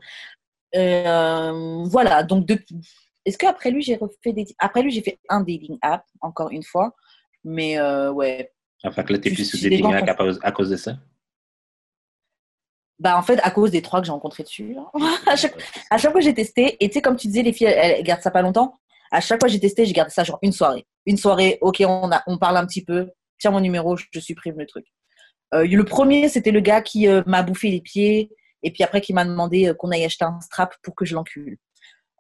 Euh, 0.75 1.85
voilà, 1.85 2.23
donc 2.23 2.47
depuis. 2.47 2.77
Est-ce 3.25 3.39
qu'après 3.39 3.71
lui, 3.71 3.83
j'ai 3.83 3.97
refait 3.97 4.33
des. 4.33 4.47
Après 4.59 4.83
lui, 4.83 4.91
j'ai 4.91 5.03
fait 5.03 5.19
un 5.29 5.41
dating 5.41 5.79
app, 5.83 6.05
encore 6.21 6.51
une 6.51 6.63
fois. 6.63 6.95
Mais 7.45 7.79
euh, 7.79 8.11
ouais. 8.11 8.53
En 8.85 8.93
fait, 8.93 9.05
que 9.05 9.13
là, 9.13 9.19
t'es 9.19 9.31
plus 9.31 9.45
sur 9.45 9.71
gens 9.71 9.93
à, 9.93 10.15
cause, 10.15 10.39
à 10.43 10.53
cause 10.53 10.71
de 10.71 10.77
ça? 10.77 10.97
Bah, 12.99 13.17
en 13.17 13.23
fait, 13.23 13.39
à 13.43 13.51
cause 13.51 13.71
des 13.71 13.83
trois 13.83 14.01
que 14.01 14.07
j'ai 14.07 14.13
rencontrés 14.13 14.43
dessus. 14.43 14.75
là. 14.75 14.91
à, 15.27 15.37
chaque, 15.37 15.55
à 15.91 15.99
chaque 15.99 16.13
fois, 16.13 16.21
j'ai 16.21 16.35
testé. 16.35 16.77
Et 16.81 16.89
tu 16.89 16.95
sais, 16.95 17.03
comme 17.03 17.17
tu 17.17 17.27
disais, 17.27 17.43
les 17.43 17.53
filles, 17.53 17.67
elles, 17.67 17.97
elles 17.99 18.05
gardent 18.05 18.23
ça 18.23 18.31
pas 18.31 18.43
longtemps. 18.43 18.75
À 19.11 19.21
chaque 19.21 19.41
fois, 19.41 19.49
j'ai 19.49 19.61
testé, 19.61 19.85
j'ai 19.87 19.93
gardé 19.93 20.11
ça 20.11 20.25
genre 20.25 20.39
une 20.43 20.53
soirée. 20.53 20.87
Une 21.07 21.17
soirée, 21.17 21.59
ok, 21.61 21.83
on, 21.87 22.11
a, 22.13 22.23
on 22.27 22.39
parle 22.39 22.57
un 22.57 22.67
petit 22.67 22.85
peu. 22.85 23.11
Tiens 23.39 23.51
mon 23.51 23.61
numéro, 23.61 23.97
je 23.97 24.21
supprime 24.21 24.59
le 24.59 24.67
truc. 24.67 24.87
Euh, 25.55 25.67
le 25.67 25.85
premier, 25.85 26.29
c'était 26.29 26.51
le 26.51 26.61
gars 26.61 26.83
qui 26.83 27.09
euh, 27.09 27.23
m'a 27.27 27.43
bouffé 27.43 27.71
les 27.71 27.81
pieds. 27.81 28.31
Et 28.63 28.73
puis 28.73 28.83
après, 28.83 29.01
qui 29.01 29.13
m'a 29.13 29.25
demandé 29.25 29.69
euh, 29.69 29.75
qu'on 29.75 29.91
aille 29.91 30.05
acheter 30.05 30.25
un 30.25 30.41
strap 30.41 30.75
pour 30.83 30.95
que 30.95 31.05
je 31.05 31.15
l'encule. 31.15 31.59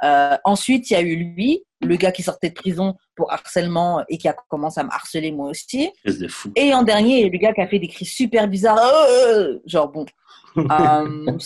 Euh, 0.04 0.36
ensuite, 0.44 0.90
il 0.90 0.92
y 0.92 0.96
a 0.96 1.00
eu 1.00 1.16
lui, 1.16 1.64
le 1.80 1.96
gars 1.96 2.12
qui 2.12 2.22
sortait 2.22 2.50
de 2.50 2.54
prison 2.54 2.94
pour 3.16 3.32
harcèlement 3.32 4.04
et 4.08 4.18
qui 4.18 4.28
a 4.28 4.36
commencé 4.48 4.80
à 4.80 4.84
me 4.84 4.90
harceler 4.90 5.32
moi 5.32 5.50
aussi. 5.50 5.90
De 6.04 6.28
fou. 6.28 6.52
Et 6.54 6.72
en 6.72 6.82
dernier, 6.82 7.28
le 7.28 7.38
gars 7.38 7.52
qui 7.52 7.60
a 7.60 7.68
fait 7.68 7.78
des 7.78 7.88
cris 7.88 8.04
super 8.04 8.48
bizarres. 8.48 8.78
Euh, 8.78 9.58
genre, 9.66 9.88
bon. 9.88 10.06
Euh, 10.56 11.36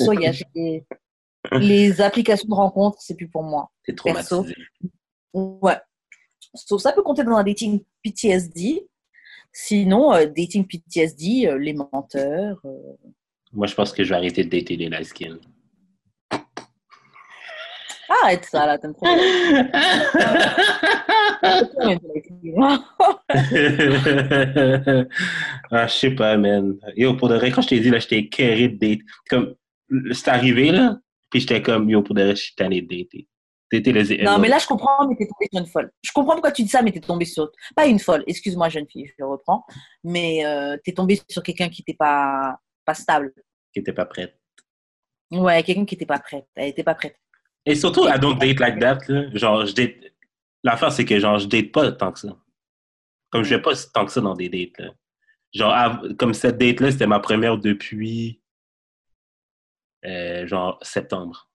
les 1.59 2.01
applications 2.01 2.49
de 2.49 2.55
rencontre, 2.55 2.99
c'est 3.01 3.17
plus 3.17 3.29
pour 3.29 3.43
moi. 3.43 3.71
T'es 3.85 3.95
traumatisé. 3.95 4.55
Ouais. 5.35 5.77
So, 6.55 6.79
ça 6.79 6.93
peut 6.93 7.03
compter 7.03 7.25
dans 7.25 7.33
un 7.33 7.43
dating 7.43 7.83
PTSD. 8.03 8.87
Sinon, 9.53 10.15
euh, 10.15 10.27
dating 10.27 10.67
PTSD, 10.67 11.53
les 11.59 11.75
menteurs. 11.75 12.63
Euh, 13.53 13.57
Moi, 13.57 13.67
je 13.67 13.75
pense 13.75 13.93
que 13.93 14.05
je 14.05 14.11
vais 14.11 14.17
arrêter 14.17 14.45
de 14.45 14.51
dater 14.51 14.77
les 14.77 14.89
light 14.89 15.07
skin. 15.07 15.39
Arrête 18.23 18.45
ça, 18.45 18.67
là, 18.67 18.79
t'aimes 18.79 18.95
trop. 18.95 19.07
ah, 25.71 25.87
je 25.87 25.93
sais 25.93 26.11
pas, 26.11 26.37
man. 26.37 26.77
Yo, 26.97 27.15
pour 27.17 27.29
de 27.29 27.37
vrai, 27.37 27.51
quand 27.51 27.63
je 27.63 27.69
t'ai 27.69 27.81
dit, 27.81 27.91
là, 27.91 27.99
j'étais 27.99 28.29
carré 28.29 28.69
de 28.69 28.77
date. 28.79 29.01
Comme, 29.31 29.55
c'est 30.13 30.29
arrivé, 30.29 30.71
là, 30.73 30.99
puis 31.31 31.41
j'étais 31.41 31.63
comme, 31.63 31.89
yo, 31.89 32.03
pour 32.03 32.15
de 32.15 32.23
vrai, 32.23 32.37
je 32.37 32.43
suis 32.43 32.55
tanné 32.55 32.83
de 32.83 32.87
dater. 32.87 33.27
Les 33.73 34.23
Non, 34.23 34.39
mais 34.39 34.49
là, 34.49 34.59
je 34.59 34.67
comprends, 34.67 35.09
mais 35.09 35.17
t'es 35.17 35.27
tombée 35.27 35.49
sur 35.51 35.61
une 35.63 35.67
folle. 35.67 35.91
Je 36.03 36.13
comprends 36.13 36.35
pourquoi 36.35 36.53
tu 36.53 36.63
dis 36.63 36.69
ça, 36.69 36.83
mais 36.83 36.93
t'es 36.93 37.01
tombée 37.01 37.25
sur. 37.25 37.51
Pas 37.75 37.87
une 37.87 37.99
folle, 37.99 38.23
excuse-moi, 38.27 38.69
jeune 38.69 38.87
fille, 38.87 39.07
je 39.07 39.15
le 39.19 39.27
reprends. 39.27 39.65
Mais 40.05 40.45
euh, 40.45 40.77
t'es 40.85 40.93
tombée 40.93 41.19
sur 41.31 41.43
quelqu'un 41.43 41.71
qui 41.71 41.81
n'était 41.81 41.97
pas, 41.97 42.59
pas 42.85 42.95
stable. 42.95 43.33
qui 43.73 43.81
était 43.81 43.93
pas 43.93 44.05
prête. 44.07 44.39
Ouais, 45.31 45.63
quelqu'un 45.63 45.85
qui 45.87 45.95
n'était 45.95 46.07
pas 46.07 46.19
prête. 46.19 46.47
Elle 46.55 46.67
n'était 46.67 46.83
pas 46.85 46.95
prête. 46.95 47.19
Et 47.65 47.75
surtout, 47.75 48.07
I 48.09 48.19
don't 48.19 48.39
date 48.39 48.59
like 48.61 48.79
that, 48.81 48.99
là. 49.09 49.31
Genre, 49.35 49.65
je 49.67 49.73
date. 49.75 49.95
L'affaire, 50.63 50.93
c'est 50.93 51.05
que, 51.05 51.19
genre, 51.19 51.39
je 51.39 51.47
date 51.49 51.73
pas 51.73 51.91
tant 51.93 52.13
que 52.13 52.19
ça. 52.19 52.37
Comme 53.31 53.43
je 53.45 53.55
vais 53.55 53.63
pas 53.63 53.73
tant 53.95 54.05
que 54.05 54.13
ça 54.13 54.21
dans 54.21 54.35
des 54.35 54.49
dates, 54.49 54.79
là. 54.79 54.93
Genre, 55.55 56.17
comme 56.19 56.35
cette 56.35 56.59
date-là, 56.59 56.91
c'était 56.93 57.07
ma 57.07 57.21
première 57.21 57.57
depuis. 57.59 58.41
euh, 60.05 60.47
genre, 60.47 60.79
septembre. 60.83 61.49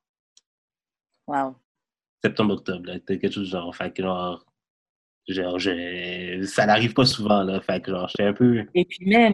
Wow. 1.28 1.56
Septembre-octobre, 2.24 2.86
là. 2.88 2.94
C'était 2.96 3.20
quelque 3.20 3.34
chose 3.34 3.48
de 3.48 3.52
genre. 3.58 3.76
Fait 3.76 3.92
que, 3.94 4.02
genre. 4.02 4.44
Genre, 5.28 5.60
je- 5.60 6.42
ça 6.46 6.66
n'arrive 6.66 6.94
pas 6.94 7.06
souvent, 7.06 7.44
là. 7.44 7.60
Fait 7.62 7.82
que, 7.82 7.92
genre, 7.92 8.08
j'étais 8.08 8.24
un 8.24 8.34
peu. 8.34 8.66
Et 8.74 8.86
puis 8.86 9.06
même. 9.06 9.34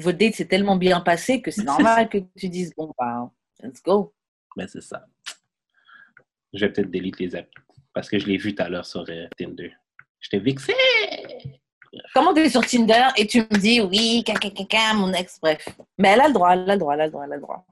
Votre 0.00 0.18
date 0.18 0.34
s'est 0.34 0.46
tellement 0.46 0.76
bien 0.76 1.00
passé 1.00 1.40
que 1.42 1.50
c'est 1.50 1.62
normal 1.74 2.08
que 2.08 2.18
tu 2.36 2.48
dises 2.48 2.74
bon, 2.76 2.92
bah, 2.98 3.30
let's 3.62 3.82
go. 3.82 4.12
Ben, 4.56 4.66
c'est 4.68 4.82
ça. 4.82 5.06
Je 6.52 6.60
vais 6.64 6.72
peut-être 6.72 6.90
delete 6.90 7.18
les 7.20 7.34
apps. 7.36 7.48
Parce 7.92 8.08
que 8.08 8.18
je 8.18 8.26
l'ai 8.26 8.36
vu 8.36 8.54
tout 8.54 8.62
à 8.62 8.68
l'heure 8.68 8.86
sur 8.86 9.04
euh, 9.08 9.26
Tinder. 9.38 9.72
J'étais 10.20 10.38
vexé! 10.38 10.74
Comment 12.14 12.32
tu 12.34 12.40
es 12.40 12.48
sur 12.50 12.64
Tinder 12.64 13.08
et 13.16 13.26
tu 13.26 13.40
me 13.40 13.58
dis 13.58 13.80
oui, 13.80 14.22
caca, 14.24 14.50
caca, 14.50 14.94
mon 14.94 15.12
ex, 15.12 15.38
bref. 15.40 15.68
Mais 15.98 16.08
elle 16.10 16.20
a 16.20 16.28
le 16.28 16.34
droit, 16.34 16.52
elle 16.52 16.68
a 16.70 16.74
le 16.74 16.78
droit, 16.78 16.94
elle 16.94 17.00
a 17.00 17.06
le 17.06 17.10
droit, 17.10 17.24
elle 17.24 17.32
a 17.32 17.36
le 17.36 17.40
droit. 17.42 17.66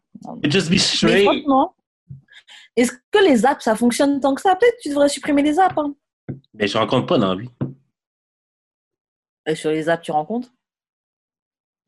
Just 0.45 0.69
be 0.69 0.73
Mais 0.73 0.79
straight! 0.79 1.25
franchement, 1.25 1.77
est-ce 2.75 2.93
que 3.11 3.25
les 3.25 3.47
apps, 3.47 3.63
ça 3.65 3.77
fonctionne 3.77 4.19
tant 4.21 4.35
que 4.35 4.41
ça? 4.41 4.57
Peut-être 4.57 4.77
que 4.79 4.83
tu 4.83 4.89
devrais 4.91 5.09
supprimer 5.09 5.43
les 5.43 5.59
apps. 5.61 5.77
hein. 5.79 5.95
Mais 6.55 6.67
je 6.67 6.77
rencontre 6.79 7.07
pas 7.07 7.19
dans 7.19 7.35
la 7.35 7.41
vie. 7.43 7.51
Et 9.47 9.55
sur 9.55 9.71
les 9.71 9.89
apps, 9.89 10.03
tu 10.05 10.11
rencontres? 10.11 10.51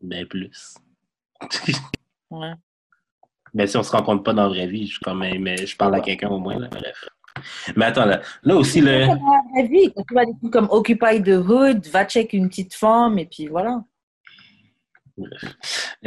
Ben 0.01 0.27
plus. 0.27 0.74
Ouais. 2.31 2.52
Mais 3.52 3.66
si 3.66 3.77
on 3.77 3.82
se 3.82 3.90
rencontre 3.90 4.22
pas 4.22 4.32
dans 4.32 4.44
la 4.44 4.48
vraie 4.48 4.66
vie, 4.66 4.86
je, 4.86 4.98
quand 5.02 5.14
même, 5.14 5.43
mais 5.43 5.66
je 5.66 5.77
parle 5.77 5.94
à 5.97 6.01
quelqu'un 6.01 6.28
au 6.28 6.39
moins, 6.39 6.59
là, 6.59 6.68
bref. 6.68 7.09
Mais 7.77 7.86
attends, 7.86 8.05
là, 8.05 8.20
là 8.43 8.56
aussi, 8.56 8.81
le... 8.81 9.06
Dans 9.06 9.14
la 9.14 9.43
vraie 9.52 9.68
vie, 9.68 9.93
quand 9.94 10.05
tu 10.06 10.14
vas 10.14 10.24
des 10.24 10.35
trucs 10.39 10.52
comme 10.52 10.68
Occupy 10.70 11.22
the 11.22 11.36
Hood, 11.36 11.86
va 11.89 12.05
check 12.05 12.32
une 12.32 12.48
petite 12.48 12.74
femme 12.74 13.18
et 13.18 13.27
puis 13.27 13.48
voilà. 13.48 13.82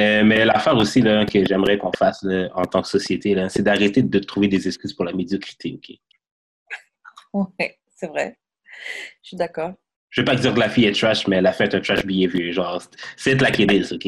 Euh, 0.00 0.24
mais 0.24 0.44
l'affaire 0.44 0.76
aussi 0.76 1.00
là, 1.00 1.24
que 1.24 1.44
j'aimerais 1.44 1.78
qu'on 1.78 1.92
fasse 1.92 2.22
là, 2.22 2.48
en 2.54 2.64
tant 2.64 2.82
que 2.82 2.88
société, 2.88 3.34
là, 3.34 3.48
c'est 3.48 3.62
d'arrêter 3.62 4.02
de 4.02 4.18
trouver 4.18 4.48
des 4.48 4.66
excuses 4.66 4.92
pour 4.92 5.04
la 5.04 5.12
médiocrité, 5.12 5.74
OK? 5.74 5.96
Ouais, 7.32 7.78
c'est 7.94 8.08
vrai. 8.08 8.38
Je 9.22 9.28
suis 9.28 9.36
d'accord. 9.36 9.74
Je 10.14 10.20
veux 10.20 10.24
pas 10.24 10.36
dire 10.36 10.54
que 10.54 10.60
la 10.60 10.68
fille 10.68 10.84
est 10.84 10.92
trash, 10.98 11.26
mais 11.26 11.36
elle 11.36 11.46
a 11.46 11.52
fait 11.52 11.74
un 11.74 11.80
trash 11.80 12.06
behavior. 12.06 12.52
Genre, 12.52 12.80
c'est 13.16 13.34
like 13.40 13.58
it 13.58 13.72
is, 13.72 13.92
OK? 13.92 14.04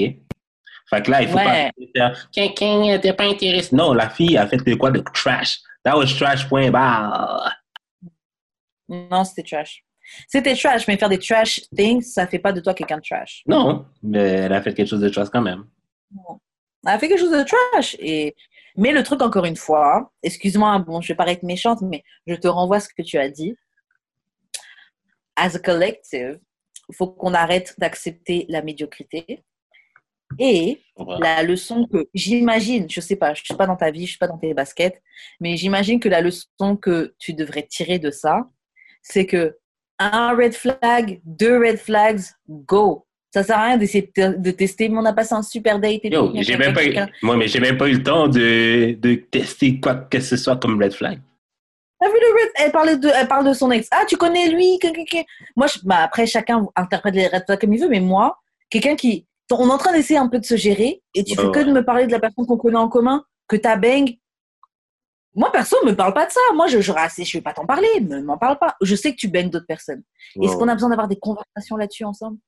Fait 0.88 1.02
que 1.02 1.10
là, 1.10 1.20
il 1.22 1.28
faut 1.28 1.36
Ouais. 1.36 1.72
pas 1.96 2.12
quelqu'un 2.32 2.96
t'es 3.00 3.12
pas 3.12 3.24
intéressé. 3.24 3.74
Non, 3.74 3.92
la 3.92 4.08
fille 4.08 4.36
a 4.36 4.46
fait 4.46 4.58
de 4.58 4.74
quoi 4.76 4.92
de 4.92 5.02
trash? 5.12 5.58
That 5.82 5.96
was 5.96 6.14
trash, 6.16 6.48
point 6.48 6.70
barre. 6.70 7.52
Non, 8.88 9.24
c'était 9.24 9.42
trash. 9.42 9.82
C'était 10.28 10.54
trash, 10.54 10.86
mais 10.86 10.96
faire 10.96 11.08
des 11.08 11.18
trash 11.18 11.62
things, 11.76 12.02
ça 12.02 12.28
fait 12.28 12.38
pas 12.38 12.52
de 12.52 12.60
toi 12.60 12.72
quelqu'un 12.72 12.98
de 12.98 13.02
trash. 13.02 13.42
Non, 13.48 13.86
mais 14.00 14.20
elle 14.20 14.52
a 14.52 14.62
fait 14.62 14.74
quelque 14.74 14.88
chose 14.88 15.00
de 15.00 15.08
trash 15.08 15.28
quand 15.32 15.42
même. 15.42 15.64
Elle 16.86 16.92
a 16.92 16.98
fait 17.00 17.08
quelque 17.08 17.18
chose 17.18 17.32
de 17.32 17.42
trash. 17.42 17.96
Et... 17.98 18.36
Mais 18.76 18.92
le 18.92 19.02
truc, 19.02 19.22
encore 19.22 19.44
une 19.44 19.56
fois, 19.56 20.12
excuse-moi, 20.22 20.78
bon, 20.78 21.00
je 21.00 21.08
vais 21.08 21.16
paraître 21.16 21.44
méchante, 21.44 21.80
mais 21.82 22.04
je 22.28 22.36
te 22.36 22.46
renvoie 22.46 22.76
à 22.76 22.80
ce 22.80 22.88
que 22.96 23.02
tu 23.02 23.18
as 23.18 23.28
dit. 23.28 23.56
As 25.36 25.54
a 25.54 25.58
collective, 25.58 26.38
il 26.88 26.94
faut 26.94 27.08
qu'on 27.08 27.34
arrête 27.34 27.74
d'accepter 27.78 28.46
la 28.48 28.62
médiocrité. 28.62 29.44
Et 30.38 30.82
la 31.20 31.42
leçon 31.42 31.86
que 31.86 32.08
j'imagine, 32.12 32.86
je 32.90 33.00
sais 33.00 33.16
pas, 33.16 33.32
je 33.34 33.44
suis 33.44 33.54
pas 33.54 33.66
dans 33.66 33.76
ta 33.76 33.90
vie, 33.92 34.06
je 34.06 34.10
suis 34.10 34.18
pas 34.18 34.26
dans 34.26 34.38
tes 34.38 34.52
baskets, 34.54 35.00
mais 35.40 35.56
j'imagine 35.56 36.00
que 36.00 36.08
la 36.08 36.20
leçon 36.20 36.76
que 36.80 37.14
tu 37.18 37.32
devrais 37.32 37.62
tirer 37.62 37.98
de 38.00 38.10
ça, 38.10 38.48
c'est 39.02 39.24
que 39.26 39.56
un 39.98 40.34
red 40.36 40.52
flag, 40.52 41.20
deux 41.24 41.58
red 41.58 41.76
flags, 41.78 42.20
go. 42.48 43.06
Ça 43.32 43.42
sert 43.44 43.58
à 43.58 43.66
rien 43.66 43.76
d'essayer 43.76 44.02
de 44.02 44.10
te- 44.12 44.36
de 44.38 44.50
tester, 44.50 44.88
mais 44.88 44.98
on 44.98 45.04
a 45.04 45.12
passé 45.12 45.34
un 45.34 45.42
super 45.42 45.78
date. 45.78 46.00
Et 46.04 46.10
Yo, 46.10 46.32
même 46.58 46.74
pas 46.74 46.84
eu, 46.84 46.92
moi, 47.22 47.36
mais 47.36 47.48
j'ai 47.48 47.60
même 47.60 47.76
pas 47.78 47.88
eu 47.88 47.92
le 47.94 48.02
temps 48.02 48.28
de, 48.28 48.96
de 48.98 49.14
tester 49.14 49.78
quoi 49.78 49.94
que 49.94 50.20
ce 50.20 50.36
soit 50.36 50.56
comme 50.56 50.82
red 50.82 50.92
flag. 50.92 51.20
T'as 51.98 52.08
vu 52.08 52.14
le 52.20 52.26
red 52.34 52.50
elle 52.56 52.72
parle, 52.72 53.00
de, 53.00 53.08
elle 53.08 53.26
parle 53.28 53.46
de 53.46 53.52
son 53.54 53.70
ex. 53.70 53.88
Ah, 53.90 54.04
tu 54.06 54.16
connais 54.16 54.48
lui 54.48 54.78
Moi, 55.56 55.66
je- 55.66 55.78
bah, 55.84 55.98
après, 56.02 56.26
chacun 56.26 56.66
interprète 56.76 57.14
les 57.14 57.26
red 57.26 57.44
flags 57.46 57.60
comme 57.60 57.72
il 57.72 57.80
veut, 57.80 57.88
mais 57.88 58.00
moi, 58.00 58.38
quelqu'un 58.70 58.96
qui. 58.96 59.26
On 59.50 59.68
est 59.68 59.72
en 59.72 59.78
train 59.78 59.92
d'essayer 59.92 60.18
un 60.18 60.26
peu 60.28 60.40
de 60.40 60.44
se 60.44 60.56
gérer 60.56 61.02
et 61.14 61.22
tu 61.22 61.38
Ouais, 61.38 61.44
fais 61.44 61.50
que 61.52 61.60
de 61.60 61.72
me 61.72 61.84
parler 61.84 62.06
de 62.06 62.12
la 62.12 62.18
personne 62.18 62.46
qu'on 62.46 62.56
connaît 62.56 62.76
en 62.76 62.88
commun, 62.88 63.24
que 63.48 63.54
t'as 63.56 63.76
bang. 63.76 64.18
Moi, 65.36 65.52
perso, 65.52 65.76
me 65.84 65.92
parle 65.92 66.14
pas 66.14 66.26
de 66.26 66.32
ça. 66.32 66.40
Moi, 66.54 66.66
je, 66.66 66.80
je, 66.80 66.92
je, 66.92 67.22
je 67.24 67.32
vais 67.38 67.42
pas 67.42 67.52
t'en 67.52 67.64
parler. 67.66 67.88
Ne 68.00 68.20
m'en 68.22 68.38
parle 68.38 68.58
pas. 68.58 68.74
Je 68.82 68.94
sais 68.96 69.12
que 69.12 69.16
tu 69.16 69.28
bangs 69.28 69.48
d'autres 69.48 69.66
personnes. 69.66 70.02
Est-ce 70.42 70.56
qu'on 70.56 70.66
a 70.68 70.72
besoin 70.74 70.88
d'avoir 70.90 71.08
des 71.08 71.18
conversations 71.18 71.76
là-dessus 71.76 72.04
ensemble? 72.04 72.38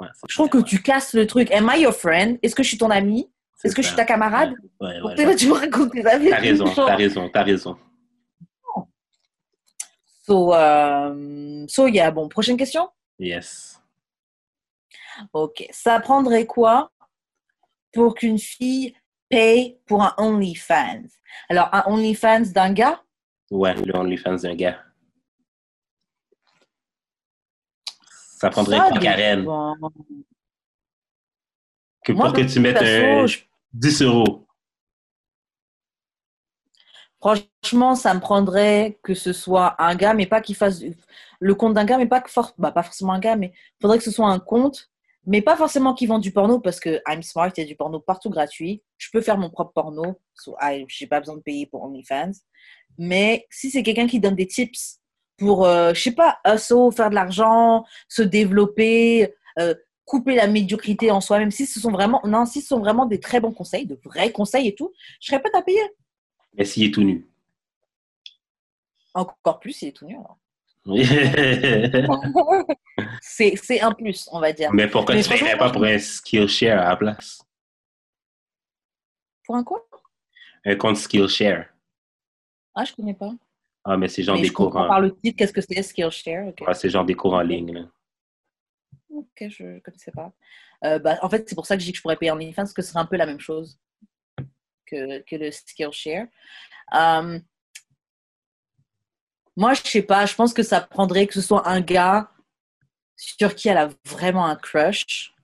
Ouais, 0.00 0.06
Je 0.28 0.34
trouve 0.34 0.48
que 0.48 0.58
tu 0.58 0.80
casses 0.80 1.12
le 1.12 1.26
truc. 1.26 1.50
Am 1.52 1.70
I 1.74 1.82
your 1.82 1.92
friend? 1.92 2.38
Est-ce 2.42 2.54
que 2.54 2.62
je 2.62 2.68
suis 2.68 2.78
ton 2.78 2.88
ami? 2.90 3.30
Est-ce 3.64 3.74
que 3.74 3.82
je 3.82 3.88
suis 3.88 3.96
ta 3.96 4.04
camarade? 4.06 4.54
Ouais, 4.80 5.00
ouais, 5.02 5.26
ouais, 5.26 5.36
tu 5.36 5.48
me 5.48 5.52
racontes 5.52 5.92
tes 5.92 6.06
avis. 6.06 6.30
T'as 6.30 6.36
raison, 6.38 6.64
t'as 6.74 6.96
raison, 6.96 7.28
t'as 7.28 7.42
raison. 7.42 7.76
So, 10.30 10.54
euh, 10.54 11.66
so, 11.66 11.88
yeah. 11.88 12.08
Bon, 12.12 12.28
prochaine 12.28 12.56
question? 12.56 12.88
Yes. 13.18 13.80
Ok. 15.32 15.66
Ça 15.72 15.98
prendrait 15.98 16.46
quoi 16.46 16.92
pour 17.92 18.14
qu'une 18.14 18.38
fille 18.38 18.94
paye 19.28 19.76
pour 19.86 20.04
un 20.04 20.14
OnlyFans? 20.18 21.02
Alors, 21.48 21.68
un 21.74 21.82
OnlyFans 21.86 22.52
d'un 22.54 22.72
gars? 22.72 23.02
Ouais, 23.50 23.74
le 23.74 23.92
OnlyFans 23.96 24.36
d'un 24.36 24.54
gars. 24.54 24.78
Ça 28.38 28.50
prendrait 28.50 28.78
Ça 28.78 28.88
quoi, 28.88 28.98
Karen? 29.00 29.44
Que 32.04 32.12
Moi, 32.12 32.26
pour 32.26 32.34
que 32.34 32.42
tu 32.42 32.60
mettes 32.60 32.76
un 32.76 33.26
je- 33.26 33.40
10 33.72 34.02
euros. 34.02 34.39
Franchement, 37.20 37.94
ça 37.94 38.14
me 38.14 38.20
prendrait 38.20 38.98
que 39.02 39.14
ce 39.14 39.32
soit 39.32 39.74
un 39.78 39.94
gars, 39.94 40.14
mais 40.14 40.26
pas 40.26 40.40
qu'il 40.40 40.56
fasse 40.56 40.82
le 41.38 41.54
compte 41.54 41.74
d'un 41.74 41.84
gars, 41.84 41.98
mais 41.98 42.06
pas 42.06 42.20
que 42.20 42.30
bah, 42.58 42.72
pas 42.72 42.82
forcément 42.82 43.12
un 43.12 43.18
gars, 43.18 43.36
mais 43.36 43.52
faudrait 43.80 43.98
que 43.98 44.04
ce 44.04 44.10
soit 44.10 44.28
un 44.28 44.38
compte, 44.38 44.90
mais 45.26 45.42
pas 45.42 45.56
forcément 45.56 45.92
qu'il 45.94 46.08
vend 46.08 46.18
du 46.18 46.32
porno 46.32 46.60
parce 46.60 46.80
que 46.80 47.00
I'm 47.06 47.22
smart, 47.22 47.50
il 47.56 47.60
y 47.60 47.64
a 47.64 47.66
du 47.66 47.76
porno 47.76 48.00
partout 48.00 48.30
gratuit. 48.30 48.82
Je 48.96 49.08
peux 49.12 49.20
faire 49.20 49.36
mon 49.36 49.50
propre 49.50 49.72
porno, 49.72 50.18
so 50.34 50.56
j'ai 50.88 51.06
pas 51.06 51.20
besoin 51.20 51.36
de 51.36 51.42
payer 51.42 51.66
pour 51.66 51.82
OnlyFans. 51.84 52.32
Mais 52.98 53.46
si 53.50 53.70
c'est 53.70 53.82
quelqu'un 53.82 54.06
qui 54.06 54.18
donne 54.20 54.34
des 54.34 54.46
tips 54.46 55.00
pour, 55.36 55.66
euh, 55.66 55.92
je 55.94 56.02
sais 56.02 56.12
pas, 56.12 56.38
faire 56.44 57.10
de 57.10 57.14
l'argent, 57.14 57.84
se 58.08 58.22
développer, 58.22 59.34
euh, 59.58 59.74
couper 60.06 60.34
la 60.36 60.46
médiocrité 60.46 61.10
en 61.10 61.20
soi, 61.20 61.38
même 61.38 61.50
si 61.50 61.66
ce 61.66 61.80
sont 61.80 61.90
vraiment, 61.92 62.20
non, 62.24 62.46
si 62.46 62.62
ce 62.62 62.68
sont 62.68 62.80
vraiment 62.80 63.06
des 63.06 63.20
très 63.20 63.40
bons 63.40 63.52
conseils, 63.52 63.86
de 63.86 63.98
vrais 64.04 64.32
conseils 64.32 64.68
et 64.68 64.74
tout, 64.74 64.92
je 65.20 65.28
serais 65.28 65.40
prête 65.40 65.54
à 65.54 65.62
payer. 65.62 65.80
Mais 66.54 66.64
s'il 66.64 66.84
est 66.88 66.94
tout 66.94 67.02
nu. 67.02 67.26
Encore 69.14 69.60
plus, 69.60 69.82
il 69.82 69.88
est 69.88 69.92
tout 69.92 70.06
nu. 70.06 70.14
alors. 70.16 70.38
Oui. 70.86 71.04
c'est 73.20 73.80
un 73.80 73.92
plus, 73.92 74.28
on 74.32 74.40
va 74.40 74.52
dire. 74.52 74.72
Mais 74.72 74.88
pourquoi 74.88 75.14
tu 75.14 75.20
ne 75.30 75.36
paierais 75.36 75.58
pas 75.58 75.70
pour 75.70 75.84
un 75.84 75.98
Skillshare 75.98 76.80
à 76.80 76.90
la 76.90 76.96
place? 76.96 77.42
Pour 79.44 79.56
un 79.56 79.64
quoi? 79.64 79.86
Un 80.64 80.76
compte 80.76 80.96
Skillshare. 80.96 81.66
Ah, 82.74 82.84
je 82.84 82.92
connais 82.94 83.14
pas. 83.14 83.32
Ah, 83.84 83.96
mais 83.96 84.08
c'est 84.08 84.22
genre 84.22 84.36
Mais 84.36 84.42
des 84.42 84.48
je 84.48 84.52
cours 84.52 84.74
en... 84.76 84.88
par 84.88 85.00
le 85.00 85.16
titre, 85.18 85.36
qu'est-ce 85.38 85.52
que 85.52 85.60
c'est 85.60 85.82
Skillshare? 85.82 86.48
Ok. 86.48 86.66
Ouais, 86.66 86.74
c'est 86.74 86.90
genre 86.90 87.04
des 87.04 87.14
cours 87.14 87.34
en 87.34 87.40
ligne. 87.42 87.72
là. 87.72 87.86
Ok, 89.10 89.44
je 89.48 89.64
ne 89.64 89.78
connaissais 89.80 90.12
pas. 90.12 90.32
Euh, 90.84 90.98
bah, 90.98 91.18
en 91.22 91.28
fait, 91.28 91.48
c'est 91.48 91.54
pour 91.54 91.66
ça 91.66 91.76
que 91.76 91.80
je 91.80 91.86
dis 91.86 91.92
que 91.92 91.98
je 91.98 92.02
pourrais 92.02 92.16
payer 92.16 92.30
en 92.30 92.36
OnlyFans, 92.36 92.62
parce 92.62 92.72
que 92.72 92.82
ce 92.82 92.90
serait 92.90 93.00
un 93.00 93.06
peu 93.06 93.16
la 93.16 93.26
même 93.26 93.40
chose 93.40 93.78
que, 94.90 95.20
que 95.20 95.36
le 95.36 95.50
Skillshare. 95.50 96.26
Euh, 96.94 97.38
Moi, 99.56 99.74
je 99.74 99.82
sais 99.84 100.02
pas, 100.02 100.26
je 100.26 100.34
pense 100.34 100.52
que 100.54 100.62
ça 100.62 100.80
prendrait 100.80 101.26
que 101.26 101.34
ce 101.34 101.42
soit 101.42 101.68
un 101.68 101.80
gars 101.80 102.30
sur 103.16 103.54
qui 103.54 103.68
elle 103.68 103.78
a 103.78 103.90
vraiment 104.06 104.46
un 104.46 104.56
crush. 104.56 105.34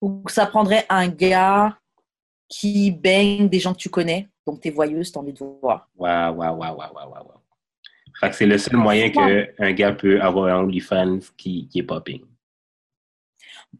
Ou 0.00 0.22
que 0.24 0.32
ça 0.32 0.46
prendrait 0.46 0.84
un 0.88 1.08
gars 1.08 1.78
qui 2.48 2.90
baigne 2.90 3.48
des 3.48 3.60
gens 3.60 3.72
que 3.72 3.78
tu 3.78 3.88
connais. 3.88 4.28
Donc, 4.46 4.60
t'es 4.60 4.70
voyeuse, 4.70 5.10
t'as 5.10 5.20
envie 5.20 5.32
de 5.32 5.38
voir. 5.38 5.88
Waouh, 5.96 6.34
waouh, 6.36 6.56
waouh, 6.58 6.76
waouh, 6.76 6.94
waouh, 6.94 7.10
waouh. 7.10 7.40
Fait 8.20 8.30
que 8.30 8.36
c'est 8.36 8.46
le 8.46 8.58
seul 8.58 8.76
moyen 8.76 9.10
qu'un 9.10 9.72
gars 9.72 9.92
peut 9.92 10.20
avoir 10.20 10.46
un 10.54 10.64
OnlyFans 10.64 11.20
qui, 11.36 11.68
qui 11.68 11.80
est 11.80 11.82
popping. 11.82 12.24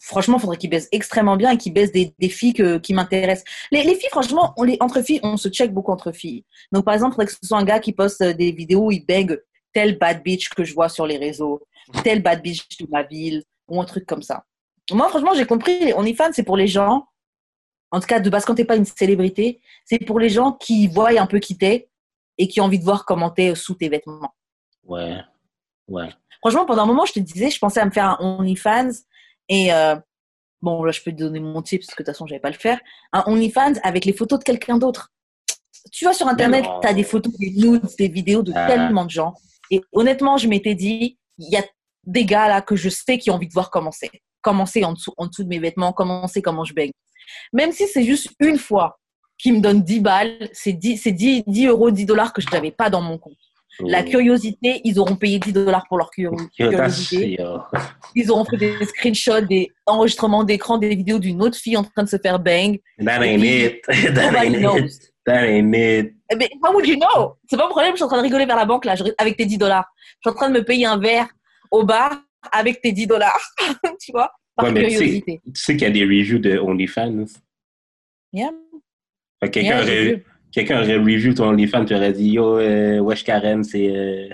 Franchement, 0.01 0.37
il 0.39 0.41
faudrait 0.41 0.57
qu'il 0.57 0.71
baisse 0.71 0.89
extrêmement 0.93 1.37
bien 1.37 1.51
et 1.51 1.57
qu'il 1.57 1.73
baisse 1.73 1.93
des, 1.93 2.15
des 2.19 2.29
filles 2.29 2.53
que- 2.55 2.79
qui 2.79 2.95
m'intéressent. 2.95 3.45
Les, 3.71 3.83
les 3.83 3.95
filles, 3.95 4.09
franchement, 4.11 4.53
on 4.57 4.63
les, 4.65 4.77
entre 4.81 5.03
filles, 5.03 5.21
on 5.23 5.37
se 5.37 5.49
check 5.49 5.73
beaucoup 5.73 5.93
entre 5.93 6.13
filles. 6.13 6.45
Donc, 6.73 6.85
par 6.85 6.95
exemple, 6.95 7.13
faudrait 7.13 7.27
que 7.27 7.33
ce 7.33 7.39
soit 7.43 7.59
un 7.59 7.65
gars 7.65 7.81
qui 7.81 7.93
poste 7.93 8.21
euh, 8.23 8.33
des 8.33 8.53
vidéos 8.53 8.87
où 8.87 8.93
il 8.93 9.05
baigne 9.05 9.37
telle 9.73 9.99
bad 9.99 10.23
bitch 10.23 10.49
que 10.51 10.65
je 10.65 10.75
vois 10.75 10.89
sur 10.89 11.07
les 11.07 11.19
réseaux, 11.19 11.63
telle 12.03 12.23
bad 12.23 12.43
bitch 12.43 12.67
de 12.81 12.87
ma 12.91 13.03
ville, 13.03 13.43
ou 13.69 13.81
un 13.81 13.85
truc 13.85 14.07
comme 14.07 14.23
ça. 14.23 14.45
Moi, 14.91 15.09
franchement, 15.09 15.35
j'ai 15.35 15.47
compris, 15.47 15.79
les 15.81 15.93
OnlyFans, 15.93 16.31
c'est 16.33 16.45
pour 16.45 16.57
les 16.57 16.69
gens, 16.69 17.07
en 17.91 18.01
tout 18.01 18.07
cas, 18.07 18.21
de 18.21 18.31
base, 18.31 18.45
quand 18.45 18.55
t'es 18.55 18.65
pas 18.65 18.77
une 18.77 18.85
célébrité, 18.85 19.61
c'est 19.85 19.99
pour 19.99 20.19
les 20.21 20.29
gens 20.29 20.53
qui 20.53 20.87
voient 20.87 21.11
un 21.21 21.27
peu 21.27 21.39
qui 21.39 21.57
t'es 21.59 21.89
et 22.39 22.49
qui 22.49 22.61
ont 22.61 22.65
envie 22.65 22.79
de 22.79 22.85
voir 22.85 23.05
comment 23.05 23.31
t'es 23.31 23.55
sous 23.55 23.75
tes 23.75 23.89
vêtements. 23.89 24.35
Ouais. 24.85 25.19
Ouais. 25.89 26.09
Franchement, 26.41 26.67
pendant 26.67 26.83
un 26.83 26.87
moment, 26.87 27.05
je 27.05 27.13
te 27.15 27.21
disais, 27.21 27.51
je 27.51 27.59
pensais 27.59 27.81
à 27.81 27.85
me 27.85 27.91
faire 27.91 28.21
un 28.21 28.39
OnlyFans. 28.39 28.91
Et 29.49 29.73
euh, 29.73 29.97
bon, 30.63 30.83
là, 30.85 30.93
je 30.93 31.01
peux 31.03 31.13
te 31.13 31.17
donner 31.17 31.41
mon 31.41 31.63
tip 31.63 31.81
parce 31.83 31.95
que 31.95 32.03
de 32.03 32.07
toute 32.07 32.15
façon, 32.15 32.27
je 32.27 32.37
pas 32.39 32.51
le 32.51 32.57
faire. 32.57 32.81
Un 33.13 33.25
OnlyFans 33.27 33.75
avec 33.83 34.05
les 34.05 34.13
photos 34.13 34.39
de 34.39 34.45
quelqu'un 34.45 34.79
d'autre. 34.79 35.13
Tu 35.93 36.05
vois, 36.05 36.15
sur 36.15 36.27
Internet, 36.27 36.65
tu 36.83 36.89
as 36.89 36.95
des 36.95 37.05
photos, 37.05 37.33
des 37.39 37.51
nudes, 37.51 37.87
des 37.99 38.09
vidéos 38.09 38.43
de 38.43 38.53
Ah. 38.55 38.67
tellement 38.67 39.05
de 39.05 39.11
gens. 39.11 39.35
Et 39.71 39.81
honnêtement, 39.93 40.37
je 40.37 40.49
m'étais 40.49 40.75
dit, 40.75 41.19
il 41.39 41.51
y 41.51 41.57
a 41.57 41.65
des 42.05 42.25
gars 42.25 42.49
là 42.49 42.61
que 42.63 42.77
je 42.77 42.89
sais 42.89 43.19
qui 43.19 43.31
ont 43.31 43.35
envie 43.35 43.49
de 43.49 43.53
voir 43.53 43.71
comment 43.71 43.93
c'est. 43.93 44.11
Comment 44.43 44.67
c'est 44.67 44.85
en 44.85 44.93
dessous, 44.93 45.13
en 45.17 45.27
dessous 45.27 45.45
de 45.45 45.49
mes 45.49 45.59
vêtements, 45.59 45.93
comment 45.93 46.27
c'est, 46.27 46.43
comment 46.43 46.65
je 46.65 46.75
baigne. 46.75 46.93
Même 47.53 47.73
si 47.73 47.87
c'est 47.87 48.05
juste 48.05 48.31
une 48.41 48.59
fois 48.59 48.99
qui 49.39 49.53
me 49.53 49.61
donne 49.61 49.83
10 49.83 50.01
balles, 50.01 50.49
c'est 50.53 50.73
10, 50.73 50.97
c'est 50.99 51.13
10, 51.13 51.45
10 51.47 51.67
euros, 51.67 51.91
10 51.91 52.07
dollars 52.07 52.33
que 52.33 52.41
je 52.41 52.49
n'avais 52.51 52.71
pas 52.71 52.91
dans 52.91 53.03
mon 53.03 53.19
compte. 53.19 53.37
La 53.81 54.03
Mm. 54.03 54.07
curiosité, 54.07 54.81
ils 54.85 54.99
auront 54.99 55.17
payé 55.17 55.39
10 55.39 55.53
dollars 55.53 55.85
pour 55.89 55.99
leur 55.99 56.11
that's- 56.17 56.49
curiosité. 56.57 57.39
Ils 58.15 58.31
auront 58.31 58.45
fait 58.45 58.57
des 58.57 58.73
screenshots, 58.87 59.43
des 59.43 59.71
enregistrements 59.85 60.45
d'écran, 60.45 60.79
des 60.79 60.95
vidéos 60.95 61.19
d'une 61.19 61.43
autre 61.43 61.57
fille 61.59 61.77
en 61.77 61.85
train 61.85 62.03
de 62.05 62.09
se 62.09 62.17
faire 62.17 62.39
bang. 62.39 62.79
That 63.05 63.23
ain't 63.25 63.43
it. 63.45 63.83
That 64.15 64.45
ain't 64.45 64.55
it. 64.57 65.13
That 65.27 65.47
ain't 65.47 65.75
it. 65.75 66.15
Eh 66.33 66.37
ben, 66.37 66.49
how 66.63 66.73
would 66.73 66.87
you 66.87 66.97
know? 66.97 67.37
C'est 67.51 67.57
pas 67.57 67.67
un 67.67 67.69
problème, 67.69 67.93
je 67.93 67.97
suis 67.97 68.05
en 68.05 68.09
train 68.09 68.19
de 68.19 68.23
rigoler 68.23 68.47
vers 68.47 68.57
la 68.57 68.65
banque 68.65 68.85
là, 68.85 68.95
avec 69.19 69.37
tes 69.37 69.45
10 69.45 69.59
dollars. 69.59 69.85
Je 70.25 70.31
suis 70.31 70.35
en 70.35 70.39
train 70.39 70.49
de 70.51 70.55
me 70.59 70.65
payer 70.65 70.87
un 70.87 70.99
verre 70.99 71.29
au 71.71 71.85
bar 71.85 72.17
avec 72.53 72.81
tes 72.81 72.93
10 72.93 73.07
dollars. 73.07 73.41
tu 74.01 74.13
vois? 74.13 74.31
Par 74.55 74.67
Ouais, 74.67 74.73
mais 74.73 74.85
tu 74.85 74.91
sais, 74.91 74.97
curiosité. 74.97 75.41
tu 75.45 75.61
sais 75.61 75.73
qu'il 75.77 75.83
y 75.87 75.91
a 75.91 75.91
des 75.91 76.05
reviews 76.05 76.39
de 76.39 76.59
OnlyFans. 76.59 77.27
Yeah. 78.33 78.51
Quelqu'un 79.43 79.83
Yeah. 79.85 80.17
Quelqu'un 80.57 80.81
aurait 80.83 80.97
review 80.97 81.35
ton 81.35 81.49
OnlyFans, 81.51 81.85
tu 81.85 81.95
aurais 81.95 82.13
dit 82.13 82.31
Yo, 82.31 82.59
euh, 82.59 82.99
Wesh 83.01 83.25
Karen, 83.25 83.63
c'est 83.63 83.89
euh, 83.95 84.29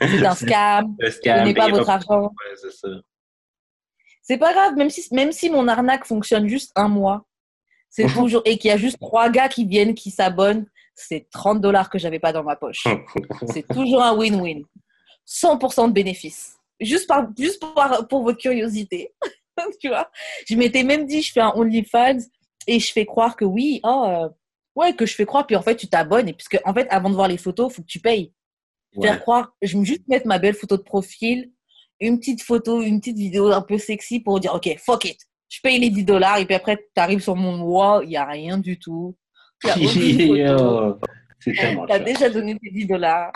C'est 0.00 0.24
un 0.24 0.34
scam. 0.34 0.96
Donnez 1.24 1.54
pas 1.54 1.68
votre 1.68 1.90
argent. 1.90 2.22
Ouais, 2.22 2.54
c'est 2.56 2.70
ça. 2.72 2.88
C'est 4.22 4.38
pas 4.38 4.52
grave, 4.52 4.74
même 4.76 4.90
si, 4.90 5.02
même 5.12 5.32
si 5.32 5.50
mon 5.50 5.66
arnaque 5.68 6.04
fonctionne 6.04 6.48
juste 6.48 6.70
un 6.76 6.88
mois, 6.88 7.26
c'est 7.90 8.04
Mhm. 8.04 8.12
toujours, 8.14 8.42
et 8.44 8.58
qu'il 8.58 8.68
y 8.68 8.72
a 8.72 8.76
juste 8.76 8.98
trois 9.00 9.28
gars 9.30 9.48
qui 9.48 9.64
viennent, 9.64 9.94
qui 9.94 10.10
s'abonnent, 10.10 10.66
c'est 10.94 11.28
30 11.30 11.60
dollars 11.60 11.90
que 11.90 11.98
j'avais 11.98 12.18
pas 12.20 12.32
dans 12.32 12.44
ma 12.44 12.54
poche. 12.56 12.84
C'est 13.56 13.66
toujours 13.68 14.02
un 14.02 14.14
win-win. 14.16 14.62
100% 15.26 15.88
de 15.88 15.92
bénéfice. 15.92 16.56
Juste, 16.80 17.06
par, 17.08 17.26
juste 17.38 17.60
par- 17.74 18.06
pour 18.08 18.22
votre 18.22 18.38
curiosité. 18.38 19.12
tu 19.80 19.88
vois? 19.88 20.10
Je 20.48 20.54
m'étais 20.56 20.82
même 20.84 21.06
dit, 21.06 21.22
je 21.22 21.32
fais 21.32 21.40
un 21.40 21.52
OnlyFans 21.54 22.18
et 22.66 22.78
je 22.78 22.92
fais 22.92 23.06
croire 23.06 23.36
que 23.36 23.44
oui, 23.44 23.80
oh, 23.84 24.04
euh, 24.08 24.28
ouais, 24.78 24.94
que 24.94 25.04
je 25.06 25.14
fais 25.14 25.26
croire, 25.26 25.46
puis 25.46 25.56
en 25.56 25.62
fait, 25.62 25.76
tu 25.76 25.88
t'abonnes. 25.88 26.28
Et 26.28 26.32
puisque, 26.32 26.58
en 26.64 26.72
fait, 26.72 26.86
avant 26.90 27.10
de 27.10 27.14
voir 27.14 27.28
les 27.28 27.36
photos, 27.36 27.70
il 27.70 27.74
faut 27.74 27.82
que 27.82 27.88
tu 27.88 28.00
payes. 28.00 28.32
Ouais. 28.94 29.08
Faire 29.08 29.20
croire, 29.20 29.52
je 29.60 29.76
vais 29.76 29.84
juste 29.84 30.06
mettre 30.08 30.26
ma 30.26 30.38
belle 30.38 30.54
photo 30.54 30.76
de 30.76 30.82
profil, 30.82 31.50
une 32.00 32.18
petite 32.18 32.42
photo, 32.42 32.80
une 32.80 33.00
petite 33.00 33.18
vidéo 33.18 33.52
un 33.52 33.60
peu 33.60 33.76
sexy 33.76 34.20
pour 34.20 34.40
dire, 34.40 34.54
OK, 34.54 34.74
fuck 34.78 35.04
it. 35.04 35.18
Je 35.48 35.60
paye 35.62 35.78
les 35.78 35.90
10 35.90 36.04
dollars 36.04 36.38
et 36.38 36.46
puis 36.46 36.54
après, 36.54 36.76
tu 36.76 37.00
arrives 37.00 37.20
sur 37.20 37.34
mon 37.34 37.60
wall, 37.62 38.04
il 38.04 38.10
n'y 38.10 38.16
a 38.16 38.24
rien 38.24 38.58
du 38.58 38.78
tout. 38.78 39.16
Tu 41.40 41.50
as 41.50 41.54
cher. 41.54 42.04
déjà 42.04 42.28
donné 42.30 42.58
tes 42.58 42.68
10 42.68 42.86
dollars. 42.86 43.30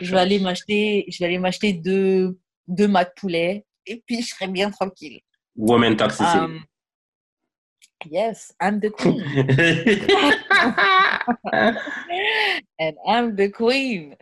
Je 0.00 0.10
vais 0.10 0.18
aller 0.18 0.38
m'acheter, 0.38 1.04
je 1.08 1.18
vais 1.18 1.26
aller 1.26 1.38
m'acheter 1.38 1.74
deux, 1.74 2.38
deux 2.66 2.88
mâts 2.88 3.04
de 3.04 3.10
poulet 3.14 3.66
et 3.84 4.02
puis 4.06 4.22
je 4.22 4.28
serai 4.28 4.48
bien 4.48 4.70
tranquille. 4.70 5.20
Woman 5.54 5.96
toxicity. 5.96 6.38
Um, 6.38 6.64
yes, 8.10 8.52
I'm 8.60 8.80
the 8.80 8.90
queen. 8.90 9.22
And 12.78 12.94
I'm 13.06 13.36
the 13.36 13.50
queen. 13.50 14.16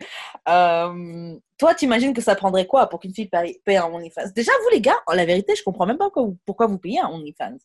Um, 0.45 1.39
toi, 1.57 1.73
t'imagines 1.75 2.13
que 2.13 2.21
ça 2.21 2.35
prendrait 2.35 2.67
quoi 2.67 2.87
pour 2.87 2.99
qu'une 2.99 3.13
fille 3.13 3.27
paye, 3.27 3.59
paye 3.63 3.77
un 3.77 3.85
OnlyFans? 3.85 4.31
Déjà, 4.35 4.51
vous 4.63 4.69
les 4.71 4.81
gars, 4.81 4.97
la 5.13 5.25
vérité, 5.25 5.55
je 5.55 5.63
comprends 5.63 5.85
même 5.85 5.97
pas 5.97 6.05
pourquoi 6.05 6.23
vous, 6.23 6.37
pourquoi 6.45 6.67
vous 6.67 6.77
payez 6.77 6.99
un 6.99 7.09
OnlyFans. 7.09 7.57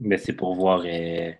Mais 0.00 0.18
c'est 0.18 0.32
pour 0.32 0.54
voir. 0.54 0.82
euh, 0.86 1.32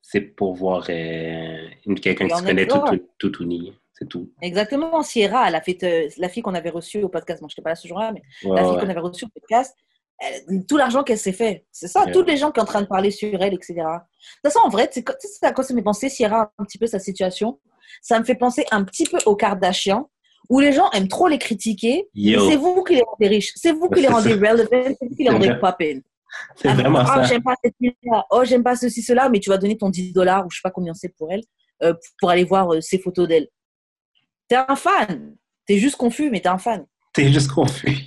c'est 0.00 0.20
pour 0.20 0.54
voir 0.54 0.86
euh, 0.88 1.68
quelqu'un 2.00 2.28
qui 2.28 2.36
se 2.36 2.42
connaît 2.42 2.66
tout, 2.66 2.80
tout, 3.18 3.30
tout 3.30 3.42
uni. 3.42 3.76
C'est 3.92 4.08
tout. 4.08 4.30
Exactement, 4.40 5.02
Sierra, 5.02 5.48
euh, 5.48 5.50
la 5.50 5.60
fille 6.28 6.42
qu'on 6.42 6.54
avait 6.54 6.70
reçue 6.70 7.02
au 7.02 7.08
podcast. 7.08 7.40
Moi, 7.42 7.48
je 7.50 7.54
n'étais 7.54 7.62
pas 7.62 7.70
là 7.70 7.76
ce 7.76 7.88
jour-là, 7.88 8.12
mais 8.12 8.22
Ouais, 8.48 8.54
la 8.54 8.62
fille 8.62 8.74
ouais. 8.76 8.80
qu'on 8.80 8.88
avait 8.90 9.00
reçue 9.00 9.24
au 9.24 9.28
podcast, 9.28 9.76
elle- 10.18 10.66
tout 10.66 10.76
l'argent 10.76 11.02
qu'elle 11.04 11.18
s'est 11.18 11.32
fait. 11.32 11.66
C'est 11.72 11.88
ça, 11.88 12.04
Ouais. 12.04 12.12
tous 12.12 12.22
les 12.22 12.36
gens 12.36 12.50
qui 12.50 12.60
sont 12.60 12.64
en 12.64 12.66
train 12.68 12.82
de 12.82 12.86
parler 12.86 13.10
sur 13.10 13.40
elle, 13.42 13.54
etc. 13.54 13.74
De 13.74 13.82
toute 13.82 14.52
façon, 14.52 14.60
en 14.64 14.68
vrai, 14.68 14.88
c'est 14.92 15.04
à 15.42 15.52
quoi 15.52 15.64
ça 15.64 15.72
me 15.74 15.78
fait 15.78 15.84
penser, 15.84 16.08
Sierra, 16.08 16.52
un 16.58 16.64
petit 16.64 16.78
peu 16.78 16.86
sa 16.86 16.98
situation. 16.98 17.60
Ça 18.02 18.18
me 18.18 18.24
fait 18.24 18.34
penser 18.34 18.64
un 18.70 18.84
petit 18.84 19.04
peu 19.04 19.18
aux 19.26 19.36
Kardashians, 19.36 20.10
où 20.50 20.60
les 20.60 20.72
gens 20.72 20.90
aiment 20.92 21.08
trop 21.08 21.28
les 21.28 21.38
critiquer. 21.38 22.08
C'est 22.14 22.56
vous 22.56 22.82
qui 22.84 22.94
les 22.96 23.02
rendez 23.02 23.28
riches, 23.28 23.52
c'est 23.56 23.72
vous 23.72 23.88
qui 23.88 24.00
les 24.02 24.08
rendez 24.08 24.32
relevant, 24.34 24.68
c'est 24.68 24.96
vous 25.08 25.14
qui 25.16 25.24
les 25.24 25.30
rendez 25.30 25.54
poppin'. 25.60 26.00
C'est 26.56 26.68
Ah, 26.68 26.74
vraiment 26.74 27.06
ça. 27.06 27.22
j'aime 27.24 27.42
pas 27.42 27.54
cette 27.64 27.74
fille-là. 27.80 28.26
Oh, 28.30 28.44
j'aime 28.44 28.62
pas 28.62 28.76
ceci, 28.76 29.00
cela, 29.02 29.28
mais 29.30 29.40
tu 29.40 29.48
vas 29.48 29.56
donner 29.56 29.78
ton 29.78 29.88
10 29.88 30.12
dollars 30.12 30.44
ou 30.46 30.50
je 30.50 30.56
sais 30.58 30.62
pas 30.62 30.70
combien 30.70 30.92
c'est 30.94 31.08
pour 31.08 31.32
elle 31.32 31.40
euh, 31.82 31.94
pour 32.20 32.28
aller 32.28 32.44
voir 32.44 32.74
euh, 32.74 32.80
ces 32.82 32.98
photos 32.98 33.26
d'elle. 33.28 33.48
T'es 34.48 34.56
un 34.56 34.76
fan. 34.76 35.36
T'es 35.66 35.78
juste 35.78 35.96
confus, 35.96 36.30
mais 36.30 36.40
t'es 36.40 36.48
un 36.48 36.58
fan. 36.58 36.84
T'es 37.18 37.32
juste 37.32 37.50
confus. 37.50 37.98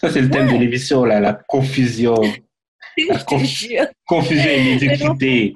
Ça, 0.00 0.10
c'est 0.10 0.22
le 0.22 0.28
thème 0.28 0.52
de 0.52 0.56
l'émission, 0.58 1.04
là, 1.04 1.20
la 1.20 1.34
confusion. 1.34 2.14
Te 2.96 3.24
conf-. 3.24 3.68
Confusion 4.08 4.50
et 4.50 4.64
médiocrité. 4.64 5.54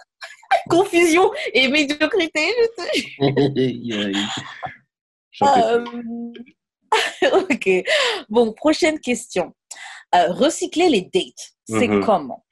Confusion 0.68 1.32
et 1.52 1.66
médiocrité, 1.68 2.40
je 2.56 2.66
te 2.76 4.12
jure. 4.12 4.20
Euh, 5.42 5.82
ok. 7.32 7.68
Bon, 8.28 8.52
prochaine 8.52 9.00
question. 9.00 9.54
Euh, 10.14 10.32
recycler 10.32 10.88
les 10.90 11.02
dates, 11.02 11.54
c'est 11.66 11.88
Mhm. 11.88 12.04
comment? 12.04 12.44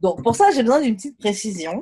Donc, 0.00 0.22
pour 0.22 0.34
ça, 0.34 0.50
j'ai 0.54 0.62
besoin 0.62 0.80
d'une 0.80 0.96
petite 0.96 1.18
précision. 1.18 1.80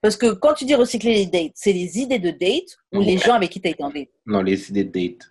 Parce 0.00 0.16
que 0.16 0.30
quand 0.32 0.54
tu 0.54 0.64
dis 0.64 0.74
recycler 0.76 1.14
les 1.14 1.26
dates, 1.26 1.52
c'est 1.56 1.72
les 1.72 1.98
idées 1.98 2.20
de 2.20 2.30
date 2.30 2.78
ou 2.92 3.00
les 3.00 3.18
gens 3.18 3.34
avec 3.34 3.50
qui 3.50 3.60
tu 3.60 3.66
as 3.68 3.72
été 3.72 3.82
en 3.82 3.90
date? 3.90 4.08
Non, 4.26 4.42
les 4.42 4.70
idées 4.70 4.84
de 4.84 4.90
date. 5.08 5.28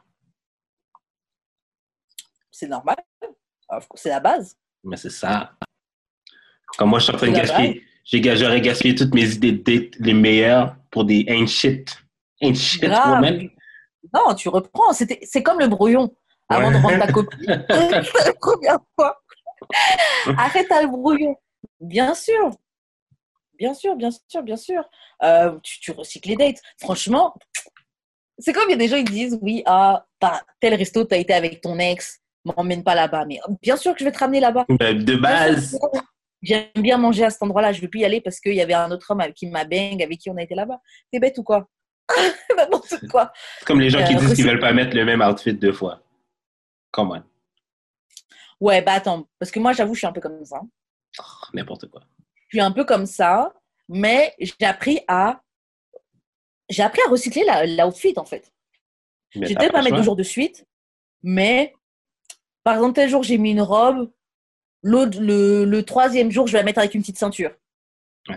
C'est 2.59 2.67
normal. 2.67 2.97
C'est 3.95 4.09
la 4.09 4.19
base. 4.19 4.57
Mais 4.83 4.97
c'est 4.97 5.09
ça. 5.09 5.53
Comme 6.77 6.89
moi, 6.89 6.99
je 6.99 7.05
suis 7.05 7.13
en 7.13 7.17
train 7.17 7.27
de 7.27 7.35
gaspiller. 7.37 7.85
J'aurais 8.35 8.59
gaspillé 8.59 8.95
toutes 8.95 9.13
mes 9.13 9.31
idées 9.31 9.53
de 9.53 9.63
date, 9.63 9.93
les 9.99 10.13
meilleures, 10.13 10.75
pour 10.91 11.05
des 11.05 11.23
ain't 11.29 11.47
shit. 11.47 11.97
Ain't 12.41 12.55
shit 12.55 12.83
woman. 12.83 13.49
Non, 14.13 14.35
tu 14.35 14.49
reprends. 14.49 14.91
C'était- 14.91 15.19
C'est 15.23 15.41
comme 15.41 15.59
le 15.59 15.69
brouillon 15.69 16.13
avant 16.49 16.67
Ouais. 16.67 16.73
de 16.73 16.81
rendre 16.83 16.99
ta 17.05 17.11
copie. 17.13 17.37
La 17.47 18.33
première 18.41 18.79
fois. 18.95 19.21
Arrête 20.37 20.69
à 20.73 20.81
le 20.81 20.89
brouillon. 20.89 21.37
Bien 21.79 22.13
sûr. 22.13 22.51
Bien 23.57 23.73
sûr, 23.73 23.95
bien 23.95 24.09
sûr, 24.11 24.43
bien 24.43 24.57
sûr. 24.57 24.83
Euh, 25.23 25.57
tu, 25.63 25.79
tu 25.79 25.91
recycles 25.91 26.27
les 26.29 26.35
dates. 26.35 26.61
Franchement, 26.81 27.35
c'est 28.37 28.51
comme 28.51 28.63
il 28.67 28.71
y 28.71 28.73
a 28.73 28.77
des 28.77 28.87
gens 28.89 28.97
qui 28.97 29.13
disent 29.13 29.39
oui, 29.41 29.63
ah, 29.65 30.05
tel 30.59 30.73
resto, 30.75 31.05
tu 31.05 31.13
as 31.15 31.17
été 31.19 31.33
avec 31.33 31.61
ton 31.61 31.77
ex, 31.79 32.18
m'emmène 32.45 32.83
pas 32.83 32.95
là-bas. 32.95 33.25
Mais 33.25 33.39
euh, 33.47 33.53
bien 33.61 33.75
sûr 33.77 33.93
que 33.93 33.99
je 33.99 34.05
vais 34.05 34.11
te 34.11 34.19
ramener 34.19 34.39
là-bas. 34.39 34.65
De 34.69 35.15
base. 35.15 35.77
J'aime 36.41 36.67
bien 36.75 36.97
manger 36.97 37.25
à 37.25 37.29
cet 37.29 37.43
endroit-là. 37.43 37.71
Je 37.73 37.79
ne 37.79 37.81
veux 37.83 37.89
plus 37.89 37.99
y 37.99 38.05
aller 38.05 38.21
parce 38.21 38.39
qu'il 38.39 38.53
y 38.53 38.61
avait 38.61 38.73
un 38.73 38.89
autre 38.91 39.11
homme 39.11 39.19
avec 39.21 39.35
qui 39.35 39.47
m'a 39.47 39.65
bang, 39.65 40.01
avec 40.01 40.19
qui 40.19 40.29
on 40.29 40.37
a 40.37 40.41
été 40.43 40.55
là-bas. 40.55 40.79
T'es 41.11 41.19
bête 41.19 41.37
ou 41.37 41.43
quoi? 41.43 41.67
N'importe 42.57 43.07
quoi. 43.09 43.31
C'est 43.59 43.65
comme 43.65 43.81
les 43.81 43.89
gens 43.89 44.03
qui 44.05 44.15
Euh, 44.15 44.19
disent 44.19 44.33
qu'ils 44.35 44.45
recyc- 44.45 44.49
veulent 44.49 44.59
pas 44.59 44.71
mettre 44.73 44.95
le 44.95 45.03
même 45.05 45.21
outfit 45.21 45.53
deux 45.53 45.73
fois. 45.73 46.01
Come 46.91 47.11
on. 47.11 47.23
Ouais, 48.65 48.81
bah 48.81 48.93
attends, 48.93 49.27
parce 49.37 49.51
que 49.51 49.59
moi, 49.59 49.73
j'avoue, 49.73 49.93
je 49.93 49.99
suis 49.99 50.07
un 50.07 50.11
peu 50.11 50.21
comme 50.21 50.43
ça. 50.43 50.59
N'importe 51.53 51.89
quoi. 51.89 52.01
Je 52.49 52.57
suis 52.57 52.61
un 52.61 52.71
peu 52.71 52.83
comme 52.83 53.05
ça, 53.05 53.53
mais 53.87 54.33
j'ai 54.39 54.65
appris 54.65 55.01
à 55.07 55.41
j'ai 56.69 56.83
appris 56.83 57.01
à 57.05 57.09
recycler 57.09 57.43
la- 57.45 57.65
l'outfit 57.65 58.13
en 58.17 58.25
fait. 58.25 58.51
T'as 59.33 59.39
peut-être 59.41 59.57
pas 59.59 59.69
pas 59.79 59.81
mettre 59.83 59.95
deux 59.97 60.03
jours 60.03 60.15
de 60.15 60.23
suite, 60.23 60.65
mais 61.23 61.73
par 62.69 62.75
exemple, 62.77 62.93
tel 62.93 63.09
jour 63.09 63.23
j'ai 63.23 63.39
mis 63.39 63.49
une 63.51 63.61
robe, 63.61 64.11
l'autre, 64.83 65.19
le, 65.19 65.65
le 65.65 65.83
troisième 65.83 66.29
jour 66.29 66.45
je 66.45 66.51
vais 66.53 66.59
la 66.59 66.63
mettre 66.63 66.77
avec 66.77 66.93
une 66.93 67.01
petite 67.01 67.17
ceinture. 67.17 67.49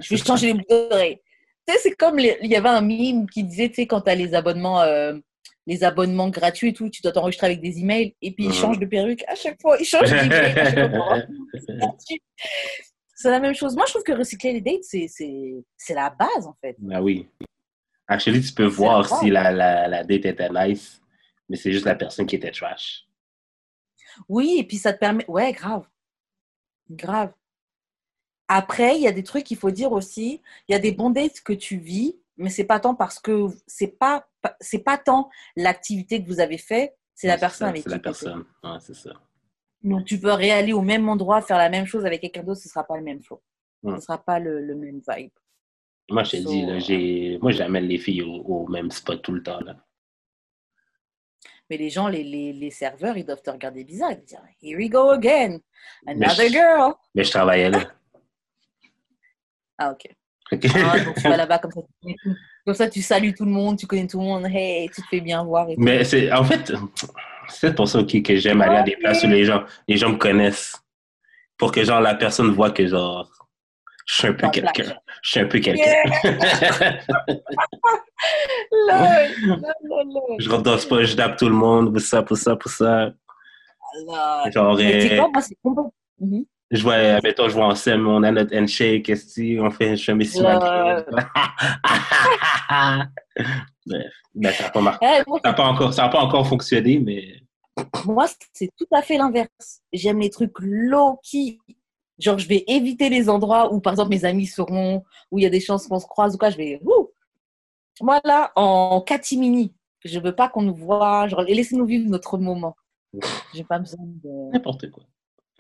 Je 0.01 0.09
vais 0.09 0.17
changer 0.17 0.47
les 0.47 0.55
boucles 0.55 0.89
d'oreilles. 0.89 1.19
Tu 1.67 1.75
sais, 1.75 1.81
c'est 1.83 1.91
comme 1.93 2.17
les- 2.17 2.39
il 2.43 2.51
y 2.51 2.57
avait 2.57 2.71
un 2.71 2.81
mime 2.81 3.29
qui 3.29 3.45
disait, 3.45 3.69
tu 3.69 3.75
sais, 3.75 3.87
quand 3.87 4.01
tu 4.01 4.11
as 4.11 4.15
les 4.15 4.33
abonnements, 4.35 4.81
euh, 4.81 5.13
les 5.67 5.85
abonnements 5.85 6.31
gratuits 6.31 6.71
et 6.71 6.73
tout, 6.73 6.89
tu 6.89 7.03
dois 7.03 7.13
t'enregistrer 7.13 7.49
avec 7.49 7.61
des 7.61 7.79
emails 7.81 8.15
et 8.23 8.31
puis 8.33 8.45
ils 8.45 8.49
Mhm. 8.49 8.55
changent 8.55 8.79
de 8.79 8.87
perruque 8.87 9.23
à 9.29 9.35
chaque 9.35 9.61
fois. 9.61 9.77
Ils 9.79 9.85
changent 9.85 10.09
d'email 10.11 10.59
à 10.59 10.71
chaque 10.75 10.97
fois. 10.97 11.19
C'est 13.15 13.31
la 13.31 13.39
même 13.39 13.55
chose. 13.55 13.77
Moi, 13.77 13.85
je 13.87 13.93
trouve 13.93 14.03
que 14.03 14.13
recycler 14.13 14.55
les 14.55 14.61
dates, 14.63 14.83
c'est, 14.83 15.07
c'est, 15.09 15.55
c'est 15.77 15.95
la 15.95 16.09
base 16.11 16.47
en 16.47 16.57
fait. 16.61 16.77
Ah 16.91 17.03
oui. 17.03 17.29
Actually, 18.09 18.41
tu 18.41 18.53
peux 18.53 18.65
voir 18.65 19.07
si 19.21 19.29
la, 19.31 19.53
la, 19.53 19.87
la 19.89 20.03
date 20.05 20.25
était 20.25 20.49
nice, 20.51 21.01
mais 21.49 21.57
c'est 21.57 21.71
juste 21.71 21.85
la 21.85 21.95
personne 21.95 22.27
qui 22.27 22.35
était 22.37 22.51
trash. 22.51 23.05
Oui, 24.29 24.57
et 24.59 24.65
puis 24.65 24.77
ça 24.79 24.93
te 24.93 24.99
permet. 24.99 25.25
Ouais, 25.29 25.53
grave. 25.53 25.87
Grave. 26.91 27.33
Après, 28.49 28.97
il 28.97 29.03
y 29.03 29.07
a 29.09 29.13
des 29.13 29.23
trucs 29.23 29.45
qu'il 29.45 29.57
faut 29.57 29.71
dire 29.71 29.93
aussi. 29.93 30.43
Il 30.69 30.73
y 30.73 30.75
a 30.75 30.79
des 30.79 30.93
bons 30.93 31.11
dates 31.11 31.41
que 31.41 31.53
tu 31.53 31.79
vis, 31.79 32.19
mais 32.37 32.51
c'est 32.51 32.65
pas 32.65 32.81
tant 32.81 32.95
parce 32.95 33.19
que 33.19 33.47
c'est 33.67 33.99
pas, 33.99 34.29
c'est 34.61 34.81
pas 34.85 34.99
tant 34.99 35.31
l'activité 35.57 36.23
que 36.23 36.29
vous 36.29 36.41
avez 36.41 36.59
fait, 36.59 36.95
c'est 37.15 37.29
la 37.29 37.39
personne 37.39 37.67
ça, 37.67 37.71
avec 37.71 37.83
C'est 37.83 37.89
qui 37.89 37.91
la 37.91 37.97
t'étais. 37.97 38.03
personne. 38.03 38.45
Ouais, 38.63 38.79
c'est 38.81 38.95
ça. 38.95 39.13
Donc, 39.83 40.05
tu 40.05 40.19
peux 40.21 40.33
réaller 40.33 40.73
au 40.73 40.83
même 40.83 41.09
endroit, 41.09 41.41
faire 41.41 41.59
la 41.59 41.69
même 41.71 41.87
chose 41.87 42.05
avec 42.07 42.21
quelqu'un 42.21 42.43
d'autre, 42.43 42.61
ce 42.61 42.69
sera 42.69 42.85
pas 42.85 42.97
le 42.97 43.03
même 43.03 43.23
flow. 43.23 43.43
Ouais. 43.83 43.97
Ce 43.99 44.03
sera 44.03 44.19
pas 44.23 44.39
le, 44.39 44.61
le 44.61 44.75
même 44.77 45.01
vibe. 45.09 45.31
Moi, 46.11 46.25
je 46.25 46.33
te 46.33 46.37
So, 46.43 46.49
dis, 46.51 46.63
là, 46.67 46.75
euh, 46.75 46.81
j'ai... 46.81 47.39
moi, 47.41 47.53
j'amène 47.53 47.85
les 47.85 47.99
filles 47.99 48.23
au, 48.23 48.35
au 48.43 48.69
même 48.69 48.91
spot 48.91 49.23
tout 49.23 49.33
le 49.33 49.43
temps. 49.43 49.61
Là. 49.61 49.77
Mais 51.73 51.79
les 51.79 51.89
gens, 51.89 52.07
les, 52.07 52.23
les, 52.23 52.53
les 52.53 52.71
serveurs, 52.71 53.17
ils 53.17 53.25
doivent 53.25 53.41
te 53.41 53.49
regarder 53.49 53.83
bizarre. 53.83 54.11
Ils 54.13 54.21
te 54.21 54.27
dire, 54.27 54.43
Here 54.63 54.77
we 54.77 54.91
go 54.91 55.09
again. 55.09 55.59
Mais 56.05 56.13
Another 56.13 56.49
je- 56.49 56.53
girl. 56.53 56.93
Mais 57.15 57.25
je 57.25 57.31
travaillais 57.31 57.71
là. 57.71 57.81
Ah, 59.79 59.93
ok. 59.93 60.07
Ah, 60.53 61.01
donc 61.01 61.15
tu 61.15 61.23
vas 61.23 61.37
là-bas 61.39 61.59
comme 61.61 61.71
ça, 61.73 61.81
comme 62.67 62.75
ça, 62.75 62.91
tu 62.91 63.01
salues 63.01 63.33
tout 63.33 63.47
le 63.47 63.51
monde, 63.51 63.79
tu 63.79 63.87
connais 63.87 64.07
tout 64.07 64.19
le 64.21 64.25
monde, 64.27 64.45
hey, 64.53 64.91
tu 64.91 65.01
te 65.01 65.07
fais 65.09 65.23
bien 65.23 65.43
voir. 65.45 65.71
Et. 65.71 65.77
Mais 65.79 66.05
c'est 66.05 66.31
en 66.31 66.45
fait, 66.45 66.71
c'est 67.49 67.75
pour 67.75 67.89
ça 67.89 68.03
que 68.05 68.37
j'aime 68.37 68.61
aller 68.61 68.77
à 68.77 68.83
des 68.83 68.97
places 68.97 69.25
où 69.25 69.29
les 69.29 69.47
gens, 69.47 69.65
les 69.89 69.97
gens 69.97 70.11
me 70.11 70.19
connaissent. 70.19 70.77
Pour 71.57 71.73
que 71.73 71.83
genre 71.85 72.03
la 72.03 72.15
personne 72.17 72.51
voit 72.53 72.71
que 72.71 72.87
genre 72.87 73.42
je 74.07 74.15
suis 74.15 74.29
un 74.29 74.33
peu 74.35 74.49
quelqu'un. 74.51 74.95
Je 75.23 75.31
suis 75.31 75.41
un 75.41 75.47
peu 75.47 75.61
quelqu'un. 75.61 76.03
Lol. 78.89 79.61
je 80.39 80.49
ce 80.49 80.79
spot, 80.79 81.05
je 81.05 81.15
tape 81.17 81.37
tout 81.39 81.49
le 81.49 81.55
monde, 81.55 81.93
pour 81.93 82.01
ça, 82.01 82.23
pour 82.23 82.37
ça, 82.37 82.57
pour 82.57 82.71
ça. 82.73 83.13
Genre, 84.53 84.77
euh, 84.81 85.17
quoi, 85.19 85.31
Mhm. 86.19 86.45
je 86.71 86.83
vois, 86.83 87.21
mettons, 87.23 87.49
je 87.49 87.55
vois 87.55 87.67
en 87.67 87.75
scène, 87.75 88.05
on 88.07 88.23
a 88.23 88.31
notre 88.33 88.57
handshake, 88.57 89.05
qu'est-ce 89.05 89.35
que 89.41 89.61
on 89.61 89.71
fait, 89.71 89.97
je 89.97 90.05
fais 90.05 90.15
mes 90.15 90.25
smileys. 90.25 91.05
Bref, 93.85 94.13
ben, 94.35 94.53
ça 94.53 94.65
n'a 94.65 94.71
pas, 94.71 94.99
Eh, 95.03 95.23
moi, 95.27 95.41
ça 95.45 95.53
pas 95.53 96.09
pas 96.09 96.19
encore 96.21 96.47
fonctionné, 96.49 96.99
mais 96.99 97.43
Moi, 98.07 98.27
c'est 98.53 98.71
tout 98.79 98.87
à 98.93 99.03
fait 99.03 99.19
l'inverse. 99.19 99.83
J'aime 99.93 100.21
les 100.21 100.31
trucs 100.31 100.55
low-key. 100.61 101.59
Genre, 102.23 102.39
je 102.39 102.47
vais 102.47 102.65
éviter 102.69 103.09
les 103.09 103.29
endroits 103.29 103.73
où, 103.73 103.81
par 103.81 103.93
exemple, 103.93 104.11
mes 104.11 104.25
amis 104.25 104.47
seront, 104.47 105.03
où 105.31 105.39
il 105.39 105.43
y 105.43 105.47
a 105.47 105.51
des 105.51 105.61
chances 105.61 105.89
qu'on 105.89 105.99
se 105.99 106.07
croise 106.07 106.35
ou 106.35 106.39
quoi. 106.39 106.51
Je 106.51 106.57
vais, 106.57 106.81
ouh 106.85 107.11
Moi, 108.01 108.21
là, 108.25 108.53
en 108.55 109.01
catimini, 109.01 109.75
je 110.05 110.21
veux 110.21 110.35
pas 110.35 110.49
qu'on 110.49 110.63
nous 110.63 110.75
voit. 110.75 111.27
Genre, 111.27 111.43
laissez-nous 111.43 111.87
vivre 111.87 112.09
notre 112.09 112.39
moment. 112.39 112.77
J'ai 113.53 113.65
pas 113.65 113.79
besoin 113.79 114.05
de. 114.05 114.53
n'importe 114.53 114.91
quoi. 114.91 115.03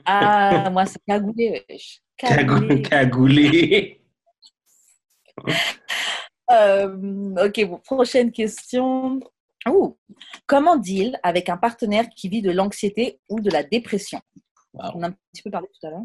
Ah, 0.05 0.70
moi, 0.70 0.86
c'est 0.86 1.02
cagoulé, 1.06 1.64
wesh. 1.68 2.01
Cagoulé. 2.16 4.01
Euh, 6.51 7.47
ok, 7.47 7.64
bon, 7.64 7.78
prochaine 7.78 8.30
question. 8.30 9.20
Ouh. 9.66 9.97
Comment 10.47 10.76
deal 10.76 11.18
avec 11.22 11.48
un 11.48 11.56
partenaire 11.56 12.10
qui 12.14 12.28
vit 12.28 12.43
de 12.43 12.51
l'anxiété 12.51 13.20
ou 13.30 13.40
de 13.40 13.48
la 13.48 13.62
dépression? 13.62 14.20
Wow. 14.74 14.90
On 14.97 15.02
a 15.02 15.09
un 15.09 15.14
petit 15.32 15.43
peu 15.43 15.51
parlé 15.51 15.68
tout 15.68 15.86
à 15.86 15.90
l'heure. 15.90 16.02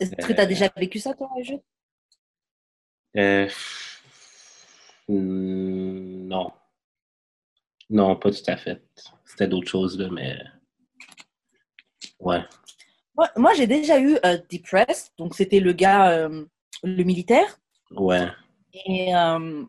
Est-ce 0.00 0.26
que 0.26 0.32
tu 0.32 0.40
as 0.40 0.44
Euh, 0.44 0.46
déjà 0.46 0.70
vécu 0.76 0.98
ça, 0.98 1.14
toi, 1.14 1.28
Jules 1.42 1.60
Euh, 3.16 3.48
hmm, 5.08 6.26
non. 6.28 6.52
Non, 7.90 8.16
pas 8.16 8.30
tout 8.30 8.38
à 8.46 8.56
fait. 8.56 8.82
C'était 9.24 9.48
d'autres 9.48 9.68
choses, 9.68 9.98
là, 9.98 10.08
mais. 10.10 10.38
Ouais. 12.20 12.40
Moi, 13.16 13.28
moi, 13.36 13.54
j'ai 13.54 13.66
déjà 13.66 13.98
eu 14.00 14.16
euh, 14.24 14.38
Depressed, 14.50 15.12
donc 15.18 15.34
c'était 15.34 15.60
le 15.60 15.72
gars, 15.72 16.10
euh, 16.12 16.44
le 16.82 17.02
militaire. 17.04 17.58
Ouais. 17.90 18.28
Et 18.86 19.14
euh, 19.14 19.64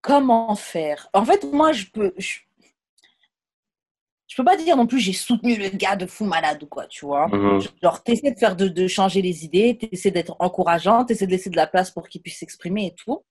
comment 0.00 0.54
faire? 0.56 1.08
En 1.12 1.24
fait, 1.24 1.44
moi, 1.44 1.72
je 1.72 1.86
peux. 1.86 2.14
Je, 2.16 2.38
je 4.36 4.42
peux 4.42 4.44
pas 4.44 4.58
dire 4.58 4.76
non 4.76 4.86
plus 4.86 4.98
j'ai 4.98 5.14
soutenu 5.14 5.56
le 5.56 5.70
gars 5.70 5.96
de 5.96 6.04
fou 6.04 6.26
malade 6.26 6.62
ou 6.62 6.66
quoi, 6.66 6.86
tu 6.86 7.06
vois. 7.06 7.26
Mhm. 7.28 7.58
Genre, 7.82 8.02
t'essaies 8.02 8.32
de 8.32 8.38
faire 8.38 8.54
de, 8.54 8.68
de 8.68 8.86
changer 8.86 9.22
les 9.22 9.46
idées, 9.46 9.78
t'essaies 9.78 10.10
d'être 10.10 10.36
encourageant, 10.40 11.06
t'essaies 11.06 11.26
de 11.26 11.30
laisser 11.30 11.48
de 11.48 11.56
la 11.56 11.66
place 11.66 11.90
pour 11.90 12.06
qu'il 12.06 12.20
puisse 12.20 12.40
s'exprimer 12.40 12.88
et 12.88 12.94
tout. 12.94 13.24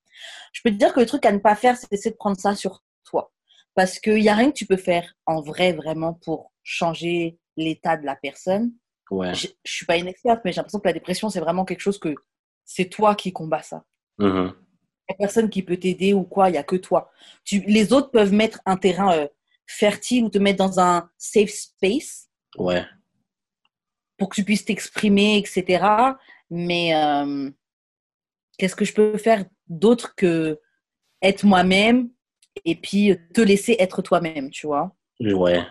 Je 0.51 0.61
peux 0.63 0.71
te 0.71 0.77
dire 0.77 0.95
que 0.95 0.99
le 0.99 1.05
truc 1.05 1.23
à 1.27 1.31
ne 1.31 1.37
pas 1.37 1.53
faire, 1.53 1.77
c'est 1.77 1.91
d'essayer 1.91 2.09
de 2.09 2.15
prendre 2.15 2.39
ça 2.39 2.55
sur 2.55 2.81
toi. 3.03 3.31
Parce 3.75 3.99
qu'il 3.99 4.15
n'y 4.15 4.29
a 4.29 4.33
rien 4.33 4.49
que 4.49 4.57
tu 4.57 4.65
peux 4.65 4.77
faire 4.77 5.13
en 5.27 5.41
vrai, 5.41 5.73
vraiment, 5.73 6.15
pour 6.25 6.51
changer 6.63 7.37
l'état 7.55 7.97
de 7.97 8.05
la 8.07 8.15
personne. 8.15 8.71
Ouais. 9.11 9.35
Je, 9.35 9.45
je 9.63 9.71
suis 9.71 9.85
pas 9.85 9.97
une 9.97 10.07
experte, 10.07 10.41
mais 10.43 10.53
j'ai 10.53 10.57
l'impression 10.57 10.79
que 10.79 10.87
la 10.87 10.93
dépression, 10.93 11.29
c'est 11.29 11.39
vraiment 11.39 11.65
quelque 11.65 11.81
chose 11.81 11.99
que 11.99 12.15
c'est 12.63 12.89
toi 12.89 13.13
qui 13.13 13.31
combats 13.31 13.61
ça. 13.61 13.83
Mhm. 14.17 14.53
Il 15.07 15.11
n'y 15.11 15.13
a 15.13 15.17
personne 15.19 15.51
qui 15.51 15.61
peut 15.61 15.77
t'aider 15.77 16.13
ou 16.13 16.23
quoi, 16.23 16.49
il 16.49 16.53
n'y 16.53 16.57
a 16.57 16.63
que 16.63 16.77
toi. 16.77 17.11
Tu, 17.43 17.59
les 17.67 17.93
autres 17.93 18.09
peuvent 18.09 18.33
mettre 18.33 18.59
un 18.65 18.75
terrain 18.75 19.15
euh, 19.15 19.27
fertile 19.67 20.23
ou 20.25 20.29
te 20.29 20.37
mettre 20.37 20.57
dans 20.57 20.79
un 20.79 21.09
safe 21.17 21.49
space 21.49 22.29
Ouais. 22.57 22.85
pour 24.17 24.29
que 24.29 24.35
tu 24.35 24.43
puisses 24.43 24.65
t'exprimer, 24.65 25.37
etc. 25.37 25.85
Mais 26.49 26.95
euh, 26.95 27.49
qu'est-ce 28.57 28.75
que 28.75 28.85
je 28.85 28.93
peux 28.93 29.17
faire 29.17 29.45
d'autre 29.67 30.15
que 30.15 30.59
être 31.21 31.43
moi-même 31.45 32.09
et 32.63 32.75
puis 32.75 33.15
te 33.33 33.41
laisser 33.41 33.75
être 33.79 34.01
toi-même, 34.01 34.49
tu 34.51 34.67
vois? 34.67 34.95
Ouais. 35.19 35.61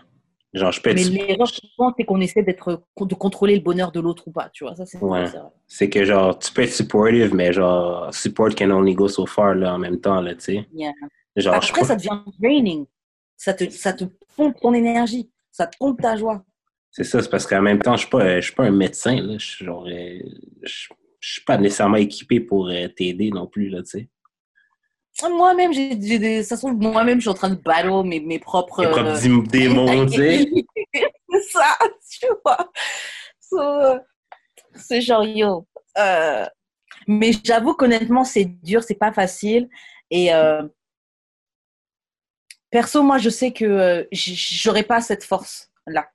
Genre, 0.53 0.71
je 0.71 0.81
peux 0.81 0.91
être. 0.91 0.97
Mais 1.11 1.27
l'erreur, 1.27 1.49
souvent, 1.49 1.93
c'est 1.99 2.05
qu'on 2.05 2.21
essaie 2.21 2.43
d'être, 2.43 2.85
de 3.01 3.15
contrôler 3.15 3.57
le 3.57 3.61
bonheur 3.62 3.91
de 3.91 3.99
l'autre 4.01 4.29
ou 4.29 4.31
pas, 4.33 4.51
tu 4.51 4.65
vois? 4.65 4.75
Ça, 4.77 4.87
c'est 4.87 4.99
Ouais. 4.99 5.25
c'est 5.66 5.89
que, 5.91 6.05
genre, 6.05 6.39
tu 6.39 6.53
peux 6.53 6.62
être 6.62 6.73
supportive, 6.73 7.35
mais 7.35 7.53
genre, 7.53 8.12
support 8.15 8.55
can 8.55 8.71
only 8.71 8.95
go 8.95 9.09
so 9.09 9.27
far, 9.27 9.55
là, 9.57 9.75
en 9.75 9.79
même 9.79 10.01
temps, 10.01 10.21
là, 10.21 10.35
tu 10.35 10.41
sais. 10.41 10.69
Yeah. 10.73 10.93
Genre, 11.37 11.61
je 11.61 11.69
Après, 11.71 11.81
peux- 11.81 11.87
ça 11.87 11.97
devient 11.97 12.21
draining. 12.39 12.87
Ça 13.36 13.55
te, 13.55 13.69
ça 13.70 13.93
te 13.93 14.05
pompe 14.36 14.61
ton 14.61 14.73
énergie. 14.74 15.31
Ça 15.51 15.66
te 15.66 15.77
pompe 15.77 16.01
ta 16.01 16.16
joie. 16.16 16.44
C'est 16.90 17.05
ça, 17.05 17.20
c'est 17.23 17.28
parce 17.31 17.47
qu'en 17.47 17.62
même 17.62 17.81
temps, 17.81 17.94
je 17.97 18.02
suis 18.02 18.11
pas, 18.11 18.36
je 18.40 18.47
suis 18.47 18.55
pas 18.55 18.65
un 18.65 18.70
médecin, 18.70 19.16
là. 19.20 19.36
Je 19.39 19.47
suis 19.47 19.65
genre, 19.65 19.86
euh, 19.86 20.19
je, 20.62 20.89
je 21.20 21.32
suis 21.32 21.43
pas 21.44 21.56
nécessairement 21.59 21.97
équipé 21.97 22.40
pour 22.40 22.69
euh, 22.69 22.89
t'aider 22.89 23.31
non 23.31 23.47
plus, 23.47 23.69
là, 23.69 23.82
tu 23.82 23.90
sais. 23.90 24.09
Moi-même, 25.28 25.73
j'ai 25.73 25.94
des. 25.94 26.43
Ça 26.43 26.56
se 26.56 26.66
moi-même, 26.66 27.19
je 27.19 27.23
suis 27.23 27.31
en 27.31 27.35
train 27.35 27.51
de 27.51 27.55
battle 27.55 28.06
mes, 28.06 28.20
mes 28.20 28.39
propres. 28.39 28.82
Tes 28.82 28.90
propres 28.90 29.27
euh, 29.27 29.43
démons, 29.47 30.06
tu 30.06 30.16
sais. 30.19 30.48
c'est 30.94 31.43
ça, 31.51 31.78
tu 32.20 32.27
vois. 32.44 32.70
So, 33.40 33.59
c'est 34.74 35.01
genre, 35.01 35.24
yo. 35.24 35.66
euh, 35.98 36.44
mais 37.06 37.31
j'avoue 37.44 37.74
qu'honnêtement, 37.74 38.24
c'est 38.24 38.44
dur, 38.44 38.82
c'est 38.82 38.94
pas 38.98 39.12
facile. 39.12 39.69
Et 40.11 40.35
euh, 40.35 40.62
perso, 42.74 43.05
moi, 43.05 43.18
je 43.18 43.30
sais 43.30 43.52
que 43.52 43.64
euh, 43.64 44.05
j'aurais 44.12 44.82
pas 44.82 45.01
cette 45.01 45.22
force-là. 45.22 46.09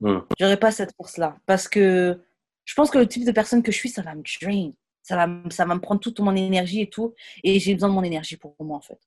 Hmm. 0.00 0.20
J'aurais 0.38 0.56
pas 0.56 0.70
cette 0.70 0.94
force-là. 0.96 1.36
Parce 1.46 1.66
que 1.66 2.22
je 2.64 2.74
pense 2.74 2.90
que 2.92 2.98
le 2.98 3.08
type 3.08 3.24
de 3.24 3.32
personne 3.32 3.60
que 3.60 3.72
je 3.72 3.76
suis, 3.76 3.88
ça 3.88 4.02
va 4.02 4.14
me 4.14 4.22
drain. 4.40 4.70
Ça 5.02 5.16
va, 5.16 5.26
me- 5.26 5.50
ça 5.50 5.64
va 5.64 5.74
me 5.74 5.80
prendre 5.80 6.00
toute 6.00 6.20
mon 6.20 6.34
énergie 6.36 6.80
et 6.82 6.88
tout. 6.88 7.12
Et 7.42 7.58
j'ai 7.58 7.74
besoin 7.74 7.88
de 7.88 7.94
mon 7.94 8.04
énergie 8.04 8.36
pour 8.36 8.54
moi, 8.60 8.76
en 8.76 8.80
fait. 8.80 9.00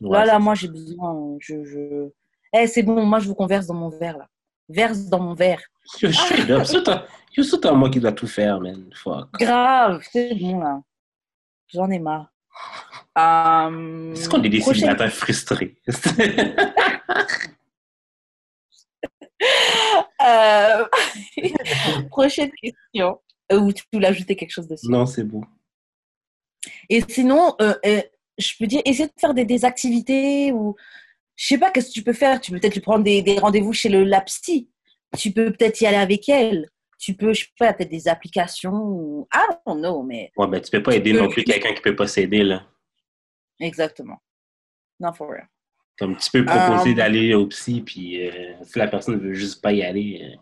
Ouais, 0.00 0.16
Là, 0.18 0.24
là, 0.24 0.38
moi, 0.38 0.54
j'ai 0.54 0.68
besoin. 0.68 1.36
Je, 1.40 1.62
je... 1.62 2.08
Eh, 2.54 2.66
c'est 2.68 2.82
bon, 2.82 3.04
moi, 3.04 3.18
je 3.18 3.28
vous 3.28 3.34
converse 3.34 3.66
dans 3.66 3.74
mon 3.74 3.90
verre, 3.90 4.16
là. 4.16 4.28
Verse 4.70 5.00
dans 5.04 5.20
mon 5.20 5.34
verre. 5.34 5.60
Yo, 6.00 6.10
straight 6.10 6.48
up, 6.48 6.62
c'est 6.64 7.70
moi 7.72 7.90
qui 7.90 8.00
dois 8.00 8.12
tout 8.12 8.26
faire, 8.26 8.60
man. 8.62 8.88
Fuck. 8.94 9.28
Grave, 9.38 10.02
c'est 10.10 10.34
bon, 10.34 10.58
là. 10.60 10.80
J'en 11.68 11.90
ai 11.90 11.98
marre. 11.98 12.33
Euh, 13.16 14.12
Est-ce 14.12 14.28
qu'on 14.28 14.42
est 14.42 14.48
des 14.48 14.58
prochaine- 14.60 15.10
frustrés? 15.10 15.76
Euh, 20.26 20.84
prochaine 22.10 22.50
question. 22.62 23.20
Euh, 23.52 23.60
Ou 23.60 23.72
tu 23.72 23.82
voulais 23.92 24.06
ajouter 24.08 24.36
quelque 24.36 24.50
chose 24.52 24.66
dessus? 24.68 24.88
non, 24.88 25.04
c'est 25.06 25.24
beau. 25.24 25.44
Et 26.88 27.02
sinon, 27.08 27.54
euh, 27.60 27.74
euh, 27.84 28.00
je 28.38 28.52
peux 28.58 28.66
dire, 28.66 28.80
essayer 28.86 29.06
de 29.06 29.12
faire 29.20 29.34
des, 29.34 29.44
des 29.44 29.64
activités 29.66 30.50
ou 30.52 30.76
je 31.36 31.46
sais 31.48 31.58
pas 31.58 31.70
qu'est-ce 31.70 31.88
que 31.88 31.92
tu 31.94 32.02
peux 32.02 32.12
faire? 32.14 32.40
Tu 32.40 32.52
peux 32.52 32.58
peut-être 32.60 32.74
lui 32.74 32.80
prendre 32.80 33.04
des, 33.04 33.20
des 33.22 33.38
rendez-vous 33.38 33.72
chez 33.74 33.88
le 33.90 34.04
la 34.04 34.22
psy. 34.22 34.70
Tu 35.18 35.30
peux 35.32 35.52
peut-être 35.52 35.80
y 35.80 35.86
aller 35.86 35.96
avec 35.98 36.28
elle. 36.28 36.70
Tu 36.98 37.14
peux, 37.14 37.32
je 37.32 37.40
sais 37.44 37.50
pas, 37.58 37.72
peut-être 37.72 37.90
des 37.90 38.08
applications 38.08 38.72
ou 38.72 39.28
I 39.34 39.38
don't 39.66 39.78
know, 39.78 40.02
mais 40.02 40.30
Ouais, 40.36 40.46
ben, 40.46 40.60
tu 40.60 40.70
peux 40.70 40.82
pas 40.82 40.94
aider 40.94 41.12
peux- 41.12 41.20
non 41.20 41.28
plus 41.28 41.44
quelqu'un 41.44 41.72
qui 41.74 41.82
peut 41.82 41.96
pas 41.96 42.06
s'aider, 42.06 42.42
là. 42.44 42.62
exactement. 43.60 44.18
Non, 45.00 45.12
for 45.12 45.28
real. 45.30 45.48
Comme 45.98 46.16
tu 46.16 46.30
peux 46.30 46.44
proposer 46.44 46.90
Euh, 46.90 46.94
d'aller 46.94 47.34
au 47.34 47.46
psy, 47.46 47.80
puis 47.80 48.26
euh, 48.28 48.54
si 48.64 48.78
la 48.78 48.88
personne 48.88 49.18
veut 49.18 49.34
juste 49.34 49.60
pas 49.62 49.72
y 49.72 49.82
aller, 49.82 50.20
euh, 50.24 50.36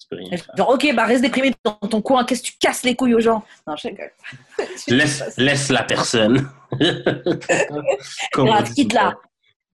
tu 0.00 0.08
peux 0.08 0.16
rien 0.16 0.36
faire. 0.36 0.54
Genre, 0.56 0.70
ok, 0.70 0.94
bah 0.94 1.04
reste 1.06 1.22
déprimé 1.22 1.52
dans 1.64 1.74
ton 1.74 2.02
coin. 2.02 2.24
Qu'est-ce 2.24 2.42
que 2.42 2.48
tu 2.48 2.58
casses 2.58 2.82
les 2.82 2.94
couilles 2.96 3.14
aux 3.14 3.20
gens? 3.20 3.44
Non, 3.66 3.76
je 3.76 3.88
rigole. 3.88 4.10
Laisse, 4.88 5.36
laisse 5.38 5.68
la 5.70 5.84
personne. 5.84 6.48
Comme 8.32 8.48
on 8.48 8.62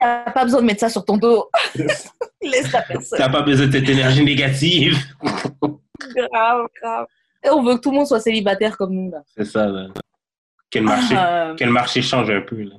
T'as 0.02 0.30
pas 0.32 0.44
besoin 0.44 0.60
de 0.60 0.66
mettre 0.66 0.80
ça 0.80 0.88
sur 0.88 1.04
ton 1.04 1.16
dos. 1.16 1.48
Laisse 2.42 2.72
la 2.72 2.82
personne. 2.82 3.18
T'as 3.18 3.28
pas 3.28 3.42
besoin 3.42 3.66
de 3.68 3.72
cette 3.72 3.88
énergie 3.88 4.24
négative. 4.24 4.96
Grave, 5.62 6.66
grave. 6.82 7.06
Et 7.44 7.50
on 7.50 7.62
veut 7.62 7.76
que 7.76 7.80
tout 7.80 7.90
le 7.90 7.98
monde 7.98 8.06
soit 8.06 8.18
célibataire 8.20 8.76
comme 8.76 8.92
nous, 8.92 9.10
là. 9.10 9.22
C'est 9.36 9.44
ça, 9.44 9.66
là. 9.66 9.88
Que 10.70 10.78
le 10.80 10.84
marché, 10.84 11.14
Euh, 11.16 11.54
que 11.54 11.64
le 11.64 11.70
marché 11.70 12.02
change 12.02 12.30
un 12.30 12.40
peu, 12.40 12.62
là. 12.62 12.76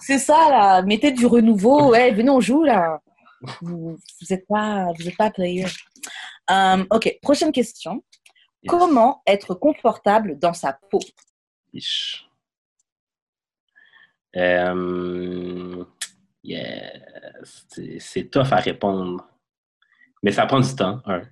c'est 0.00 0.18
ça, 0.18 0.48
là. 0.50 0.82
Mettez 0.82 1.10
du 1.10 1.26
renouveau. 1.26 1.90
Ouais, 1.90 2.12
venez, 2.12 2.30
on 2.30 2.40
joue, 2.40 2.62
là. 2.62 3.00
Vous 3.60 3.96
vous 4.20 4.32
êtes 4.32 4.46
pas, 4.46 4.92
vous 4.98 5.08
êtes 5.08 5.16
pas 5.16 5.30
player. 5.30 5.66
Euh, 6.50 6.84
ok, 6.90 7.18
prochaine 7.20 7.50
question. 7.52 8.02
Comment 8.68 9.22
être 9.26 9.54
confortable 9.54 10.38
dans 10.38 10.54
sa 10.54 10.78
peau? 10.90 11.00
Euh, 14.36 15.84
yes. 16.44 17.66
C'est- 17.98 18.30
tough 18.30 18.52
à 18.52 18.56
répondre. 18.56 19.26
Mais 20.22 20.32
ça 20.32 20.46
prend 20.46 20.60
du 20.60 20.74
temps, 20.74 21.02
un. 21.06 21.22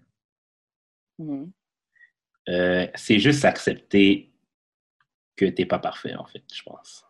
Mhm. 1.18 1.50
Euh, 2.48 2.86
c'est 2.94 3.18
juste 3.18 3.44
accepter 3.44 4.32
que 5.36 5.46
t'es 5.46 5.64
pas 5.66 5.78
parfait, 5.78 6.14
en 6.14 6.26
fait, 6.26 6.42
je 6.52 6.62
pense. 6.62 7.04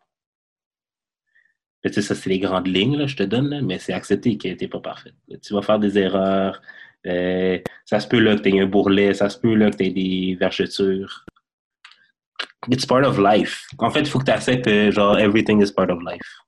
Mais 1.83 1.91
tu 1.91 1.95
sais, 1.97 2.03
ça, 2.03 2.15
c'est 2.15 2.31
les 2.31 2.39
grandes 2.39 2.69
lignes, 2.69 2.97
là, 2.97 3.07
je 3.07 3.16
te 3.16 3.23
donne, 3.24 3.49
là, 3.49 3.61
mais 3.62 3.79
c'est 3.79 3.93
accepter 3.93 4.39
que 4.39 4.53
t'es 4.55 4.69
pas 4.69 4.79
parfaite. 4.81 5.15
Tu 5.43 5.55
vas 5.55 5.62
faire 5.62 5.79
des 5.79 5.99
erreurs. 5.99 6.61
euh, 7.07 7.59
ça 7.85 7.99
se 7.99 8.07
peut 8.07 8.20
là 8.20 8.37
que 8.37 8.43
t'aies 8.43 8.61
un 8.61 8.66
bourrelet, 8.66 9.12
ça 9.15 9.29
se 9.29 9.37
peut 9.39 9.55
là 9.55 9.70
que 9.70 9.77
t'aies 9.79 9.91
des 9.91 10.37
vergetures. 10.39 11.24
It's 12.70 12.87
part 12.87 13.03
of 13.05 13.19
life. 13.19 13.66
En 13.79 13.91
fait, 13.91 14.01
il 14.03 14.07
faut 14.07 14.20
que 14.20 14.27
tu 14.27 14.31
acceptes, 14.31 14.69
euh, 14.69 14.93
genre, 14.93 15.19
everything 15.19 15.61
is 15.61 15.73
part 15.73 15.91
of 15.91 16.01
life. 16.05 16.41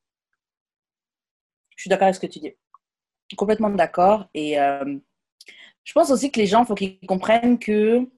Suis 1.85 1.91
d'accord 1.91 2.05
avec 2.05 2.15
ce 2.15 2.21
que 2.21 2.27
tu 2.27 2.39
dis. 2.39 2.55
Complètement 3.37 3.69
d'accord. 3.69 4.27
Et 4.33 4.59
euh, 4.59 4.97
je 5.85 5.93
pense 5.93 6.11
aussi 6.11 6.31
que 6.33 6.41
les 6.41 6.47
gens, 6.47 6.63
il 6.63 6.67
faut 6.67 6.75
qu'ils 6.75 6.99
comprennent 7.07 7.59
que 7.59 8.09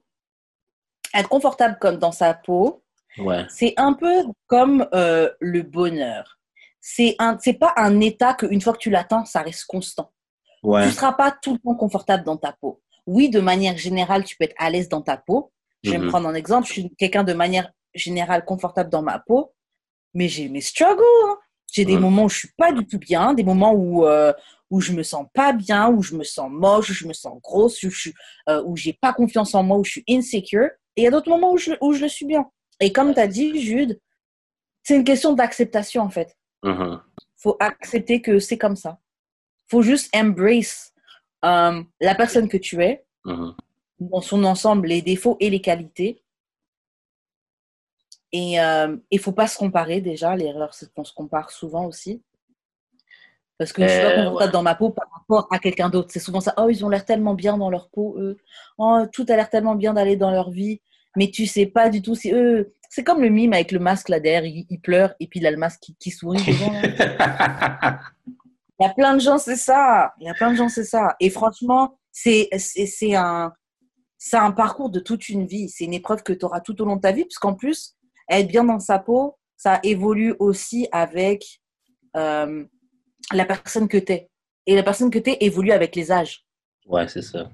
être 1.13 1.27
confortable 1.29 1.77
comme 1.81 1.97
dans 1.97 2.11
sa 2.13 2.33
peau, 2.33 2.83
Ouais. 3.17 3.45
c'est 3.49 3.73
un 3.77 3.93
peu 3.93 4.23
comme 4.45 4.87
euh, 4.93 5.29
le 5.41 5.63
bonheur. 5.63 6.37
C'est 6.79 7.15
un, 7.19 7.37
c'est 7.41 7.55
pas 7.55 7.73
un 7.75 7.99
état 7.99 8.35
qu'une 8.35 8.61
fois 8.61 8.71
que 8.73 8.77
tu 8.77 8.89
l'atteins, 8.91 9.25
ça 9.25 9.41
reste 9.41 9.65
constant. 9.65 10.13
Ouais. 10.63 10.83
Tu 10.87 10.91
seras 10.93 11.13
pas 11.13 11.31
tout 11.41 11.53
le 11.53 11.59
temps 11.59 11.75
confortable 11.75 12.23
dans 12.23 12.37
ta 12.37 12.53
peau. 12.53 12.81
Oui, 13.07 13.29
de 13.29 13.39
manière 13.41 13.75
générale, 13.77 14.23
tu 14.23 14.37
peux 14.37 14.45
être 14.45 14.55
à 14.59 14.69
l'aise 14.69 14.87
dans 14.87 15.01
ta 15.01 15.17
peau. 15.17 15.51
Je 15.83 15.91
vais 15.91 15.97
me 15.97 16.03
Mhm. 16.03 16.09
prendre 16.09 16.29
un 16.29 16.35
exemple. 16.35 16.67
Je 16.67 16.73
suis 16.73 16.95
quelqu'un 16.95 17.23
de 17.23 17.33
manière 17.33 17.71
générale 17.95 18.45
confortable 18.45 18.89
dans 18.91 19.01
ma 19.01 19.17
peau, 19.19 19.53
mais 20.13 20.29
j'ai 20.29 20.47
mes 20.47 20.61
struggles. 20.61 21.01
hein. 21.25 21.37
J'ai 21.77 21.85
des 21.85 21.99
moments 21.99 22.23
où 22.25 22.29
je 22.29 22.37
suis 22.39 22.53
pas 22.57 22.71
du 22.71 22.85
tout 22.87 22.97
bien, 22.97 23.35
des 23.35 23.43
moments 23.43 23.71
où 23.71 24.05
euh, 24.05 24.33
où 24.71 24.81
je 24.81 24.91
me 24.93 25.03
sens 25.03 25.27
pas 25.33 25.53
bien, 25.53 25.89
où 25.89 26.01
je 26.01 26.15
me 26.15 26.23
sens 26.23 26.49
moche, 26.51 26.89
où 26.89 26.93
je 26.93 27.07
me 27.07 27.13
sens 27.13 27.39
grosse, 27.41 27.83
où 27.83 27.89
je 27.91 27.99
suis 27.99 28.13
euh, 28.49 28.63
où 28.65 28.75
j'ai 28.75 28.93
pas 28.93 29.13
confiance 29.13 29.53
en 29.53 29.61
moi, 29.61 29.77
où 29.77 29.83
je 29.83 29.91
suis 29.91 30.03
insecure. 30.09 30.69
Et 30.95 31.01
il 31.01 31.03
y 31.03 31.07
a 31.07 31.11
d'autres 31.11 31.29
moments 31.29 31.51
où 31.53 31.57
je, 31.57 31.73
où 31.79 31.93
je 31.93 32.01
le 32.01 32.07
suis 32.09 32.25
bien. 32.25 32.43
Et 32.79 32.91
comme 32.91 33.13
tu 33.13 33.19
as 33.19 33.27
dit, 33.27 33.61
Jude, 33.61 33.99
c'est 34.81 34.95
une 34.95 35.03
question 35.03 35.33
d'acceptation 35.33 36.01
en 36.01 36.09
fait 36.09 36.35
Mhm. 36.63 36.99
faut 37.37 37.55
accepter 37.59 38.21
que 38.21 38.39
c'est 38.39 38.57
comme 38.57 38.75
ça. 38.75 38.97
faut 39.69 39.83
juste 39.83 40.09
embrace 40.15 40.91
euh, 41.45 41.83
la 42.01 42.15
personne 42.15 42.47
que 42.49 42.57
tu 42.57 42.81
es, 42.83 43.05
Mhm. 43.25 43.53
dans 43.99 44.21
son 44.21 44.43
ensemble, 44.45 44.87
les 44.87 45.01
défauts 45.03 45.37
et 45.39 45.49
les 45.51 45.61
qualités. 45.61 46.23
Et 48.31 48.59
euh, 48.59 48.97
il 49.11 49.19
faut 49.19 49.31
pas 49.31 49.47
se 49.47 49.57
comparer 49.57 50.01
déjà. 50.01 50.35
L'erreur, 50.35 50.73
c'est 50.73 50.91
qu'on 50.93 51.03
se 51.03 51.13
compare 51.13 51.51
souvent 51.51 51.85
aussi. 51.85 52.21
Parce 53.57 53.73
que 53.73 53.81
je 53.83 53.87
suis 53.87 54.01
pas 54.01 54.05
Euh, 54.09 54.15
confortable 54.25 54.45
ouais. 54.45 54.51
dans 54.51 54.63
ma 54.63 54.75
peau 54.75 54.89
par 54.91 55.07
rapport 55.11 55.47
à 55.51 55.59
quelqu'un 55.59 55.89
d'autre. 55.89 56.09
C'est 56.11 56.19
souvent 56.19 56.41
ça. 56.41 56.53
Oh, 56.57 56.69
ils 56.69 56.85
ont 56.85 56.89
l'air 56.89 57.05
tellement 57.05 57.33
bien 57.33 57.57
dans 57.57 57.69
leur 57.69 57.89
peau, 57.89 58.15
eux. 58.19 58.37
Oh, 58.77 59.03
tout 59.11 59.25
a 59.29 59.35
l'air 59.35 59.49
tellement 59.49 59.75
bien 59.75 59.93
d'aller 59.93 60.15
dans 60.15 60.31
leur 60.31 60.51
vie. 60.51 60.81
Mais 61.15 61.31
tu 61.31 61.47
sais 61.47 61.65
pas 61.65 61.89
du 61.89 62.01
tout 62.01 62.13
si 62.15 62.31
eux. 62.31 62.73
C'est 62.89 63.03
comme 63.03 63.21
le 63.21 63.29
mime 63.29 63.53
avec 63.53 63.71
le 63.71 63.79
masque 63.79 64.09
là 64.09 64.19
derrière. 64.19 64.45
Il, 64.45 64.65
il 64.69 64.79
pleure 64.79 65.13
et 65.19 65.27
puis 65.27 65.39
il 65.39 65.47
a 65.47 65.51
le 65.51 65.57
masque 65.57 65.79
qui, 65.81 65.95
qui 65.95 66.11
sourit 66.11 66.43
devant. 66.45 66.71
Il 68.79 68.83
y 68.83 68.85
a 68.85 68.93
plein 68.93 69.15
de 69.15 69.19
gens, 69.19 69.39
c'est 69.39 69.55
ça. 69.55 70.13
Il 70.19 70.27
y 70.27 70.29
a 70.29 70.35
plein 70.35 70.51
de 70.51 70.55
gens, 70.55 70.69
c'est 70.69 70.83
ça. 70.83 71.15
Et 71.19 71.31
franchement, 71.31 71.97
c'est 72.11 72.47
un, 73.15 73.51
c'est 74.19 74.37
un 74.37 74.51
parcours 74.51 74.91
de 74.91 74.99
toute 74.99 75.29
une 75.29 75.47
vie. 75.47 75.67
C'est 75.69 75.85
une 75.85 75.95
épreuve 75.95 76.21
que 76.21 76.31
tu 76.31 76.45
auras 76.45 76.61
tout 76.61 76.79
au 76.79 76.85
long 76.85 76.95
de 76.97 77.01
ta 77.01 77.11
vie, 77.11 77.23
puisqu'en 77.25 77.55
plus, 77.55 77.96
être 78.29 78.47
bien 78.47 78.63
dans 78.63 78.79
sa 78.79 78.99
peau, 78.99 79.37
ça 79.55 79.79
évolue 79.83 80.35
aussi 80.39 80.87
avec 80.91 81.43
euh, 82.15 82.65
la 83.33 83.45
personne 83.45 83.87
que 83.87 83.97
tu 83.97 84.13
es. 84.13 84.29
Et 84.65 84.75
la 84.75 84.83
personne 84.83 85.09
que 85.09 85.19
tu 85.19 85.31
es 85.31 85.37
évolue 85.41 85.71
avec 85.71 85.95
les 85.95 86.11
âges. 86.11 86.45
ouais, 86.85 87.07
c'est 87.07 87.21
ça. 87.21 87.49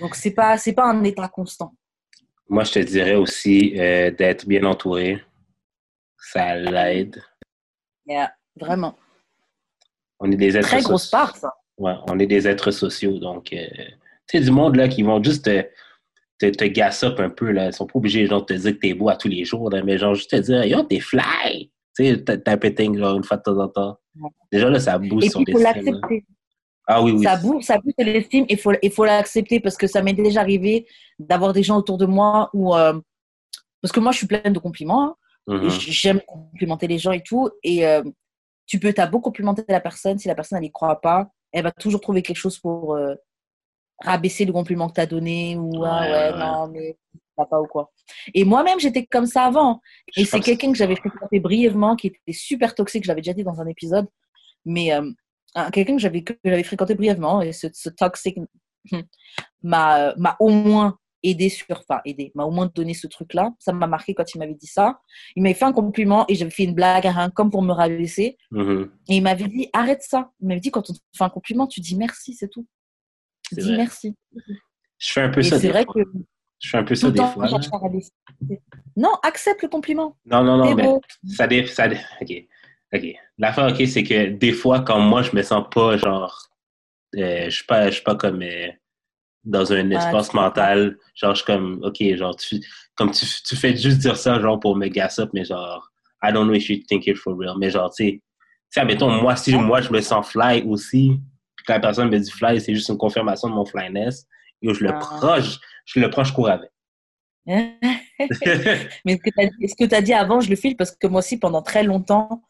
Donc, 0.00 0.14
c'est 0.14 0.30
pas, 0.30 0.56
c'est 0.56 0.72
pas 0.72 0.86
un 0.86 1.04
état 1.04 1.28
constant. 1.28 1.74
Moi, 2.48 2.64
je 2.64 2.72
te 2.72 2.78
dirais 2.78 3.14
aussi 3.14 3.78
euh, 3.78 4.10
d'être 4.10 4.46
bien 4.46 4.64
entouré. 4.64 5.22
Ça 6.18 6.56
l'aide. 6.56 7.22
Yeah, 8.06 8.32
vraiment. 8.58 8.96
On 10.18 10.30
est 10.32 10.36
des 10.36 10.56
êtres 10.56 10.68
Très 10.68 10.82
grosse 10.82 11.08
part, 11.08 11.36
ça. 11.36 11.54
Ouais, 11.78 11.94
on 12.08 12.18
est 12.18 12.26
des 12.26 12.48
êtres 12.48 12.70
sociaux. 12.70 13.18
Donc, 13.18 13.52
euh, 13.52 13.66
tu 14.26 14.38
sais, 14.38 14.40
du 14.40 14.50
monde 14.50 14.76
là 14.76 14.88
qui 14.88 15.02
vont 15.02 15.22
juste 15.22 15.48
te, 16.40 16.46
te, 16.46 16.50
te 16.50 16.64
gas 16.64 17.00
up 17.04 17.20
un 17.20 17.30
peu. 17.30 17.50
Là. 17.50 17.66
Ils 17.66 17.72
sont 17.72 17.86
pas 17.86 17.98
obligés 17.98 18.26
genre, 18.26 18.40
de 18.40 18.46
te 18.46 18.52
dire 18.54 18.72
que 18.72 18.78
t'es 18.78 18.94
beau 18.94 19.08
à 19.08 19.16
tous 19.16 19.28
les 19.28 19.44
jours, 19.44 19.70
là, 19.70 19.82
mais 19.82 19.98
genre 19.98 20.14
juste 20.14 20.30
te 20.30 20.36
dire 20.36 20.64
Yo, 20.64 20.82
t'es 20.82 21.00
fly! 21.00 21.70
Tu 21.96 22.06
sais, 22.06 22.22
t'as 22.24 22.36
t'as 22.38 22.52
un 22.52 22.56
péting 22.56 22.98
genre 22.98 23.16
une 23.16 23.24
fois 23.24 23.36
de 23.36 23.42
temps 23.42 23.58
en 23.58 23.68
temps. 23.68 23.98
Déjà 24.50 24.68
là, 24.70 24.80
ça 24.80 24.98
booste 24.98 25.32
son 25.32 25.44
faut 25.50 25.58
estime. 25.58 26.00
Ah 26.86 27.02
oui, 27.02 27.12
oui. 27.12 27.22
ça 27.22 27.36
booste, 27.36 27.68
ça 27.68 27.78
booste 27.78 27.98
l'estime 27.98 28.46
et 28.48 28.56
faut, 28.56 28.72
il 28.82 28.90
faut 28.90 29.04
l'accepter 29.04 29.60
parce 29.60 29.76
que 29.76 29.86
ça 29.86 30.02
m'est 30.02 30.12
déjà 30.12 30.40
arrivé 30.40 30.86
d'avoir 31.20 31.52
des 31.52 31.62
gens 31.62 31.76
autour 31.76 31.98
de 31.98 32.06
moi 32.06 32.50
où 32.52 32.74
euh, 32.74 32.98
parce 33.80 33.92
que 33.92 34.00
moi 34.00 34.10
je 34.10 34.18
suis 34.18 34.26
pleine 34.26 34.52
de 34.52 34.58
compliments 34.58 35.04
hein, 35.04 35.16
Mhm. 35.46 35.66
et 35.66 35.70
j'aime 35.70 36.20
complimenter 36.20 36.86
les 36.86 36.98
gens 36.98 37.12
et 37.12 37.22
tout 37.22 37.50
et 37.62 37.86
euh, 37.86 38.02
tu 38.66 38.78
peux 38.78 38.92
t'as 38.92 39.06
beau 39.06 39.20
complimenter 39.20 39.64
la 39.68 39.80
personne 39.80 40.18
si 40.18 40.28
la 40.28 40.34
personne 40.34 40.58
elle 40.58 40.62
n'y 40.62 40.72
croit 40.72 41.00
pas 41.00 41.30
elle 41.52 41.64
va 41.64 41.72
toujours 41.72 42.00
trouver 42.00 42.22
quelque 42.22 42.36
chose 42.36 42.58
pour 42.58 42.94
euh, 42.94 43.14
rabaisser 44.04 44.44
le 44.44 44.52
compliment 44.52 44.88
que 44.88 44.94
tu 44.94 45.00
as 45.00 45.06
donné 45.06 45.56
ou 45.56 45.70
ah 45.84 46.00
Ouais, 46.02 46.38
non 46.38 46.68
mais 46.68 46.96
ça 47.12 47.42
va 47.42 47.46
pas 47.46 47.60
ou 47.60 47.66
quoi. 47.66 47.90
Et 48.34 48.44
moi-même 48.44 48.80
j'étais 48.80 49.06
comme 49.06 49.26
ça 49.26 49.44
avant. 49.44 49.80
Et 50.16 50.24
c'est 50.24 50.40
quelqu'un 50.40 50.72
que 50.72 50.78
j'avais 50.78 50.96
fréquenté 50.96 51.40
brièvement 51.40 51.96
qui 51.96 52.08
était 52.08 52.32
super 52.32 52.74
toxique 52.74 53.04
je 53.04 53.08
l'avais 53.08 53.20
déjà 53.22 53.32
dit 53.34 53.44
dans 53.44 53.60
un 53.60 53.66
épisode 53.66 54.06
mais 54.64 54.92
euh, 54.92 55.10
un- 55.54 55.70
quelqu'un 55.70 55.94
que 55.96 56.00
j'avais 56.02 56.22
que 56.22 56.34
j'avais 56.44 56.62
fréquenté 56.62 56.94
brièvement 56.94 57.40
et 57.42 57.52
ce, 57.52 57.66
ce 57.72 57.88
toxic 57.90 58.36
m'a 59.62 60.14
m'a 60.16 60.36
au 60.40 60.48
moins 60.50 60.98
aidé 61.22 61.50
sur 61.50 61.66
enfin 61.70 62.00
aidé 62.06 62.32
m'a 62.34 62.44
au 62.44 62.50
moins 62.50 62.70
donné 62.74 62.94
ce 62.94 63.06
truc 63.06 63.34
là 63.34 63.52
ça 63.58 63.72
m'a 63.72 63.86
marqué 63.86 64.14
quand 64.14 64.34
il 64.34 64.38
m'avait 64.38 64.54
dit 64.54 64.66
ça. 64.66 65.00
Il 65.36 65.42
m'avait 65.42 65.54
fait 65.54 65.66
un 65.66 65.72
compliment 65.72 66.24
et 66.28 66.34
j'avais 66.34 66.50
fait 66.50 66.64
une 66.64 66.74
blague 66.74 67.06
hein, 67.06 67.30
comme 67.30 67.50
pour 67.50 67.62
me 67.62 67.72
rabaisser. 67.72 68.38
Mhm. 68.50 68.90
et 69.08 69.16
il 69.16 69.22
m'avait 69.22 69.46
dit 69.48 69.68
arrête 69.72 70.02
ça. 70.02 70.30
Il 70.40 70.48
m'avait 70.48 70.60
dit 70.60 70.70
quand 70.70 70.88
on 70.88 70.94
te 70.94 70.98
fait 71.16 71.24
un 71.24 71.28
compliment 71.28 71.66
tu 71.66 71.80
dis 71.80 71.94
merci 71.96 72.34
c'est 72.34 72.48
tout 72.48 72.66
vrai. 73.56 73.76
merci 73.76 74.16
Je 74.98 75.12
fais 75.12 75.20
un 75.22 75.28
peu 75.30 75.40
et 75.40 75.44
ça 75.44 75.56
c'est 75.58 75.66
des 75.66 75.72
vrai 75.72 75.84
fois. 75.84 75.94
que 75.94 76.00
Je 76.60 76.68
fais 76.70 76.78
un 76.78 76.84
peu 76.84 76.94
ça 76.94 77.10
des 77.10 77.24
fois. 77.24 77.48
non 78.96 79.12
accepte 79.22 79.62
le 79.62 79.68
compliment 79.68 80.16
Non, 80.26 80.42
non, 80.44 80.56
non, 80.58 80.74
mais 80.74 80.82
beau. 80.84 81.00
ça 81.26 81.46
dé... 81.46 81.66
ça 81.66 81.88
dé- 81.88 82.00
OK. 82.20 82.44
OK. 82.92 83.14
L'affaire, 83.38 83.68
OK, 83.72 83.86
c'est 83.86 84.02
que 84.02 84.30
des 84.30 84.52
fois, 84.52 84.80
quand 84.80 84.98
moi, 85.00 85.22
je 85.22 85.34
me 85.34 85.42
sens 85.42 85.64
pas, 85.72 85.96
genre, 85.96 86.48
euh, 87.16 87.44
je 87.44 87.50
suis 87.50 87.64
pas, 87.64 87.86
je 87.88 87.94
suis 87.94 88.02
pas 88.02 88.16
comme 88.16 88.42
euh, 88.42 88.68
dans 89.44 89.72
un 89.72 89.90
espace 89.90 90.26
tu 90.26 90.32
comprends. 90.32 90.42
mental. 90.48 90.96
Genre, 91.14 91.34
je 91.34 91.36
suis 91.42 91.46
comme, 91.46 91.80
OK, 91.84 92.02
genre, 92.16 92.34
tu, 92.36 92.60
comme 92.96 93.12
tu, 93.12 93.24
tu 93.46 93.56
fais 93.56 93.76
juste 93.76 93.98
dire 93.98 94.16
ça, 94.16 94.40
genre, 94.40 94.58
pour 94.58 94.76
me 94.76 94.88
gas 94.88 95.16
up, 95.20 95.30
mais 95.32 95.44
genre, 95.44 95.88
I 96.22 96.32
don't 96.32 96.46
know 96.46 96.54
if 96.54 96.68
you 96.68 96.78
think 96.88 97.06
it 97.06 97.16
for 97.16 97.34
real. 97.38 97.54
Mais 97.58 97.70
genre, 97.70 97.90
tu 97.94 98.04
sais, 98.04 98.12
tu 98.12 98.20
sais, 98.70 98.80
admettons, 98.80 99.10
moi, 99.22 99.36
si 99.36 99.54
moi, 99.56 99.80
je 99.80 99.90
me 99.92 100.00
sens 100.00 100.28
fly 100.28 100.62
aussi, 100.66 101.18
que 101.62 101.72
la 101.72 101.80
personne 101.80 102.08
me 102.08 102.18
dit 102.18 102.30
fly, 102.30 102.60
c'est 102.60 102.74
juste 102.74 102.88
une 102.88 102.98
confirmation 102.98 103.48
de 103.48 103.54
mon 103.54 103.64
flyness, 103.64 104.26
et 104.62 104.72
je 104.74 104.84
le 104.84 104.90
Ah. 104.92 104.98
prends, 104.98 105.40
je, 105.40 106.00
le 106.00 106.10
prends, 106.10 106.24
je 106.24 106.32
cours 106.32 106.48
avec. 106.50 106.70
Mais 107.46 107.78
ce 108.28 109.74
que 109.74 109.84
tu 109.86 109.94
as, 109.94 110.02
dit 110.02 110.12
avant, 110.12 110.40
je 110.40 110.50
le 110.50 110.56
file 110.56 110.76
parce 110.76 110.90
que 110.92 111.06
moi 111.06 111.20
aussi, 111.20 111.38
pendant 111.38 111.62
très 111.62 111.82
longtemps, 111.82 112.42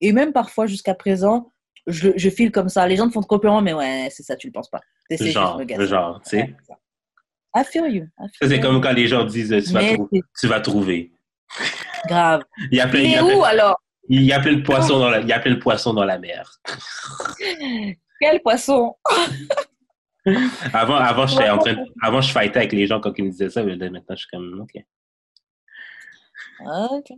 et 0.00 0.12
même 0.12 0.32
parfois 0.32 0.66
jusqu'à 0.66 0.94
présent, 0.94 1.52
je, 1.86 2.10
je 2.16 2.30
file 2.30 2.50
comme 2.50 2.68
ça. 2.68 2.86
Les 2.86 2.96
gens 2.96 3.06
te 3.08 3.12
font 3.12 3.20
de 3.20 3.26
compliments, 3.26 3.60
mais 3.60 3.72
ouais, 3.72 4.08
c'est 4.10 4.22
ça, 4.22 4.36
tu 4.36 4.46
le 4.48 4.52
penses 4.52 4.70
pas. 4.70 4.80
Juste 5.10 5.32
genre, 5.32 5.60
genre, 5.86 6.20
tu 6.22 6.30
sais. 6.30 6.54
C'est. 6.66 6.74
I 7.54 7.64
feel 7.64 7.94
you. 7.94 8.06
C'est 8.40 8.60
comme 8.60 8.80
quand 8.80 8.92
les 8.92 9.06
gens 9.08 9.24
disent 9.24 9.48
tu, 9.66 9.72
vas 9.74 9.82
c'est 9.82 9.98
tu 10.40 10.62
trouver. 10.62 11.12
grave. 12.08 12.42
Il 12.70 12.78
y 12.78 12.80
a 12.80 12.86
plein, 12.88 13.00
il 13.00 13.08
Mais 13.08 13.12
y 13.12 13.16
a 13.16 13.24
où 13.24 13.44
alors? 13.44 13.76
Il 14.08 14.22
y 14.22 14.32
a 14.32 14.40
plein 14.40 14.54
de 14.54 14.62
poissons 14.62 14.98
dans 14.98 15.10
la, 15.10 15.20
il 15.20 15.28
y 15.28 15.32
a 15.32 15.38
plein 15.38 15.52
de 15.52 15.58
poissons 15.58 15.92
dans 15.92 16.04
la 16.04 16.18
mer. 16.18 16.50
Quel 18.22 18.40
poisson? 18.40 18.94
Avant, 20.72 20.94
avant, 20.94 21.26
j'étais 21.26 21.50
en 21.50 21.58
train, 21.58 21.72
de- 21.72 21.80
avant, 22.00 22.20
je 22.20 22.30
fightais 22.30 22.58
avec 22.60 22.72
les 22.72 22.86
gens 22.86 23.00
quand 23.00 23.12
ils 23.18 23.24
me 23.24 23.30
disaient 23.30 23.50
ça, 23.50 23.64
mais 23.64 23.74
maintenant, 23.76 24.14
je 24.14 24.20
suis 24.20 24.28
comme, 24.28 24.60
ok. 24.60 24.84
Ok. 26.92 27.08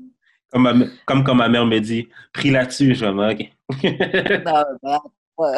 Comme, 0.51 0.62
ma- 0.62 0.86
comme 1.05 1.22
quand 1.22 1.35
ma 1.35 1.51
mère 1.51 1.66
me 1.66 1.78
dit, 1.81 2.09
pris 2.32 2.51
là-dessus, 2.51 2.94
je 2.94 3.05
vais 3.05 3.32
ok. 3.68 3.82
Bah, 4.44 4.64
bah, 4.82 5.02
oh. 5.36 5.52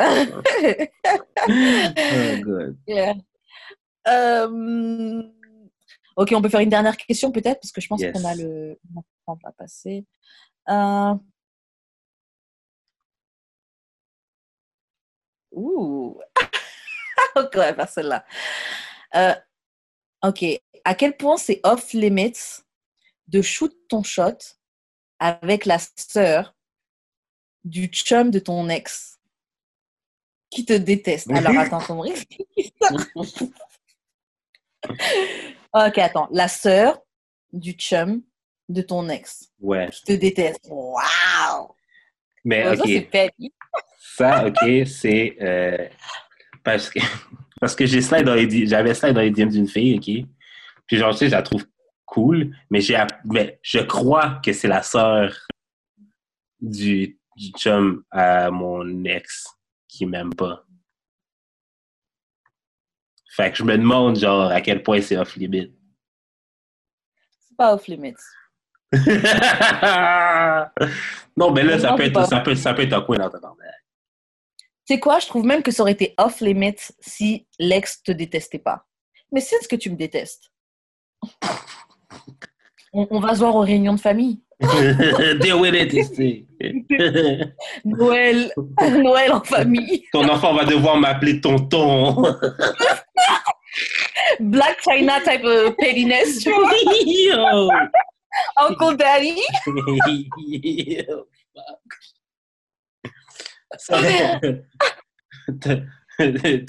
Yeah. 2.88 3.14
Euh, 4.08 5.22
Ok, 6.16 6.32
on 6.34 6.40
peut 6.42 6.48
faire 6.48 6.60
une 6.60 6.70
dernière 6.70 6.96
question 6.96 7.30
peut-être, 7.30 7.60
parce 7.60 7.70
que 7.72 7.80
je 7.80 7.86
pense 7.88 8.00
Yes. 8.00 8.12
qu'on 8.12 8.24
a 8.24 8.34
le 8.34 8.78
on 8.94 8.98
a 8.98 9.02
le 9.02 9.24
temps 9.26 9.38
à 9.44 9.52
passer. 9.52 10.04
Euh, 10.70 11.14
Ouh. 15.56 16.20
ok, 17.36 17.50
on 17.54 17.58
va 17.58 17.74
faire 17.74 17.88
celle-là. 17.88 18.24
Euh, 19.16 19.34
Ok, 20.22 20.44
à 20.84 20.94
quel 20.94 21.16
point 21.16 21.36
c'est 21.36 21.60
off 21.62 21.92
limits 21.92 22.62
de 23.28 23.42
shoot 23.42 23.76
ton 23.88 24.02
shot 24.02 24.38
avec 25.18 25.66
la 25.66 25.76
sœur 25.78 26.56
du 27.64 27.86
chum 27.86 28.30
de 28.30 28.38
ton 28.38 28.68
ex 28.70 29.20
qui 30.50 30.64
te 30.64 30.72
déteste? 30.72 31.30
Alors 31.30 31.56
attends, 31.58 31.80
ton 31.82 32.02
ok, 35.74 35.98
attends. 35.98 36.28
La 36.32 36.48
sœur 36.48 36.98
du 37.52 37.72
chum 37.72 38.22
de 38.68 38.82
ton 38.82 39.08
ex 39.10 39.52
Ouais. 39.60 39.90
qui 39.90 40.02
te 40.02 40.12
déteste. 40.12 40.66
Waouh! 40.68 41.75
Mais, 42.46 42.64
ok. 42.68 43.08
Ça, 43.98 44.46
ok, 44.46 44.86
c'est 44.86 45.36
euh, 45.42 45.88
parce 46.62 46.88
que 46.88 47.00
parce 47.60 47.74
que 47.74 47.84
j'ai 47.86 48.00
dans 48.22 48.34
les 48.34 48.66
j'avais 48.68 48.94
slide 48.94 49.14
dans 49.14 49.20
les 49.20 49.32
DM 49.32 49.48
d'une 49.48 49.66
fille, 49.66 49.96
ok. 49.96 50.28
Puis 50.86 50.96
genre, 50.96 51.10
tu 51.10 51.18
sais, 51.18 51.26
je 51.26 51.32
la 51.32 51.42
trouve 51.42 51.66
cool, 52.04 52.56
mais 52.70 52.80
j'ai 52.80 52.96
mais 53.24 53.58
je 53.62 53.80
crois 53.80 54.40
que 54.44 54.52
c'est 54.52 54.68
la 54.68 54.82
sœur 54.82 55.36
du, 56.60 57.18
du 57.36 57.50
chum 57.58 58.04
à 58.12 58.48
mon 58.52 59.04
ex 59.04 59.48
qui 59.88 60.06
m'aime 60.06 60.32
pas. 60.32 60.64
Fait 63.30 63.50
que 63.50 63.58
je 63.58 63.64
me 63.64 63.76
demande 63.76 64.16
genre 64.16 64.52
à 64.52 64.60
quel 64.60 64.84
point 64.84 65.00
c'est 65.00 65.16
off 65.16 65.34
limit. 65.34 65.74
C'est 67.40 67.56
pas 67.56 67.74
off 67.74 67.88
limits. 67.88 68.14
non, 71.36 71.50
mais 71.52 71.62
là, 71.62 71.78
ça 71.78 71.90
Non, 71.90 71.96
peut 71.96 72.04
c'est 72.04 72.08
être 72.10 72.28
ça 72.28 72.40
peut, 72.40 72.54
ça 72.54 72.74
peut 72.74 72.82
être 72.82 72.92
un 72.92 73.02
coin. 73.02 73.16
Tu 73.18 74.94
sais 74.94 75.00
quoi? 75.00 75.18
Je 75.18 75.26
trouve 75.26 75.44
même 75.44 75.62
que 75.62 75.70
ça 75.70 75.82
aurait 75.82 75.92
été 75.92 76.14
off 76.18 76.40
limits 76.40 76.92
si 77.00 77.46
l'ex 77.58 78.02
te 78.02 78.12
détestait 78.12 78.58
pas. 78.58 78.86
Mais 79.32 79.40
c'est 79.40 79.60
ce 79.60 79.68
que 79.68 79.76
tu 79.76 79.90
me 79.90 79.96
détestes. 79.96 80.50
On, 82.92 83.06
on 83.10 83.20
va 83.20 83.34
se 83.34 83.40
voir 83.40 83.56
aux 83.56 83.60
réunions 83.60 83.94
de 83.94 84.00
famille. 84.00 84.40
Deal 84.60 85.56
with 85.60 85.74
it, 85.74 85.92
ici. 85.92 86.46
Noël, 87.84 88.50
Noël 88.80 89.32
en 89.32 89.42
famille. 89.42 90.04
Ton 90.12 90.28
enfant 90.28 90.54
va 90.54 90.64
devoir 90.64 90.96
m'appeler 90.96 91.40
tonton. 91.40 92.22
Black 94.40 94.78
China 94.82 95.14
type 95.24 95.44
of 95.44 95.76
pettiness. 95.76 96.46
Uncle 98.56 98.96
Daddy. 98.96 99.40
Yo, 100.06 101.28
fuck. 101.54 101.66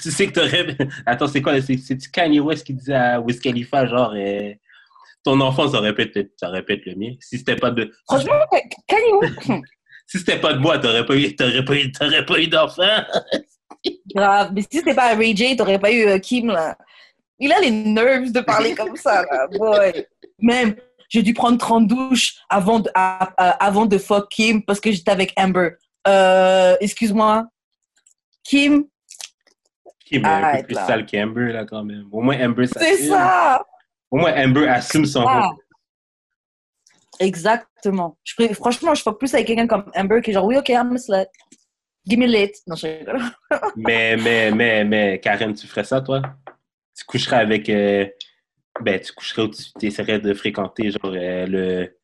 Tu 0.00 0.10
sais 0.10 0.26
que 0.26 0.32
t'aurais... 0.32 0.76
Attends, 1.06 1.28
c'est 1.28 1.40
quoi? 1.40 1.60
C'est 1.62 1.78
c'est 1.78 1.96
Kanye 2.10 2.40
West 2.40 2.66
qui 2.66 2.74
disait 2.74 2.94
à 2.94 3.20
Wiz 3.20 3.40
Khalifa, 3.40 3.86
genre, 3.86 4.12
euh, 4.14 4.52
ton 5.24 5.40
enfant, 5.40 5.66
ça 5.68 5.80
être, 5.82 6.28
ça 6.36 6.52
être 6.54 6.86
le 6.86 6.94
mien? 6.94 7.14
Si 7.20 7.38
c'était 7.38 7.56
pas 7.56 7.70
de... 7.70 7.90
Franchement, 8.06 8.34
Kanye 8.86 9.12
West. 9.20 9.48
Si 10.10 10.18
c'était 10.18 10.40
pas 10.40 10.54
de 10.54 10.58
moi, 10.58 10.78
t'aurais 10.78 11.04
pas 11.04 11.14
eu, 11.14 11.36
t'aurais 11.36 11.62
pas 11.62 11.74
eu, 11.74 11.92
t'aurais 11.92 12.24
pas 12.24 12.40
eu 12.40 12.48
d'enfant. 12.48 12.82
Grave. 14.14 14.52
Mais 14.54 14.62
si 14.62 14.78
c'était 14.78 14.94
pas 14.94 15.14
Ray 15.14 15.36
J, 15.36 15.54
t'aurais 15.54 15.78
pas 15.78 15.92
eu 15.92 16.06
euh, 16.06 16.18
Kim, 16.18 16.46
là. 16.46 16.78
Il 17.38 17.52
a 17.52 17.60
les 17.60 17.70
nerves 17.70 18.32
de 18.32 18.40
parler 18.40 18.74
comme 18.74 18.96
ça, 18.96 19.22
là. 19.22 19.46
Boy. 19.48 20.06
Même, 20.40 20.76
j'ai 21.08 21.22
dû 21.22 21.32
prendre 21.34 21.58
30 21.58 21.86
douches 21.86 22.36
avant 22.48 22.80
de, 22.80 22.90
à- 22.94 23.32
à- 23.36 23.64
avant 23.64 23.86
de 23.86 23.96
fuck 23.98 24.28
Kim 24.30 24.62
parce 24.62 24.80
que 24.80 24.92
j'étais 24.92 25.10
avec 25.10 25.32
Amber. 25.38 25.70
Euh, 26.06 26.76
excuse-moi. 26.80 27.46
Kim, 28.44 28.84
Qui 30.04 30.16
est 30.16 30.24
un 30.26 30.56
peu 30.58 30.62
plus 30.64 30.74
là. 30.74 30.86
sale 30.86 31.04
qu'Amber, 31.06 31.52
là, 31.52 31.64
quand 31.66 31.84
même. 31.84 32.08
Au 32.12 32.20
moins, 32.22 32.38
Amber, 32.44 32.66
ça 32.66 32.80
c'est 32.80 33.08
ça. 33.08 33.64
Au 34.10 34.16
moins, 34.16 34.32
Amber 34.42 34.66
assume 34.68 35.04
son 35.04 35.24
rôle. 35.26 35.56
Exactement. 37.20 38.16
Je, 38.24 38.34
franchement, 38.54 38.94
je 38.94 39.02
fuck 39.02 39.18
plus 39.18 39.34
avec 39.34 39.46
quelqu'un 39.48 39.66
comme 39.66 39.90
Amber 39.94 40.20
qui 40.22 40.30
est 40.30 40.34
genre, 40.34 40.44
oui, 40.46 40.56
ok, 40.56 40.68
I'm 40.68 40.94
a 40.94 40.98
slut. 40.98 41.26
Give 42.06 42.18
me 42.18 42.26
lit. 42.26 42.52
Non, 42.66 42.76
je 42.76 42.86
rigole. 42.86 43.20
Mais, 43.76 44.16
mais, 44.16 44.50
mais, 44.50 44.84
mais, 44.84 45.20
Karen, 45.20 45.52
tu 45.52 45.66
ferais 45.66 45.84
ça, 45.84 46.00
toi? 46.00 46.22
Tu 46.96 47.04
coucherais 47.04 47.36
avec. 47.36 47.68
euh, 47.68 48.06
ben, 48.82 49.00
tu 49.00 49.12
coucherais 49.12 49.42
ou 49.42 49.48
tu 49.48 49.86
essaierais 49.86 50.18
de 50.18 50.32
fréquenter, 50.34 50.90
genre, 50.90 51.12
euh, 51.14 51.46
le, 51.46 51.96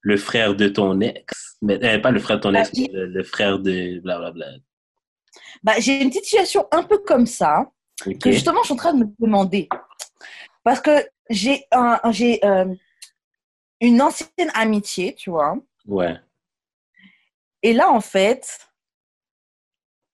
le 0.00 0.16
frère 0.16 0.54
de 0.54 0.68
ton 0.68 1.00
ex. 1.00 1.56
Mais, 1.62 1.82
euh, 1.84 1.98
pas 1.98 2.10
le 2.10 2.20
frère 2.20 2.36
de 2.38 2.42
ton 2.42 2.54
ex, 2.54 2.70
Ah, 2.72 2.76
mais 2.80 2.88
le, 2.92 3.06
le 3.06 3.22
frère 3.24 3.58
de 3.58 4.00
blablabla. 4.00 4.46
Bah, 5.62 5.74
j'ai 5.78 6.00
une 6.02 6.08
petite 6.10 6.24
situation 6.24 6.66
un 6.72 6.82
peu 6.82 6.98
comme 6.98 7.26
ça. 7.26 7.70
Que 8.20 8.32
justement, 8.32 8.60
je 8.62 8.66
suis 8.66 8.74
en 8.74 8.76
train 8.76 8.92
de 8.94 9.04
me 9.04 9.10
demander. 9.18 9.68
Parce 10.64 10.80
que 10.80 11.06
j'ai 11.30 11.64
un, 11.72 12.00
j'ai 12.10 12.44
euh, 12.44 12.74
une 13.80 14.02
ancienne 14.02 14.50
amitié, 14.54 15.14
tu 15.14 15.30
vois. 15.30 15.56
Ouais. 15.86 16.16
Et 17.62 17.72
là, 17.72 17.90
en 17.90 18.00
fait, 18.00 18.58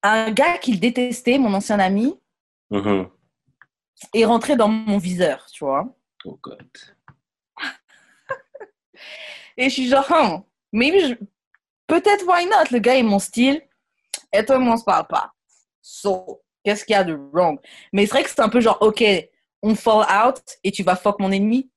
un 0.02 0.30
gars 0.30 0.58
qu'il 0.58 0.78
détestait, 0.78 1.38
mon 1.38 1.52
ancien 1.54 1.78
ami, 1.80 2.16
Mhm. 2.70 3.08
Est 4.14 4.24
rentré 4.24 4.56
dans 4.56 4.68
mon 4.68 4.98
viseur, 4.98 5.46
tu 5.52 5.64
vois. 5.64 5.86
Oh, 6.24 6.38
God. 6.42 6.66
Et 9.56 9.64
je 9.64 9.74
suis 9.74 9.88
genre, 9.88 10.10
Hum, 10.10 10.42
maybe 10.72 11.16
peut-être 11.86 12.24
why 12.26 12.46
not? 12.46 12.70
Le 12.70 12.78
gars 12.78 12.96
est 12.96 13.02
mon 13.02 13.18
style. 13.18 13.62
Et 14.32 14.44
toi, 14.44 14.58
on 14.58 14.76
se 14.76 14.84
parle 14.84 15.06
pas. 15.06 15.32
So, 15.80 16.42
qu'est-ce 16.64 16.84
qu'il 16.84 16.94
y 16.94 16.96
a 16.96 17.04
de 17.04 17.14
wrong? 17.14 17.58
Mais 17.92 18.06
c'est 18.06 18.12
vrai 18.12 18.22
que 18.22 18.30
c'est 18.30 18.40
un 18.40 18.48
peu 18.48 18.60
genre, 18.60 18.78
ok, 18.80 19.02
on 19.62 19.74
fall 19.74 20.06
out 20.26 20.42
et 20.62 20.70
tu 20.70 20.82
vas 20.82 20.96
fuck 20.96 21.18
mon 21.18 21.32
ennemi. 21.32 21.70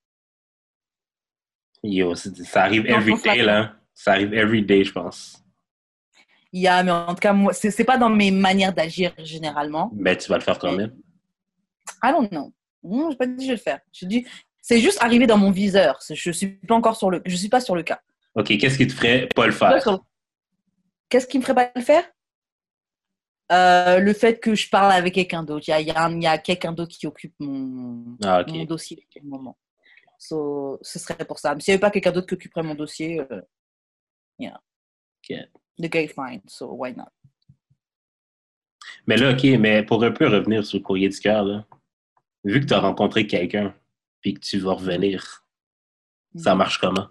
Yo, 1.83 2.15
ça 2.15 2.63
arrive 2.63 2.83
Non, 2.83 2.97
every 2.97 3.21
day, 3.21 3.41
là. 3.41 3.75
Ça 3.93 4.13
arrive 4.13 4.33
every 4.33 4.63
day, 4.63 4.83
je 4.83 4.91
pense. 4.91 5.43
Il 6.51 6.61
y 6.61 6.67
a, 6.67 6.81
mais 6.83 6.91
en 6.91 7.13
tout 7.13 7.19
cas, 7.19 7.33
moi, 7.33 7.51
c'est 7.51 7.83
pas 7.83 7.97
dans 7.97 8.09
mes 8.09 8.31
manières 8.31 8.73
d'agir 8.73 9.13
généralement. 9.17 9.91
Mais 9.95 10.15
tu 10.15 10.29
vas 10.29 10.37
le 10.37 10.43
faire 10.43 10.59
quand 10.59 10.71
même. 10.71 10.95
Don't 12.03 12.29
know. 12.29 12.53
Non, 12.83 13.11
j'ai 13.11 13.17
pas 13.17 13.25
dit 13.27 13.35
que 13.35 13.41
je 13.43 13.47
vais 13.47 13.53
le 13.53 13.59
faire. 13.59 13.79
Je 13.93 14.05
dis, 14.05 14.27
c'est 14.61 14.79
juste 14.79 15.01
arrivé 15.01 15.25
dans 15.27 15.37
mon 15.37 15.51
viseur. 15.51 15.99
Je 16.09 16.31
suis 16.31 16.47
pas 16.47 16.75
encore 16.75 16.95
sur 16.95 17.09
le, 17.09 17.21
je 17.25 17.35
suis 17.35 17.49
pas 17.49 17.61
sur 17.61 17.75
le 17.75 17.83
cas. 17.83 18.01
OK, 18.35 18.57
qu'est-ce 18.57 18.77
qui 18.77 18.87
te 18.87 18.93
ferait 18.93 19.27
pas 19.35 19.45
le 19.45 19.51
faire? 19.51 19.99
Qu'est-ce 21.09 21.27
qui 21.27 21.37
me 21.37 21.43
ferait 21.43 21.53
pas 21.53 21.71
le 21.75 21.81
faire? 21.81 22.03
Euh, 23.51 23.99
Le 23.99 24.13
fait 24.13 24.39
que 24.39 24.55
je 24.55 24.69
parle 24.69 24.91
avec 24.91 25.13
quelqu'un 25.13 25.43
d'autre. 25.43 25.65
Il 25.67 25.71
y 25.71 25.91
a, 25.91 26.09
y 26.09 26.41
quelqu'un 26.41 26.71
d'autre 26.71 26.95
qui 26.97 27.05
occupe 27.05 27.35
mon, 27.39 28.17
Ah, 28.23 28.41
OK. 28.41 28.47
mon 28.49 28.65
dossier 28.65 29.05
le 29.15 29.29
moment. 29.29 29.57
So, 30.17 30.79
ce 30.81 30.99
serait 30.99 31.25
pour 31.25 31.37
ça. 31.39 31.53
Mais 31.53 31.61
s'il 31.61 31.73
n'y 31.73 31.75
avait 31.75 31.81
pas 31.81 31.91
quelqu'un 31.91 32.11
d'autre 32.11 32.27
qui 32.27 32.33
occuperait 32.33 32.63
mon 32.63 32.75
dossier, 32.75 33.19
euh, 33.19 33.41
yeah. 34.39 34.59
OK. 35.29 35.37
The 35.79 35.95
is 35.95 36.07
fine, 36.13 36.41
so 36.47 36.73
why 36.73 36.93
not? 36.95 37.09
Mais 39.07 39.17
là, 39.17 39.31
OK, 39.31 39.43
mais 39.59 39.83
pour 39.83 40.03
un 40.03 40.11
peu 40.11 40.27
revenir 40.27 40.65
sur 40.65 40.77
le 40.79 40.83
courrier 40.83 41.09
du 41.09 41.19
cœur, 41.19 41.43
là, 41.43 41.65
vu 42.43 42.59
que 42.61 42.65
tu 42.65 42.73
as 42.73 42.79
rencontré 42.79 43.27
quelqu'un 43.27 43.73
puis 44.21 44.33
que 44.33 44.39
tu 44.39 44.59
vas 44.59 44.73
revenir, 44.73 45.45
ça 46.35 46.55
marche 46.55 46.77
comment? 46.79 47.07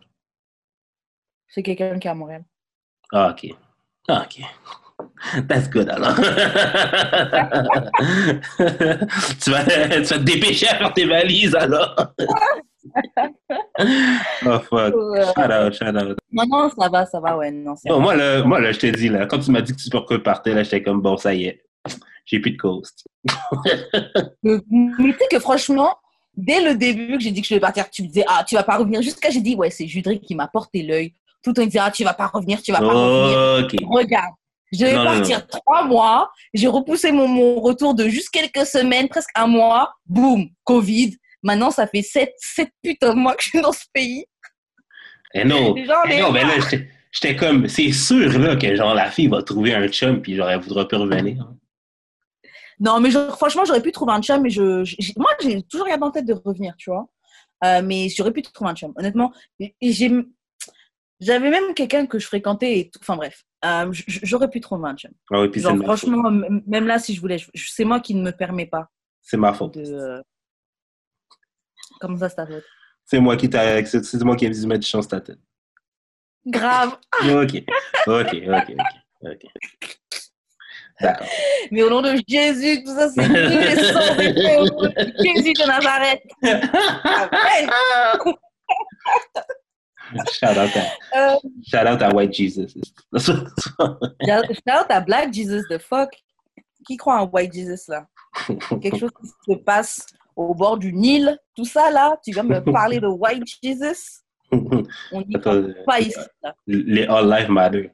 C'est 1.49 1.63
quelqu'un 1.63 1.99
qui 1.99 2.09
est 2.09 2.11
à 2.11 2.15
Montréal. 2.15 2.45
Ah, 3.13 3.31
OK. 3.31 3.55
Ah, 4.09 4.27
OK. 4.27 4.43
That's 5.49 5.69
good, 5.69 5.89
alors. 5.91 6.15
tu, 6.17 6.23
vas, 9.51 9.65
tu 9.65 10.03
vas 10.03 10.19
te 10.19 10.25
dépêcher 10.25 10.69
à 10.69 10.77
faire 10.77 10.95
tes 10.95 11.05
valises, 11.05 11.55
alors. 11.55 11.95
oh 14.47 14.59
fuck. 14.61 14.95
Shout 14.95 15.53
out, 15.53 15.73
shout 15.75 15.97
out. 15.97 16.19
Non, 16.33 16.45
non, 16.49 16.71
ça 16.71 16.89
va, 16.89 17.07
ça 17.07 17.21
va, 17.21 17.37
ouais. 17.37 17.51
Non, 17.51 17.75
Non, 17.85 18.01
moi, 18.01 18.17
là, 18.17 18.43
moi, 18.43 18.61
là, 18.61 18.73
je 18.73 18.79
t'ai 18.79 18.93
dit, 18.93 19.09
là, 19.09 19.27
quand 19.27 19.39
tu 19.39 19.51
m'as 19.51 19.61
dit 19.61 19.75
que 19.75 19.83
tu 19.83 19.91
partais, 20.21 20.55
là, 20.55 20.63
j'étais 20.63 20.83
comme, 20.83 21.03
bon, 21.03 21.17
ça 21.17 21.35
y 21.35 21.45
est. 21.45 21.63
J'ai 22.27 22.39
plus 22.41 22.53
de 22.53 22.57
coast. 22.57 23.07
Mais 24.43 24.59
tu 24.69 25.13
sais 25.19 25.27
que 25.31 25.39
franchement, 25.39 25.95
dès 26.37 26.61
le 26.63 26.75
début 26.77 27.15
que 27.19 27.21
j'ai 27.21 27.31
dit 27.31 27.41
que 27.43 27.47
je 27.49 27.55
devais 27.55 27.61
partir, 27.61 27.91
tu 27.91 28.03
me 28.03 28.09
disais, 28.09 28.25
ah, 28.29 28.45
tu 28.47 28.55
vas 28.55 28.63
pas 28.63 28.77
revenir. 28.79 29.03
Jusqu'à 29.03 29.31
j'ai 29.31 29.41
dit, 29.41 29.55
ouais, 29.55 29.71
c'est 29.71 29.87
Judric 29.87 30.23
qui 30.23 30.35
m'a 30.35 30.49
porté 30.49 30.83
l'œil. 30.83 31.15
Tout 31.43 31.51
le 31.51 31.55
temps, 31.55 31.63
il 31.63 31.67
disait, 31.67 31.81
ah, 31.83 31.91
tu 31.91 32.05
vas 32.05 32.15
pas 32.15 32.29
revenir, 32.29 32.63
tu 32.63 32.73
vas 32.73 32.79
pas 32.79 32.87
revenir. 32.93 33.69
Regarde, 33.91 34.35
je 34.73 34.85
vais 34.85 34.93
Non, 34.95 35.05
non, 35.05 35.11
partir 35.11 35.47
trois 35.49 35.85
mois. 35.85 36.31
J'ai 36.55 36.69
repoussé 36.69 37.11
mon, 37.13 37.27
mon 37.29 37.61
retour 37.61 37.95
de 37.95 38.09
juste 38.09 38.31
quelques 38.31 38.67
semaines, 38.67 39.09
presque 39.09 39.31
un 39.35 39.47
mois. 39.49 39.93
Boum, 40.07 40.49
Covid. 40.65 41.17
Maintenant, 41.43 41.71
ça 41.71 41.87
fait 41.89 42.03
sept, 42.03 42.33
sept 42.39 42.71
putains 42.83 43.11
de 43.15 43.19
mois 43.19 43.35
que 43.35 43.43
je 43.43 43.49
suis 43.51 43.61
dans 43.61 43.73
ce 43.73 43.85
pays. 43.93 44.25
Eh 45.35 45.45
non. 45.45 45.75
Genre, 45.85 46.05
Eh 46.09 46.21
non, 46.21 46.31
mais 46.31 46.45
là, 46.45 46.61
j'étais- 46.61 46.89
j'étais 47.11 47.35
comme, 47.37 47.67
c'est 47.69 47.91
sûr, 47.93 48.39
là, 48.39 48.55
que 48.57 48.75
genre, 48.77 48.95
la 48.95 49.11
fille 49.11 49.27
va 49.27 49.43
trouver 49.43 49.75
un 49.75 49.89
chum, 49.89 50.23
puis 50.23 50.37
genre, 50.37 50.49
elle 50.49 50.61
voudra 50.61 50.87
plus 50.87 50.97
revenir. 50.99 51.45
Non, 52.85 52.99
mais 53.01 53.11
franchement, 53.13 53.65
j'aurais 53.65 53.81
pu 53.83 53.93
trouver 53.93 54.13
un 54.13 54.21
chum, 54.21 54.43
mais 54.43 54.51
je, 54.51 54.83
je- 54.85 55.13
moi, 55.17 55.31
j'ai 55.41 55.63
toujours 55.63 55.87
gardé 55.87 56.03
en 56.05 56.11
tête 56.11 56.25
de 56.27 56.33
revenir, 56.35 56.75
tu 56.77 56.91
vois. 56.91 57.09
Euh, 57.65 57.81
mais 57.83 58.09
j'aurais 58.09 58.33
pu 58.33 58.43
trouver 58.43 58.71
un 58.71 58.75
chum, 58.75 58.93
honnêtement. 58.97 59.33
J'avais 61.21 61.51
même 61.51 61.75
quelqu'un 61.75 62.07
que 62.07 62.19
je 62.19 62.27
fréquentais 62.27 62.79
et 62.81 62.91
tout. 62.91 62.99
Enfin, 63.01 63.15
bref, 63.17 63.45
euh, 63.65 63.89
j'aurais 64.09 64.51
pu 64.51 64.61
trouver 64.61 64.89
un 64.89 64.97
chum. 64.97 65.13
Ah 65.31 65.43
oui, 65.43 65.49
puis 65.49 65.61
c'est 65.61 65.69
Genre, 65.69 65.77
de 65.77 65.83
ma 65.83 65.97
faute. 65.97 66.11
franchement, 66.11 66.31
même 66.67 66.87
là, 66.89 66.99
si 66.99 67.15
je 67.15 67.21
voulais, 67.21 67.39
c'est 67.55 67.85
moi 67.85 68.01
qui 68.01 68.17
ne 68.17 68.23
me 68.23 68.33
permets 68.33 68.67
pas 68.67 68.91
C'est 69.23 69.37
ma 69.37 69.53
faute. 69.53 69.75
de. 69.75 69.85
euh, 69.85 70.21
Comment 72.01 72.17
ça, 72.19 72.29
c'est 72.29 72.37
ta 72.37 72.47
faute? 72.47 72.65
C'est 73.05 73.21
moi 73.21 73.37
qui 73.37 73.49
t'a, 73.49 73.85
c'est 73.85 74.25
moi 74.25 74.35
qui 74.35 74.47
ai 74.47 74.51
de 74.51 74.67
mettre 74.67 74.85
chance 74.87 75.07
ta 75.07 75.21
tête. 75.21 75.39
Grave. 76.47 76.99
Ok. 77.21 77.63
Ok, 78.07 78.35
ok, 78.35 78.75
ok. 78.75 78.75
ok. 79.23 79.47
Mais 81.71 81.83
au 81.83 81.91
nom 81.91 82.03
de 82.03 82.15
Jésus, 82.29 82.83
tout 82.85 82.95
ça, 82.95 83.09
c'est 83.11 83.23
effet. 83.23 84.57
Au 84.59 84.65
nom 84.67 84.83
de 84.83 85.13
Jésus 85.25 85.53
de 85.53 85.67
Nazareth. 85.67 86.23
Amen. 86.43 87.71
Shout 90.33 90.47
out 90.59 90.77
à, 90.77 91.17
Euh, 91.17 91.37
shout 91.67 91.87
out 91.87 92.13
White 92.15 92.35
Jesus. 92.35 92.75
Shout 93.17 93.33
out 94.69 94.87
à 94.91 95.01
Black 95.01 95.33
Jesus, 95.33 95.63
the 95.71 95.79
fuck. 95.79 96.11
Qui 96.87 96.97
croit 96.97 97.21
en 97.21 97.27
White 97.29 97.53
Jesus 97.55 97.85
là? 97.89 98.07
Quelque 98.81 98.99
chose 98.99 99.11
qui 99.23 99.53
se 99.53 99.57
passe 99.59 100.05
au 100.35 100.55
bord 100.55 100.77
du 100.79 100.93
Nil, 100.93 101.39
tout 101.55 101.65
ça 101.65 101.91
là. 101.91 102.17
Tu 102.25 102.33
viens 102.33 102.43
me 102.43 102.61
parler 102.61 102.99
de 102.99 103.07
White 103.07 103.45
Jesus? 103.63 104.21
On 104.51 105.23
n'y 105.23 105.35
croit 105.41 105.61
pas 105.87 106.01
ici. 106.01 106.19
là. 106.43 106.55
Les 106.67 107.07
All 107.07 107.31
Life 107.31 107.49
Matter. 107.49 107.91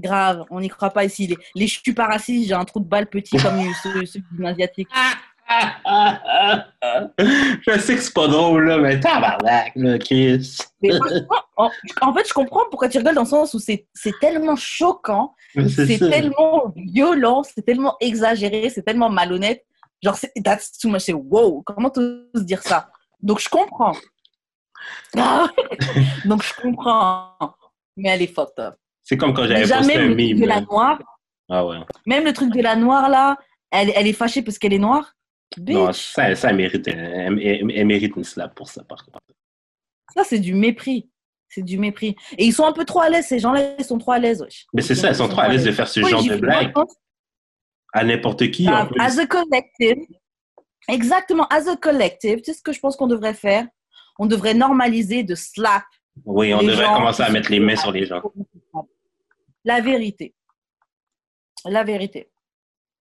Grave, 0.00 0.44
on 0.50 0.60
n'y 0.60 0.68
croit 0.68 0.90
pas 0.90 1.04
ici. 1.04 1.26
Les, 1.26 1.38
les 1.54 1.66
je 1.66 1.80
suis 1.80 1.92
pas 1.94 2.06
raciste, 2.06 2.48
j'ai 2.48 2.54
un 2.54 2.64
trou 2.64 2.80
de 2.80 2.88
balle 2.88 3.06
petit 3.06 3.36
comme 3.36 3.60
ceux, 3.82 4.06
ceux 4.06 4.20
du 4.32 4.44
asiatique. 4.46 4.88
Je 7.18 7.78
sais 7.80 7.96
que 7.96 8.00
c'est 8.00 8.14
pas 8.14 8.28
drôle, 8.28 8.66
là, 8.68 8.78
mais 8.78 9.00
tabarnak, 9.00 9.72
là, 9.74 9.98
Chris. 9.98 10.56
Mais 10.80 10.90
en, 11.56 11.70
en 12.02 12.14
fait, 12.14 12.28
je 12.28 12.32
comprends 12.32 12.62
pourquoi 12.70 12.88
tu 12.88 12.98
rigoles 12.98 13.14
dans 13.16 13.22
le 13.22 13.28
sens 13.28 13.52
où 13.54 13.58
c'est 13.58 13.86
tellement 14.20 14.56
choquant, 14.56 15.34
c'est 15.68 15.98
tellement 16.10 16.72
violent, 16.76 17.42
c'est 17.42 17.62
tellement 17.62 17.96
exagéré, 18.00 18.70
c'est 18.70 18.82
tellement 18.82 19.10
malhonnête. 19.10 19.64
Genre, 20.02 20.14
c'est- 20.16 20.32
that's 20.42 20.78
too 20.78 20.88
much. 20.88 21.02
C'est 21.02 21.12
wow, 21.12 21.62
comment 21.62 21.90
t'oses 21.90 22.44
dire 22.46 22.62
ça? 22.62 22.88
Donc, 23.20 23.40
je 23.40 23.48
comprends. 23.48 23.92
Donc, 26.24 26.42
je 26.42 26.54
comprends. 26.62 27.34
Mais 27.96 28.08
elle 28.10 28.22
est 28.22 28.32
fucked 28.34 28.58
up. 28.58 28.76
C'est 29.02 29.16
comme 29.16 29.34
quand 29.34 29.46
j'avais 29.46 29.62
posté 29.62 29.96
un 29.96 30.10
de 30.10 30.46
la 30.46 30.60
noire, 30.60 30.98
Ah 31.48 31.66
ouais. 31.66 31.78
même 32.06 32.24
le 32.24 32.32
truc 32.32 32.50
de 32.52 32.60
la 32.60 32.76
noire 32.76 33.08
là, 33.08 33.38
elle, 33.70 33.92
elle 33.94 34.06
est 34.06 34.12
fâchée 34.12 34.42
parce 34.42 34.58
qu'elle 34.58 34.72
est 34.72 34.78
noire. 34.78 35.14
Non, 35.58 35.92
ça, 35.92 36.34
ça 36.36 36.50
elle 36.50 36.56
mérite, 36.56 36.86
elle, 36.86 37.38
elle- 37.42 37.70
elle 37.74 37.86
mérite 37.86 38.14
une 38.16 38.24
slap 38.24 38.54
pour 38.54 38.68
ça, 38.68 38.84
par 38.84 39.04
contre. 39.04 39.18
ça 40.14 40.22
c'est 40.24 40.38
du 40.38 40.54
mépris. 40.54 41.10
C'est 41.48 41.62
du 41.62 41.78
mépris. 41.78 42.14
Et 42.38 42.44
ils 42.46 42.52
sont 42.52 42.64
un 42.64 42.72
peu 42.72 42.84
trop 42.84 43.00
à 43.00 43.08
l'aise, 43.08 43.26
ces 43.26 43.40
gens-là, 43.40 43.74
ils 43.76 43.84
sont 43.84 43.98
trop 43.98 44.12
à 44.12 44.18
l'aise. 44.20 44.40
wesh. 44.40 44.66
Mais 44.72 44.82
c'est 44.82 44.94
ça, 44.94 45.08
elles 45.08 45.16
sont 45.16 45.26
trop 45.28 45.40
à 45.40 45.48
l'aise 45.48 45.64
de 45.64 45.72
faire 45.72 45.88
ce 45.88 45.98
Oui, 46.00 46.10
genre 46.10 46.22
de 46.22 46.36
blague 46.36 46.72
à 47.92 48.04
n'importe 48.04 48.48
qui. 48.52 48.68
en 48.68 48.72
Ah, 48.72 48.86
plus. 48.86 49.00
as 49.00 49.18
a 49.18 49.26
collective, 49.26 49.96
exactement, 50.88 51.46
as 51.48 51.68
a 51.68 51.76
collective, 51.76 52.38
tu 52.38 52.44
sais 52.52 52.54
ce 52.58 52.62
que 52.62 52.72
je 52.72 52.78
pense 52.78 52.96
qu'on 52.96 53.08
devrait 53.08 53.34
faire? 53.34 53.66
On 54.20 54.26
devrait 54.26 54.54
normaliser 54.54 55.24
de 55.24 55.34
slap. 55.34 55.82
Oui, 56.24 56.52
on 56.54 56.62
devrait 56.62 56.84
commencer 56.86 57.22
à 57.22 57.30
mettre 57.30 57.50
les 57.50 57.58
mains 57.60 57.76
sur 57.76 57.90
les 57.90 58.06
gens. 58.06 58.20
La 59.64 59.80
vérité. 59.80 60.34
La 61.64 61.84
vérité. 61.84 62.30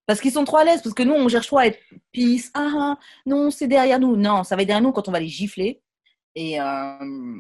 Parce 0.06 0.22
qu'ils 0.22 0.32
sont 0.32 0.44
trop 0.44 0.58
à 0.58 0.64
l'aise, 0.64 0.82
parce 0.82 0.96
que 0.96 1.04
nous, 1.04 1.14
on 1.14 1.30
cherche 1.30 1.48
trop 1.48 1.60
à 1.60 1.68
être 1.68 1.80
peace. 2.12 2.50
Ah, 2.54 2.72
ah, 2.76 3.00
non, 3.26 3.52
c'est 3.52 3.68
derrière 3.68 4.00
nous. 4.00 4.16
Non, 4.16 4.44
ça 4.44 4.56
va 4.56 4.64
être 4.64 4.68
derrière 4.68 4.84
nous 4.84 4.92
quand 4.92 5.08
on 5.08 5.12
va 5.12 5.20
les 5.20 5.28
gifler. 5.28 5.82
Et, 6.34 6.60
euh, 6.60 7.38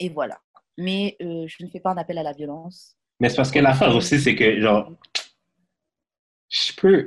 et 0.00 0.08
voilà. 0.08 0.40
Mais 0.76 1.16
euh, 1.22 1.46
je 1.46 1.64
ne 1.64 1.70
fais 1.70 1.80
pas 1.80 1.92
un 1.92 1.96
appel 1.96 2.18
à 2.18 2.22
la 2.24 2.32
violence. 2.32 2.96
Mais 3.20 3.28
c'est 3.28 3.36
parce 3.36 3.52
que 3.52 3.60
l'affaire 3.60 3.94
aussi, 3.94 4.20
c'est 4.20 4.34
que, 4.34 4.60
genre, 4.60 4.92
je 6.48 6.72
peux. 6.74 7.06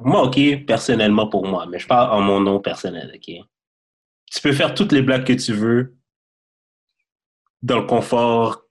Moi, 0.00 0.22
OK, 0.22 0.64
personnellement 0.64 1.28
pour 1.28 1.44
moi, 1.46 1.66
mais 1.66 1.80
je 1.80 1.88
parle 1.88 2.16
en 2.16 2.20
mon 2.20 2.40
nom 2.40 2.60
personnel, 2.60 3.12
OK? 3.16 3.34
Tu 4.30 4.40
peux 4.40 4.52
faire 4.52 4.74
toutes 4.74 4.92
les 4.92 5.02
blagues 5.02 5.26
que 5.26 5.32
tu 5.32 5.52
veux 5.52 5.96
dans 7.62 7.80
le 7.80 7.86
confort 7.86 8.67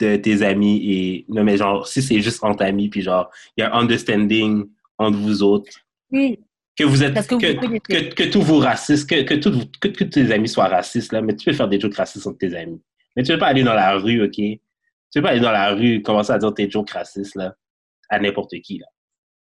de 0.00 0.16
tes 0.16 0.42
amis 0.42 0.80
et. 0.90 1.24
Non, 1.28 1.44
mais 1.44 1.56
genre, 1.56 1.86
si 1.86 2.02
c'est 2.02 2.20
juste 2.20 2.42
entre 2.44 2.64
amis, 2.64 2.88
puis 2.88 3.02
genre, 3.02 3.30
il 3.56 3.62
y 3.62 3.64
a 3.64 3.74
un 3.74 3.80
understanding 3.80 4.68
entre 4.98 5.18
vous 5.18 5.42
autres, 5.42 5.70
Oui, 6.10 6.38
que 6.76 6.84
vous 6.84 7.02
êtes. 7.02 7.14
Que 7.14 7.36
que, 7.36 7.78
que, 7.78 8.14
que 8.14 8.30
tous 8.30 8.42
vos 8.42 8.58
racistes, 8.58 9.08
que, 9.08 9.22
que, 9.22 9.34
tous- 9.34 9.70
que, 9.80 9.88
que 9.88 10.04
tes 10.04 10.30
amis 10.32 10.48
soient 10.48 10.68
racistes, 10.68 11.12
là, 11.12 11.20
mais 11.22 11.34
tu 11.36 11.44
peux 11.44 11.52
faire 11.56 11.68
des 11.68 11.80
jokes 11.80 11.94
racistes 11.96 12.26
entre 12.26 12.38
tes 12.38 12.54
amis. 12.54 12.82
Mais 13.16 13.22
tu 13.22 13.32
peux 13.32 13.38
pas 13.38 13.46
aller 13.48 13.62
dans 13.64 13.74
la 13.74 13.96
rue, 13.96 14.22
OK? 14.24 14.32
Tu 14.34 14.60
peux 15.14 15.22
pas 15.22 15.30
aller 15.30 15.40
dans 15.40 15.52
la 15.52 15.74
rue 15.74 15.94
et 15.96 16.02
commencer 16.02 16.32
à 16.32 16.38
dire 16.38 16.52
tes 16.52 16.68
jokes 16.70 16.90
racistes, 16.90 17.34
là, 17.34 17.54
à 18.10 18.18
n'importe 18.18 18.58
qui, 18.60 18.78
là. 18.78 18.86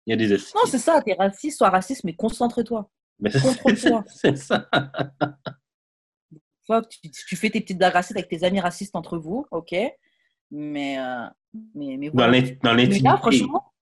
Il 0.06 0.10
y 0.10 0.14
a 0.14 0.16
des 0.16 0.28
non, 0.34 0.62
c'est 0.66 0.78
ça, 0.78 1.00
t'es 1.00 1.14
raciste, 1.14 1.58
sois 1.58 1.70
raciste, 1.70 2.02
mais 2.02 2.14
concentre-toi. 2.14 2.90
Mais 3.20 3.30
c'est- 3.30 4.36
ça. 4.36 4.68
Tu 7.26 7.36
fais 7.36 7.50
tes 7.50 7.60
petites 7.60 7.78
blagues 7.78 7.92
racistes 7.92 8.16
avec 8.16 8.28
tes 8.28 8.44
amis 8.44 8.60
racistes 8.60 8.94
entre 8.96 9.18
vous, 9.18 9.46
ok? 9.50 9.74
Mais, 10.54 10.98
euh, 10.98 11.26
mais, 11.74 11.96
mais 11.96 12.10
Dans 12.10 12.14
voilà. 12.28 12.40
dans 12.62 12.74
Mais 12.74 12.84
l'intimité. 12.86 13.08
franchement, 13.18 13.72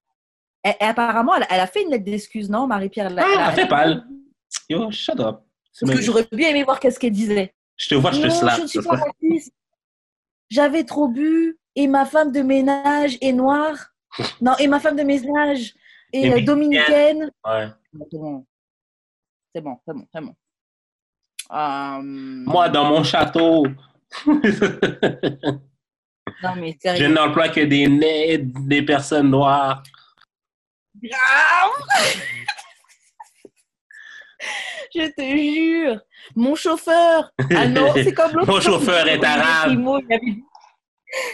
elle- 0.63 0.77
elle- 0.79 0.89
apparemment, 0.91 1.35
elle, 1.35 1.47
elle 1.51 1.61
a 1.61 1.67
fait 1.67 1.83
une 1.83 1.91
lettre 1.91 2.05
d'excuse, 2.05 2.49
non, 2.49 2.67
Marie-Pierre? 2.69 3.13
Ah, 3.19 3.25
elle 3.35 3.41
a- 3.41 3.53
fait 3.53 3.67
pas. 3.67 3.87
Yo, 4.69 4.91
shut 4.93 5.19
up. 5.19 5.41
Parce 5.81 5.93
que 5.93 6.01
j'aurais 6.01 6.27
bien 6.33 6.51
aimé 6.51 6.63
voir 6.65 6.79
qu'est-ce 6.79 6.99
qu'elle 7.01 7.13
disait. 7.13 7.55
Je 7.77 7.89
te 7.89 7.95
vois, 7.97 8.13
je 8.13 8.21
te 8.23 8.27
non, 8.29 8.35
slap. 8.35 8.57
je 8.59 8.63
ne 8.63 8.67
suis 8.69 8.83
ça 8.83 8.89
pas 8.91 8.99
serait- 8.99 9.11
raciste. 9.23 9.53
J'avais 10.49 10.85
trop 10.85 11.09
bu 11.09 11.59
et 11.75 11.87
ma 11.89 12.05
femme 12.07 12.31
de 12.33 12.41
ménage 12.43 13.17
est 13.21 13.33
noire. 13.33 13.77
Non, 14.41 14.53
et 14.59 14.67
ma 14.69 14.79
femme 14.81 14.97
de 14.97 15.03
ménage 15.03 15.75
est 16.13 16.33
euh, 16.33 16.41
dominicaine. 16.45 17.31
Ouais. 17.45 17.69
C'est 18.11 18.19
bon. 18.19 18.47
C'est 19.55 19.61
bon, 19.61 19.77
c'est 19.87 19.95
bon, 19.95 20.07
c'est 20.13 20.21
bon. 20.21 20.35
Euh, 21.53 22.01
Moi, 22.03 22.69
dans 22.69 22.85
mon 22.91 23.03
château, 23.03 23.67
Non, 26.43 26.55
mais 26.57 26.77
je 26.83 27.05
n'emploie 27.07 27.49
que 27.49 27.61
des 27.61 28.39
des 28.39 28.83
personnes 28.83 29.31
noires. 29.31 29.83
Grave 31.03 31.71
Je 34.93 35.07
te 35.13 35.23
jure, 35.23 36.01
mon 36.35 36.55
chauffeur. 36.55 37.31
Ah 37.55 37.69
non, 37.69 37.93
c'est 37.95 38.13
comme 38.13 38.33
l'autre. 38.33 38.47
Mon 38.53 38.61
chauffeur 38.61 39.07
est 39.07 39.23
arabe. 39.23 39.79
Avait 40.11 40.21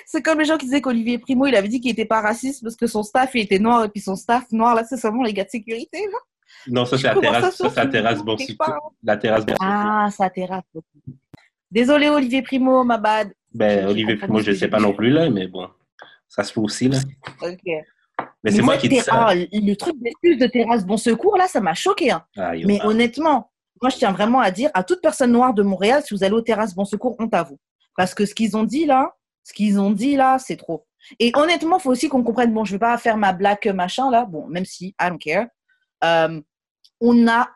C'est 0.05 0.23
comme 0.23 0.39
les 0.41 0.45
gens 0.45 0.59
qui 0.59 0.67
disaient 0.67 0.83
qu'Olivier 0.83 1.19
Primo, 1.19 1.47
il 1.47 1.57
avait 1.57 1.69
dit 1.69 1.81
qu'il 1.81 1.91
n'était 1.91 2.05
pas 2.05 2.21
raciste 2.21 2.63
parce 2.63 2.77
que 2.77 2.87
son 2.87 3.03
staff 3.03 3.31
il 3.35 3.43
était 3.43 3.59
noir 3.59 3.85
et 3.85 3.89
puis 3.89 4.03
son 4.03 4.15
staff 4.15 4.45
noir, 4.51 4.75
là, 4.75 4.85
c'est 4.85 4.99
seulement 4.99 5.23
les 5.23 5.33
gars 5.33 5.45
de 5.45 5.51
sécurité. 5.51 6.07
là. 6.13 6.19
Non, 6.69 6.85
ça, 6.85 6.99
c'est 6.99 7.07
la 7.07 7.15
terrasse, 7.15 7.57
ça, 7.57 7.71
ça, 7.71 7.87
terrasse 7.87 8.21
part 8.59 8.93
La 9.03 9.17
terrasse. 9.17 9.45
Ah, 9.61 10.09
ça 10.11 10.29
terrasse. 10.29 10.65
Désolé, 11.71 12.09
Olivier 12.09 12.43
Primo, 12.43 12.85
ma 12.85 12.99
bad. 12.99 13.33
Ben, 13.57 13.87
Olivier, 13.87 14.19
moi, 14.29 14.41
je 14.43 14.51
que 14.53 14.57
sais 14.57 14.69
pas 14.69 14.79
non 14.81 14.93
plus, 14.93 15.11
là, 15.11 15.29
mais 15.31 15.47
bon. 15.49 15.69
Ça 16.29 16.43
se 16.43 16.53
fait 16.53 16.61
aussi, 16.61 16.89
là. 16.89 16.99
Ok. 17.43 17.61
Mais 18.43 18.51
c'est 18.51 18.63
moi 18.63 18.77
qui 18.77 18.89
dis 18.89 19.01
ça. 19.01 19.27
ah, 19.29 19.35
le 19.35 19.75
truc 19.75 19.95
d'excuse 20.01 20.39
de 20.39 20.47
terrasse 20.47 20.85
bon 20.85 20.97
secours, 20.97 21.37
là, 21.37 21.47
ça 21.49 21.61
m'a 21.61 21.75
choqué. 21.75 22.11
hein. 22.11 22.25
Ah, 22.37 22.53
Mais 22.65 22.79
ah. 22.83 22.87
honnêtement, 22.89 23.51
moi, 23.83 23.91
je 23.91 23.97
tiens 23.97 24.13
vraiment 24.13 24.41
à 24.41 24.51
dire 24.51 24.71
à 24.75 24.83
toute 24.85 25.01
personne 25.03 25.33
noire 25.33 25.53
de 25.55 25.63
Montréal, 25.63 26.03
si 26.05 26.15
vous 26.15 26.25
allez 26.25 26.35
aux 26.35 26.41
terrasses 26.41 26.75
Bon 26.75 26.85
Secours, 26.85 27.15
honte 27.19 27.35
à 27.35 27.43
vous. 27.43 27.59
Parce 27.97 28.15
que 28.15 28.25
ce 28.25 28.35
qu'ils 28.35 28.57
ont 28.57 28.65
dit 28.65 28.87
là, 28.87 29.15
ce 29.45 29.53
qu'ils 29.53 29.79
ont 29.79 29.91
dit 29.91 30.17
là, 30.17 30.39
c'est 30.39 30.57
trop. 30.57 30.87
Et 31.21 31.31
honnêtement, 31.35 31.79
il 31.79 31.83
faut 31.83 31.91
aussi 31.91 32.09
qu'on 32.09 32.23
comprenne, 32.23 32.53
bon, 32.53 32.65
je 32.65 32.73
ne 32.73 32.77
vais 32.77 32.81
pas 32.81 32.97
faire 32.99 33.17
ma 33.17 33.33
blague 33.33 33.67
machin 33.75 34.11
là, 34.11 34.25
bon, 34.25 34.47
même 34.49 34.65
si, 34.65 34.89
I 35.01 35.09
don't 35.09 35.19
care. 35.19 35.47
Euh, 36.05 36.41
on 37.01 37.29
a 37.29 37.49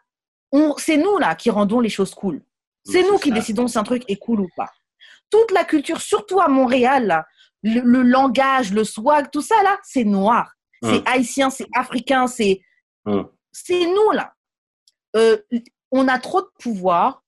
on- 0.53 0.75
c'est 0.79 0.97
nous 0.97 1.19
là 1.19 1.35
qui 1.35 1.49
rendons 1.51 1.81
les 1.81 1.89
choses 1.89 2.15
cool. 2.15 2.43
C'est 2.85 3.03
nous 3.03 3.19
qui 3.19 3.29
ça. 3.31 3.35
décidons 3.37 3.67
si 3.69 3.79
un 3.79 3.83
truc 3.83 4.03
est 4.09 4.17
cool 4.17 4.41
ou 4.41 4.49
pas. 4.57 4.69
Toute 5.31 5.51
la 5.53 5.65
culture, 5.65 6.01
surtout 6.01 6.41
à 6.41 6.49
Montréal, 6.49 7.25
le, 7.63 7.81
le 7.81 8.03
langage, 8.03 8.73
le 8.73 8.85
swag, 8.85 9.31
tout 9.31 9.43
ça 9.43 9.63
là, 9.63 9.79
c'est 9.83 10.05
noir. 10.05 10.53
C'est 10.83 10.89
Hum. 10.97 11.03
haïtien, 11.07 11.51
c'est 11.51 11.67
africain, 11.75 12.27
c'est 12.27 12.61
Hum. 13.07 13.29
c'est 13.53 13.87
nous 13.87 14.11
là. 14.13 14.33
Euh, 15.17 15.37
on 15.91 16.09
a 16.09 16.19
trop 16.19 16.41
de 16.43 16.49
pouvoir 16.61 17.23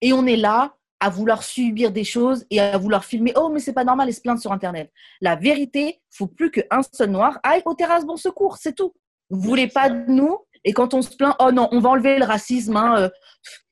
et 0.00 0.12
on 0.12 0.26
est 0.26 0.36
là 0.36 0.74
à 1.00 1.10
vouloir 1.10 1.42
subir 1.42 1.90
des 1.92 2.04
choses 2.04 2.44
et 2.50 2.60
à 2.60 2.76
vouloir 2.76 3.04
filmer. 3.04 3.32
Oh, 3.36 3.48
mais 3.52 3.60
c'est 3.60 3.72
pas 3.72 3.84
normal 3.84 4.08
et 4.08 4.12
se 4.12 4.20
plaindre 4.20 4.40
sur 4.40 4.52
Internet. 4.52 4.92
La 5.20 5.36
vérité, 5.36 6.00
faut 6.10 6.26
plus 6.26 6.50
qu'un 6.50 6.82
seul 6.92 7.10
noir 7.10 7.38
aille 7.42 7.62
aux 7.64 7.74
terrasses 7.74 8.04
bon 8.04 8.16
secours, 8.16 8.56
c'est 8.58 8.74
tout. 8.74 8.92
Vous 9.30 9.40
voulez 9.40 9.68
pas 9.68 9.88
de 9.90 10.10
nous 10.10 10.38
et 10.64 10.72
quand 10.72 10.94
on 10.94 11.02
se 11.02 11.14
plaint, 11.16 11.34
oh 11.40 11.52
non, 11.52 11.68
on 11.72 11.80
va 11.80 11.90
enlever 11.90 12.18
le 12.18 12.24
racisme. 12.24 12.76
hein, 12.76 12.96
euh, 12.98 13.08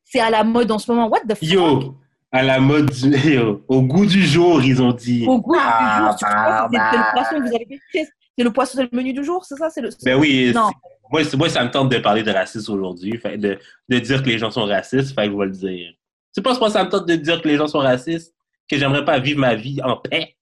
c'est 0.04 0.20
à 0.20 0.30
la 0.30 0.44
mode 0.44 0.70
en 0.70 0.78
ce 0.78 0.90
moment. 0.90 1.08
What 1.08 1.20
the 1.28 1.34
fuck? 1.34 1.42
Yo, 1.42 1.96
à 2.36 2.42
la 2.42 2.60
mode, 2.60 2.90
du- 2.90 3.38
au 3.68 3.82
goût 3.82 4.06
du 4.06 4.22
jour, 4.24 4.62
ils 4.62 4.80
ont 4.82 4.92
dit. 4.92 5.24
Au 5.26 5.40
goût 5.40 5.54
Ah, 5.58 5.98
du 5.98 6.04
jour, 6.06 6.16
tu 6.16 6.24
crois 6.24 6.68
que 6.68 6.76
c'est- 6.76 6.78
le 6.78 7.02
bah. 7.02 7.08
poisson 7.12 7.34
que 7.36 7.48
vous 7.48 7.54
avez 7.54 7.80
fait 7.92 8.08
C'est 8.38 8.44
le 8.44 8.52
poisson, 8.52 8.72
c'est 8.76 8.82
le 8.82 8.88
menu 8.96 9.12
du 9.12 9.24
jour, 9.24 9.44
c'est 9.44 9.56
ça? 9.56 9.70
C'est 9.70 9.80
le... 9.80 9.90
Ben 10.04 10.18
oui, 10.18 10.52
Non. 10.54 10.70
moi, 11.10 11.24
c'est- 11.24 11.36
moi, 11.36 11.48
ça 11.48 11.64
me 11.64 11.70
tente 11.70 11.88
de 11.90 11.98
parler 11.98 12.22
de 12.22 12.30
racisme 12.30 12.72
aujourd'hui, 12.74 13.18
de, 13.36 13.58
de 13.88 13.98
dire 13.98 14.22
que 14.22 14.28
les 14.28 14.38
gens 14.38 14.50
sont 14.50 14.64
racistes, 14.66 15.14
fait 15.14 15.26
que 15.26 15.32
je 15.32 15.36
vais 15.38 15.46
le 15.46 15.52
dire. 15.52 15.92
C'est 16.32 16.42
pas 16.42 16.58
moi 16.58 16.68
ça 16.68 16.84
me 16.84 16.90
tente 16.90 17.06
de 17.08 17.16
dire 17.16 17.40
que 17.40 17.48
les 17.48 17.56
gens 17.56 17.66
sont 17.66 17.78
racistes, 17.78 18.34
que 18.70 18.76
j'aimerais 18.76 19.04
pas 19.06 19.18
vivre 19.18 19.40
ma 19.40 19.54
vie 19.54 19.80
en 19.82 19.96
paix. 19.96 20.36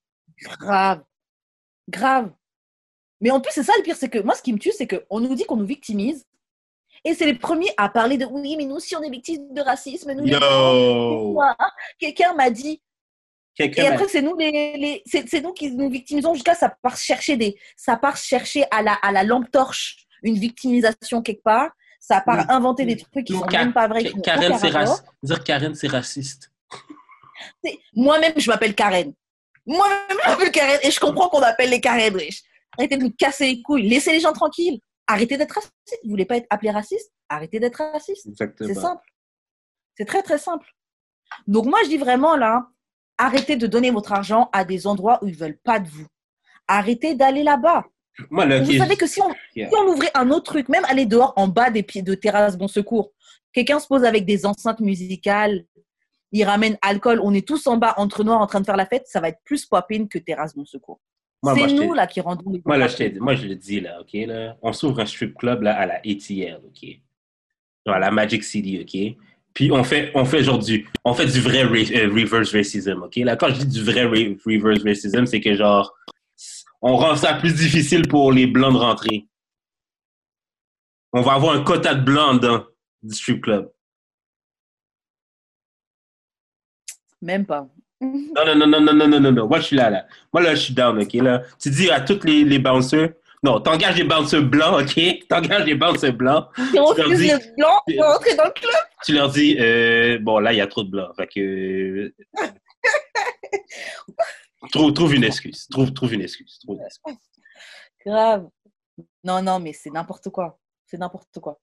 Grave. 0.59 1.01
Grave. 1.89 2.31
Mais 3.21 3.31
en 3.31 3.39
plus, 3.39 3.51
c'est 3.53 3.63
ça 3.63 3.71
le 3.77 3.83
pire, 3.83 3.95
c'est 3.95 4.09
que 4.09 4.19
moi, 4.19 4.35
ce 4.35 4.41
qui 4.41 4.51
me 4.51 4.57
tue, 4.59 4.73
c'est 4.73 4.87
qu'on 4.87 5.19
nous 5.21 5.33
dit 5.35 5.45
qu'on 5.45 5.55
nous 5.55 5.65
victimise. 5.65 6.25
Et 7.07 7.13
c'est 7.13 7.25
les 7.25 7.35
premiers 7.35 7.71
à 7.77 7.87
parler 7.87 8.17
de 8.17 8.25
oui, 8.25 8.55
mais 8.57 8.65
nous 8.65 8.75
aussi, 8.75 8.95
on 8.95 9.01
est 9.03 9.09
victimes 9.09 9.53
de 9.53 9.61
racisme. 9.61 10.11
Nous, 10.13 10.27
pourquoi 10.27 11.55
Quelqu'un 11.99 12.33
m'a 12.33 12.49
dit. 12.49 12.81
Et 13.57 13.69
Quelqu'un 13.71 13.89
m'a- 13.89 13.95
après, 13.95 14.07
c'est 14.09 14.21
nous, 14.21 14.35
les, 14.35 14.51
les- 14.77 15.03
c'est, 15.05 15.29
c'est 15.29 15.39
nous 15.41 15.53
qui 15.53 15.71
nous 15.71 15.89
victimisons 15.89 16.33
jusqu'à 16.33 16.55
ça 16.55 16.75
part 16.81 16.97
chercher 16.97 17.37
des, 17.37 17.55
ça 17.77 17.95
part 17.95 18.17
chercher 18.17 18.65
à 18.71 18.81
la, 18.81 18.93
à 18.93 19.11
la 19.11 19.23
lampe 19.23 19.49
torche 19.51 19.97
une 20.23 20.37
victimisation 20.37 21.21
quelque 21.21 21.43
part. 21.43 21.69
Ça 21.99 22.21
part 22.21 22.39
Oui. 22.39 22.45
inventer 22.49 22.85
des 22.85 22.97
trucs 22.97 23.25
qui 23.25 23.33
Non, 23.33 23.39
sont 23.41 23.45
même 23.47 23.71
pas 23.73 23.87
vrais. 23.87 24.03
Karen, 24.23 24.57
c'est 24.59 24.69
raciste. 24.69 25.05
Dire 25.23 25.43
Karen, 25.43 25.73
c'est 25.75 25.87
raciste. 25.87 26.51
C'est- 27.63 27.79
Moi-même, 27.95 28.33
je 28.37 28.49
m'appelle 28.49 28.75
Karen. 28.75 29.13
Moi-même, 29.65 30.17
je 30.23 30.29
m'appelle 30.29 30.51
Karen 30.51 30.79
et 30.83 30.91
je 30.91 30.99
comprends 30.99 31.29
qu'on 31.29 31.41
appelle 31.41 31.69
les 31.69 31.81
Karen 31.81 32.15
riches. 32.15 32.41
Arrêtez 32.77 32.97
de 32.97 33.03
nous 33.03 33.11
casser 33.11 33.45
les 33.47 33.61
couilles. 33.61 33.87
Laissez 33.87 34.11
les 34.11 34.19
gens 34.19 34.33
tranquilles. 34.33 34.79
Arrêtez 35.07 35.37
d'être 35.37 35.53
raciste. 35.53 35.73
Vous 36.03 36.09
voulez 36.09 36.25
pas 36.25 36.37
être 36.37 36.47
appelé 36.49 36.71
raciste? 36.71 37.11
Arrêtez 37.29 37.59
d'être 37.59 37.77
raciste. 37.77 38.27
C'est 38.59 38.73
simple. 38.73 39.03
C'est 39.97 40.05
très, 40.05 40.23
très 40.23 40.37
simple. 40.37 40.67
Donc, 41.47 41.65
moi, 41.65 41.79
je 41.83 41.89
dis 41.89 41.97
vraiment 41.97 42.35
là, 42.35 42.67
arrêtez 43.17 43.55
de 43.55 43.67
donner 43.67 43.91
votre 43.91 44.13
argent 44.13 44.49
à 44.53 44.63
des 44.65 44.87
endroits 44.87 45.19
où 45.23 45.27
ils 45.27 45.35
veulent 45.35 45.57
pas 45.57 45.79
de 45.79 45.87
vous. 45.87 46.07
Arrêtez 46.67 47.15
d'aller 47.15 47.43
là-bas. 47.43 47.85
Moi, 48.29 48.45
là, 48.45 48.61
Vous 48.61 48.77
savez 48.77 48.95
que 48.95 49.07
si 49.07 49.21
on, 49.21 49.33
Yeah. 49.55 49.69
si 49.69 49.75
on 49.75 49.87
ouvrait 49.87 50.11
un 50.15 50.31
autre 50.31 50.51
truc, 50.51 50.69
même 50.69 50.85
aller 50.85 51.05
dehors 51.05 51.33
en 51.35 51.47
bas 51.47 51.69
des 51.69 51.83
pieds 51.83 52.01
de 52.01 52.13
terrasse 52.15 52.57
bon 52.57 52.67
secours, 52.67 53.11
quelqu'un 53.53 53.79
se 53.79 53.87
pose 53.87 54.03
avec 54.03 54.25
des 54.25 54.45
enceintes 54.45 54.79
musicales, 54.79 55.65
il 56.31 56.43
ramène 56.43 56.77
alcool, 56.81 57.19
on 57.21 57.33
est 57.33 57.47
tous 57.47 57.67
en 57.67 57.77
bas 57.77 57.93
entre 57.97 58.23
noirs 58.23 58.41
en 58.41 58.47
train 58.47 58.59
de 58.59 58.65
faire 58.65 58.75
la 58.77 58.85
fête, 58.85 59.07
ça 59.07 59.21
va 59.21 59.29
être 59.29 59.39
plus 59.43 59.65
popping 59.65 60.07
que 60.09 60.17
terrasse 60.17 60.55
bon 60.55 60.65
secours. 60.65 60.99
C'est 61.43 61.73
nous 61.73 61.93
là 61.93 62.07
qui 62.07 62.21
rendons 62.21 62.51
les 62.51 62.61
Moi, 62.65 62.77
là, 62.77 62.87
je 62.87 63.19
moi, 63.19 63.35
je 63.35 63.47
le 63.47 63.55
dis, 63.55 63.79
là, 63.79 64.01
OK? 64.01 64.13
Là, 64.13 64.57
on 64.61 64.73
s'ouvre 64.73 64.99
un 64.99 65.05
strip 65.05 65.35
club 65.37 65.61
là, 65.61 65.75
à 65.77 65.85
la 65.85 65.95
ATL, 65.97 66.59
OK? 66.65 66.89
À 67.85 67.99
la 67.99 68.09
Magic 68.09 68.43
City, 68.43 68.79
OK? 68.81 69.23
Puis 69.53 69.71
on 69.71 69.83
fait, 69.83 70.11
on 70.15 70.25
fait 70.25 70.43
genre 70.43 70.57
du, 70.59 70.87
on 71.03 71.13
fait 71.13 71.27
du 71.27 71.39
vrai 71.39 71.63
ra- 71.63 71.69
euh, 71.71 72.09
reverse 72.11 72.51
racism, 72.53 73.03
OK? 73.03 73.15
Là, 73.17 73.35
quand 73.35 73.49
je 73.49 73.59
dis 73.63 73.67
du 73.67 73.83
vrai 73.83 74.05
ra- 74.05 74.35
reverse 74.45 74.83
racism, 74.83 75.25
c'est 75.25 75.39
que 75.39 75.53
genre, 75.55 75.95
on 76.81 76.95
rend 76.97 77.15
ça 77.15 77.35
plus 77.35 77.53
difficile 77.55 78.07
pour 78.07 78.31
les 78.31 78.47
blancs 78.47 78.73
de 78.73 78.79
rentrer. 78.79 79.27
On 81.13 81.21
va 81.21 81.33
avoir 81.33 81.55
un 81.55 81.63
quota 81.63 81.93
de 81.95 82.03
blancs 82.03 82.41
dans 82.41 82.65
du 83.03 83.15
strip 83.15 83.41
club. 83.41 83.71
Même 87.21 87.45
pas. 87.45 87.67
Non, 88.01 88.45
non, 88.45 88.55
non, 88.55 88.67
non, 88.67 88.81
non, 88.81 88.93
non, 88.93 89.07
non, 89.07 89.19
non, 89.19 89.31
non. 89.31 89.47
Moi, 89.47 89.59
je 89.59 89.65
suis 89.67 89.75
là, 89.75 89.89
là. 89.89 90.05
Moi, 90.33 90.43
là, 90.43 90.55
je 90.55 90.61
suis 90.61 90.73
down, 90.73 90.99
OK? 91.01 91.13
Là, 91.13 91.43
tu 91.59 91.69
dis 91.69 91.89
à 91.89 92.01
tous 92.01 92.23
les, 92.25 92.43
les 92.43 92.59
bouncers, 92.59 93.09
non, 93.43 93.59
t'engages 93.61 93.95
les 93.97 94.03
bouncers 94.03 94.43
blancs, 94.43 94.81
OK? 94.81 95.25
T'engages 95.29 95.65
les 95.65 95.75
bouncers 95.75 96.13
blancs. 96.13 96.47
Si 96.57 96.79
on 96.79 96.93
Tu 96.93 97.01
leur 97.01 97.09
refuse 97.09 97.19
dis- 97.19 97.27
les 97.27 97.53
blancs, 97.57 97.81
on 97.87 98.01
va 98.01 98.13
rentrer 98.13 98.35
dans 98.35 98.45
le 98.45 98.51
club. 98.51 98.71
tu 99.05 99.13
leur 99.13 99.29
dis, 99.29 99.55
euh, 99.59 100.17
bon, 100.19 100.39
là, 100.39 100.51
il 100.53 100.57
y 100.57 100.61
a 100.61 100.67
trop 100.67 100.83
de 100.83 100.89
blancs. 100.89 101.15
Fait 101.15 101.27
que. 101.27 102.13
trouve, 104.71 104.93
trouve 104.93 105.15
une 105.15 105.23
excuse. 105.23 105.67
Trouve, 105.69 105.93
trouve 105.93 106.13
une 106.13 106.21
excuse. 106.21 106.59
Trouve 106.63 106.77
une 106.77 106.85
excuse. 106.85 107.15
Grave. 108.05 108.47
Non, 109.23 109.41
non, 109.41 109.59
mais 109.59 109.73
c'est 109.73 109.89
n'importe 109.89 110.29
quoi. 110.29 110.59
C'est 110.85 110.97
n'importe 110.97 111.39
quoi. 111.39 111.59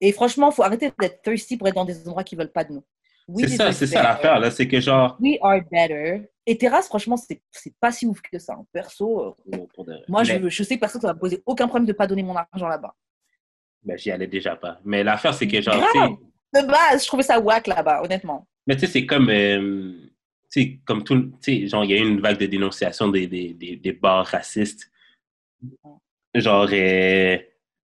Et 0.00 0.12
franchement, 0.12 0.50
faut 0.50 0.62
arrêter 0.62 0.92
d'être 1.00 1.22
thirsty 1.22 1.56
pour 1.56 1.68
être 1.68 1.74
dans 1.74 1.84
des 1.84 2.06
endroits 2.06 2.24
qui 2.24 2.36
veulent 2.36 2.52
pas 2.52 2.64
de 2.64 2.72
nous. 2.74 2.84
We 3.26 3.48
C'est 3.48 3.56
ça, 3.56 3.72
c'est 3.72 3.86
ça 3.86 4.02
l'affaire, 4.02 4.38
là. 4.38 4.50
C'est 4.50 4.68
que 4.68 4.80
genre. 4.80 5.16
We 5.20 5.38
are 5.40 5.60
better. 5.70 6.28
Et 6.46 6.58
terrasse, 6.58 6.86
franchement, 6.88 7.16
c'est 7.16 7.40
c'est 7.50 7.74
pas 7.80 7.90
si 7.90 8.04
ouf 8.06 8.20
que 8.20 8.38
ça. 8.38 8.54
En 8.58 8.64
Perso, 8.70 9.20
euh, 9.28 9.32
bon, 9.46 9.66
pour 9.74 9.84
de- 9.86 9.98
moi, 10.08 10.22
mais- 10.24 10.40
je, 10.42 10.48
je 10.50 10.62
sais 10.62 10.74
que 10.74 10.80
personne, 10.80 11.00
ça 11.00 11.06
va 11.08 11.14
me 11.14 11.18
poser 11.18 11.42
aucun 11.46 11.66
problème 11.66 11.86
de 11.86 11.92
pas 11.94 12.06
donner 12.06 12.22
mon 12.22 12.36
argent 12.36 12.68
là-bas. 12.68 12.94
ben, 13.82 13.96
j'y 13.98 14.10
allais 14.10 14.26
déjà 14.26 14.56
pas. 14.56 14.78
Mais 14.84 15.02
l'affaire, 15.02 15.32
c'est 15.34 15.48
que 15.48 15.60
genre. 15.60 15.74
Grave. 15.92 16.16
De 16.54 16.66
base, 16.66 17.02
je 17.02 17.06
trouvais 17.08 17.22
ça 17.22 17.40
whack 17.40 17.66
là-bas, 17.66 18.02
honnêtement. 18.02 18.46
Mais 18.66 18.74
tu 18.76 18.80
sais, 18.80 18.86
c'est 18.92 19.06
comme. 19.06 19.28
euh, 19.30 19.92
tu 20.50 20.62
sais, 20.62 20.78
comme 20.84 21.02
tout. 21.02 21.32
Tu 21.42 21.62
sais, 21.62 21.66
genre, 21.66 21.84
il 21.84 21.90
y 21.90 21.94
a 21.94 21.96
eu 21.96 22.06
une 22.08 22.20
vague 22.20 22.38
de 22.38 22.46
dénonciation 22.46 23.08
des, 23.08 23.26
des, 23.26 23.54
des, 23.54 23.76
des 23.76 23.92
bars 23.92 24.26
racistes. 24.26 24.90
Genre, 26.34 26.68
euh, 26.72 27.38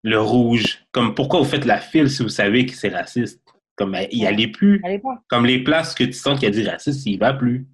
le 0.04 0.20
rouge. 0.22 0.86
Comme, 0.92 1.14
pourquoi 1.16 1.40
vous 1.40 1.46
faites 1.46 1.66
la 1.66 1.80
file 1.80 2.10
si 2.10 2.24
vous 2.24 2.30
savez 2.30 2.66
que 2.66 2.74
c'est 2.74 2.90
raciste? 2.90 3.42
Comme, 3.76 3.96
euh, 3.96 4.06
y 4.12 4.26
allez 4.26 4.48
plus. 4.48 4.82
Allez 4.84 5.00
pas. 5.00 5.22
Comme 5.30 5.46
les 5.46 5.64
places 5.64 5.94
que 5.94 6.04
tu 6.04 6.14
sens 6.14 6.40
qu'il 6.40 6.50
y 6.50 6.52
a 6.52 6.56
du 6.64 6.68
racisme, 6.68 7.10
il 7.10 7.20
va 7.20 7.34
plus. 7.34 7.68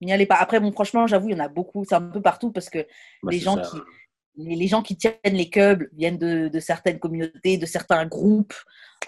N'y 0.00 0.12
allez 0.12 0.26
pas. 0.26 0.36
Après, 0.36 0.60
bon, 0.60 0.72
franchement, 0.72 1.06
j'avoue, 1.06 1.28
il 1.28 1.32
y 1.32 1.40
en 1.40 1.44
a 1.44 1.48
beaucoup. 1.48 1.84
C'est 1.86 1.94
un 1.94 2.02
peu 2.02 2.22
partout 2.22 2.52
parce 2.52 2.70
que 2.70 2.78
Ben, 3.22 3.30
les 3.30 3.38
gens 3.38 3.56
ça. 3.62 3.70
qui 3.70 3.78
les, 4.36 4.56
les 4.56 4.68
gens 4.68 4.82
qui 4.82 4.96
tiennent 4.96 5.16
les 5.24 5.50
clubs 5.50 5.88
viennent 5.92 6.18
de, 6.18 6.48
de 6.48 6.60
certaines 6.60 6.98
communautés, 6.98 7.58
de 7.58 7.66
certains 7.66 8.06
groupes, 8.06 8.54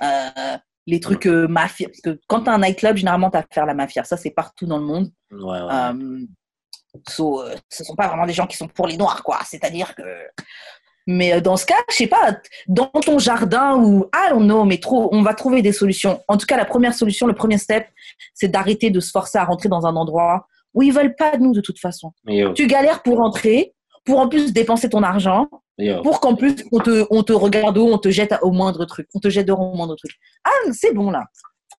euh, 0.02 0.56
les 0.86 1.00
trucs 1.00 1.26
euh, 1.26 1.46
mafia. 1.48 1.88
Parce 1.88 2.00
que 2.00 2.20
quand 2.26 2.42
tu 2.42 2.50
as 2.50 2.54
un 2.54 2.58
nightclub, 2.58 2.96
généralement, 2.96 3.30
tu 3.30 3.36
as 3.36 3.40
affaire 3.48 3.62
à 3.64 3.66
la 3.66 3.74
mafia. 3.74 4.04
Ça, 4.04 4.16
c'est 4.16 4.30
partout 4.30 4.66
dans 4.66 4.78
le 4.78 4.84
monde. 4.84 5.12
Ouais, 5.30 5.40
ouais. 5.40 5.72
Euh, 5.72 6.26
so, 7.08 7.42
euh, 7.42 7.54
ce 7.68 7.84
sont 7.84 7.94
pas 7.94 8.08
vraiment 8.08 8.26
des 8.26 8.32
gens 8.32 8.46
qui 8.46 8.56
sont 8.56 8.68
pour 8.68 8.86
les 8.86 8.96
noirs, 8.96 9.22
quoi. 9.22 9.40
C'est-à-dire 9.44 9.94
que. 9.94 10.02
Mais 11.06 11.32
euh, 11.34 11.40
dans 11.40 11.56
ce 11.56 11.66
cas, 11.66 11.74
je 11.90 11.96
sais 11.96 12.06
pas, 12.06 12.36
dans 12.68 12.86
ton 12.88 13.18
jardin 13.18 13.76
ou 13.76 14.04
I 14.14 14.30
don't 14.30 14.44
know, 14.44 14.64
mais 14.64 14.78
trop, 14.78 15.08
on 15.12 15.22
va 15.22 15.34
trouver 15.34 15.62
des 15.62 15.72
solutions. 15.72 16.22
En 16.28 16.36
tout 16.36 16.46
cas, 16.46 16.56
la 16.56 16.64
première 16.64 16.94
solution, 16.94 17.26
le 17.26 17.34
premier 17.34 17.58
step, 17.58 17.86
c'est 18.34 18.48
d'arrêter 18.48 18.90
de 18.90 19.00
se 19.00 19.10
forcer 19.10 19.38
à 19.38 19.44
rentrer 19.44 19.68
dans 19.68 19.86
un 19.86 19.96
endroit 19.96 20.46
où 20.74 20.82
ils 20.82 20.92
veulent 20.92 21.14
pas 21.16 21.36
de 21.36 21.42
nous 21.42 21.52
de 21.52 21.60
toute 21.60 21.78
façon. 21.78 22.12
Yo, 22.26 22.52
Tu 22.54 22.66
galères 22.66 23.02
pour 23.02 23.18
rentrer, 23.18 23.74
pour 24.04 24.20
en 24.20 24.28
plus 24.28 24.52
dépenser 24.52 24.88
ton 24.88 25.02
argent, 25.02 25.48
yo. 25.78 26.02
pour 26.02 26.20
qu'en 26.20 26.34
plus 26.34 26.54
on 26.72 26.78
te, 26.78 27.06
on 27.10 27.22
te 27.22 27.32
regarde 27.32 27.76
au, 27.78 27.92
on 27.92 27.98
te 27.98 28.10
jette 28.10 28.34
au 28.42 28.52
moindre 28.52 28.84
truc, 28.84 29.08
on 29.14 29.18
te 29.20 29.28
jette 29.28 29.46
dehors 29.46 29.60
au 29.60 29.74
moindre 29.76 29.96
truc. 29.96 30.12
Ah, 30.44 30.50
c'est 30.72 30.94
bon 30.94 31.10
là. 31.10 31.24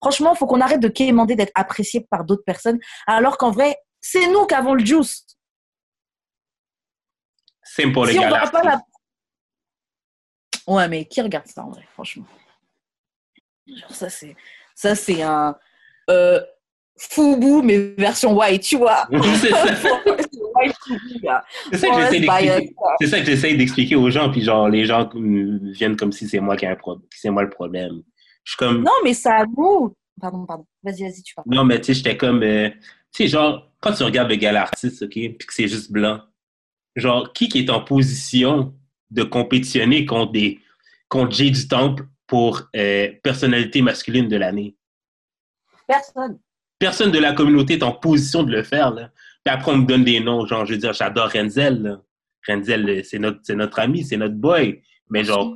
Franchement, 0.02 0.36
faut 0.36 0.48
qu'on 0.48 0.60
arrête 0.62 0.82
de 0.82 0.90
quémander 0.90 1.36
d'être 1.36 1.54
apprécié 1.56 2.06
par 2.12 2.26
d'autres 2.26 2.44
personnes, 2.46 2.78
alors 3.08 3.38
qu'en 3.38 3.52
vrai, 3.52 3.78
c'est 4.02 4.28
nous 4.28 4.46
qui 4.46 4.54
avons 4.54 4.74
le 4.74 4.86
juice. 4.86 5.26
C'est 7.64 7.88
pour 7.88 8.06
les 8.06 8.12
si 8.14 8.20
on 8.20 8.24
gars. 8.24 8.30
va 8.44 8.52
pas 8.52 8.64
la... 8.64 8.82
Ouais, 10.68 10.88
mais 10.88 11.06
qui 11.06 11.22
regarde 11.22 11.48
ça 11.48 11.64
en 11.64 11.70
vrai, 11.70 11.86
franchement? 11.94 12.26
Genre 13.68 13.96
ça 13.96 14.10
c'est 14.10 14.36
ça 14.76 14.96
c'est 14.96 15.22
un 15.22 15.56
euh, 16.10 16.42
Fubu 16.98 17.62
mais 17.64 17.94
version 17.98 18.38
white, 18.38 18.62
tu 18.62 18.78
vois. 18.78 19.08
C'est 19.12 19.50
ça. 19.50 21.44
C'est 21.72 23.08
ça 23.08 23.20
que 23.20 23.26
j'essaie 23.26 23.56
d'expliquer. 23.56 23.96
aux 23.96 24.10
gens, 24.10 24.30
puis 24.32 24.42
genre, 24.42 24.70
les 24.70 24.86
gens 24.86 25.10
viennent 25.14 25.98
comme 25.98 26.12
si 26.12 26.28
c'est 26.28 26.40
moi 26.40 26.56
qui 26.56 26.66
ai 26.66 26.70
un 26.70 26.76
problème, 26.76 27.08
c'est 27.10 27.32
moi 27.32 27.44
le 27.44 27.50
problème. 27.50 28.04
Je 28.44 28.52
suis 28.52 28.58
comme, 28.58 28.84
Non, 28.84 28.92
mais 29.04 29.14
ça 29.14 29.46
nous. 29.58 29.96
Pardon, 30.22 30.46
pardon. 30.46 30.66
Vas-y, 30.84 31.02
vas-y, 31.04 31.24
tu 31.24 31.34
parles. 31.34 31.48
non, 31.50 31.66
mais 31.66 31.80
tu 31.80 31.88
sais, 31.88 31.94
j'étais 31.96 32.16
comme, 32.16 32.44
euh, 32.44 32.70
tu 32.70 33.24
sais, 33.24 33.28
genre, 33.28 33.72
quand 33.80 33.94
tu 33.94 34.04
regardes 34.04 34.30
le 34.30 34.36
gars 34.36 34.62
artiste, 34.62 35.02
OK, 35.02 35.14
puis 35.14 35.38
que 35.38 35.54
c'est 35.54 35.68
juste 35.68 35.92
blanc, 35.92 36.22
genre, 36.96 37.34
qui 37.34 37.50
qui 37.50 37.60
est 37.60 37.70
en 37.72 37.82
position 37.82 38.74
de 39.14 39.24
compétitionner 39.24 40.06
contre 40.06 40.32
des, 40.32 40.60
contre 41.08 41.32
Jay 41.36 41.52
du 41.52 41.68
Temple 41.68 42.06
pour 42.28 42.64
euh, 42.76 43.12
personnalité 43.24 43.82
masculine 43.82 44.28
de 44.28 44.38
l'année? 44.38 44.76
Personne. 45.88 46.40
Personne 46.80 47.12
de 47.12 47.20
la 47.20 47.34
communauté 47.34 47.74
est 47.76 47.84
en 47.84 47.92
position 47.92 48.44
de 48.44 48.52
le 48.52 48.64
faire, 48.64 48.92
là. 48.92 49.12
Puis 49.46 49.54
après, 49.54 49.72
on 49.72 49.78
me 49.78 49.86
donne 49.86 50.04
des 50.04 50.20
noms, 50.20 50.46
genre, 50.46 50.66
je 50.66 50.74
veux 50.74 50.80
dire, 50.80 50.94
j'adore 50.94 51.30
Renzel, 51.30 51.82
là. 51.82 52.02
Renzel, 52.48 52.90
euh, 52.90 53.02
c'est 53.04 53.20
notre, 53.20 53.40
c'est 53.44 53.56
notre 53.56 53.80
ami, 53.80 54.04
c'est 54.04 54.18
notre 54.18 54.36
boy. 54.36 54.82
Mais 55.10 55.24
genre, 55.24 55.56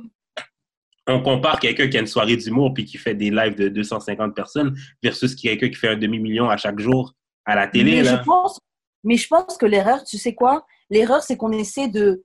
on 1.06 1.22
compare 1.22 1.58
quelqu'un 1.58 1.88
qui 1.88 1.96
a 1.96 2.00
une 2.00 2.06
soirée 2.06 2.36
d'humour 2.36 2.72
puis 2.74 2.84
qui 2.84 2.96
fait 2.96 3.14
des 3.14 3.30
lives 3.30 3.56
de 3.56 3.68
250 3.68 4.34
personnes 4.34 4.76
versus 5.02 5.34
quelqu'un 5.34 5.68
qui 5.68 5.74
fait 5.74 5.88
un 5.88 5.96
demi-million 5.96 6.48
à 6.48 6.56
chaque 6.56 6.78
jour 6.78 7.14
à 7.44 7.56
la 7.56 7.66
télé. 7.66 7.96
mais, 7.96 8.02
là. 8.02 8.18
je 8.18 8.24
pense, 8.24 8.60
mais 9.02 9.16
je 9.16 9.26
pense 9.26 9.56
que 9.56 9.66
l'erreur, 9.66 10.04
tu 10.04 10.18
sais 10.18 10.34
quoi? 10.34 10.66
L'erreur, 10.90 11.22
c'est 11.22 11.36
qu'on 11.36 11.52
essaie 11.52 11.88
de, 11.88 12.24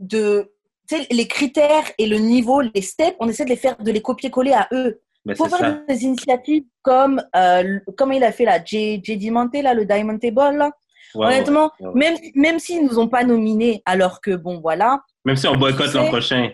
de 0.00 0.50
sais, 0.86 1.06
les 1.10 1.26
critères 1.28 1.90
et 1.98 2.06
le 2.06 2.18
niveau, 2.18 2.60
les 2.60 2.82
steps, 2.82 3.16
on 3.20 3.28
essaie 3.28 3.44
de 3.44 3.50
les 3.50 3.56
faire, 3.56 3.76
de 3.76 3.90
les 3.90 4.02
copier-coller 4.02 4.52
à 4.52 4.68
eux. 4.72 5.00
Ben, 5.24 5.34
c'est 5.34 5.48
faire 5.48 5.58
ça. 5.58 5.80
des 5.88 6.04
initiatives 6.04 6.64
comme, 6.82 7.22
euh, 7.34 7.80
comme 7.96 8.12
il 8.12 8.22
a 8.22 8.30
fait 8.32 8.44
là, 8.44 8.62
J. 8.62 9.00
J. 9.02 9.16
Diamante, 9.16 9.54
là, 9.54 9.72
le 9.72 9.86
Diamond 9.86 10.18
Table, 10.18 10.56
là. 10.58 10.70
Honnêtement, 11.14 11.70
même, 11.94 12.16
même 12.34 12.58
s'ils 12.58 12.82
ne 12.82 12.88
nous 12.88 12.98
ont 12.98 13.08
pas 13.08 13.22
nominés, 13.24 13.82
alors 13.86 14.20
que, 14.20 14.34
bon, 14.34 14.60
voilà. 14.60 15.00
Même 15.24 15.36
si 15.36 15.46
on 15.46 15.54
boycotte 15.56 15.88
c'est- 15.90 15.96
l'an 15.98 16.08
prochain. 16.08 16.50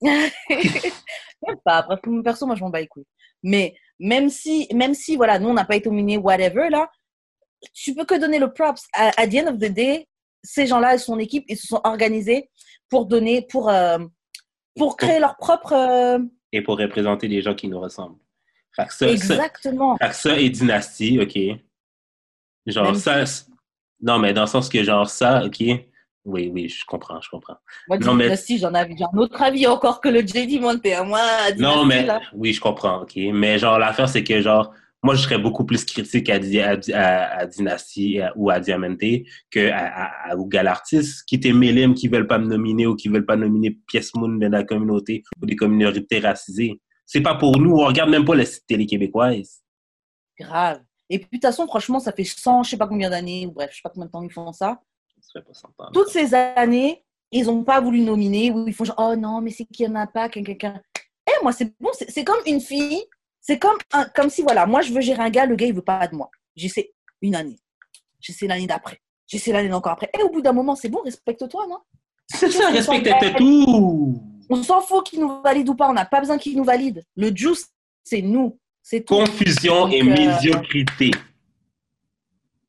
Même 0.00 1.56
pas, 1.64 1.78
après, 1.78 1.96
pour 2.02 2.12
mon 2.12 2.22
perso, 2.22 2.46
moi, 2.46 2.54
je 2.54 2.60
m'en 2.62 2.70
bats 2.70 2.80
les 2.80 2.86
couilles. 2.86 3.06
Mais 3.42 3.74
même 3.98 4.28
si, 4.28 4.68
même 4.74 4.94
si, 4.94 5.16
voilà, 5.16 5.38
nous, 5.38 5.48
on 5.48 5.54
n'a 5.54 5.64
pas 5.64 5.76
été 5.76 5.88
nominés, 5.88 6.16
whatever, 6.18 6.68
là, 6.70 6.90
tu 7.74 7.94
peux 7.94 8.04
que 8.04 8.18
donner 8.18 8.38
le 8.38 8.52
props. 8.52 8.82
À, 8.92 9.10
à 9.20 9.26
the 9.26 9.34
end 9.36 9.48
of 9.52 9.58
the 9.58 9.70
day, 9.72 10.06
ces 10.46 10.66
gens-là 10.66 10.94
et 10.94 10.98
son 10.98 11.18
équipe, 11.18 11.44
ils 11.48 11.56
se 11.56 11.66
sont 11.66 11.80
organisés 11.84 12.48
pour 12.88 13.06
donner, 13.06 13.42
pour, 13.50 13.68
euh, 13.68 13.98
pour 14.76 14.96
créer 14.96 15.18
leur 15.18 15.36
propre. 15.36 15.72
euh, 15.72 16.18
Et 16.52 16.62
pour 16.62 16.78
représenter 16.78 17.28
des 17.28 17.42
gens 17.42 17.54
qui 17.54 17.68
nous 17.68 17.80
ressemblent. 17.80 18.18
Fait 18.74 18.86
que 18.86 18.92
ça, 18.92 19.06
ça, 19.06 19.12
exactement. 19.12 19.96
fait 19.96 20.08
que 20.08 20.14
ça 20.14 20.38
et 20.38 20.48
dynastie, 20.50 21.18
OK. 21.20 21.38
Genre 22.66 22.84
Même 22.84 22.94
ça. 22.96 23.24
Non, 24.02 24.18
mais 24.18 24.32
dans 24.34 24.42
le 24.42 24.46
sens 24.46 24.68
que 24.68 24.82
genre 24.82 25.08
ça, 25.08 25.44
OK. 25.44 25.62
Oui, 26.24 26.50
oui, 26.52 26.68
je 26.68 26.84
comprends, 26.84 27.20
je 27.20 27.30
comprends. 27.30 27.56
Moi, 27.88 27.98
Non, 27.98 28.14
mais- 28.14 28.24
Dynasty, 28.24 28.58
j'en 28.58 28.74
avais 28.74 28.94
un 29.00 29.16
autre 29.18 29.40
avis 29.40 29.66
encore 29.68 30.00
que 30.00 30.08
le 30.08 30.20
JD 30.26 30.60
Monte. 30.60 30.84
Moi, 31.04 31.20
Non, 31.56 31.84
Dynasty, 31.84 31.86
mais 31.86 32.02
là, 32.04 32.20
oui, 32.34 32.52
je 32.52 32.60
comprends, 32.60 33.02
OK. 33.02 33.12
Mais 33.16 33.58
genre, 33.60 33.78
l'affaire, 33.78 34.08
c'est 34.08 34.24
que 34.24 34.40
genre, 34.40 34.72
moi, 35.02 35.14
je 35.14 35.22
serais 35.22 35.38
beaucoup 35.38 35.64
plus 35.64 35.84
critique 35.84 36.28
à, 36.30 36.36
à, 36.36 36.76
à- 36.94 37.38
à 37.38 37.46
Dynasty 37.46 38.20
à- 38.20 38.32
ou 38.36 38.50
à 38.50 38.58
Diamante 38.60 38.98
que 39.50 39.70
à, 39.70 39.78
à, 39.86 40.30
à- 40.32 40.36
aux 40.36 40.46
Galartis 40.46 41.22
qui 41.26 41.38
mêlés, 41.52 41.92
qui 41.94 42.08
veulent 42.08 42.26
pas 42.26 42.38
me 42.38 42.46
nominer 42.46 42.86
ou 42.86 42.96
qui 42.96 43.08
veulent 43.08 43.26
pas 43.26 43.36
nominer 43.36 43.78
Pièce 43.86 44.14
Moon 44.14 44.28
de 44.36 44.46
la 44.46 44.64
communauté 44.64 45.22
ou 45.40 45.46
des 45.46 45.54
communautés 45.56 46.18
racisées. 46.18 46.80
C'est 47.04 47.20
pas 47.20 47.36
pour 47.36 47.58
nous, 47.58 47.72
on 47.72 47.86
regarde 47.86 48.10
même 48.10 48.24
pas 48.24 48.34
les 48.34 48.46
télé 48.66 48.84
québécoises. 48.86 49.62
grave. 50.38 50.82
Et 51.08 51.18
puis, 51.20 51.28
de 51.28 51.36
toute 51.36 51.42
façon, 51.42 51.66
franchement, 51.68 52.00
ça 52.00 52.10
fait 52.12 52.24
100, 52.24 52.64
je 52.64 52.70
sais 52.70 52.76
pas 52.76 52.88
combien 52.88 53.08
d'années, 53.10 53.46
ou 53.46 53.52
bref, 53.52 53.70
je 53.70 53.76
sais 53.76 53.82
pas 53.82 53.90
combien 53.90 54.06
de 54.06 54.10
temps 54.10 54.22
ils 54.24 54.32
font 54.32 54.52
ça. 54.52 54.80
Ça 55.20 55.40
pas 55.40 55.54
s'entendre. 55.54 55.92
toutes 55.92 56.08
ces 56.08 56.34
années, 56.34 57.04
ils 57.30 57.44
n'ont 57.46 57.62
pas 57.62 57.80
voulu 57.80 58.00
nominer, 58.00 58.50
ou 58.50 58.66
ils 58.66 58.74
font 58.74 58.84
genre, 58.84 58.96
oh 58.98 59.14
non, 59.16 59.40
mais 59.40 59.50
c'est 59.50 59.64
qu'il 59.66 59.86
n'y 59.88 59.92
en 59.92 60.00
a 60.00 60.06
pas, 60.08 60.28
qu'un- 60.28 60.42
quelqu'un. 60.42 60.80
Eh, 61.28 61.42
moi, 61.44 61.52
c'est 61.52 61.72
bon, 61.80 61.90
c'est 61.92 62.24
comme 62.24 62.40
une 62.46 62.60
fille, 62.60 63.02
c'est 63.46 63.58
comme, 63.58 63.76
un- 63.92 64.06
comme 64.06 64.28
si, 64.30 64.42
voilà, 64.42 64.66
moi, 64.66 64.80
je 64.82 64.92
veux 64.92 65.00
gérer 65.00 65.22
un 65.22 65.30
gars, 65.30 65.46
le 65.46 65.54
gars, 65.54 65.66
il 65.66 65.74
veut 65.74 65.82
pas 65.82 66.06
de 66.08 66.16
moi. 66.16 66.30
J'essaie 66.56 66.92
une 67.22 67.34
année, 67.36 67.58
j'essaie 68.20 68.46
l'année 68.46 68.66
d'après, 68.66 68.98
j'essaie 69.26 69.52
l'année 69.52 69.72
encore 69.72 69.92
après. 69.92 70.10
Et 70.18 70.22
au 70.22 70.30
bout 70.30 70.40
d'un 70.42 70.52
moment, 70.52 70.74
c'est 70.74 70.88
bon, 70.88 71.00
respecte-toi, 71.04 71.66
non? 71.68 71.78
C'est 72.28 72.50
ça, 72.50 72.64
On 72.68 72.72
respecte 72.72 73.36
tout. 73.36 74.20
On 74.50 74.62
s'en 74.62 74.80
fout 74.80 75.04
qu'il 75.06 75.20
nous 75.20 75.40
valide 75.42 75.68
ou 75.68 75.74
pas, 75.76 75.88
on 75.88 75.92
n'a 75.92 76.04
pas 76.06 76.20
besoin 76.20 76.38
qu'il 76.38 76.56
nous 76.56 76.64
valide. 76.64 77.04
Le 77.16 77.34
juice, 77.34 77.68
c'est 78.02 78.22
nous, 78.22 78.58
c'est 78.82 79.04
tout. 79.04 79.14
Confusion 79.14 79.82
Donc, 79.84 79.92
et 79.92 80.00
euh, 80.02 80.04
médiocrité. 80.04 81.10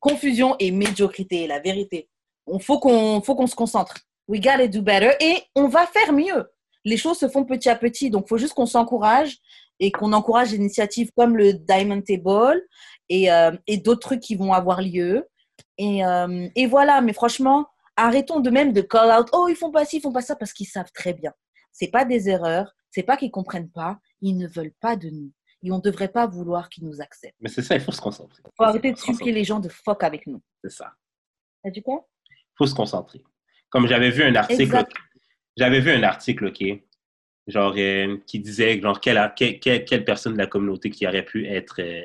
confusion 0.00 0.54
et 0.58 0.70
médiocrité, 0.70 1.46
la 1.46 1.58
vérité. 1.60 2.08
Il 2.52 2.62
faut 2.62 2.78
qu'on 2.78 3.20
faut 3.20 3.34
qu'on 3.34 3.46
se 3.46 3.54
concentre. 3.56 3.96
We 4.28 4.40
gotta 4.40 4.68
do 4.68 4.82
better 4.82 5.12
et 5.20 5.42
on 5.54 5.68
va 5.68 5.86
faire 5.86 6.12
mieux. 6.12 6.46
Les 6.84 6.96
choses 6.96 7.18
se 7.18 7.28
font 7.28 7.44
petit 7.44 7.68
à 7.68 7.76
petit, 7.76 8.10
donc 8.10 8.24
il 8.26 8.28
faut 8.28 8.38
juste 8.38 8.54
qu'on 8.54 8.66
s'encourage 8.66 9.38
et 9.80 9.92
qu'on 9.92 10.12
encourage 10.12 10.50
des 10.50 10.56
initiatives 10.56 11.10
comme 11.16 11.36
le 11.36 11.52
Diamond 11.52 12.02
Table 12.02 12.60
et, 13.08 13.30
euh, 13.30 13.52
et 13.66 13.76
d'autres 13.76 14.00
trucs 14.00 14.20
qui 14.20 14.34
vont 14.34 14.52
avoir 14.52 14.82
lieu. 14.82 15.28
Et, 15.76 16.04
euh, 16.04 16.48
et 16.54 16.66
voilà, 16.66 17.00
mais 17.00 17.12
franchement, 17.12 17.66
arrêtons 17.96 18.40
de 18.40 18.50
même 18.50 18.72
de 18.72 18.80
call 18.80 19.10
out, 19.18 19.28
oh, 19.32 19.48
ils 19.48 19.56
font 19.56 19.70
pas 19.70 19.84
ci, 19.84 19.96
ils 19.98 20.00
font 20.00 20.12
pas 20.12 20.22
ça, 20.22 20.36
parce 20.36 20.52
qu'ils 20.52 20.66
savent 20.66 20.90
très 20.92 21.12
bien. 21.12 21.32
C'est 21.72 21.88
pas 21.88 22.04
des 22.04 22.28
erreurs, 22.28 22.74
c'est 22.90 23.02
pas 23.02 23.16
qu'ils 23.16 23.30
comprennent 23.30 23.70
pas, 23.70 23.98
ils 24.20 24.36
ne 24.36 24.46
veulent 24.46 24.74
pas 24.80 24.96
de 24.96 25.10
nous. 25.10 25.32
Et 25.62 25.72
on 25.72 25.76
ne 25.76 25.82
devrait 25.82 26.08
pas 26.08 26.26
vouloir 26.26 26.68
qu'ils 26.68 26.84
nous 26.84 27.00
acceptent. 27.00 27.36
Mais 27.40 27.48
c'est 27.48 27.62
ça, 27.62 27.74
il 27.74 27.80
faut 27.80 27.92
se 27.92 28.00
concentrer. 28.00 28.42
Il 28.46 28.50
faut 28.56 28.64
arrêter 28.64 28.92
de 28.92 28.96
supplier 28.96 29.32
les 29.32 29.44
gens 29.44 29.58
de 29.58 29.68
fuck 29.68 30.04
avec 30.04 30.26
nous. 30.26 30.40
C'est 30.62 30.70
ça. 30.70 30.92
T'as 31.64 31.70
dit 31.70 31.82
quoi? 31.82 32.06
Il 32.30 32.56
faut 32.56 32.66
se 32.66 32.74
concentrer. 32.74 33.24
Comme 33.68 33.86
j'avais 33.86 34.10
vu 34.10 34.22
un 34.22 34.34
article, 34.34 34.62
Exact. 34.62 34.92
J'avais 35.58 35.80
vu 35.80 35.90
un 35.90 36.02
article, 36.02 36.46
OK, 36.46 36.64
genre, 37.46 37.74
euh, 37.76 38.16
qui 38.26 38.38
disait, 38.38 38.80
genre, 38.80 39.00
quelle, 39.00 39.32
quelle, 39.36 39.84
quelle, 39.84 40.04
personne 40.04 40.34
de 40.34 40.38
la 40.38 40.46
communauté 40.46 40.90
qui 40.90 41.06
aurait 41.06 41.24
pu 41.24 41.46
être, 41.46 41.80
euh, 41.80 42.02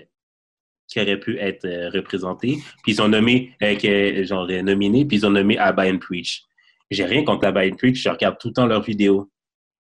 qui 0.88 0.99
aurait 0.99 1.19
pu 1.19 1.38
être 1.38 1.65
euh, 1.65 1.89
représentée. 1.89 2.57
Puis 2.84 2.93
ils 2.93 3.01
ont 3.01 3.07
nommé, 3.07 3.53
que- 3.59 4.23
genre, 4.23 4.47
nominé, 4.47 5.05
puis 5.05 5.17
ils 5.17 5.25
ont 5.25 5.30
nommé 5.30 5.57
Abba 5.57 5.85
and 5.85 5.99
Preach. 5.99 6.43
J'ai 6.89 7.05
rien 7.05 7.23
contre 7.23 7.47
Abba 7.47 7.65
and 7.65 7.75
Preach, 7.77 8.01
je 8.01 8.09
regarde 8.09 8.38
tout 8.39 8.49
le 8.49 8.53
temps 8.53 8.65
leurs 8.65 8.84
vidéos. 8.84 9.30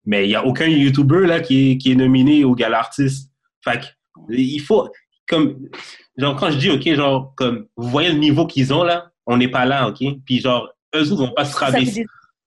Mais 0.06 0.26
il 0.26 0.30
n'y 0.30 0.36
a 0.36 0.46
aucun 0.46 0.68
YouTuber, 0.68 1.26
là, 1.26 1.40
qui 1.40 1.72
est, 1.72 1.78
qui 1.78 1.92
est 1.92 1.96
nominé 1.96 2.44
au 2.44 2.54
Gala 2.54 2.80
Artiste. 2.80 3.32
Fait 3.64 3.82
il 4.30 4.60
faut, 4.60 4.90
comme, 5.28 5.70
genre, 6.16 6.36
quand 6.36 6.52
je 6.52 6.58
dis, 6.58 6.70
OK, 6.70 6.88
genre, 6.94 7.34
comme, 7.36 7.68
vous 7.76 7.90
voyez 7.90 8.12
le 8.12 8.20
niveau 8.20 8.46
qu'ils 8.46 8.74
ont, 8.74 8.84
là, 8.84 9.12
on 9.26 9.38
n'est 9.38 9.48
pas 9.48 9.66
là, 9.66 9.90
OK? 9.90 10.04
Puis 10.24 10.40
genre, 10.40 10.72
eux 10.96 11.12
autres 11.12 11.26
vont 11.26 11.34
pas 11.34 11.46
se 11.46 11.58
rabaisser. 11.58 12.06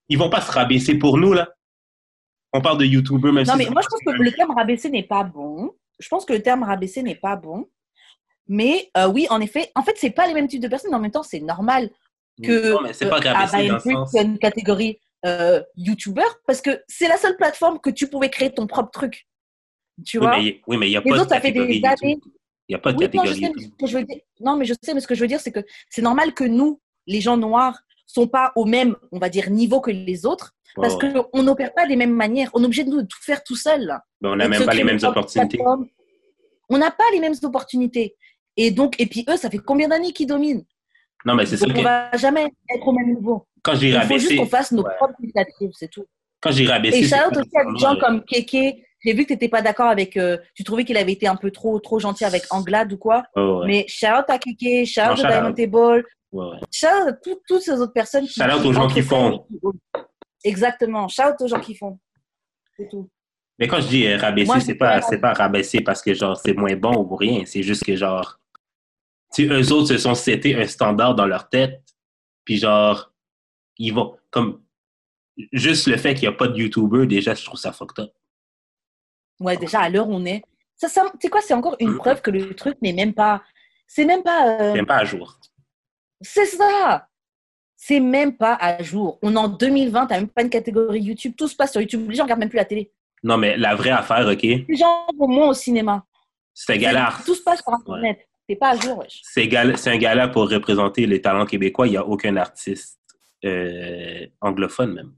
Ils 0.09 0.19
vont 0.19 0.31
pas 0.31 0.41
se 0.41 0.51
rabaisser 0.51 0.95
pour 0.99 1.19
nous, 1.19 1.33
là. 1.33 1.49
On 2.53 2.61
parle 2.63 2.79
de 2.79 2.85
YouTubers, 2.85 3.33
même 3.33 3.47
Non, 3.47 3.53
si 3.53 3.59
mais 3.59 3.71
moi, 3.71 3.83
je 3.83 3.89
pense 3.89 4.01
que 4.01 4.23
le 4.23 4.33
terme 4.33 4.53
rabaisser 4.53 4.89
n'est 4.91 5.03
pas 5.03 5.23
bon. 5.23 5.73
Je 5.99 6.09
pense 6.09 6.25
que 6.25 6.33
le 6.33 6.43
terme 6.43 6.63
rabaisser 6.63 7.03
n'est 7.03 7.15
pas 7.17 7.37
bon. 7.37 7.69
Mais 8.47 8.91
euh, 8.97 9.07
oui, 9.09 9.27
en 9.29 9.41
effet, 9.41 9.71
en 9.75 9.83
fait, 9.83 9.97
c'est 9.99 10.11
pas 10.11 10.27
les 10.27 10.33
mêmes 10.33 10.49
types 10.49 10.63
de 10.63 10.69
personnes. 10.69 10.95
En 10.95 11.01
même 11.01 11.11
temps, 11.11 11.23
c'est 11.23 11.41
normal 11.41 11.91
que 12.43 12.73
Non, 12.73 12.81
mais 12.83 12.93
c'est 12.95 13.09
pas 13.09 13.19
euh, 13.19 13.33
rabaisser 13.33 13.69
dans 13.93 14.07
une 14.17 14.39
catégorie 14.39 14.99
euh, 15.27 15.63
YouTuber 15.77 16.23
parce 16.47 16.63
que 16.63 16.83
c'est 16.89 17.09
la 17.09 17.19
seule 17.19 17.37
plateforme 17.37 17.79
que 17.81 17.91
tu 17.91 18.09
pouvais 18.09 18.31
créer 18.31 18.55
ton 18.55 18.67
propre 18.67 18.91
truc. 18.91 19.27
Tu 20.07 20.19
Oui, 20.19 20.25
vois? 20.25 20.39
mais 20.39 20.61
oui, 20.67 20.77
mais 20.79 20.87
il 20.87 20.91
n'y 20.91 20.97
a 20.97 21.01
Les 21.01 21.11
pas 21.11 21.17
de 21.17 21.21
autres, 21.23 21.31
ça 21.31 21.41
fait 21.41 21.49
catégorie 21.53 21.81
des. 21.83 21.89
YouTube. 21.89 22.33
Il 22.69 22.73
n'y 22.73 22.75
a 22.77 22.79
pas 22.79 22.93
de 22.93 22.99
Oui, 22.99 23.05
non, 23.13 23.25
je 23.25 23.31
catégorie 23.33 23.35
sais, 23.35 23.41
mais 23.41 23.63
YouTube. 23.63 23.73
ce 23.73 23.85
que 23.85 23.91
je 23.91 23.99
veux 23.99 24.05
dire, 24.05 24.17
non, 24.41 24.57
mais 24.57 24.65
je 24.65 24.75
sais, 24.83 24.95
mais 24.95 25.01
ce 25.01 25.07
que 25.07 25.15
je 25.15 25.21
veux 25.21 25.27
dire, 25.27 25.41
c'est 25.41 25.53
que 25.53 25.61
c'est 25.91 26.03
normal 26.03 26.33
que 26.33 26.45
nous, 26.45 26.81
les 27.07 27.21
gens 27.21 27.37
noirs, 27.37 27.81
sont 28.09 28.27
pas 28.27 28.53
au 28.57 28.65
même, 28.65 28.97
on 29.13 29.19
va 29.21 29.29
dire, 29.29 29.51
niveau 29.51 29.81
que 29.81 29.91
les 29.93 30.27
autres, 30.27 30.55
parce 30.77 30.97
Ouais, 30.97 31.13
qu'on 31.33 31.43
n'opère 31.45 31.73
pas 31.75 31.87
des 31.87 31.95
mêmes 31.97 32.13
manières. 32.15 32.51
On 32.55 32.63
est 32.63 32.67
obligé 32.67 32.83
de 32.85 32.91
nous 32.91 33.03
tout 33.03 33.19
faire 33.23 33.43
tout 33.45 33.55
seul. 33.57 33.97
Mais 34.21 34.29
on 34.31 34.37
n'a 34.37 34.49
même 34.49 34.65
pas 34.65 34.75
les 34.75 34.83
mêmes 34.85 34.99
opportunités. 35.03 35.61
On 36.69 36.79
n'a 36.79 36.91
pas 36.91 37.05
les 37.13 37.21
mêmes 37.21 37.35
opportunités. 37.43 38.17
Et 38.57 38.71
donc, 38.71 38.95
et 39.01 39.07
puis 39.07 39.25
eux, 39.29 39.37
ça 39.37 39.49
fait 39.51 39.59
combien 39.59 39.89
d'années 39.89 40.13
qu'ils 40.13 40.27
dominent? 40.27 40.65
Non, 41.25 41.35
mais 41.35 41.47
c'est 41.47 41.57
ça 41.57 41.67
on 41.69 41.73
que 41.73 41.81
va 41.81 42.11
jamais 42.17 42.45
être 42.75 42.87
au 42.87 42.93
même 42.93 43.15
niveau. 43.15 43.47
quand 43.63 43.75
j'ai 43.77 43.89
Il 43.89 43.93
faut 43.95 44.01
rabaissé, 44.01 44.29
juste 44.29 44.37
qu'on 44.41 44.47
fasse 44.47 44.73
nos 44.73 44.83
ouais. 44.83 44.95
propres 44.97 45.15
initiatives, 45.21 45.71
c'est 45.75 45.89
tout. 45.91 46.05
quand 46.41 46.51
j'ai 46.53 46.67
rabaissé, 46.67 46.99
Et 46.99 47.03
shout 47.05 47.15
aussi 47.37 47.51
à 47.57 47.65
des 47.73 47.79
gens 47.79 47.97
comme 47.99 48.23
Keke. 48.25 48.77
J'ai 49.05 49.13
vu 49.13 49.23
que 49.23 49.29
tu 49.29 49.33
n'étais 49.35 49.49
pas 49.49 49.63
d'accord 49.63 49.87
avec. 49.89 50.17
euh, 50.17 50.39
tu 50.55 50.65
trouvais 50.65 50.85
qu'il 50.85 50.97
avait 50.97 51.13
été 51.13 51.29
un 51.29 51.37
peu 51.37 51.51
trop, 51.53 51.79
trop 51.79 52.01
gentil 52.01 52.25
avec 52.25 52.43
Anglade 52.51 52.93
ou 52.93 52.99
quoi. 52.99 53.23
ouais, 53.37 53.67
Mais 53.67 53.85
shout 53.89 54.07
out 54.07 54.25
à 54.29 54.39
Keke, 54.39 54.87
shout 54.87 55.01
Non, 55.09 55.17
shout 55.17 55.25
à 55.27 55.31
Diamond. 55.41 55.53
Table, 55.55 56.05
ouais, 56.33 56.57
shout 56.73 56.87
tout- 57.23 57.41
toutes 57.47 57.63
ces 57.63 57.73
autres 57.81 57.93
personnes 57.93 58.27
qui. 58.27 58.35
Shout 58.41 58.43
out 58.51 58.65
aux 58.65 58.73
gens 58.73 58.89
qui 58.89 59.03
font. 59.03 59.47
Exactement, 60.45 61.09
shout 61.09 61.23
out 61.23 61.41
aux 61.41 61.49
gens 61.49 61.61
qui 61.61 61.75
font. 61.75 61.99
C'est 62.77 62.89
tout. 62.89 63.09
Mais 63.59 63.67
quand 63.67 63.81
je 63.81 63.89
dis 63.89 64.07
euh, 64.07 64.17
rabaisser, 64.19 64.61
c'est 64.61 64.75
pas, 64.77 65.03
c'est 65.03 65.19
pas 65.19 65.33
rabaisser 65.33 65.81
parce 65.81 66.01
que 66.01 66.15
genre 66.15 66.37
c'est 66.37 66.53
moins 66.55 66.77
bon 66.77 66.95
ou 66.97 67.17
rien. 67.17 67.45
C'est 67.45 67.63
juste 67.65 67.85
que 67.85 67.97
genre, 67.97 68.39
tu 69.35 69.47
eux 69.53 69.73
autres 69.73 69.89
se 69.89 69.99
sont 69.99 70.15
setés 70.15 70.55
un 70.55 70.67
standard 70.67 71.15
dans 71.17 71.27
leur 71.27 71.49
tête, 71.49 71.83
puis 72.45 72.57
genre, 72.59 73.13
ils 73.79 73.93
vont 73.93 74.17
comme 74.31 74.63
juste 75.53 75.87
le 75.89 75.97
fait 75.97 76.15
qu'il 76.15 76.29
n'y 76.29 76.35
a 76.35 76.37
pas 76.37 76.47
de 76.49 76.57
YouTuber, 76.57 77.07
déjà, 77.07 77.35
je 77.35 77.45
trouve 77.45 77.59
ça 77.59 77.73
fucked 77.73 77.99
up. 78.05 78.13
Ouais, 79.41 79.57
déjà, 79.57 79.81
à 79.81 79.89
l'heure 79.89 80.09
où 80.09 80.15
on 80.15 80.25
est. 80.25 80.43
Ça, 80.77 80.89
ça, 80.89 81.05
tu 81.13 81.19
sais 81.23 81.29
quoi, 81.29 81.41
c'est 81.41 81.55
encore 81.55 81.75
une 81.81 81.97
preuve 81.97 82.23
que 82.23 82.31
le 82.31 82.55
truc 82.55 82.81
n'est 82.83 82.93
même 82.93 83.13
pas. 83.15 83.43
C'est 83.89 84.05
même 84.05 84.23
pas. 84.23 84.61
euh, 84.61 84.75
Même 84.75 84.87
pas 84.87 84.99
à 84.99 85.05
jour. 85.05 85.38
C'est 86.21 86.47
ça! 86.47 87.09
C'est 87.77 88.01
même 88.01 88.37
pas 88.37 88.55
à 88.61 88.83
jour. 88.83 89.19
On 89.23 89.35
est 89.35 89.39
en 89.39 89.49
2020, 89.49 90.07
t'as 90.07 90.17
même 90.17 90.29
pas 90.29 90.43
une 90.43 90.51
catégorie 90.51 91.01
YouTube. 91.01 91.35
Tout 91.37 91.47
se 91.47 91.55
passe 91.55 91.71
sur 91.73 91.81
YouTube. 91.81 92.09
Les 92.11 92.17
gens 92.17 92.25
regardent 92.25 92.41
même 92.41 92.49
plus 92.49 92.57
la 92.57 92.65
télé. 92.65 92.93
Non, 93.23 93.37
mais 93.37 93.57
la 93.57 93.75
vraie 93.77 93.91
affaire, 93.91 94.27
OK, 94.27 94.43
Les 94.43 94.77
gens 94.77 95.07
vont 95.17 95.29
moins 95.29 95.49
au 95.51 95.55
cinéma. 95.55 96.05
c'est 96.55 96.73
un 96.75 96.77
gala. 96.77 97.13
Tout 97.25 97.35
se 97.37 97.43
passe 97.43 97.61
sur 97.63 97.73
Internet. 97.73 98.27
C'est 98.49 98.57
pas 98.57 98.71
à 98.71 98.77
jour, 98.77 98.99
wesh. 98.99 99.21
C'est 99.23 99.49
c'est 99.77 99.91
un 99.91 99.97
gala 99.99 100.27
pour 100.29 100.49
représenter 100.51 101.07
les 101.07 101.21
talents 101.21 101.47
québécois. 101.47 101.87
Il 101.87 101.91
n'y 101.91 101.97
a 101.97 102.05
aucun 102.07 102.37
artiste 102.37 102.99
euh, 103.45 104.27
anglophone 104.41 104.95
même. 104.95 105.13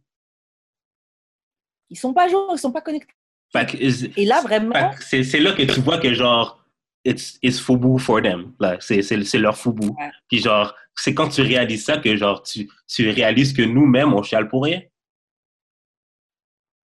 Ils 1.89 1.99
sont 1.99 2.13
pas 2.13 2.25
à 2.25 2.29
jour, 2.29 2.49
ils 2.53 2.59
sont 2.59 2.73
pas 2.73 2.81
connectés. 2.83 3.15
Que- 3.55 4.21
Et 4.21 4.25
là, 4.27 4.41
vraiment, 4.43 4.93
c'est 5.01 5.23
là 5.41 5.53
que 5.53 5.63
tu 5.63 5.81
vois 5.81 5.99
que 5.99 6.13
genre, 6.15 6.60
it's, 7.05 7.39
it's 7.43 7.61
foubou 7.61 7.99
for 7.99 8.23
them. 8.23 8.55
Là, 8.61 8.77
c'est, 8.81 9.03
c'est, 9.03 9.23
c'est 9.25 9.39
leur 9.39 9.57
foubou. 9.57 9.95
Ouais. 9.99 10.11
Puis 10.29 10.39
genre, 10.39 10.75
c'est 10.97 11.15
quand 11.15 11.29
tu 11.29 11.43
réalises 11.43 11.85
ça 11.85 11.99
que 11.99 12.17
genre, 12.17 12.43
tu, 12.43 12.69
tu 12.87 13.11
réalises 13.11 13.53
que 13.53 13.63
nous-mêmes, 13.63 14.13
on 14.13 14.23
chiale 14.23 14.49
pour 14.49 14.65
rien. 14.65 14.83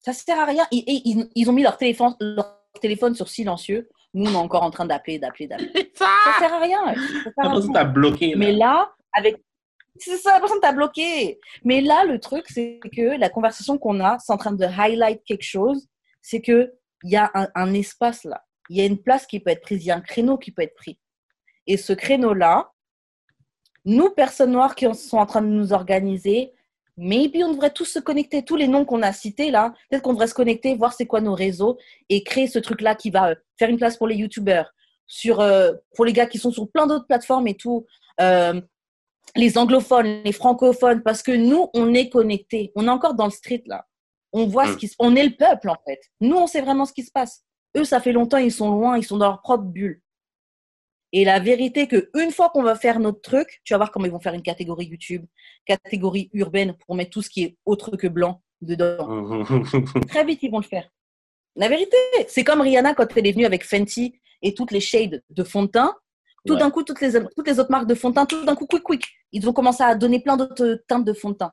Ça 0.00 0.12
sert 0.12 0.38
à 0.38 0.46
rien. 0.46 0.66
Ils, 0.70 0.84
ils, 0.86 1.28
ils 1.34 1.50
ont 1.50 1.52
mis 1.52 1.62
leur 1.62 1.76
téléphone, 1.76 2.14
leur 2.20 2.60
téléphone 2.80 3.14
sur 3.14 3.28
silencieux. 3.28 3.88
Nous, 4.14 4.28
on 4.28 4.32
est 4.32 4.36
encore 4.36 4.62
en 4.62 4.70
train 4.70 4.86
d'appeler, 4.86 5.18
d'appeler, 5.18 5.46
d'appeler. 5.46 5.92
Ça 5.94 6.06
sert 6.38 6.52
à 6.52 6.58
rien. 6.58 6.94
Ça 6.94 7.30
sert 7.30 7.50
à 7.50 7.54
rien. 7.54 7.72
t'a 7.72 7.84
bloqué. 7.84 8.30
là. 8.30 8.36
Mais 8.36 8.52
là, 8.52 8.92
avec. 9.12 9.36
C'est 9.96 10.16
ça, 10.16 10.32
la 10.32 10.40
personne 10.40 10.60
t'a 10.60 10.72
bloqué. 10.72 11.38
Mais 11.64 11.80
là, 11.82 12.04
le 12.04 12.18
truc, 12.18 12.46
c'est 12.48 12.80
que 12.96 13.18
la 13.18 13.28
conversation 13.28 13.76
qu'on 13.76 14.00
a, 14.00 14.18
c'est 14.18 14.32
en 14.32 14.38
train 14.38 14.52
de 14.52 14.64
highlight 14.64 15.22
quelque 15.24 15.44
chose. 15.44 15.86
C'est 16.22 16.40
qu'il 16.40 16.72
y 17.04 17.16
a 17.16 17.30
un, 17.34 17.48
un 17.54 17.74
espace 17.74 18.24
là. 18.24 18.42
Il 18.70 18.76
y 18.78 18.80
a 18.80 18.86
une 18.86 19.02
place 19.02 19.26
qui 19.26 19.40
peut 19.40 19.50
être 19.50 19.60
prise. 19.60 19.84
Il 19.84 19.88
y 19.88 19.90
a 19.90 19.96
un 19.96 20.00
créneau 20.00 20.38
qui 20.38 20.52
peut 20.52 20.62
être 20.62 20.74
pris. 20.74 20.98
Et 21.66 21.76
ce 21.76 21.92
créneau-là, 21.92 22.70
nous, 23.84 24.10
personnes 24.10 24.52
noires 24.52 24.74
qui 24.74 24.86
sont 24.94 25.18
en 25.18 25.26
train 25.26 25.42
de 25.42 25.48
nous 25.48 25.72
organiser, 25.72 26.52
maybe 26.96 27.36
on 27.42 27.50
devrait 27.52 27.72
tous 27.72 27.86
se 27.86 27.98
connecter. 27.98 28.44
Tous 28.44 28.56
les 28.56 28.68
noms 28.68 28.84
qu'on 28.84 29.02
a 29.02 29.12
cités 29.12 29.50
là, 29.50 29.74
peut-être 29.90 30.02
qu'on 30.02 30.12
devrait 30.12 30.26
se 30.28 30.34
connecter, 30.34 30.74
voir 30.76 30.92
c'est 30.92 31.06
quoi 31.06 31.20
nos 31.20 31.34
réseaux 31.34 31.78
et 32.08 32.22
créer 32.22 32.46
ce 32.46 32.58
truc-là 32.58 32.94
qui 32.94 33.10
va 33.10 33.30
euh, 33.30 33.34
faire 33.58 33.68
une 33.70 33.78
place 33.78 33.96
pour 33.96 34.06
les 34.06 34.16
youtubeurs, 34.16 34.72
sur, 35.06 35.40
euh, 35.40 35.72
pour 35.94 36.04
les 36.04 36.12
gars 36.12 36.26
qui 36.26 36.38
sont 36.38 36.52
sur 36.52 36.70
plein 36.70 36.86
d'autres 36.86 37.06
plateformes 37.06 37.48
et 37.48 37.54
tout. 37.56 37.86
euh, 38.20 38.60
les 39.36 39.58
anglophones, 39.58 40.22
les 40.24 40.32
francophones, 40.32 41.02
parce 41.02 41.22
que 41.22 41.30
nous, 41.32 41.68
on 41.72 41.94
est 41.94 42.08
connectés. 42.08 42.72
On 42.74 42.86
est 42.86 42.90
encore 42.90 43.14
dans 43.14 43.26
le 43.26 43.30
street, 43.30 43.62
là. 43.66 43.86
On 44.32 44.46
voit 44.46 44.66
ce 44.66 44.72
Mm. 44.72 44.76
qui 44.76 44.88
se... 44.88 44.94
On 44.98 45.14
est 45.14 45.24
le 45.24 45.36
peuple, 45.36 45.70
en 45.70 45.76
fait. 45.86 46.00
Nous, 46.20 46.36
on 46.36 46.46
sait 46.48 46.60
vraiment 46.62 46.84
ce 46.84 46.92
qui 46.92 47.04
se 47.04 47.12
passe. 47.12 47.44
Eux, 47.76 47.84
ça 47.84 48.00
fait 48.00 48.12
longtemps, 48.12 48.38
ils 48.38 48.52
sont 48.52 48.70
loin, 48.70 48.98
ils 48.98 49.04
sont 49.04 49.16
dans 49.16 49.28
leur 49.28 49.42
propre 49.42 49.64
bulle. 49.64 50.00
Et 51.12 51.24
la 51.24 51.40
vérité 51.40 51.88
que 51.88 52.10
une 52.14 52.30
fois 52.30 52.50
qu'on 52.50 52.62
va 52.62 52.76
faire 52.76 53.00
notre 53.00 53.20
truc, 53.20 53.60
tu 53.64 53.72
vas 53.72 53.78
voir 53.78 53.90
comment 53.90 54.06
ils 54.06 54.12
vont 54.12 54.20
faire 54.20 54.34
une 54.34 54.42
catégorie 54.42 54.86
YouTube, 54.86 55.26
catégorie 55.64 56.30
urbaine 56.34 56.76
pour 56.86 56.94
mettre 56.94 57.10
tout 57.10 57.22
ce 57.22 57.30
qui 57.30 57.42
est 57.42 57.56
autre 57.64 57.96
que 57.96 58.06
blanc 58.06 58.42
dedans. 58.60 59.44
Très 60.08 60.24
vite, 60.24 60.42
ils 60.42 60.50
vont 60.50 60.58
le 60.60 60.64
faire. 60.64 60.88
La 61.56 61.68
vérité, 61.68 61.96
c'est 62.28 62.44
comme 62.44 62.60
Rihanna 62.60 62.94
quand 62.94 63.06
elle 63.16 63.26
est 63.26 63.32
venue 63.32 63.44
avec 63.44 63.64
Fenty 63.64 64.20
et 64.42 64.54
toutes 64.54 64.70
les 64.70 64.80
shades 64.80 65.22
de 65.30 65.42
fond 65.44 65.64
de 65.64 65.68
teint. 65.68 65.96
Tout 66.46 66.54
Ouais. 66.54 66.60
d'un 66.60 66.70
coup, 66.70 66.84
toutes 66.84 67.00
les, 67.02 67.12
toutes 67.36 67.46
les 67.48 67.58
autres 67.60 67.70
marques 67.70 67.88
de 67.88 67.94
fond 67.94 68.10
de 68.10 68.14
teint, 68.14 68.24
tout 68.24 68.44
d'un 68.46 68.54
coup, 68.54 68.66
quick, 68.66 68.82
quick, 68.82 69.04
ils 69.32 69.46
ont 69.48 69.52
commencé 69.52 69.82
à 69.82 69.94
donner 69.94 70.20
plein 70.20 70.36
d'autres 70.38 70.82
teintes 70.86 71.04
de 71.04 71.12
fond 71.12 71.30
de 71.30 71.34
teint. 71.34 71.52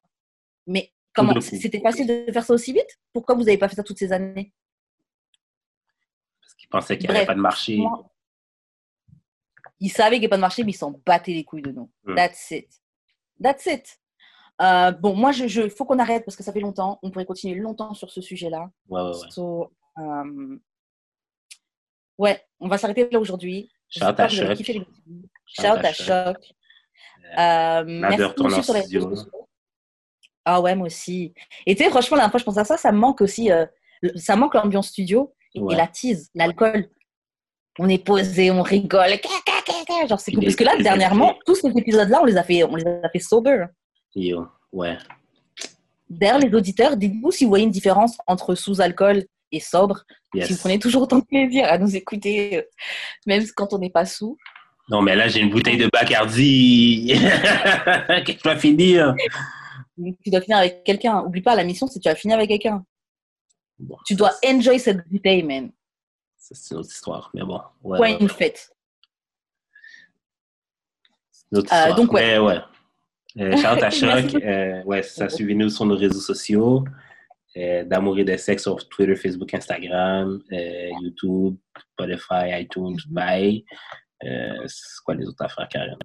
Mais 0.65 0.93
comment. 1.13 1.39
C'était 1.41 1.81
facile 1.81 2.07
de 2.07 2.31
faire 2.31 2.45
ça 2.45 2.53
aussi 2.53 2.71
vite? 2.73 2.97
Pourquoi 3.11 3.35
vous 3.35 3.43
n'avez 3.43 3.57
pas 3.57 3.67
fait 3.67 3.75
ça 3.75 3.83
toutes 3.83 3.97
ces 3.97 4.13
années? 4.13 4.53
Qu'ils 6.67 6.79
pensaient 6.79 6.97
qu'il 6.97 7.09
n'y 7.09 7.15
avait 7.15 7.25
pas 7.25 7.35
de 7.35 7.39
marché. 7.39 7.79
Ils 9.79 9.89
savaient 9.89 10.15
qu'il 10.15 10.21
n'y 10.21 10.25
avait 10.25 10.29
pas 10.31 10.35
de 10.37 10.41
marché, 10.41 10.63
mais 10.63 10.71
ils 10.71 10.75
s'en 10.75 10.91
battaient 11.05 11.33
les 11.33 11.45
couilles 11.45 11.61
de 11.61 11.71
nous. 11.71 11.89
Mm. 12.03 12.15
That's 12.15 12.51
it. 12.51 12.67
That's 13.41 13.65
it. 13.67 13.99
Euh, 14.61 14.91
bon, 14.91 15.15
moi, 15.15 15.31
il 15.31 15.47
je, 15.47 15.69
faut 15.69 15.85
qu'on 15.85 15.99
arrête 15.99 16.25
parce 16.25 16.35
que 16.35 16.43
ça 16.43 16.51
fait 16.51 16.59
longtemps. 16.59 16.99
On 17.03 17.11
pourrait 17.11 17.25
continuer 17.25 17.55
longtemps 17.55 17.93
sur 17.93 18.09
ce 18.09 18.21
sujet-là. 18.21 18.69
Ouais, 18.89 19.01
ouais, 19.01 19.09
ouais. 19.09 19.29
So, 19.29 19.71
euh, 19.99 20.57
ouais, 22.17 22.43
on 22.59 22.67
va 22.67 22.77
s'arrêter 22.77 23.07
là 23.09 23.19
aujourd'hui. 23.19 23.69
Shout 23.89 23.99
J'espère 23.99 24.25
à 24.25 24.27
Choc. 24.27 24.57
Shout 25.45 25.65
à 25.65 25.93
Choc. 25.93 26.37
Euh, 27.37 27.83
merci 27.85 28.17
de 28.17 28.49
sur 28.49 28.63
studio. 28.63 29.15
Ah 30.43 30.59
ouais, 30.59 30.75
moi 30.75 30.87
aussi. 30.87 31.33
Et 31.65 31.75
tu 31.75 31.83
sais, 31.83 31.89
franchement, 31.89 32.17
la 32.17 32.21
dernière 32.21 32.31
fois, 32.31 32.39
je 32.39 32.45
pense 32.45 32.57
à 32.57 32.63
ça, 32.63 32.77
ça 32.77 32.91
me 32.91 32.97
manque 32.97 33.21
aussi. 33.21 33.51
euh, 33.51 33.65
ça 34.15 34.35
manque 34.35 34.53
l'ambiance 34.53 34.89
studio 34.89 35.33
Ouais. 35.59 35.73
et 35.73 35.77
la 35.77 35.87
tease, 35.87 36.29
l'alcool. 36.35 36.89
On 37.79 37.87
est 37.89 38.03
posé, 38.03 38.49
on 38.49 38.63
rigole. 38.63 39.11
Genre, 40.09 40.19
c'est 40.19 40.31
cool. 40.31 40.43
Parce 40.43 40.55
que 40.55 40.63
là, 40.63 40.77
dernièrement, 40.77 41.35
tous 41.45 41.55
ces 41.55 41.69
épisodes-là, 41.69 42.19
on 42.21 42.25
les 42.25 42.37
a 42.37 42.43
fait, 42.43 42.63
on 42.63 42.75
les 42.75 42.85
a 42.85 43.09
fait 43.09 43.19
sober. 43.19 43.65
Yo, 44.15 44.47
ouais. 44.71 44.97
D'ailleurs, 46.09 46.39
les 46.39 46.53
auditeurs, 46.55 46.97
dites-vous 46.97 47.31
si 47.31 47.43
vous 47.43 47.49
voyez 47.49 47.65
une 47.65 47.71
différence 47.71 48.17
entre 48.25 48.55
sous-alcool 48.55 49.25
et 49.51 49.59
sobre. 49.59 50.03
Si 50.33 50.39
vous 50.41 50.47
Yes. 50.47 50.59
prenez 50.59 50.79
toujours 50.79 51.03
autant 51.03 51.19
de 51.19 51.25
plaisir 51.25 51.65
à 51.65 51.77
nous 51.77 51.95
écouter, 51.95 52.57
euh, 52.57 52.61
même 53.25 53.43
quand 53.55 53.73
on 53.73 53.77
n'est 53.79 53.89
pas 53.89 54.05
sous. 54.05 54.37
Non, 54.89 55.01
mais 55.01 55.15
là, 55.15 55.27
j'ai 55.27 55.41
une 55.41 55.49
bouteille 55.49 55.77
de 55.77 55.89
Bacardi. 55.91 57.07
que 58.25 58.31
je 58.33 58.41
dois 58.43 58.55
finir. 58.55 59.13
Tu 60.23 60.29
dois 60.29 60.41
finir 60.41 60.57
avec 60.59 60.83
quelqu'un. 60.83 61.21
Oublie 61.23 61.41
pas, 61.41 61.55
la 61.55 61.63
mission, 61.63 61.87
c'est 61.87 61.99
que 61.99 62.03
tu 62.03 62.09
vas 62.09 62.15
finir 62.15 62.37
avec 62.37 62.49
quelqu'un. 62.49 62.83
Bon, 63.79 63.97
Tu 64.05 64.15
dois 64.15 64.31
enjoy 64.45 64.79
cette 64.79 65.07
bouteille, 65.09 65.43
man. 65.43 65.71
ça, 66.37 66.55
C'est 66.55 66.73
une 66.73 66.79
autre 66.79 66.89
histoire, 66.91 67.29
mais 67.33 67.43
bon. 67.43 67.57
Ouais, 67.83 67.97
Quoi 67.97 67.99
ouais, 67.99 68.13
une 68.17 68.23
ouais. 68.23 68.33
fête. 68.33 68.71
Une 71.51 71.59
autre 71.59 71.71
Euh, 71.73 71.77
histoire. 71.77 71.95
donc, 71.95 72.13
ouais. 72.13 72.21
Mais 72.21 72.39
ouais. 72.39 72.59
Euh, 73.39 73.55
Shout 73.57 73.83
à 73.83 73.89
Choc. 73.89 74.35
Euh, 74.43 74.83
ouais, 74.83 75.03
ça, 75.03 75.29
suivez-nous 75.29 75.69
sur 75.69 75.85
nos 75.85 75.95
réseaux 75.95 76.19
sociaux. 76.19 76.83
Euh, 77.55 77.83
D'amour 77.85 78.17
et 78.19 78.23
de 78.23 78.35
sexe 78.37 78.63
sur 78.63 78.87
Twitter, 78.89 79.15
Facebook, 79.15 79.53
Instagram, 79.53 80.41
euh, 80.51 80.89
YouTube, 81.01 81.55
Spotify, 81.93 82.61
iTunes, 82.61 82.97
bye. 83.07 83.63
Euh, 84.23 84.63
c'est 84.67 85.03
quoi 85.05 85.15
les 85.15 85.25
autres 85.27 85.43
affaires, 85.43 85.67
Karen? 85.69 85.97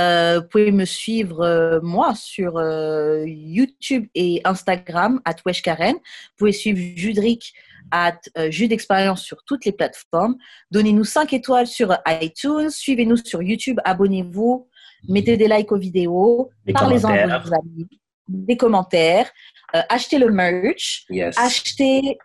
Euh, 0.00 0.40
vous 0.40 0.48
pouvez 0.48 0.72
me 0.72 0.84
suivre, 0.84 1.40
euh, 1.40 1.80
moi, 1.82 2.14
sur 2.14 2.56
euh, 2.56 3.24
YouTube 3.26 4.06
et 4.14 4.40
Instagram, 4.44 5.20
at 5.24 5.36
Weshkaren. 5.44 5.94
Vous 5.94 6.36
pouvez 6.38 6.52
suivre 6.52 6.78
Judric, 6.96 7.52
at 7.90 8.20
d'expérience 8.36 9.22
sur 9.22 9.44
toutes 9.44 9.64
les 9.64 9.72
plateformes. 9.72 10.36
Donnez-nous 10.70 11.04
5 11.04 11.32
étoiles 11.32 11.66
sur 11.66 11.96
iTunes. 12.06 12.70
Suivez-nous 12.70 13.18
sur 13.18 13.42
YouTube. 13.42 13.78
Abonnez-vous. 13.84 14.68
Mettez 15.08 15.36
des 15.36 15.48
likes 15.48 15.72
aux 15.72 15.78
vidéos. 15.78 16.50
Parlez-en 16.72 17.10
à 17.10 17.38
vos 17.38 17.54
amis. 17.54 17.88
Des 18.28 18.56
commentaires. 18.56 19.30
Achetez 19.72 20.18
le 20.18 20.30
merch. 20.30 21.04
Yes. 21.10 21.36
Achetez... 21.38 22.18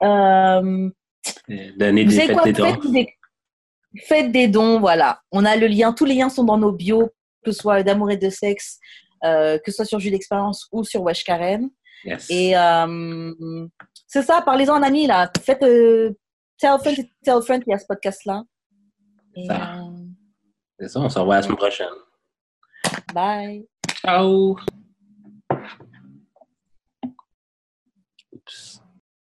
Donnez 1.77 2.05
des 2.05 2.27
quoi? 2.27 2.43
des 2.43 2.53
dons. 2.53 2.65
faites 2.65 2.91
des... 2.91 3.07
faites 4.05 4.31
des 4.31 4.47
dons, 4.47 4.79
voilà. 4.79 5.21
On 5.31 5.43
a 5.43 5.55
le 5.55 5.67
lien, 5.67 5.91
tous 5.91 6.05
les 6.05 6.15
liens 6.15 6.29
sont 6.29 6.43
dans 6.43 6.57
nos 6.57 6.71
bios, 6.71 7.09
que 7.47 7.53
ce 7.53 7.59
soit 7.61 7.81
d'amour 7.83 8.11
et 8.11 8.17
de 8.17 8.29
sexe, 8.29 8.79
euh, 9.23 9.57
que 9.59 9.71
ce 9.71 9.77
soit 9.77 9.85
sur 9.85 9.99
Jus 9.99 10.11
d'expérience 10.11 10.67
ou 10.71 10.83
sur 10.83 11.01
Wesh 11.01 11.23
Karen. 11.23 11.69
Yes. 12.03 12.27
Et 12.29 12.55
euh, 12.57 13.65
c'est 14.05 14.21
ça, 14.21 14.41
parlez-en 14.41 14.75
en 14.75 14.83
amis, 14.83 15.07
là. 15.07 15.31
Faites 15.43 15.63
euh, 15.63 16.11
tell 16.59 16.71
a 16.71 16.77
friend, 16.77 16.97
tell 17.23 17.35
a 17.35 17.41
friend 17.41 17.63
qu'il 17.63 17.71
y 17.71 17.75
a 17.75 17.79
ce 17.79 17.85
podcast-là. 17.87 18.43
Et, 19.35 19.45
Ça. 19.47 19.79
euh, 19.79 20.03
C'est 20.79 20.89
ça, 20.89 20.99
on 20.99 21.09
se 21.09 21.19
revoit 21.19 21.35
la 21.37 21.41
semaine 21.43 21.57
prochaine. 21.57 21.87
bye. 23.13 23.65
Ciao! 24.01 24.57